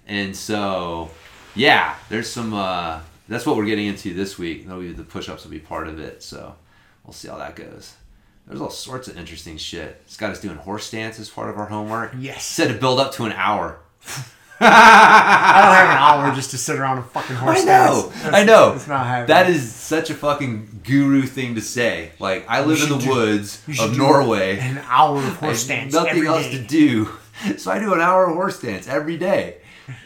and 0.07 0.35
so, 0.35 1.11
yeah, 1.55 1.97
there's 2.09 2.31
some. 2.31 2.55
uh 2.55 3.01
That's 3.29 3.45
what 3.45 3.57
we're 3.59 3.67
getting 3.67 3.87
into 3.89 4.15
this 4.15 4.39
week. 4.39 4.67
Be 4.67 4.93
the 4.93 5.05
push-ups 5.05 5.45
will 5.45 5.51
be 5.51 5.59
part 5.59 5.87
of 5.87 5.99
it. 6.01 6.23
So 6.23 6.55
we'll 7.05 7.13
see 7.13 7.29
how 7.29 7.37
that 7.37 7.57
goes. 7.57 7.95
There's 8.47 8.63
all 8.63 8.71
sorts 8.71 9.07
of 9.09 9.19
interesting 9.19 9.59
shit. 9.59 10.01
It's 10.07 10.17
got 10.17 10.31
us 10.31 10.41
doing 10.41 10.57
horse 10.57 10.87
stance 10.87 11.21
as 11.21 11.29
part 11.29 11.51
of 11.51 11.59
our 11.59 11.67
homework. 11.67 12.15
Yes. 12.19 12.47
Said 12.47 12.69
to 12.69 12.75
build 12.75 12.99
up 12.99 13.13
to 13.13 13.25
an 13.27 13.33
hour. 13.33 13.81
I 14.61 15.63
don't 15.65 15.75
have 15.75 15.91
an 15.91 16.27
hour 16.27 16.35
just 16.35 16.51
to 16.51 16.59
sit 16.59 16.77
around 16.77 16.99
a 16.99 17.03
fucking 17.03 17.37
horse 17.37 17.61
I 17.63 17.65
know. 17.65 18.13
I 18.25 18.45
know. 18.45 18.73
That's 18.73 18.89
not 18.89 19.07
happening. 19.07 19.27
That 19.29 19.49
is 19.51 19.73
such 19.73 20.11
a 20.11 20.15
fucking 20.15 20.81
guru 20.85 21.23
thing 21.23 21.55
to 21.55 21.61
say. 21.61 22.13
Like 22.19 22.45
I 22.49 22.65
live 22.65 22.83
in 22.83 22.89
the 22.89 22.99
do- 22.99 23.11
woods 23.11 23.63
of 23.81 23.97
Norway. 23.97 24.59
an 24.59 24.79
hour 24.87 25.19
of 25.19 25.37
horse 25.37 25.65
stance 25.65 25.93
nothing 25.93 26.25
else 26.27 26.45
day. 26.47 26.59
to 26.59 26.63
do, 26.63 27.11
so 27.57 27.71
I 27.71 27.79
do 27.79 27.95
an 27.95 28.01
hour 28.01 28.27
of 28.27 28.35
horse 28.35 28.59
stance 28.59 28.89
every 28.89 29.17
day. 29.17 29.59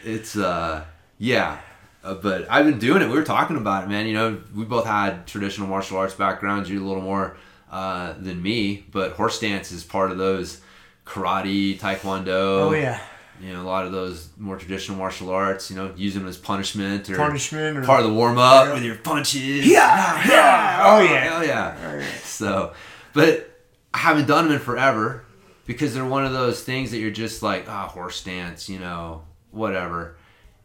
It's 0.03 0.35
uh, 0.37 0.85
yeah. 1.17 1.59
Uh, 2.03 2.15
but 2.15 2.45
I've 2.51 2.65
been 2.65 2.79
doing 2.79 3.01
it. 3.01 3.07
We 3.07 3.15
were 3.15 3.23
talking 3.23 3.55
about 3.55 3.85
it, 3.85 3.89
man. 3.89 4.07
You 4.07 4.13
know, 4.13 4.41
we 4.53 4.65
both 4.65 4.85
had 4.85 5.25
traditional 5.25 5.67
martial 5.67 5.97
arts 5.97 6.13
backgrounds. 6.13 6.69
You 6.69 6.83
a 6.83 6.85
little 6.85 7.01
more 7.01 7.37
uh, 7.71 8.13
than 8.19 8.41
me, 8.43 8.85
but 8.91 9.13
horse 9.13 9.37
stance 9.37 9.71
is 9.71 9.85
part 9.85 10.11
of 10.11 10.17
those 10.17 10.59
karate, 11.05 11.79
taekwondo. 11.79 12.27
Oh 12.61 12.73
yeah, 12.73 12.99
You 13.43 13.51
know, 13.53 13.61
a 13.61 13.63
lot 13.63 13.85
of 13.85 13.91
those 13.91 14.29
more 14.37 14.57
traditional 14.57 14.97
martial 14.97 15.29
arts. 15.29 15.69
You 15.69 15.75
know, 15.75 15.93
use 15.97 16.13
them 16.13 16.25
as 16.27 16.37
punishment 16.37 17.09
or 17.09 17.17
punishment 17.17 17.77
or 17.77 17.83
part 17.83 17.99
of 18.01 18.07
the 18.07 18.13
warm 18.13 18.37
up 18.37 18.73
with 18.73 18.83
your 18.83 18.95
punches. 18.95 19.67
Yeah, 19.67 20.27
yeah. 20.27 20.81
Oh, 20.85 21.01
yeah. 21.01 21.23
hell 21.23 21.45
yeah. 21.45 22.05
So, 22.23 22.73
but 23.11 23.49
I 23.93 23.97
haven't 23.97 24.27
done 24.27 24.45
them 24.45 24.53
in 24.53 24.59
forever 24.59 25.25
because 25.65 25.93
they're 25.93 26.05
one 26.05 26.25
of 26.25 26.31
those 26.31 26.63
things 26.63 26.91
that 26.91 26.99
you're 26.99 27.11
just 27.11 27.43
like, 27.43 27.69
ah, 27.69 27.87
horse 27.87 28.15
stance, 28.15 28.69
you 28.69 28.79
know, 28.79 29.23
whatever. 29.51 30.15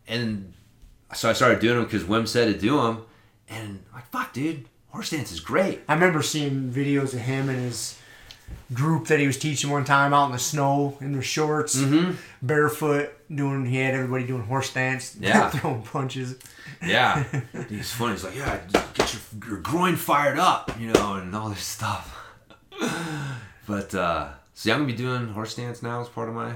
And 0.06 0.54
so 1.14 1.28
I 1.28 1.32
started 1.32 1.60
doing 1.60 1.76
them 1.76 1.84
because 1.84 2.04
Wim 2.04 2.28
said 2.28 2.52
to 2.52 2.58
do 2.58 2.80
them, 2.80 3.02
and 3.48 3.84
I'm 3.90 3.94
like, 3.96 4.10
fuck, 4.10 4.32
dude, 4.32 4.66
horse 4.88 5.08
stance 5.08 5.32
is 5.32 5.40
great. 5.40 5.80
I 5.88 5.94
remember 5.94 6.22
seeing 6.22 6.70
videos 6.70 7.12
of 7.12 7.20
him 7.20 7.48
and 7.48 7.58
his 7.58 7.97
group 8.72 9.06
that 9.06 9.18
he 9.18 9.26
was 9.26 9.38
teaching 9.38 9.70
one 9.70 9.84
time 9.84 10.12
out 10.12 10.26
in 10.26 10.32
the 10.32 10.38
snow 10.38 10.96
in 11.00 11.12
their 11.12 11.22
shorts, 11.22 11.76
Mm-hmm. 11.76 12.12
barefoot, 12.42 13.10
doing. 13.34 13.64
He 13.66 13.76
had 13.78 13.94
everybody 13.94 14.26
doing 14.26 14.42
horse 14.42 14.70
stance, 14.70 15.16
Yeah. 15.20 15.50
throwing 15.50 15.82
punches. 15.82 16.36
Yeah, 16.82 17.24
he's 17.68 17.90
funny. 17.90 18.12
He's 18.12 18.24
like, 18.24 18.36
yeah, 18.36 18.60
get 18.94 19.12
your, 19.14 19.48
your 19.52 19.58
groin 19.60 19.96
fired 19.96 20.38
up, 20.38 20.70
you 20.78 20.92
know, 20.92 21.14
and 21.14 21.34
all 21.34 21.48
this 21.48 21.62
stuff. 21.64 22.14
but 23.66 23.94
uh, 23.94 24.28
so 24.54 24.68
yeah, 24.68 24.74
I'm 24.74 24.82
gonna 24.82 24.92
be 24.92 24.96
doing 24.98 25.28
horse 25.28 25.52
stance 25.52 25.82
now 25.82 26.00
as 26.00 26.08
part 26.08 26.28
of 26.28 26.34
my 26.34 26.52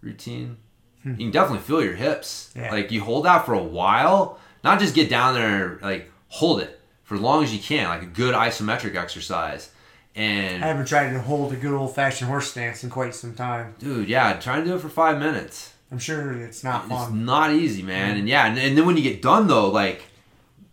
routine. 0.00 0.56
You 1.04 1.14
can 1.14 1.30
definitely 1.30 1.60
feel 1.64 1.84
your 1.84 1.94
hips. 1.94 2.52
Yeah. 2.56 2.72
Like 2.72 2.90
you 2.90 3.00
hold 3.00 3.26
that 3.26 3.46
for 3.46 3.54
a 3.54 3.62
while, 3.62 4.40
not 4.64 4.80
just 4.80 4.92
get 4.92 5.08
down 5.08 5.34
there. 5.34 5.78
Like 5.80 6.10
hold 6.28 6.60
it 6.60 6.80
for 7.04 7.14
as 7.14 7.20
long 7.20 7.44
as 7.44 7.52
you 7.54 7.60
can, 7.60 7.88
like 7.88 8.02
a 8.02 8.06
good 8.06 8.34
isometric 8.34 8.96
exercise. 8.96 9.70
And 10.16 10.64
I 10.64 10.68
haven't 10.68 10.86
tried 10.88 11.12
to 11.12 11.20
hold 11.20 11.52
a 11.52 11.56
good 11.56 11.74
old 11.74 11.94
fashioned 11.94 12.28
horse 12.30 12.50
stance 12.50 12.82
in 12.82 12.90
quite 12.90 13.14
some 13.14 13.34
time. 13.34 13.74
dude, 13.78 14.08
yeah, 14.08 14.32
try 14.40 14.58
to 14.58 14.64
do 14.64 14.74
it 14.74 14.80
for 14.80 14.88
five 14.88 15.18
minutes. 15.18 15.74
I'm 15.92 15.98
sure 15.98 16.32
it's 16.32 16.64
not 16.64 16.84
It's 16.86 16.92
fun. 16.92 17.24
not 17.24 17.52
easy, 17.52 17.82
man. 17.82 18.16
And 18.16 18.28
yeah, 18.28 18.46
and, 18.46 18.58
and 18.58 18.76
then 18.78 18.86
when 18.86 18.96
you 18.96 19.02
get 19.02 19.20
done 19.22 19.46
though, 19.46 19.68
like 19.70 20.02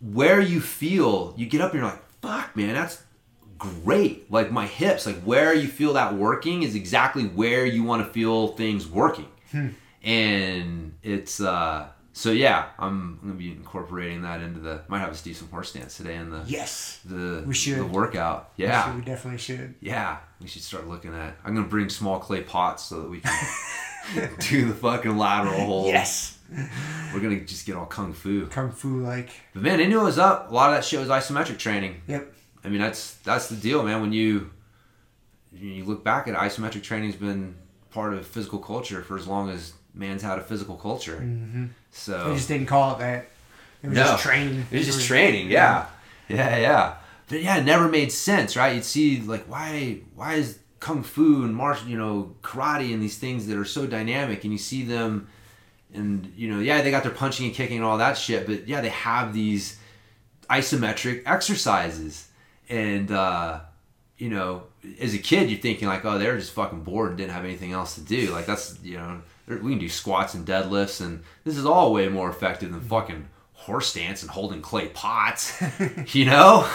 where 0.02 0.40
you 0.42 0.60
feel, 0.62 1.34
you 1.38 1.46
get 1.46 1.62
up 1.62 1.72
and 1.74 1.82
you're 1.82 1.90
like, 1.90 2.02
fuck, 2.22 2.56
man, 2.56 2.74
that's 2.74 3.04
great. 3.58 4.32
Like 4.32 4.50
my 4.52 4.66
hips, 4.66 5.06
like 5.06 5.22
where 5.22 5.54
you 5.54 5.68
feel 5.68 5.94
that 5.94 6.16
working 6.16 6.64
is 6.64 6.74
exactly 6.76 7.26
where 7.26 7.66
you 7.66 7.84
want 7.84 8.06
to 8.06 8.12
feel 8.12 8.48
things 8.50 8.88
working. 8.88 9.28
And 10.04 10.94
it's 11.04 11.40
uh 11.40 11.88
so 12.16 12.32
yeah, 12.32 12.68
I'm 12.80 13.20
gonna 13.22 13.34
be 13.34 13.52
incorporating 13.52 14.22
that 14.22 14.40
into 14.42 14.60
the 14.60 14.82
might 14.88 15.00
have 15.00 15.10
us 15.10 15.22
do 15.22 15.34
some 15.34 15.50
horse 15.50 15.70
stance 15.72 15.98
today 15.98 16.16
in 16.16 16.30
the 16.30 16.44
Yes, 16.46 17.00
the 17.06 17.44
We 17.46 17.54
should. 17.54 17.80
the 17.80 17.86
workout. 17.86 18.52
we 18.58 18.66
Yeah. 18.66 18.86
should- 18.86 18.96
we 18.96 19.02
definitely 19.02 19.40
should. 19.40 19.74
Yeah, 19.82 20.18
we 20.40 20.48
should 20.48 20.62
start 20.62 20.88
looking 20.88 21.14
at. 21.14 21.36
I'm 21.44 21.56
gonna 21.56 21.68
bring 21.68 21.90
small 21.90 22.20
clay 22.20 22.42
pots 22.42 22.84
so 22.84 23.02
that 23.02 23.10
we 23.10 23.20
can 23.20 24.30
do 24.40 24.68
the 24.68 24.74
fucking 24.76 25.18
lateral 25.18 25.60
hold. 25.66 25.88
Yes, 25.88 26.38
We're 27.14 27.20
gonna 27.20 27.40
just 27.42 27.66
get 27.66 27.76
all 27.76 27.88
kung 27.88 28.14
fu. 28.14 28.46
kung 28.48 28.72
fu 28.72 29.00
like. 29.02 29.30
But 29.54 29.64
man, 29.64 29.78
they 29.80 29.88
knew 29.88 30.02
it 30.02 30.04
was 30.04 30.20
up. 30.20 30.52
A 30.52 30.54
lot 30.54 30.70
of 30.70 30.76
that 30.78 30.86
shit 30.86 31.00
was 31.00 31.10
isometric 31.10 31.58
training. 31.58 32.02
Yep. 32.08 32.32
I 32.64 32.70
mean, 32.70 32.80
that's 32.80 33.16
that's 33.24 33.48
the 33.50 33.56
deal, 33.56 33.82
man. 33.84 34.02
When 34.02 34.14
you 34.14 34.52
you 35.52 35.84
look 35.86 36.04
back 36.04 36.28
at 36.28 36.34
it, 36.34 36.38
isometric 36.38 36.84
training's 36.84 37.16
been 37.16 37.56
part 37.92 38.14
of 38.14 38.26
physical 38.26 38.60
culture 38.60 39.02
for 39.04 39.18
as 39.18 39.28
long 39.28 39.50
as 39.50 39.74
man's 39.94 40.22
had 40.22 40.38
a 40.40 40.42
physical 40.42 40.76
culture. 40.76 41.18
Mm-hmm. 41.18 41.66
So 41.94 42.30
They 42.30 42.36
just 42.36 42.48
didn't 42.48 42.66
call 42.66 42.96
it 42.96 43.00
that. 43.00 43.30
It 43.84 43.88
was 43.90 43.96
No. 43.98 44.04
just 44.06 44.24
training. 44.24 44.66
It 44.72 44.78
was 44.80 44.86
just 44.88 45.06
training, 45.08 45.50
yeah. 45.52 45.86
Yeah, 46.28 46.58
yeah. 46.58 46.94
But 47.30 47.42
yeah, 47.44 47.58
it 47.58 47.64
never 47.66 47.88
made 47.88 48.12
sense, 48.12 48.56
right? 48.58 48.76
You'd 48.76 48.84
see 48.86 49.22
like 49.22 49.46
why 49.46 50.00
why 50.16 50.36
is 50.36 50.60
kung 50.80 51.04
fu 51.04 51.44
and 51.44 51.56
martial, 51.56 51.88
you 51.88 51.98
know, 51.98 52.36
karate 52.42 52.94
and 52.94 53.02
these 53.02 53.18
things 53.18 53.48
that 53.48 53.58
are 53.58 53.64
so 53.66 53.86
dynamic 53.88 54.44
and 54.44 54.52
you 54.52 54.60
see 54.60 54.84
them 54.84 55.28
and 55.94 56.34
you 56.36 56.50
know, 56.52 56.60
yeah, 56.60 56.82
they 56.82 56.92
got 56.92 57.04
their 57.04 57.12
punching 57.12 57.46
and 57.46 57.56
kicking 57.56 57.78
and 57.78 57.86
all 57.86 57.98
that 58.00 58.18
shit, 58.18 58.46
but 58.48 58.68
yeah, 58.68 58.82
they 58.82 58.90
have 58.90 59.34
these 59.34 59.78
isometric 60.50 61.24
exercises. 61.26 62.28
And 62.70 63.12
uh 63.12 63.60
you 64.18 64.30
know, 64.30 64.64
as 65.00 65.14
a 65.14 65.18
kid, 65.18 65.50
you're 65.50 65.60
thinking 65.60 65.88
like, 65.88 66.06
oh, 66.06 66.18
they're 66.18 66.38
just 66.38 66.54
fucking 66.54 66.84
bored 66.84 67.10
and 67.10 67.18
didn't 67.18 67.32
have 67.34 67.44
anything 67.46 67.72
else 67.74 67.96
to 67.96 68.02
do. 68.02 68.32
Like 68.32 68.46
that's, 68.46 68.78
you 68.84 68.98
know, 68.98 69.22
we 69.48 69.58
can 69.72 69.80
do 69.80 69.90
squats 69.90 70.34
and 70.34 70.46
deadlifts, 70.48 71.02
and 71.02 71.24
this 71.44 71.58
is 71.58 71.66
all 71.66 71.94
way 71.94 72.08
more 72.08 72.30
effective 72.30 72.72
than 72.72 72.82
fucking 72.82 73.28
horse 73.54 73.88
stance 73.88 74.22
and 74.22 74.30
holding 74.32 74.62
clay 74.62 74.90
pots, 74.90 75.62
you 76.14 76.26
know. 76.26 76.68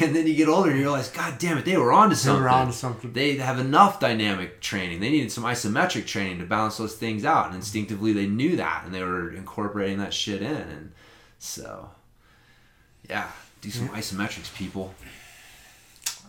And 0.00 0.14
then 0.14 0.26
you 0.26 0.34
get 0.34 0.48
older 0.48 0.68
and 0.70 0.78
you 0.78 0.84
realize, 0.84 1.08
God 1.08 1.38
damn 1.38 1.56
it, 1.56 1.64
they 1.64 1.76
were 1.76 1.92
onto 1.92 2.14
They 2.14 2.20
something. 2.20 2.42
were 2.42 2.48
onto 2.50 2.72
something. 2.72 3.12
They 3.14 3.36
have 3.36 3.58
enough 3.58 3.98
dynamic 4.00 4.60
training. 4.60 5.00
They 5.00 5.10
needed 5.10 5.32
some 5.32 5.44
isometric 5.44 6.06
training 6.06 6.38
to 6.40 6.44
balance 6.44 6.76
those 6.76 6.94
things 6.96 7.24
out, 7.24 7.46
and 7.46 7.54
instinctively 7.54 8.12
they 8.12 8.26
knew 8.26 8.56
that, 8.56 8.82
and 8.84 8.94
they 8.94 9.02
were 9.02 9.30
incorporating 9.32 9.98
that 9.98 10.12
shit 10.12 10.42
in, 10.42 10.50
and 10.54 10.92
so, 11.38 11.90
yeah, 13.08 13.28
do 13.60 13.70
some 13.70 13.88
isometrics, 13.90 14.54
people. 14.56 14.94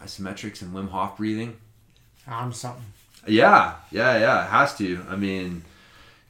Isometrics 0.03 0.61
and 0.61 0.73
Wim 0.73 0.89
Hof 0.89 1.17
breathing. 1.17 1.57
On 2.27 2.53
something. 2.53 2.83
Yeah, 3.27 3.75
yeah, 3.91 4.17
yeah. 4.19 4.45
It 4.45 4.49
has 4.49 4.75
to. 4.77 5.03
I 5.09 5.15
mean, 5.15 5.63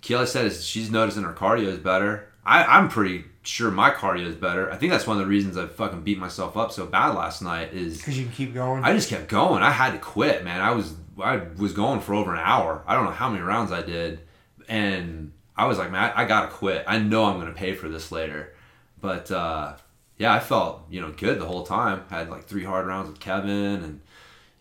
Keela 0.06 0.28
said 0.28 0.46
is 0.46 0.64
she's 0.64 0.92
noticing 0.92 1.24
her 1.24 1.34
cardio 1.34 1.66
is 1.66 1.80
better. 1.80 2.28
I, 2.46 2.64
I'm 2.64 2.90
pretty 2.90 3.26
sure 3.42 3.72
my 3.72 3.90
cardio 3.90 4.28
is 4.28 4.36
better. 4.36 4.72
I 4.72 4.78
think 4.78 4.92
that's 4.92 5.08
one 5.08 5.18
of 5.18 5.24
the 5.24 5.28
reasons 5.28 5.58
I 5.58 5.66
fucking 5.66 6.04
beat 6.04 6.20
myself 6.20 6.56
up 6.56 6.72
so 6.72 6.86
bad 6.86 7.16
last 7.16 7.42
night. 7.42 7.74
Is 7.74 7.98
Because 7.98 8.16
you 8.16 8.26
can 8.26 8.34
keep 8.36 8.54
going. 8.54 8.84
I 8.84 8.94
just 8.94 9.10
kept 9.10 9.28
going. 9.30 9.64
I 9.64 9.72
had 9.72 9.94
to 9.94 9.98
quit, 9.98 10.44
man. 10.44 10.62
I 10.62 10.74
was 10.74 10.94
I 11.20 11.38
was 11.58 11.74
going 11.74 12.02
for 12.02 12.14
over 12.14 12.36
an 12.36 12.40
hour. 12.40 12.84
I 12.86 12.94
don't 12.94 13.06
know 13.06 13.12
how 13.12 13.32
many 13.32 13.42
rounds 13.42 13.72
I 13.72 13.82
did, 13.82 14.20
and 14.68 15.32
I 15.58 15.66
was 15.66 15.80
like, 15.80 15.90
man, 15.90 16.14
I, 16.16 16.22
I 16.22 16.26
gotta 16.26 16.52
quit. 16.52 16.86
I 16.88 17.00
know 17.00 17.26
I'm 17.26 17.40
gonna 17.40 17.54
pay 17.54 17.74
for 17.74 17.90
this 17.90 18.12
later. 18.12 18.54
But 19.02 19.32
uh, 19.32 19.76
yeah, 20.20 20.32
I 20.32 20.40
felt 20.40 20.84
you 20.92 21.02
know 21.02 21.14
good 21.14 21.40
the 21.40 21.48
whole 21.48 21.66
time. 21.66 22.04
had 22.12 22.30
like 22.30 22.46
three 22.46 22.64
hard 22.64 22.86
rounds 22.86 23.10
with 23.10 23.20
Kevin, 23.20 23.84
and 23.84 24.02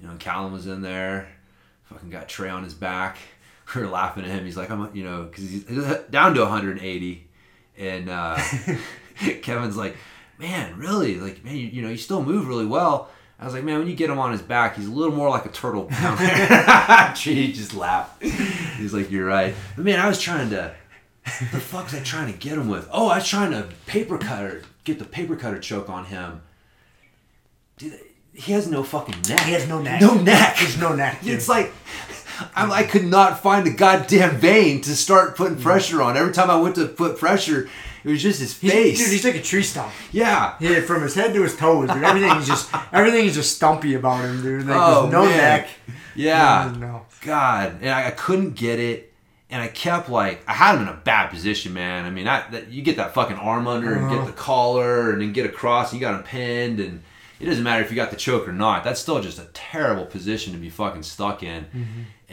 you 0.01 0.07
know 0.07 0.15
Callum 0.19 0.55
was 0.55 0.67
in 0.67 0.81
there. 0.81 1.29
Fucking 1.83 2.09
got 2.09 2.31
Trey 2.31 2.49
on 2.49 2.65
his 2.65 2.73
back. 2.73 3.19
We 3.75 3.81
were 3.83 3.89
laughing 3.89 4.25
at 4.25 4.31
him. 4.31 4.45
He's 4.45 4.57
like, 4.57 4.71
I'm 4.71 4.95
you 4.95 5.05
know 5.05 5.25
because 5.25 5.49
he's 5.49 5.65
down 6.11 6.35
to 6.35 6.41
180, 6.43 7.29
and 7.79 8.09
uh, 8.09 8.39
Kevin's 9.43 9.77
like, 9.77 9.97
man, 10.39 10.77
really? 10.79 11.17
Like, 11.17 11.45
man, 11.45 11.57
you, 11.57 11.67
you 11.67 11.83
know, 11.83 11.89
you 11.89 11.97
still 11.97 12.23
move 12.23 12.47
really 12.47 12.67
well. 12.67 13.11
I 13.39 13.45
was 13.45 13.55
like, 13.55 13.65
man, 13.65 13.81
when 13.81 13.89
you 13.89 13.97
get 13.97 14.11
him 14.11 14.19
on 14.19 14.31
his 14.33 14.43
back, 14.43 14.77
he's 14.77 14.87
a 14.87 14.91
little 14.91 15.15
more 15.15 15.29
like 15.29 15.45
a 15.45 15.49
turtle 15.49 15.85
there. 15.91 17.13
Just 17.15 17.75
laughed. 17.75 18.23
He's 18.23 18.95
like, 18.95 19.11
you're 19.11 19.27
right. 19.27 19.55
But 19.77 19.85
man, 19.85 19.99
I 19.99 20.09
was 20.09 20.21
trying 20.21 20.51
to. 20.51 20.75
The 21.25 21.61
fuck 21.61 21.85
was 21.85 21.95
I 21.95 22.01
trying 22.01 22.33
to 22.33 22.39
get 22.39 22.53
him 22.53 22.69
with? 22.69 22.89
Oh, 22.93 23.09
I 23.09 23.17
was 23.17 23.27
trying 23.27 23.51
to 23.53 23.69
paper 23.87 24.19
cutter, 24.19 24.63
get 24.85 24.99
the 24.99 25.05
paper 25.05 25.37
cutter 25.37 25.59
choke 25.59 25.89
on 25.89 26.05
him. 26.05 26.43
Dude, 27.79 27.99
he 28.35 28.53
has 28.53 28.69
no 28.69 28.83
fucking 28.83 29.17
neck. 29.29 29.41
He 29.41 29.53
has 29.53 29.67
no 29.67 29.81
neck. 29.81 30.01
No 30.01 30.15
neck. 30.15 30.57
There's 30.59 30.79
no 30.79 30.95
neck. 30.95 31.23
dude. 31.23 31.35
It's 31.35 31.49
like 31.49 31.73
I, 32.55 32.71
I 32.71 32.83
could 32.85 33.05
not 33.05 33.41
find 33.43 33.67
a 33.67 33.71
goddamn 33.71 34.37
vein 34.37 34.81
to 34.83 34.97
start 34.97 35.37
putting 35.37 35.59
pressure 35.59 36.03
on. 36.03 36.17
Every 36.17 36.33
time 36.33 36.51
I 36.51 36.57
went 36.57 36.75
to 36.77 36.87
put 36.87 37.19
pressure, 37.19 37.69
it 38.05 38.09
was 38.11 38.23
just 38.23 38.41
his 38.41 38.59
He's- 38.59 38.73
face. 38.73 38.99
Dude, 38.99 39.09
he's 39.13 39.25
like 39.25 39.35
a 39.37 39.43
tree 39.43 39.63
stump. 39.63 39.93
yeah. 40.13 40.55
Yeah, 40.61 40.81
from 40.83 41.03
his 41.03 41.15
head 41.15 41.33
to 41.35 41.43
his 41.43 41.57
toes, 41.57 41.91
dude. 41.91 42.03
Everything 42.05 42.37
is 42.37 42.47
just 42.47 42.71
everything 42.93 43.27
is 43.27 43.35
just 43.35 43.57
stumpy 43.57 43.95
about 43.95 44.25
him, 44.25 44.43
dude. 44.43 44.67
Like 44.67 44.77
Oh, 44.77 45.09
no 45.11 45.25
man. 45.25 45.37
neck. 45.37 45.69
Yeah. 46.15 46.73
No, 46.75 46.87
no. 46.87 47.07
God, 47.23 47.79
and 47.81 47.91
I, 47.91 48.09
I 48.09 48.11
couldn't 48.11 48.55
get 48.57 48.79
it, 48.79 49.13
and 49.51 49.63
I 49.63 49.69
kept 49.69 50.09
like 50.11 50.43
I 50.47 50.53
had 50.53 50.77
him 50.77 50.83
in 50.83 50.89
a 50.89 50.97
bad 50.97 51.31
position, 51.31 51.73
man. 51.73 52.05
I 52.05 52.11
mean, 52.11 52.27
that, 52.27 52.53
that 52.53 52.69
you 52.69 52.83
get 52.83 52.97
that 52.97 53.15
fucking 53.15 53.37
arm 53.37 53.67
under 53.67 53.95
and 53.95 54.05
Uh-huh. 54.07 54.17
get 54.17 54.27
the 54.27 54.33
collar, 54.33 55.11
and 55.13 55.23
then 55.23 55.33
get 55.33 55.47
across, 55.47 55.93
and 55.93 56.01
you 56.01 56.07
got 56.07 56.15
him 56.15 56.23
pinned, 56.25 56.81
and 56.81 57.03
it 57.41 57.47
doesn't 57.47 57.65
matter 57.65 57.83
if 57.83 57.91
you 57.91 57.97
got 57.97 58.11
the 58.11 58.17
choke 58.17 58.47
or 58.47 58.53
not. 58.53 58.85
That's 58.85 59.01
still 59.01 59.21
just 59.23 59.39
a 59.39 59.47
terrible 59.55 60.05
position 60.07 60.53
to 60.53 60.59
be 60.59 60.69
fucking 60.71 61.03
stuck 61.03 61.43
in. 61.43 61.67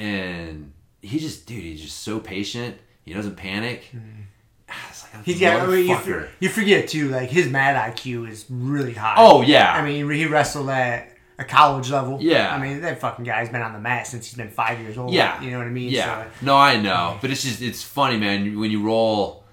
And 0.01 0.73
he 1.01 1.19
just, 1.19 1.45
dude, 1.45 1.63
he's 1.63 1.81
just 1.81 1.99
so 1.99 2.19
patient. 2.19 2.77
He 3.03 3.13
doesn't 3.13 3.35
panic. 3.35 3.85
Mm-hmm. 3.95 4.21
Ah, 4.69 4.87
it's 4.89 5.13
like, 5.13 5.25
He's 5.25 5.39
got. 5.39 5.61
I 5.61 5.65
mean, 5.67 5.89
you, 5.89 5.97
for- 5.97 6.29
you 6.39 6.49
forget 6.49 6.87
too, 6.87 7.09
like 7.09 7.29
his 7.29 7.49
mat 7.49 7.95
IQ 7.95 8.29
is 8.29 8.45
really 8.49 8.93
high. 8.93 9.15
Oh 9.17 9.41
yeah. 9.41 9.73
I 9.73 9.85
mean, 9.85 10.09
he 10.09 10.25
wrestled 10.25 10.69
at 10.69 11.11
a 11.37 11.43
college 11.43 11.91
level. 11.91 12.19
Yeah. 12.21 12.55
I 12.55 12.59
mean, 12.59 12.81
that 12.81 12.99
fucking 12.99 13.25
guy's 13.25 13.49
been 13.49 13.61
on 13.61 13.73
the 13.73 13.79
mat 13.79 14.07
since 14.07 14.27
he's 14.27 14.37
been 14.37 14.49
five 14.49 14.79
years 14.79 14.97
old. 14.97 15.13
Yeah. 15.13 15.41
You 15.41 15.51
know 15.51 15.57
what 15.57 15.67
I 15.67 15.71
mean? 15.71 15.89
Yeah. 15.89 16.23
So, 16.23 16.45
No, 16.45 16.55
I 16.55 16.79
know, 16.79 17.17
but 17.21 17.29
it's 17.29 17.43
just 17.43 17.61
it's 17.61 17.83
funny, 17.83 18.17
man. 18.17 18.59
When 18.59 18.71
you 18.71 18.83
roll, 18.83 19.43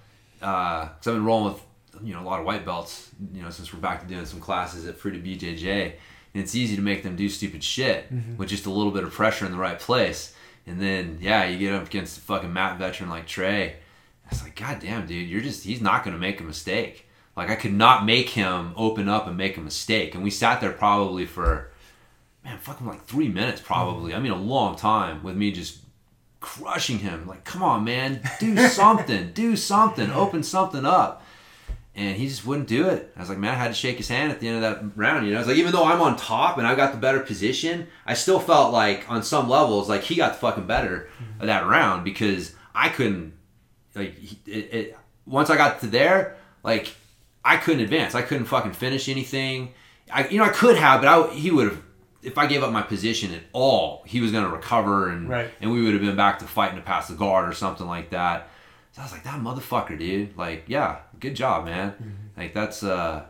uh, 0.41 0.87
because 0.87 1.09
I've 1.09 1.15
been 1.15 1.25
rolling 1.25 1.53
with 1.55 1.62
you 2.03 2.15
know 2.15 2.20
a 2.20 2.27
lot 2.27 2.41
of 2.41 2.47
white 2.47 2.65
belts, 2.65 3.11
you 3.35 3.43
know, 3.43 3.51
since 3.51 3.73
we're 3.73 3.81
back 3.81 4.01
to 4.01 4.07
doing 4.07 4.25
some 4.25 4.41
classes 4.41 4.87
at 4.87 4.97
Fruity 4.97 5.20
BJJ, 5.20 5.93
and 6.35 6.43
it's 6.43 6.55
easy 6.55 6.77
to 6.77 6.83
make 6.83 7.03
them 7.03 7.16
do 7.16 7.29
stupid 7.29 7.65
shit 7.65 8.12
mm-hmm. 8.12 8.37
with 8.37 8.49
just 8.49 8.66
a 8.66 8.70
little 8.70 8.93
bit 8.93 9.05
of 9.05 9.12
pressure 9.12 9.47
in 9.47 9.53
the 9.53 9.59
right 9.59 9.79
place, 9.79 10.35
and 10.69 10.81
then 10.81 11.19
yeah, 11.20 11.45
you 11.47 11.59
get 11.59 11.74
up 11.74 11.86
against 11.86 12.19
a 12.19 12.20
fucking 12.20 12.53
mat 12.53 12.78
veteran 12.78 13.11
like 13.11 13.27
Trey. 13.27 13.77
It's 14.31 14.43
like, 14.43 14.57
God 14.57 14.81
damn, 14.81 15.07
dude, 15.07 15.28
you're 15.28 15.40
just 15.40 15.65
he's 15.65 15.81
not 15.81 16.05
gonna 16.05 16.19
make 16.19 16.40
a 16.40 16.45
mistake. 16.45 17.09
Like 17.36 17.51
I 17.51 17.57
could 17.57 17.73
not 17.73 18.05
make 18.05 18.31
him 18.31 18.73
open 18.77 19.09
up 19.09 19.27
and 19.27 19.36
make 19.36 19.57
a 19.57 19.61
mistake, 19.61 20.15
and 20.15 20.23
we 20.23 20.31
sat 20.31 20.61
there 20.61 20.73
probably 20.73 21.27
for 21.27 21.70
man, 22.45 22.59
fucking 22.59 22.86
like 22.86 23.05
three 23.05 23.28
minutes 23.28 23.61
probably. 23.61 24.15
I 24.15 24.20
mean, 24.20 24.32
a 24.32 24.36
long 24.36 24.77
time 24.77 25.23
with 25.23 25.36
me 25.36 25.53
just 25.53 25.78
crushing 26.40 26.99
him. 26.99 27.27
Like, 27.27 27.45
come 27.45 27.62
on, 27.62 27.85
man, 27.85 28.20
do 28.39 28.57
something, 28.69 29.32
do 29.32 29.57
something, 29.57 30.11
open 30.11 30.43
something 30.43 30.85
up. 30.85 31.24
And 31.99 32.16
he 32.16 32.29
just 32.29 32.47
wouldn't 32.47 32.69
do 32.69 32.89
it. 32.89 33.12
I 33.16 33.20
was 33.20 33.29
like, 33.29 33.39
man, 33.39 33.51
I 33.53 33.57
had 33.57 33.69
to 33.69 33.75
shake 33.75 33.97
his 33.97 34.09
hand 34.09 34.31
at 34.31 34.39
the 34.41 34.47
end 34.49 34.57
of 34.57 34.62
that 34.62 34.97
round. 34.97 35.27
You 35.27 35.33
know, 35.35 35.41
it's 35.41 35.49
like 35.49 35.57
even 35.59 35.73
though 35.73 35.85
I'm 35.85 36.01
on 36.01 36.16
top 36.16 36.57
and 36.57 36.66
I 36.66 36.75
got 36.77 36.93
the 36.93 36.99
better 36.99 37.20
position, 37.20 37.89
I 38.07 38.15
still 38.15 38.39
felt 38.39 38.73
like 38.73 39.11
on 39.11 39.23
some 39.23 39.49
levels 39.49 39.89
like 39.89 40.03
he 40.03 40.15
got 40.15 40.35
the 40.35 40.39
fucking 40.39 40.66
better 40.66 41.09
of 41.41 41.47
that 41.47 41.66
round 41.66 42.05
because 42.05 42.55
I 42.75 42.89
couldn't 42.89 43.35
like 43.95 44.15
it, 44.47 44.51
it, 44.75 44.97
once 45.27 45.51
I 45.51 45.57
got 45.57 45.81
to 45.81 45.87
there, 45.89 46.37
like 46.62 46.95
I 47.45 47.57
couldn't 47.57 47.81
advance. 47.83 48.15
I 48.15 48.23
couldn't 48.23 48.47
fucking 48.47 48.73
finish 48.73 49.09
anything. 49.09 49.75
I 50.12 50.29
you 50.29 50.39
know 50.39 50.45
I 50.45 50.51
could 50.51 50.77
have, 50.77 51.01
but 51.03 51.09
I 51.09 51.35
he 51.35 51.51
would 51.51 51.69
have 51.69 51.83
if 52.23 52.37
I 52.39 52.47
gave 52.47 52.62
up 52.62 52.73
my 52.73 52.83
position 52.83 53.33
at 53.35 53.43
all, 53.53 54.03
he 54.07 54.20
was 54.20 54.31
gonna 54.33 54.49
recover 54.49 55.09
and 55.09 55.29
Right. 55.29 55.51
and 55.61 55.70
we 55.73 55.83
would 55.83 55.95
have 55.95 56.03
been 56.03 56.16
back 56.16 56.39
to 56.41 56.45
fighting 56.47 56.77
to 56.77 56.83
pass 56.83 57.09
the 57.09 57.15
guard 57.16 57.49
or 57.49 57.53
something 57.53 57.87
like 57.87 58.11
that. 58.11 58.49
So 58.93 59.03
I 59.03 59.05
was 59.05 59.12
like, 59.12 59.23
that 59.25 59.41
motherfucker, 59.41 59.99
dude. 59.99 60.37
Like, 60.37 60.65
yeah, 60.66 60.97
good 61.20 61.35
job, 61.36 61.65
man. 61.65 61.90
Mm-hmm. 61.93 62.11
Like 62.40 62.55
that's 62.55 62.82
uh 62.82 63.24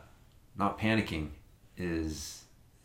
not 0.57 0.79
panicking 0.79 1.29
is 1.77 2.43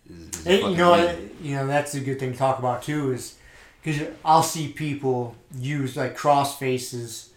is, 0.10 0.30
is 0.30 0.46
a 0.46 0.50
Hey, 0.50 0.70
you 0.70 0.78
know, 0.78 0.92
what, 0.92 1.18
you 1.42 1.56
know 1.56 1.68
that's 1.68 1.94
a 1.96 2.00
good 2.00 2.20
thing 2.20 2.34
to 2.34 2.38
talk 2.38 2.60
about 2.60 2.84
too, 2.84 3.12
is 3.14 3.36
because 3.82 4.08
I'll 4.24 4.44
see 4.44 4.70
people 4.70 5.36
use 5.58 5.98
like 5.98 6.16
cross 6.16 6.58
faces 6.58 7.34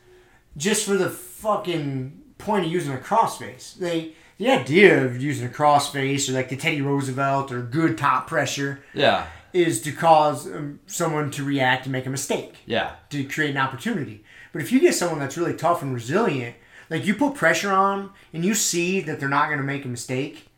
just 0.57 0.87
for 0.87 0.97
the 0.97 1.11
fucking 1.11 2.23
point 2.39 2.67
of 2.67 2.73
using 2.73 2.93
a 2.93 2.99
cross 2.99 3.39
face. 3.39 3.75
They 3.79 4.13
the 4.39 4.51
idea 4.51 5.05
of 5.05 5.21
using 5.23 5.47
a 5.47 5.51
cross 5.51 5.91
face 5.91 6.29
or 6.29 6.33
like 6.33 6.51
the 6.51 6.57
Teddy 6.57 6.83
Roosevelt 6.83 7.51
or 7.53 7.63
good 7.63 7.97
top 7.97 8.27
pressure 8.27 8.83
Yeah. 8.93 9.27
is 9.55 9.81
to 9.83 9.93
cause 9.93 10.47
um, 10.47 10.81
someone 10.87 11.31
to 11.33 11.43
react 11.45 11.87
and 11.87 11.93
make 11.93 12.05
a 12.05 12.11
mistake 12.11 12.57
Yeah. 12.67 12.97
to 13.11 13.25
create 13.25 13.53
an 13.53 13.57
opportunity. 13.57 14.25
But 14.53 14.61
if 14.61 14.73
you 14.73 14.79
get 14.81 14.95
someone 14.95 15.19
that's 15.21 15.39
really 15.39 15.55
tough 15.55 15.81
and 15.83 15.95
resilient, 15.95 16.55
like 16.91 17.05
you 17.07 17.15
put 17.15 17.35
pressure 17.35 17.73
on 17.73 18.11
and 18.33 18.45
you 18.45 18.55
see 18.55 19.01
that 19.01 19.19
they're 19.21 19.29
not 19.29 19.47
going 19.47 19.59
to 19.59 19.65
make 19.65 19.85
a 19.85 19.89
mistake, 19.89 20.49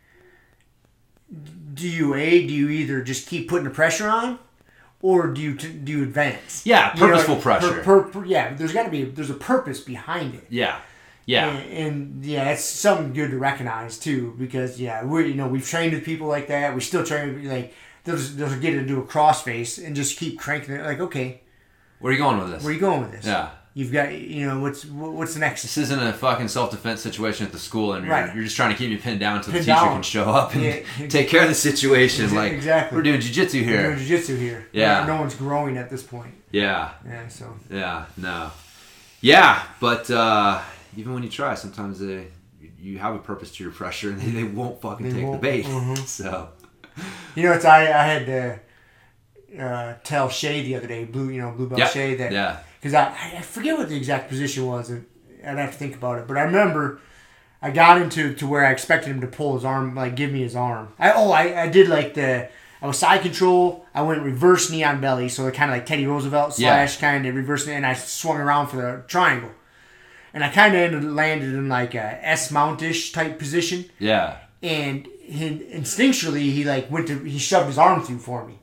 do 1.74 1.88
you 1.88 2.14
a 2.14 2.46
do 2.46 2.52
you 2.54 2.68
either 2.68 3.02
just 3.02 3.28
keep 3.28 3.48
putting 3.48 3.64
the 3.64 3.70
pressure 3.70 4.08
on, 4.08 4.38
or 5.02 5.28
do 5.28 5.40
you 5.40 5.54
t- 5.56 5.72
do 5.72 5.92
you 5.92 6.02
advance? 6.02 6.64
Yeah, 6.64 6.94
You 6.94 7.00
know, 7.00 7.06
purposeful 7.08 7.36
per- 7.36 7.42
pressure. 7.42 7.82
per- 7.82 8.02
per- 8.04 8.24
yeah, 8.24 8.54
there's 8.54 8.72
got 8.72 8.84
to 8.84 8.90
be 8.90 9.04
there's 9.04 9.30
a 9.30 9.34
purpose 9.34 9.80
behind 9.80 10.34
it. 10.34 10.46
Yeah. 10.48 10.78
Yeah. 11.26 11.48
And, 11.50 11.72
and 11.72 12.24
yeah, 12.24 12.50
it's 12.52 12.64
something 12.64 13.12
good 13.12 13.30
to 13.32 13.38
recognize 13.38 13.98
too, 13.98 14.34
because 14.38 14.80
yeah, 14.80 15.04
we 15.04 15.26
you 15.28 15.34
know 15.34 15.46
we've 15.46 15.66
trained 15.66 15.92
with 15.92 16.04
people 16.04 16.26
like 16.26 16.48
that. 16.48 16.74
We 16.74 16.80
still 16.80 17.04
train 17.04 17.34
with 17.34 17.44
like 17.52 17.74
they'll 18.04 18.16
just, 18.16 18.38
they'll 18.38 18.58
get 18.58 18.74
into 18.74 18.98
a 18.98 19.04
cross 19.04 19.42
face 19.42 19.76
and 19.76 19.94
just 19.94 20.18
keep 20.18 20.38
cranking 20.38 20.74
it. 20.74 20.82
Like 20.84 21.00
okay, 21.00 21.42
Where 21.98 22.10
are 22.10 22.16
you 22.16 22.22
going 22.22 22.38
with 22.38 22.50
this? 22.50 22.62
where 22.64 22.70
are 22.70 22.74
you 22.74 22.80
going 22.80 23.02
with 23.02 23.12
this? 23.12 23.26
Yeah. 23.26 23.50
You've 23.78 23.92
got 23.92 24.12
you 24.12 24.44
know 24.44 24.58
what's 24.58 24.84
what's 24.86 25.34
the 25.34 25.38
next? 25.40 25.62
This 25.62 25.76
isn't 25.78 26.02
a 26.02 26.12
fucking 26.12 26.48
self 26.48 26.72
defense 26.72 27.00
situation 27.00 27.46
at 27.46 27.52
the 27.52 27.60
school, 27.60 27.92
and 27.92 28.04
you're, 28.04 28.12
Right. 28.12 28.34
you're 28.34 28.42
just 28.42 28.56
trying 28.56 28.70
to 28.72 28.76
keep 28.76 28.90
me 28.90 28.96
pinned 28.96 29.20
down 29.20 29.36
until 29.36 29.52
the 29.52 29.60
teacher 29.60 29.70
down. 29.70 29.92
can 29.92 30.02
show 30.02 30.24
up 30.28 30.52
and 30.56 30.64
Yeah. 30.64 30.80
take 31.08 31.28
care 31.28 31.42
of 31.42 31.48
the 31.48 31.54
situation. 31.54 32.26
Exa- 32.26 32.32
like 32.34 32.52
exactly. 32.54 32.96
we're 32.96 33.04
doing 33.04 33.20
jujitsu 33.20 33.62
here. 33.62 33.76
We're 33.82 33.86
doing 33.94 33.98
jiu-jitsu 33.98 34.36
here. 34.36 34.66
Yeah. 34.72 35.04
No, 35.06 35.14
no 35.14 35.20
one's 35.20 35.36
growing 35.36 35.76
at 35.76 35.90
this 35.90 36.02
point. 36.02 36.34
Yeah, 36.50 36.90
Yeah, 37.06 37.28
so 37.28 37.54
yeah, 37.70 38.06
no, 38.16 38.50
yeah. 39.20 39.62
But 39.78 40.10
uh, 40.10 40.60
even 40.96 41.14
when 41.14 41.22
you 41.22 41.28
try, 41.28 41.54
sometimes 41.54 42.00
they 42.00 42.26
you 42.80 42.98
have 42.98 43.14
a 43.14 43.18
purpose 43.18 43.52
to 43.56 43.62
your 43.62 43.72
pressure, 43.72 44.10
and 44.10 44.20
they, 44.20 44.30
they 44.30 44.44
won't 44.44 44.80
fucking 44.82 45.06
They 45.08 45.12
take 45.12 45.24
won't. 45.24 45.40
the 45.40 45.48
bait. 45.48 45.64
Mhm. 45.66 45.98
So 46.18 46.48
you 47.36 47.44
know, 47.44 47.52
it's 47.52 47.64
I 47.64 47.82
I 47.82 48.04
had 48.12 48.26
to 48.26 48.58
uh, 49.58 49.94
tell 50.04 50.28
Shay 50.28 50.62
the 50.62 50.74
other 50.76 50.86
day, 50.86 51.04
blue 51.04 51.28
you 51.30 51.40
know 51.40 51.50
blue 51.52 51.68
belt 51.68 51.78
yeah, 51.78 51.88
Shay 51.88 52.14
that 52.16 52.32
yeah, 52.32 52.58
because 52.80 52.94
I, 52.94 53.14
I 53.38 53.40
forget 53.42 53.76
what 53.78 53.88
the 53.88 53.96
exact 53.96 54.28
position 54.28 54.66
was. 54.66 54.90
and 54.90 55.06
I'd 55.46 55.58
have 55.58 55.72
to 55.72 55.78
think 55.78 55.94
about 55.96 56.18
it. 56.18 56.26
But 56.26 56.36
I 56.36 56.42
remember 56.42 57.00
I 57.62 57.70
got 57.70 58.00
into 58.00 58.34
to 58.34 58.46
where 58.46 58.64
I 58.66 58.70
expected 58.72 59.10
him 59.10 59.20
to 59.20 59.26
pull 59.26 59.54
his 59.54 59.64
arm, 59.64 59.94
like 59.94 60.16
give 60.16 60.32
me 60.32 60.42
his 60.42 60.54
arm. 60.56 60.88
I 60.98 61.12
oh 61.12 61.30
I, 61.30 61.62
I 61.64 61.68
did 61.68 61.88
like 61.88 62.14
the 62.14 62.48
I 62.80 62.86
was 62.86 62.98
side 62.98 63.22
control. 63.22 63.86
I 63.94 64.02
went 64.02 64.22
reverse 64.22 64.70
knee 64.70 64.84
on 64.84 65.00
belly, 65.00 65.28
so 65.28 65.50
kind 65.50 65.70
of 65.70 65.76
like 65.76 65.86
Teddy 65.86 66.06
Roosevelt 66.06 66.58
Yeah. 66.58 66.86
slash 66.86 66.98
kind 67.00 67.26
of 67.26 67.34
reverse 67.34 67.66
knee, 67.66 67.74
and 67.74 67.86
I 67.86 67.94
swung 67.94 68.36
around 68.38 68.68
for 68.68 68.76
the 68.76 69.02
triangle. 69.08 69.50
And 70.34 70.44
I 70.44 70.50
kind 70.50 70.74
of 70.74 70.80
ended 70.80 71.04
landed 71.04 71.54
in 71.54 71.68
like 71.68 71.94
a 71.94 72.24
S 72.24 72.50
mountish 72.52 73.12
type 73.12 73.38
position 73.38 73.86
yeah, 73.98 74.36
and 74.62 75.06
he, 75.22 75.48
instinctually 75.74 76.52
he 76.52 76.64
like 76.64 76.90
went 76.90 77.08
to 77.08 77.18
he 77.24 77.38
shoved 77.38 77.66
his 77.66 77.78
arm 77.78 78.02
through 78.02 78.18
for 78.18 78.44
me, 78.46 78.58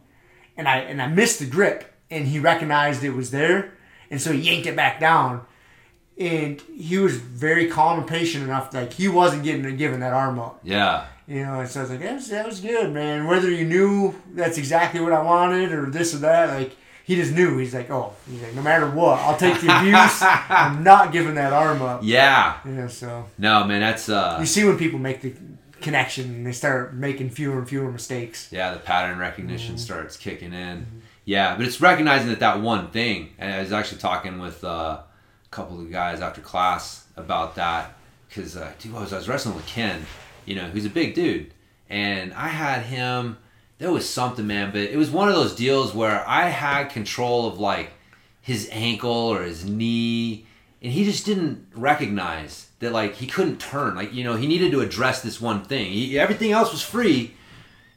and 0.57 0.68
I 0.68 0.77
and 0.80 1.02
I 1.02 1.07
missed 1.07 1.40
the 1.40 1.45
grip, 1.45 1.91
and 2.10 2.27
he 2.27 2.40
recognized 2.40 3.03
it 3.03 3.11
was 3.11 3.32
there, 3.32 3.73
and 4.10 4.22
so 4.22 4.32
he 4.32 4.40
yanked 4.40 4.68
it 4.68 4.76
back 4.76 4.99
down, 4.99 5.45
and 6.18 6.61
he 6.61 6.98
was 6.98 7.18
very 7.18 7.68
calm 7.68 7.99
and 7.99 8.07
patient 8.07 8.44
enough 8.44 8.73
like 8.73 8.94
he 8.94 9.07
wasn't 9.07 9.44
getting 9.44 9.76
giving 9.77 9.99
that 9.99 10.14
arm 10.14 10.40
up, 10.40 10.60
yeah, 10.64 11.06
you 11.27 11.44
know, 11.44 11.60
and 11.60 11.69
so 11.69 11.80
I 11.82 11.84
was 11.84 11.91
like 11.91 11.99
that 12.02 12.14
was, 12.15 12.30
that 12.30 12.45
was 12.45 12.60
good, 12.60 12.91
man. 12.94 13.27
Whether 13.27 13.52
you 13.52 13.65
knew 13.65 14.15
that's 14.34 14.57
exactly 14.57 15.02
what 15.02 15.14
I 15.14 15.22
wanted 15.22 15.72
or 15.72 15.88
this 15.90 16.14
or 16.14 16.19
that, 16.19 16.49
like. 16.57 16.76
He 17.07 17.15
just 17.15 17.34
knew. 17.34 17.60
He's 17.60 17.76
like, 17.76 17.91
oh, 17.91 18.14
he's 18.27 18.41
like, 18.41 18.56
no 18.56 18.64
matter 18.64 18.90
what, 18.90 19.19
I'll 19.19 19.38
take 19.38 19.61
the 19.61 19.68
abuse. 19.77 20.22
I'm 20.23 20.84
not 20.84 21.11
giving 21.11 21.36
that 21.36 21.53
arm 21.53 21.80
up. 21.84 21.99
yeah. 22.02 22.57
Yeah, 22.65 22.88
so 22.88 23.27
No, 23.38 23.64
man, 23.64 23.82
that's 23.82 24.10
uh, 24.10 24.38
you 24.40 24.48
see 24.48 24.64
when 24.64 24.76
people 24.76 24.98
make 24.98 25.22
the 25.22 25.36
connection 25.82 26.26
and 26.26 26.46
they 26.48 26.52
start 26.52 26.94
making 26.96 27.30
fewer 27.30 27.58
and 27.60 27.68
fewer 27.68 27.92
mistakes. 27.92 28.50
Yeah, 28.52 28.74
the 28.74 28.80
pattern 28.80 29.18
recognition 29.20 29.76
Mm-hmm. 29.76 29.84
starts 29.84 30.18
kicking 30.18 30.54
in. 30.54 30.86
Yeah, 31.26 31.56
but 31.56 31.66
it's 31.66 31.82
recognizing 31.82 32.30
that 32.30 32.40
that 32.40 32.62
one 32.62 32.92
thing. 32.92 33.34
And 33.38 33.54
I 33.54 33.60
was 33.62 33.72
actually 33.72 33.98
talking 34.00 34.40
with 34.40 34.64
uh, 34.64 34.68
a 34.68 35.04
couple 35.52 35.80
of 35.80 35.92
guys 35.92 36.22
after 36.22 36.42
class 36.42 37.06
about 37.18 37.56
that 37.56 37.96
because, 38.28 38.56
uh, 38.58 38.72
dude, 38.80 38.96
I 38.96 39.00
was, 39.02 39.14
I 39.14 39.18
was 39.18 39.28
wrestling 39.28 39.56
with 39.56 39.66
Ken, 39.66 40.06
you 40.46 40.56
know, 40.56 40.64
who's 40.68 40.86
a 40.86 40.90
big 40.90 41.14
dude, 41.16 41.54
and 41.90 42.34
I 42.34 42.48
had 42.50 42.84
him. 42.84 43.38
There 43.78 43.92
was 43.92 44.08
something, 44.10 44.46
man, 44.48 44.72
but 44.72 44.82
it 44.82 44.98
was 44.98 45.10
one 45.10 45.28
of 45.30 45.36
those 45.36 45.56
deals 45.56 45.94
where 45.94 46.24
I 46.28 46.50
had 46.50 46.86
control 46.90 47.48
of 47.48 47.60
like 47.60 47.92
his 48.42 48.70
ankle 48.72 49.12
or 49.12 49.42
his 49.44 49.66
knee, 49.68 50.46
and 50.82 50.92
he 50.94 51.04
just 51.06 51.26
didn't 51.26 51.68
recognize 51.74 52.70
that 52.86 52.94
like 52.94 53.16
he 53.16 53.28
couldn't 53.28 53.60
turn. 53.60 53.95
Like 53.95 54.14
you 54.14 54.24
know, 54.24 54.36
he 54.36 54.48
needed 54.48 54.72
to 54.72 54.82
address 54.82 55.22
this 55.22 55.41
one 55.41 55.64
thing. 55.64 55.91
He, 55.91 56.18
everything 56.18 56.52
else 56.52 56.72
was 56.72 56.82
free, 56.82 57.36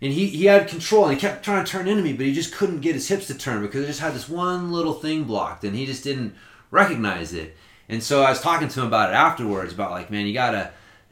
and 0.01 0.13
he, 0.13 0.27
he 0.27 0.47
had 0.47 0.69
control 0.69 1.05
and 1.07 1.15
he 1.15 1.21
kept 1.21 1.45
trying 1.45 1.65
to 1.65 1.71
turn 1.71 1.89
into 1.89 2.03
me, 2.03 2.13
but 2.13 2.27
he 2.27 2.33
just 2.33 2.55
couldn't 2.55 2.81
get 2.81 2.95
his 2.95 3.09
hips 3.09 3.27
to 3.27 3.35
turn 3.35 3.63
because 3.63 3.81
he 3.81 3.87
just 3.87 4.01
had 4.01 4.15
this 4.15 4.29
one 4.29 4.71
little 4.71 4.95
thing 4.95 5.25
blocked 5.25 5.65
and 5.65 5.75
he 5.75 5.87
just 5.87 6.05
didn't 6.05 6.35
recognize 6.71 7.33
it. 7.33 7.57
And 7.89 8.03
so 8.03 8.23
I 8.23 8.31
was 8.31 8.41
talking 8.41 8.69
to 8.69 8.81
him 8.81 8.87
about 8.87 9.11
it 9.11 9.15
afterwards 9.15 9.73
about 9.73 9.91
like, 9.91 10.11
man, 10.11 10.27
you 10.27 10.35
gotta 10.35 10.71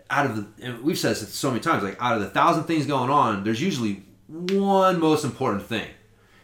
out 0.09 0.27
of 0.27 0.36
the 0.36 0.65
and 0.65 0.82
we've 0.82 0.98
said 0.98 1.16
this 1.16 1.35
so 1.35 1.51
many 1.51 1.61
times, 1.61 1.82
like 1.82 2.01
out 2.01 2.16
of 2.16 2.20
the 2.20 2.31
thousand 2.31 2.65
things 2.65 2.86
going 2.86 3.11
on, 3.11 3.43
there's 3.43 3.61
usually 3.61 4.05
one 4.28 5.01
most 5.01 5.24
important 5.24 5.65
thing. 5.65 5.89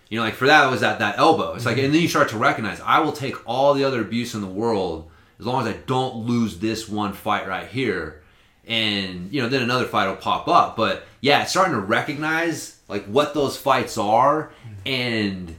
You 0.09 0.19
know, 0.19 0.25
like 0.25 0.35
for 0.35 0.47
that 0.47 0.69
was 0.69 0.81
that 0.81 0.99
that 0.99 1.19
elbow. 1.19 1.55
It's 1.55 1.65
like 1.65 1.77
mm-hmm. 1.77 1.87
and 1.87 1.95
then 1.95 2.03
you 2.03 2.09
start 2.09 2.31
to 2.31 2.39
recognize 2.39 2.81
I 2.81 3.01
will 3.01 3.13
take 3.13 3.37
all 3.49 3.73
the 3.75 3.85
other 3.85 4.01
abuse 4.01 4.35
in 4.35 4.41
the 4.41 4.49
world 4.49 5.11
as 5.39 5.47
long 5.47 5.67
as 5.67 5.75
I 5.75 5.79
don't 5.87 6.27
lose 6.27 6.59
this 6.59 6.89
one 6.89 7.13
fight 7.13 7.47
right 7.49 7.69
here 7.69 8.23
and 8.67 9.33
you 9.33 9.43
know 9.43 9.49
then 9.49 9.63
another 9.63 9.87
fight 9.87 10.09
will 10.09 10.17
pop 10.17 10.49
up. 10.49 10.77
But 10.77 11.05
yeah 11.21 11.43
it's 11.43 11.51
starting 11.51 11.75
to 11.75 11.81
recognize 11.81 12.79
like 12.89 13.05
what 13.07 13.35
those 13.35 13.57
fights 13.57 13.99
are 13.99 14.53
and 14.85 15.55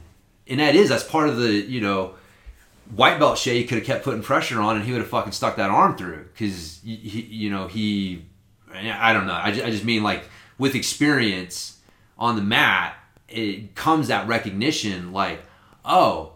and 0.46 0.60
that 0.60 0.74
is 0.74 0.88
that's 0.88 1.04
part 1.04 1.28
of 1.28 1.38
the 1.38 1.50
you 1.50 1.80
know 1.80 2.14
white 2.94 3.18
belt 3.18 3.38
Shay 3.38 3.64
could 3.64 3.78
have 3.78 3.86
kept 3.86 4.04
putting 4.04 4.22
pressure 4.22 4.60
on 4.60 4.76
and 4.76 4.84
he 4.84 4.92
would 4.92 5.00
have 5.00 5.08
fucking 5.08 5.32
stuck 5.32 5.56
that 5.56 5.70
arm 5.70 5.96
through 5.96 6.28
because 6.32 6.82
you 6.84 7.50
know 7.50 7.66
he 7.66 8.24
I 8.72 9.12
don't 9.12 9.26
know 9.26 9.34
I 9.34 9.50
just, 9.52 9.66
I 9.66 9.70
just 9.70 9.84
mean 9.84 10.02
like 10.02 10.24
with 10.58 10.74
experience 10.74 11.78
on 12.18 12.36
the 12.36 12.42
mat 12.42 12.96
it 13.28 13.74
comes 13.74 14.08
that 14.08 14.28
recognition 14.28 15.12
like 15.12 15.42
oh 15.84 16.32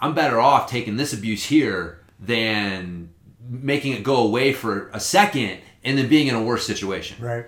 I'm 0.00 0.14
better 0.14 0.40
off 0.40 0.70
taking 0.70 0.96
this 0.96 1.12
abuse 1.12 1.44
here 1.44 1.99
than 2.20 3.10
making 3.48 3.94
it 3.94 4.04
go 4.04 4.18
away 4.18 4.52
for 4.52 4.90
a 4.92 5.00
second 5.00 5.58
and 5.82 5.98
then 5.98 6.08
being 6.08 6.26
in 6.26 6.34
a 6.34 6.42
worse 6.42 6.66
situation. 6.66 7.24
Right. 7.24 7.46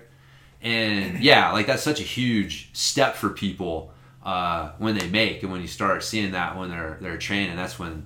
And 0.61 1.19
yeah, 1.23 1.51
like 1.51 1.67
that's 1.67 1.83
such 1.83 1.99
a 1.99 2.03
huge 2.03 2.69
step 2.73 3.15
for 3.15 3.29
people 3.29 3.91
uh, 4.23 4.71
when 4.77 4.97
they 4.97 5.07
make 5.07 5.43
and 5.43 5.51
when 5.51 5.61
you 5.61 5.67
start 5.67 6.03
seeing 6.03 6.31
that 6.31 6.57
when 6.57 6.69
they're 6.69 6.97
they're 7.01 7.17
training. 7.17 7.55
That's 7.55 7.77
when 7.77 8.05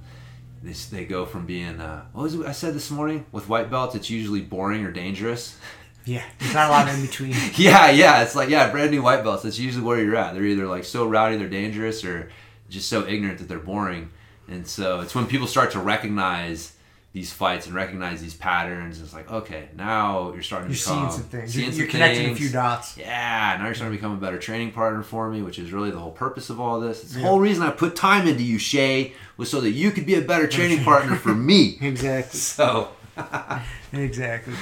they, 0.63 0.73
they 0.73 1.05
go 1.05 1.25
from 1.25 1.45
being 1.45 1.79
uh, 1.79 2.05
what 2.13 2.23
was 2.23 2.35
it 2.35 2.45
I 2.45 2.51
said 2.51 2.73
this 2.73 2.91
morning 2.91 3.25
with 3.31 3.47
white 3.49 3.69
belts? 3.69 3.95
It's 3.95 4.09
usually 4.09 4.41
boring 4.41 4.85
or 4.85 4.91
dangerous. 4.91 5.57
Yeah. 6.07 6.23
There's 6.39 6.53
not 6.53 6.69
a 6.69 6.71
lot 6.71 6.87
in 6.87 7.01
between. 7.01 7.35
yeah, 7.57 7.91
yeah. 7.91 8.23
It's 8.23 8.33
like 8.33 8.47
yeah, 8.47 8.71
brand 8.71 8.91
new 8.91 9.01
white 9.01 9.25
belts. 9.25 9.43
That's 9.43 9.59
usually 9.59 9.83
where 9.83 10.01
you're 10.01 10.15
at. 10.15 10.33
They're 10.33 10.45
either 10.45 10.65
like 10.65 10.85
so 10.85 11.05
rowdy 11.05 11.35
they're 11.35 11.49
dangerous, 11.49 12.05
or 12.05 12.31
just 12.69 12.87
so 12.87 13.05
ignorant 13.05 13.39
that 13.39 13.49
they're 13.49 13.59
boring. 13.59 14.11
And 14.47 14.65
so 14.67 15.01
it's 15.01 15.13
when 15.13 15.27
people 15.27 15.47
start 15.47 15.71
to 15.71 15.79
recognize 15.79 16.73
these 17.13 17.33
fights 17.33 17.65
and 17.65 17.75
recognize 17.75 18.21
these 18.21 18.35
patterns. 18.35 19.01
It's 19.01 19.13
like 19.13 19.29
okay, 19.31 19.69
now 19.75 20.33
you're 20.33 20.43
starting 20.43 20.67
to 20.67 20.73
You're 20.73 20.77
seeing 20.77 21.09
some 21.09 21.23
things. 21.23 21.53
seeing 21.53 21.65
You're, 21.65 21.71
some 21.73 21.79
you're 21.81 21.89
connecting 21.89 22.29
a 22.31 22.35
few 22.35 22.49
dots. 22.49 22.97
Yeah, 22.97 23.55
now 23.57 23.65
you're 23.65 23.75
starting 23.75 23.97
to 23.97 24.01
become 24.01 24.13
a 24.13 24.21
better 24.21 24.37
training 24.37 24.71
partner 24.71 25.03
for 25.03 25.29
me, 25.29 25.41
which 25.41 25.57
is 25.57 25.71
really 25.71 25.89
the 25.91 25.99
whole 25.99 26.11
purpose 26.11 26.49
of 26.49 26.59
all 26.59 26.79
this. 26.79 27.03
It's 27.03 27.13
the 27.15 27.21
whole 27.21 27.39
reason 27.39 27.63
I 27.63 27.71
put 27.71 27.95
time 27.95 28.27
into 28.27 28.43
you, 28.43 28.59
Shay, 28.59 29.13
was 29.35 29.49
so 29.49 29.61
that 29.61 29.71
you 29.71 29.91
could 29.91 30.05
be 30.05 30.15
a 30.15 30.21
better 30.21 30.47
training 30.47 30.83
partner 30.83 31.15
for 31.15 31.33
me. 31.33 31.77
Exactly. 31.87 32.39
So 32.39 32.89
Exactly. 33.93 34.53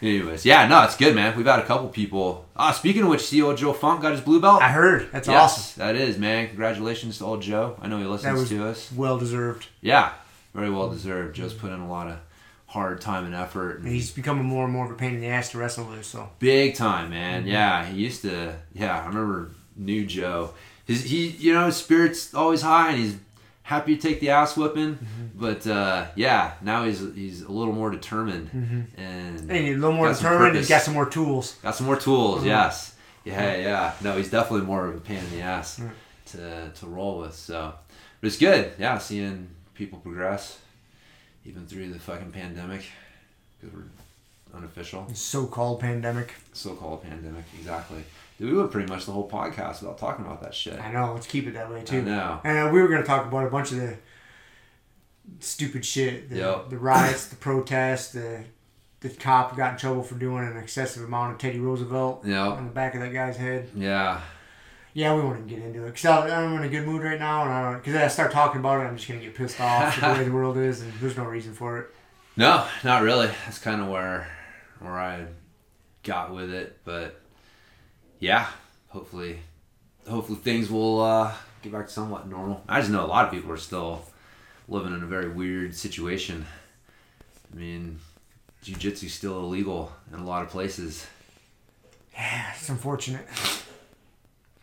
Anyways, 0.00 0.44
yeah, 0.44 0.66
no, 0.68 0.82
it's 0.84 0.96
good, 0.96 1.14
man. 1.14 1.36
We've 1.36 1.46
had 1.46 1.58
a 1.58 1.64
couple 1.66 1.88
people. 1.88 2.46
Ah, 2.56 2.72
speaking 2.72 3.02
of 3.02 3.08
which, 3.08 3.22
see 3.22 3.42
old 3.42 3.56
Joe 3.56 3.72
Funk 3.72 4.02
got 4.02 4.12
his 4.12 4.20
blue 4.20 4.40
belt. 4.40 4.62
I 4.62 4.68
heard. 4.68 5.10
That's 5.10 5.26
yes, 5.26 5.52
awesome. 5.52 5.80
That 5.80 5.96
is, 5.96 6.18
man. 6.18 6.46
Congratulations 6.48 7.18
to 7.18 7.24
old 7.24 7.42
Joe. 7.42 7.76
I 7.80 7.88
know 7.88 7.98
he 7.98 8.04
listens 8.04 8.48
to 8.50 8.64
us. 8.66 8.92
well 8.92 9.18
deserved. 9.18 9.66
Yeah, 9.80 10.12
very 10.54 10.70
well 10.70 10.88
deserved. 10.88 11.34
Joe's 11.36 11.54
put 11.54 11.72
in 11.72 11.80
a 11.80 11.88
lot 11.88 12.06
of 12.08 12.18
hard 12.66 13.00
time 13.00 13.24
and 13.24 13.34
effort. 13.34 13.76
And 13.78 13.86
And 13.86 13.94
he's 13.94 14.10
becoming 14.10 14.44
more 14.44 14.64
and 14.64 14.72
more 14.72 14.84
of 14.84 14.90
a 14.92 14.94
pain 14.94 15.14
in 15.14 15.20
the 15.20 15.28
ass 15.28 15.50
to 15.52 15.58
wrestle 15.58 15.86
with. 15.86 16.04
So 16.04 16.28
big 16.38 16.74
time, 16.76 17.10
man. 17.10 17.40
Mm-hmm. 17.40 17.50
Yeah, 17.50 17.84
he 17.86 17.98
used 18.02 18.22
to. 18.22 18.54
Yeah, 18.74 19.00
I 19.00 19.06
remember 19.06 19.50
new 19.74 20.06
Joe. 20.06 20.50
His 20.84 21.04
he, 21.04 21.28
you 21.28 21.52
know, 21.54 21.66
his 21.66 21.76
spirit's 21.76 22.32
always 22.34 22.62
high, 22.62 22.90
and 22.90 22.98
he's 22.98 23.16
happy 23.68 23.96
to 23.96 24.00
take 24.08 24.18
the 24.20 24.30
ass 24.30 24.56
whipping. 24.56 24.94
Mm-hmm. 24.94 25.26
But 25.44 25.66
uh, 25.66 26.06
yeah, 26.16 26.52
now 26.62 26.84
he's 26.86 27.00
he's 27.14 27.42
a 27.42 27.52
little 27.52 27.74
more 27.74 27.90
determined 27.90 28.48
and 28.96 29.50
and 29.50 29.50
he's 29.66 29.76
a 29.76 29.78
little 29.78 29.92
more 30.00 30.12
determined. 30.12 30.56
He's 30.56 30.68
got 30.68 30.82
some 30.82 30.94
more 30.94 31.08
tools. 31.08 31.56
Got 31.62 31.74
some 31.74 31.86
more 31.86 31.96
tools, 32.00 32.42
Mhm. 32.42 32.46
yes. 32.46 32.94
Yeah, 33.24 33.56
yeah. 33.56 33.92
No, 34.00 34.16
he's 34.16 34.30
definitely 34.30 34.66
more 34.66 34.86
of 34.88 34.96
a 34.96 35.00
pain 35.00 35.18
in 35.18 35.30
the 35.36 35.42
ass 35.42 35.80
to, 36.32 36.70
to 36.78 36.86
roll 36.86 37.18
with. 37.20 37.34
So, 37.34 37.74
but 38.20 38.26
it's 38.26 38.38
good. 38.38 38.72
Yeah, 38.78 38.96
seeing 38.98 39.48
people 39.74 39.98
progress, 39.98 40.58
even 41.44 41.66
through 41.66 41.92
the 41.92 41.98
fucking 41.98 42.32
pandemic, 42.32 42.84
because 43.60 43.76
we're 43.76 44.56
unofficial, 44.58 45.06
So-called 45.12 45.80
pandemic. 45.80 46.32
so-called 46.54 47.02
pandemic. 47.02 47.44
Exactly. 47.58 48.02
We 48.40 48.52
went 48.52 48.70
pretty 48.70 48.88
much 48.90 49.04
the 49.06 49.12
whole 49.12 49.28
podcast 49.28 49.80
without 49.80 49.98
talking 49.98 50.24
about 50.24 50.40
that 50.42 50.54
shit. 50.54 50.78
I 50.80 50.92
know. 50.92 51.12
Let's 51.14 51.26
keep 51.26 51.46
it 51.48 51.54
that 51.54 51.70
way 51.70 51.82
too. 51.82 51.98
I 51.98 52.02
know. 52.02 52.40
And 52.44 52.72
we 52.72 52.80
were 52.80 52.88
gonna 52.88 53.02
talk 53.04 53.26
about 53.26 53.46
a 53.46 53.50
bunch 53.50 53.72
of 53.72 53.78
the 53.78 53.96
stupid 55.40 55.84
shit, 55.84 56.30
the, 56.30 56.36
Yep. 56.36 56.70
the 56.70 56.78
riots, 56.78 57.26
the 57.26 57.36
protests, 57.36 58.12
the 58.12 58.44
the 59.00 59.08
cop 59.10 59.56
got 59.56 59.74
in 59.74 59.78
trouble 59.78 60.02
for 60.02 60.16
doing 60.16 60.44
an 60.44 60.56
excessive 60.56 61.04
amount 61.04 61.32
of 61.32 61.38
Teddy 61.38 61.60
Roosevelt 61.60 62.24
Yep. 62.26 62.46
on 62.48 62.64
the 62.64 62.72
back 62.72 62.96
of 62.96 63.00
that 63.00 63.12
guy's 63.12 63.36
head. 63.36 63.70
Yeah. 63.76 64.20
Yeah, 64.92 65.14
we 65.14 65.20
won't 65.20 65.36
even 65.36 65.46
get 65.48 65.58
into 65.60 65.84
it 65.84 65.94
because 65.94 66.04
I'm 66.32 66.54
in 66.56 66.64
a 66.64 66.68
good 66.68 66.84
mood 66.84 67.02
right 67.04 67.18
now, 67.20 67.42
and 67.44 67.52
I 67.52 67.62
don't 67.72 67.78
because 67.84 67.94
I 67.94 68.08
start 68.08 68.32
talking 68.32 68.58
about 68.58 68.80
it, 68.80 68.88
I'm 68.88 68.96
just 68.96 69.06
gonna 69.08 69.20
get 69.20 69.34
pissed 69.36 69.60
off 69.60 70.00
the 70.00 70.06
way 70.08 70.24
the 70.24 70.30
world 70.38 70.56
is, 70.56 70.80
and 70.80 70.92
there's 70.94 71.16
no 71.16 71.24
reason 71.24 71.54
for 71.54 71.78
it. 71.78 71.94
No, 72.36 72.66
not 72.82 73.02
really. 73.02 73.28
That's 73.44 73.58
kind 73.58 73.80
of 73.80 73.88
where 73.88 74.26
where 74.80 74.98
I 74.98 75.26
got 76.02 76.32
with 76.34 76.50
it, 76.52 76.78
but 76.84 77.20
yeah, 78.18 78.46
hopefully, 78.88 79.38
hopefully 80.08 80.38
things 80.38 80.70
will 80.70 81.00
uh, 81.00 81.32
get 81.62 81.72
back 81.72 81.86
to 81.86 81.92
somewhat 81.92 82.28
normal. 82.28 82.62
I 82.68 82.80
just 82.80 82.90
know 82.90 83.04
a 83.04 83.06
lot 83.06 83.26
of 83.26 83.30
people 83.32 83.50
are 83.52 83.56
still 83.56 84.02
living 84.68 84.94
in 84.94 85.02
a 85.02 85.06
very 85.06 85.28
weird 85.28 85.74
situation. 85.74 86.46
I 87.52 87.56
mean, 87.56 88.00
jujitsu's 88.64 89.14
still 89.14 89.38
illegal 89.40 89.92
in 90.12 90.18
a 90.18 90.24
lot 90.24 90.42
of 90.42 90.50
places. 90.50 91.06
Yeah, 92.12 92.52
it's 92.54 92.68
unfortunate. 92.68 93.26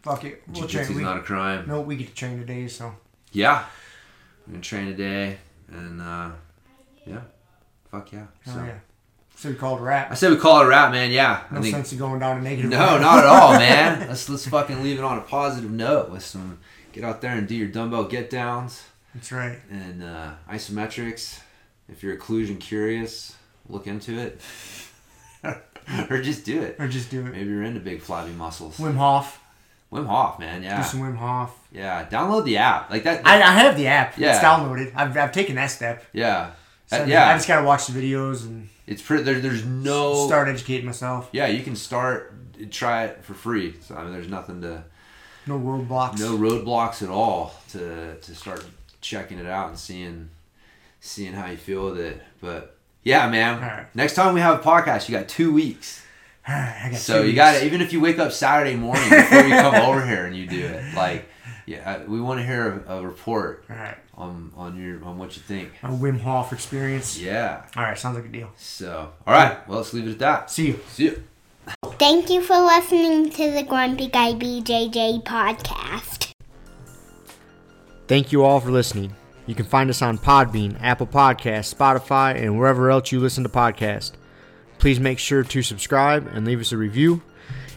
Fuck 0.01 0.23
it. 0.25 0.43
We'll 0.47 0.67
Jiu-jitsu's 0.67 0.87
train. 0.87 1.01
Not 1.01 1.17
a 1.17 1.21
crime. 1.21 1.67
no, 1.67 1.81
we 1.81 1.95
get 1.95 2.09
to 2.09 2.13
train 2.13 2.37
today, 2.37 2.67
so 2.67 2.93
Yeah, 3.31 3.63
I'm 4.45 4.53
gonna 4.53 4.63
train 4.63 4.87
today, 4.87 5.37
and 5.71 5.99
uh, 6.01 6.29
yeah, 7.07 7.21
fuck 7.89 8.11
yeah. 8.11 8.25
hell 8.43 8.55
So 8.55 8.63
yeah. 8.63 8.77
So 9.37 9.49
we 9.49 9.55
called 9.55 9.79
a 9.79 9.83
wrap. 9.83 10.11
I 10.11 10.15
said 10.15 10.31
we 10.31 10.37
call 10.37 10.61
it 10.61 10.65
a 10.65 10.67
wrap, 10.69 10.91
man. 10.91 11.11
Yeah, 11.11 11.43
I 11.51 11.55
No 11.55 11.61
think 11.61 11.75
sense 11.75 11.91
of 11.91 11.99
going 11.99 12.19
down 12.19 12.37
a 12.37 12.41
negative. 12.41 12.71
No, 12.71 12.79
road. 12.93 13.01
not 13.01 13.19
at 13.19 13.25
all, 13.25 13.51
man. 13.59 14.07
Let's 14.07 14.29
let's 14.29 14.47
fucking 14.47 14.81
leave 14.83 14.97
it 14.97 15.03
on 15.03 15.17
a 15.17 15.21
positive 15.21 15.69
note 15.71 16.09
with 16.09 16.23
some 16.23 16.59
get 16.93 17.03
out 17.03 17.21
there 17.21 17.31
and 17.35 17.47
do 17.47 17.55
your 17.55 17.67
dumbbell 17.67 18.05
get 18.05 18.29
downs 18.29 18.83
That's 19.13 19.31
right. 19.33 19.59
and 19.69 20.01
uh, 20.03 20.31
isometrics. 20.49 21.39
If 21.89 22.01
you're 22.01 22.17
occlusion 22.17 22.59
curious, 22.59 23.35
look 23.69 23.85
into 23.87 24.17
it. 24.17 24.39
or 26.09 26.21
just 26.21 26.45
do 26.45 26.61
it. 26.61 26.77
Or 26.79 26.87
just 26.87 27.11
do 27.11 27.19
it. 27.25 27.31
Maybe 27.31 27.49
you're 27.49 27.63
into 27.63 27.79
big 27.79 28.01
flabby 28.01 28.31
muscles. 28.31 28.77
Wim 28.77 28.95
Hof. 28.95 29.39
Wim 29.91 30.07
Hof, 30.07 30.39
man. 30.39 30.63
Yeah. 30.63 30.77
Do 30.81 30.87
some 30.87 31.01
Wim 31.01 31.15
Hof. 31.17 31.55
Yeah. 31.71 32.05
Download 32.09 32.43
the 32.45 32.57
app. 32.57 32.89
Like 32.89 33.03
that. 33.03 33.25
I, 33.25 33.35
I 33.41 33.51
have 33.51 33.77
the 33.77 33.87
app. 33.87 34.17
Yeah. 34.17 34.31
It's 34.35 34.43
downloaded. 34.43 34.93
I've, 34.95 35.15
I've 35.17 35.31
taken 35.31 35.55
that 35.55 35.67
step. 35.67 36.03
yeah. 36.13 36.51
So 36.87 36.97
Uh, 36.97 37.03
I 37.03 37.05
just 37.35 37.47
gotta 37.47 37.65
watch 37.65 37.87
the 37.87 37.99
videos 37.99 38.45
and 38.45 38.69
It's 38.87 39.01
pretty 39.01 39.23
there, 39.23 39.39
there's 39.39 39.65
no 39.65 40.27
start 40.27 40.47
educating 40.47 40.85
myself. 40.85 41.29
Yeah, 41.31 41.47
you 41.47 41.63
can 41.63 41.75
start 41.75 42.33
try 42.71 43.05
it 43.05 43.23
for 43.23 43.33
free. 43.33 43.75
So 43.81 43.95
I 43.95 44.03
mean 44.03 44.13
there's 44.13 44.29
nothing 44.29 44.61
to 44.61 44.83
No 45.47 45.59
roadblocks. 45.59 46.19
no 46.19 46.37
roadblocks 46.37 47.01
at 47.01 47.09
all 47.09 47.53
to 47.71 48.15
to 48.15 48.35
start 48.35 48.63
checking 49.01 49.37
it 49.39 49.45
out 49.45 49.69
and 49.69 49.77
seeing 49.77 50.29
seeing 50.99 51.33
how 51.33 51.47
you 51.47 51.57
feel 51.57 51.85
with 51.91 51.99
it. 51.99 52.21
But 52.41 52.75
yeah, 53.03 53.29
man. 53.29 53.87
Next 53.93 54.15
time 54.15 54.33
we 54.33 54.41
have 54.41 54.59
a 54.59 54.63
podcast, 54.63 55.09
you 55.09 55.17
got 55.17 55.27
two 55.27 55.51
weeks. 55.53 56.03
I 56.47 56.89
got 56.91 56.99
So 56.99 57.21
two 57.21 57.29
you 57.29 57.35
got 57.35 57.53
to 57.59 57.65
even 57.65 57.81
if 57.81 57.91
you 57.93 57.99
wake 58.01 58.19
up 58.19 58.31
Saturday 58.31 58.75
morning 58.75 59.09
before 59.09 59.41
you 59.43 59.55
come 59.55 59.75
over 59.89 60.05
here 60.05 60.25
and 60.25 60.35
you 60.35 60.47
do 60.47 60.63
it, 60.63 60.95
like 60.95 61.27
yeah, 61.65 62.03
we 62.05 62.21
want 62.21 62.39
to 62.39 62.45
hear 62.45 62.83
a, 62.87 62.97
a 62.97 63.01
report 63.05 63.65
All 63.69 63.75
right. 63.75 63.97
on 64.15 64.51
on 64.55 64.81
your 64.81 65.03
on 65.03 65.17
what 65.17 65.35
you 65.35 65.41
think. 65.41 65.71
A 65.83 65.87
Wim 65.87 66.19
Hof 66.21 66.53
experience. 66.53 67.19
Yeah. 67.19 67.63
All 67.75 67.83
right. 67.83 67.97
Sounds 67.97 68.15
like 68.15 68.25
a 68.25 68.29
deal. 68.29 68.51
So 68.57 69.11
all 69.25 69.33
right, 69.33 69.67
well 69.67 69.77
let's 69.79 69.93
leave 69.93 70.07
it 70.07 70.11
at 70.11 70.19
that. 70.19 70.51
See 70.51 70.67
you. 70.67 70.79
See 70.89 71.05
you. 71.05 71.23
Thank 71.97 72.29
you 72.29 72.41
for 72.41 72.57
listening 72.59 73.29
to 73.31 73.51
the 73.51 73.63
Grumpy 73.63 74.07
Guy 74.07 74.33
BJJ 74.33 75.23
podcast. 75.23 76.31
Thank 78.07 78.31
you 78.31 78.43
all 78.43 78.59
for 78.59 78.69
listening. 78.69 79.15
You 79.47 79.55
can 79.55 79.65
find 79.65 79.89
us 79.89 80.01
on 80.01 80.17
Podbean, 80.17 80.77
Apple 80.81 81.07
Podcasts, 81.07 81.73
Spotify, 81.73 82.35
and 82.35 82.57
wherever 82.59 82.89
else 82.91 83.11
you 83.11 83.19
listen 83.19 83.43
to 83.43 83.49
podcasts. 83.49 84.11
Please 84.77 84.99
make 84.99 85.17
sure 85.19 85.43
to 85.43 85.61
subscribe 85.63 86.27
and 86.27 86.45
leave 86.45 86.59
us 86.59 86.71
a 86.71 86.77
review. 86.77 87.21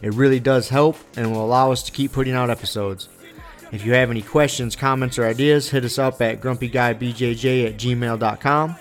It 0.02 0.15
really 0.15 0.40
does 0.40 0.69
help 0.69 0.97
and 1.16 1.32
will 1.32 1.44
allow 1.44 1.73
us 1.73 1.82
to 1.85 1.93
keep 1.93 2.12
putting 2.12 2.35
out 2.35 2.51
episodes. 2.51 3.09
If 3.70 3.85
you 3.85 3.93
have 3.95 4.11
any 4.11 4.23
questions, 4.23 4.77
comments, 4.77 5.19
or 5.19 5.27
ideas, 5.27 5.70
hit 5.70 5.85
us 5.85 5.99
up 5.99 6.23
at 6.23 6.40
grumpyguybjj 6.40 7.66
at 7.66 7.77
gmail.com. 7.77 8.77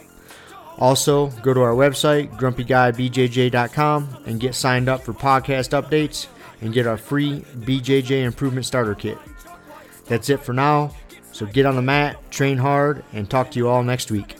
Also, 0.77 1.27
go 1.41 1.53
to 1.53 1.61
our 1.61 1.73
website, 1.73 2.29
grumpyguybjj.com, 2.37 4.23
and 4.25 4.39
get 4.39 4.55
signed 4.55 4.87
up 4.87 5.01
for 5.01 5.13
podcast 5.13 5.71
updates 5.79 6.27
and 6.61 6.73
get 6.73 6.87
our 6.87 6.97
free 6.97 7.41
BJJ 7.57 8.23
Improvement 8.23 8.65
Starter 8.65 8.95
Kit. 8.95 9.17
That's 10.05 10.29
it 10.29 10.39
for 10.41 10.53
now. 10.53 10.95
So 11.31 11.45
get 11.45 11.65
on 11.65 11.75
the 11.75 11.81
mat, 11.81 12.31
train 12.31 12.57
hard, 12.57 13.03
and 13.11 13.29
talk 13.29 13.51
to 13.51 13.59
you 13.59 13.67
all 13.67 13.83
next 13.83 14.11
week. 14.11 14.37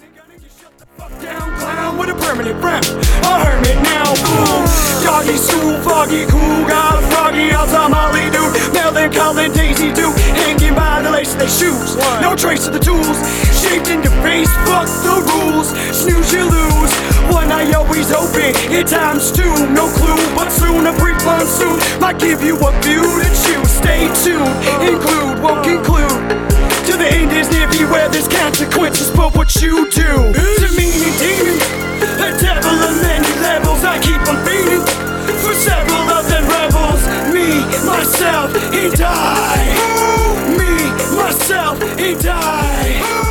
Down 1.97 2.05
with 2.05 2.15
a 2.15 2.19
permanent 2.19 2.63
rep. 2.63 2.83
A 3.23 3.33
hermit 3.45 3.77
now, 3.81 4.13
boom. 4.21 4.65
Doggy 5.03 5.37
stool, 5.37 5.77
foggy, 5.81 6.25
cool, 6.27 6.65
got 6.67 7.01
a 7.01 7.07
froggy 7.07 7.51
outside 7.51 7.89
Molly 7.89 8.29
dude. 8.29 8.73
Melvin, 8.73 9.11
Colin, 9.11 9.51
Daisy 9.51 9.91
Duke, 9.93 10.15
hanging 10.45 10.75
by 10.75 11.01
the 11.01 11.09
lace 11.09 11.33
of 11.33 11.39
their 11.39 11.49
shoes. 11.49 11.95
No 12.21 12.35
trace 12.35 12.67
of 12.67 12.73
the 12.73 12.79
tools, 12.79 13.17
shaped 13.61 13.87
in 13.89 14.03
your 14.03 14.13
face, 14.21 14.51
fuck 14.65 14.87
the 15.03 15.21
rules. 15.33 15.69
Snooze, 15.95 16.33
you 16.33 16.43
lose. 16.45 16.93
One 17.33 17.51
eye 17.51 17.71
always 17.73 18.11
open, 18.11 18.53
in 18.71 18.85
times 18.85 19.31
two, 19.31 19.53
no 19.73 19.89
clue. 19.97 20.21
But 20.35 20.49
soon 20.49 20.85
a 20.85 20.93
brief 20.93 21.17
monsoon 21.25 21.79
might 21.99 22.19
give 22.19 22.43
you 22.43 22.57
a 22.57 22.71
view 22.81 23.01
to 23.01 23.29
choose. 23.45 23.71
Stay 23.71 24.05
tuned, 24.23 24.53
include, 24.85 25.41
won't 25.41 25.63
conclude. 25.63 26.56
The 26.97 27.07
end 27.13 27.31
is 27.31 27.49
near, 27.51 27.67
beware 27.69 28.09
there's 28.09 28.27
consequences 28.27 29.09
for 29.11 29.29
what 29.31 29.55
you 29.61 29.89
do. 29.91 30.33
To 30.33 30.67
me, 30.75 30.89
a 30.89 31.11
demon, 31.21 31.57
a 32.25 32.29
devil 32.41 32.73
of 32.73 33.01
many 33.01 33.29
levels. 33.39 33.83
I 33.83 33.99
keep 34.01 34.21
on 34.27 34.43
beating 34.43 34.81
for 35.43 35.53
several 35.53 36.09
of 36.09 36.27
them 36.27 36.45
rebels. 36.49 37.05
Me, 37.31 37.61
myself, 37.85 38.49
and 38.73 38.99
I. 38.99 39.61
Me, 40.57 40.73
myself, 41.15 41.79
and 41.99 42.25
I. 42.25 43.26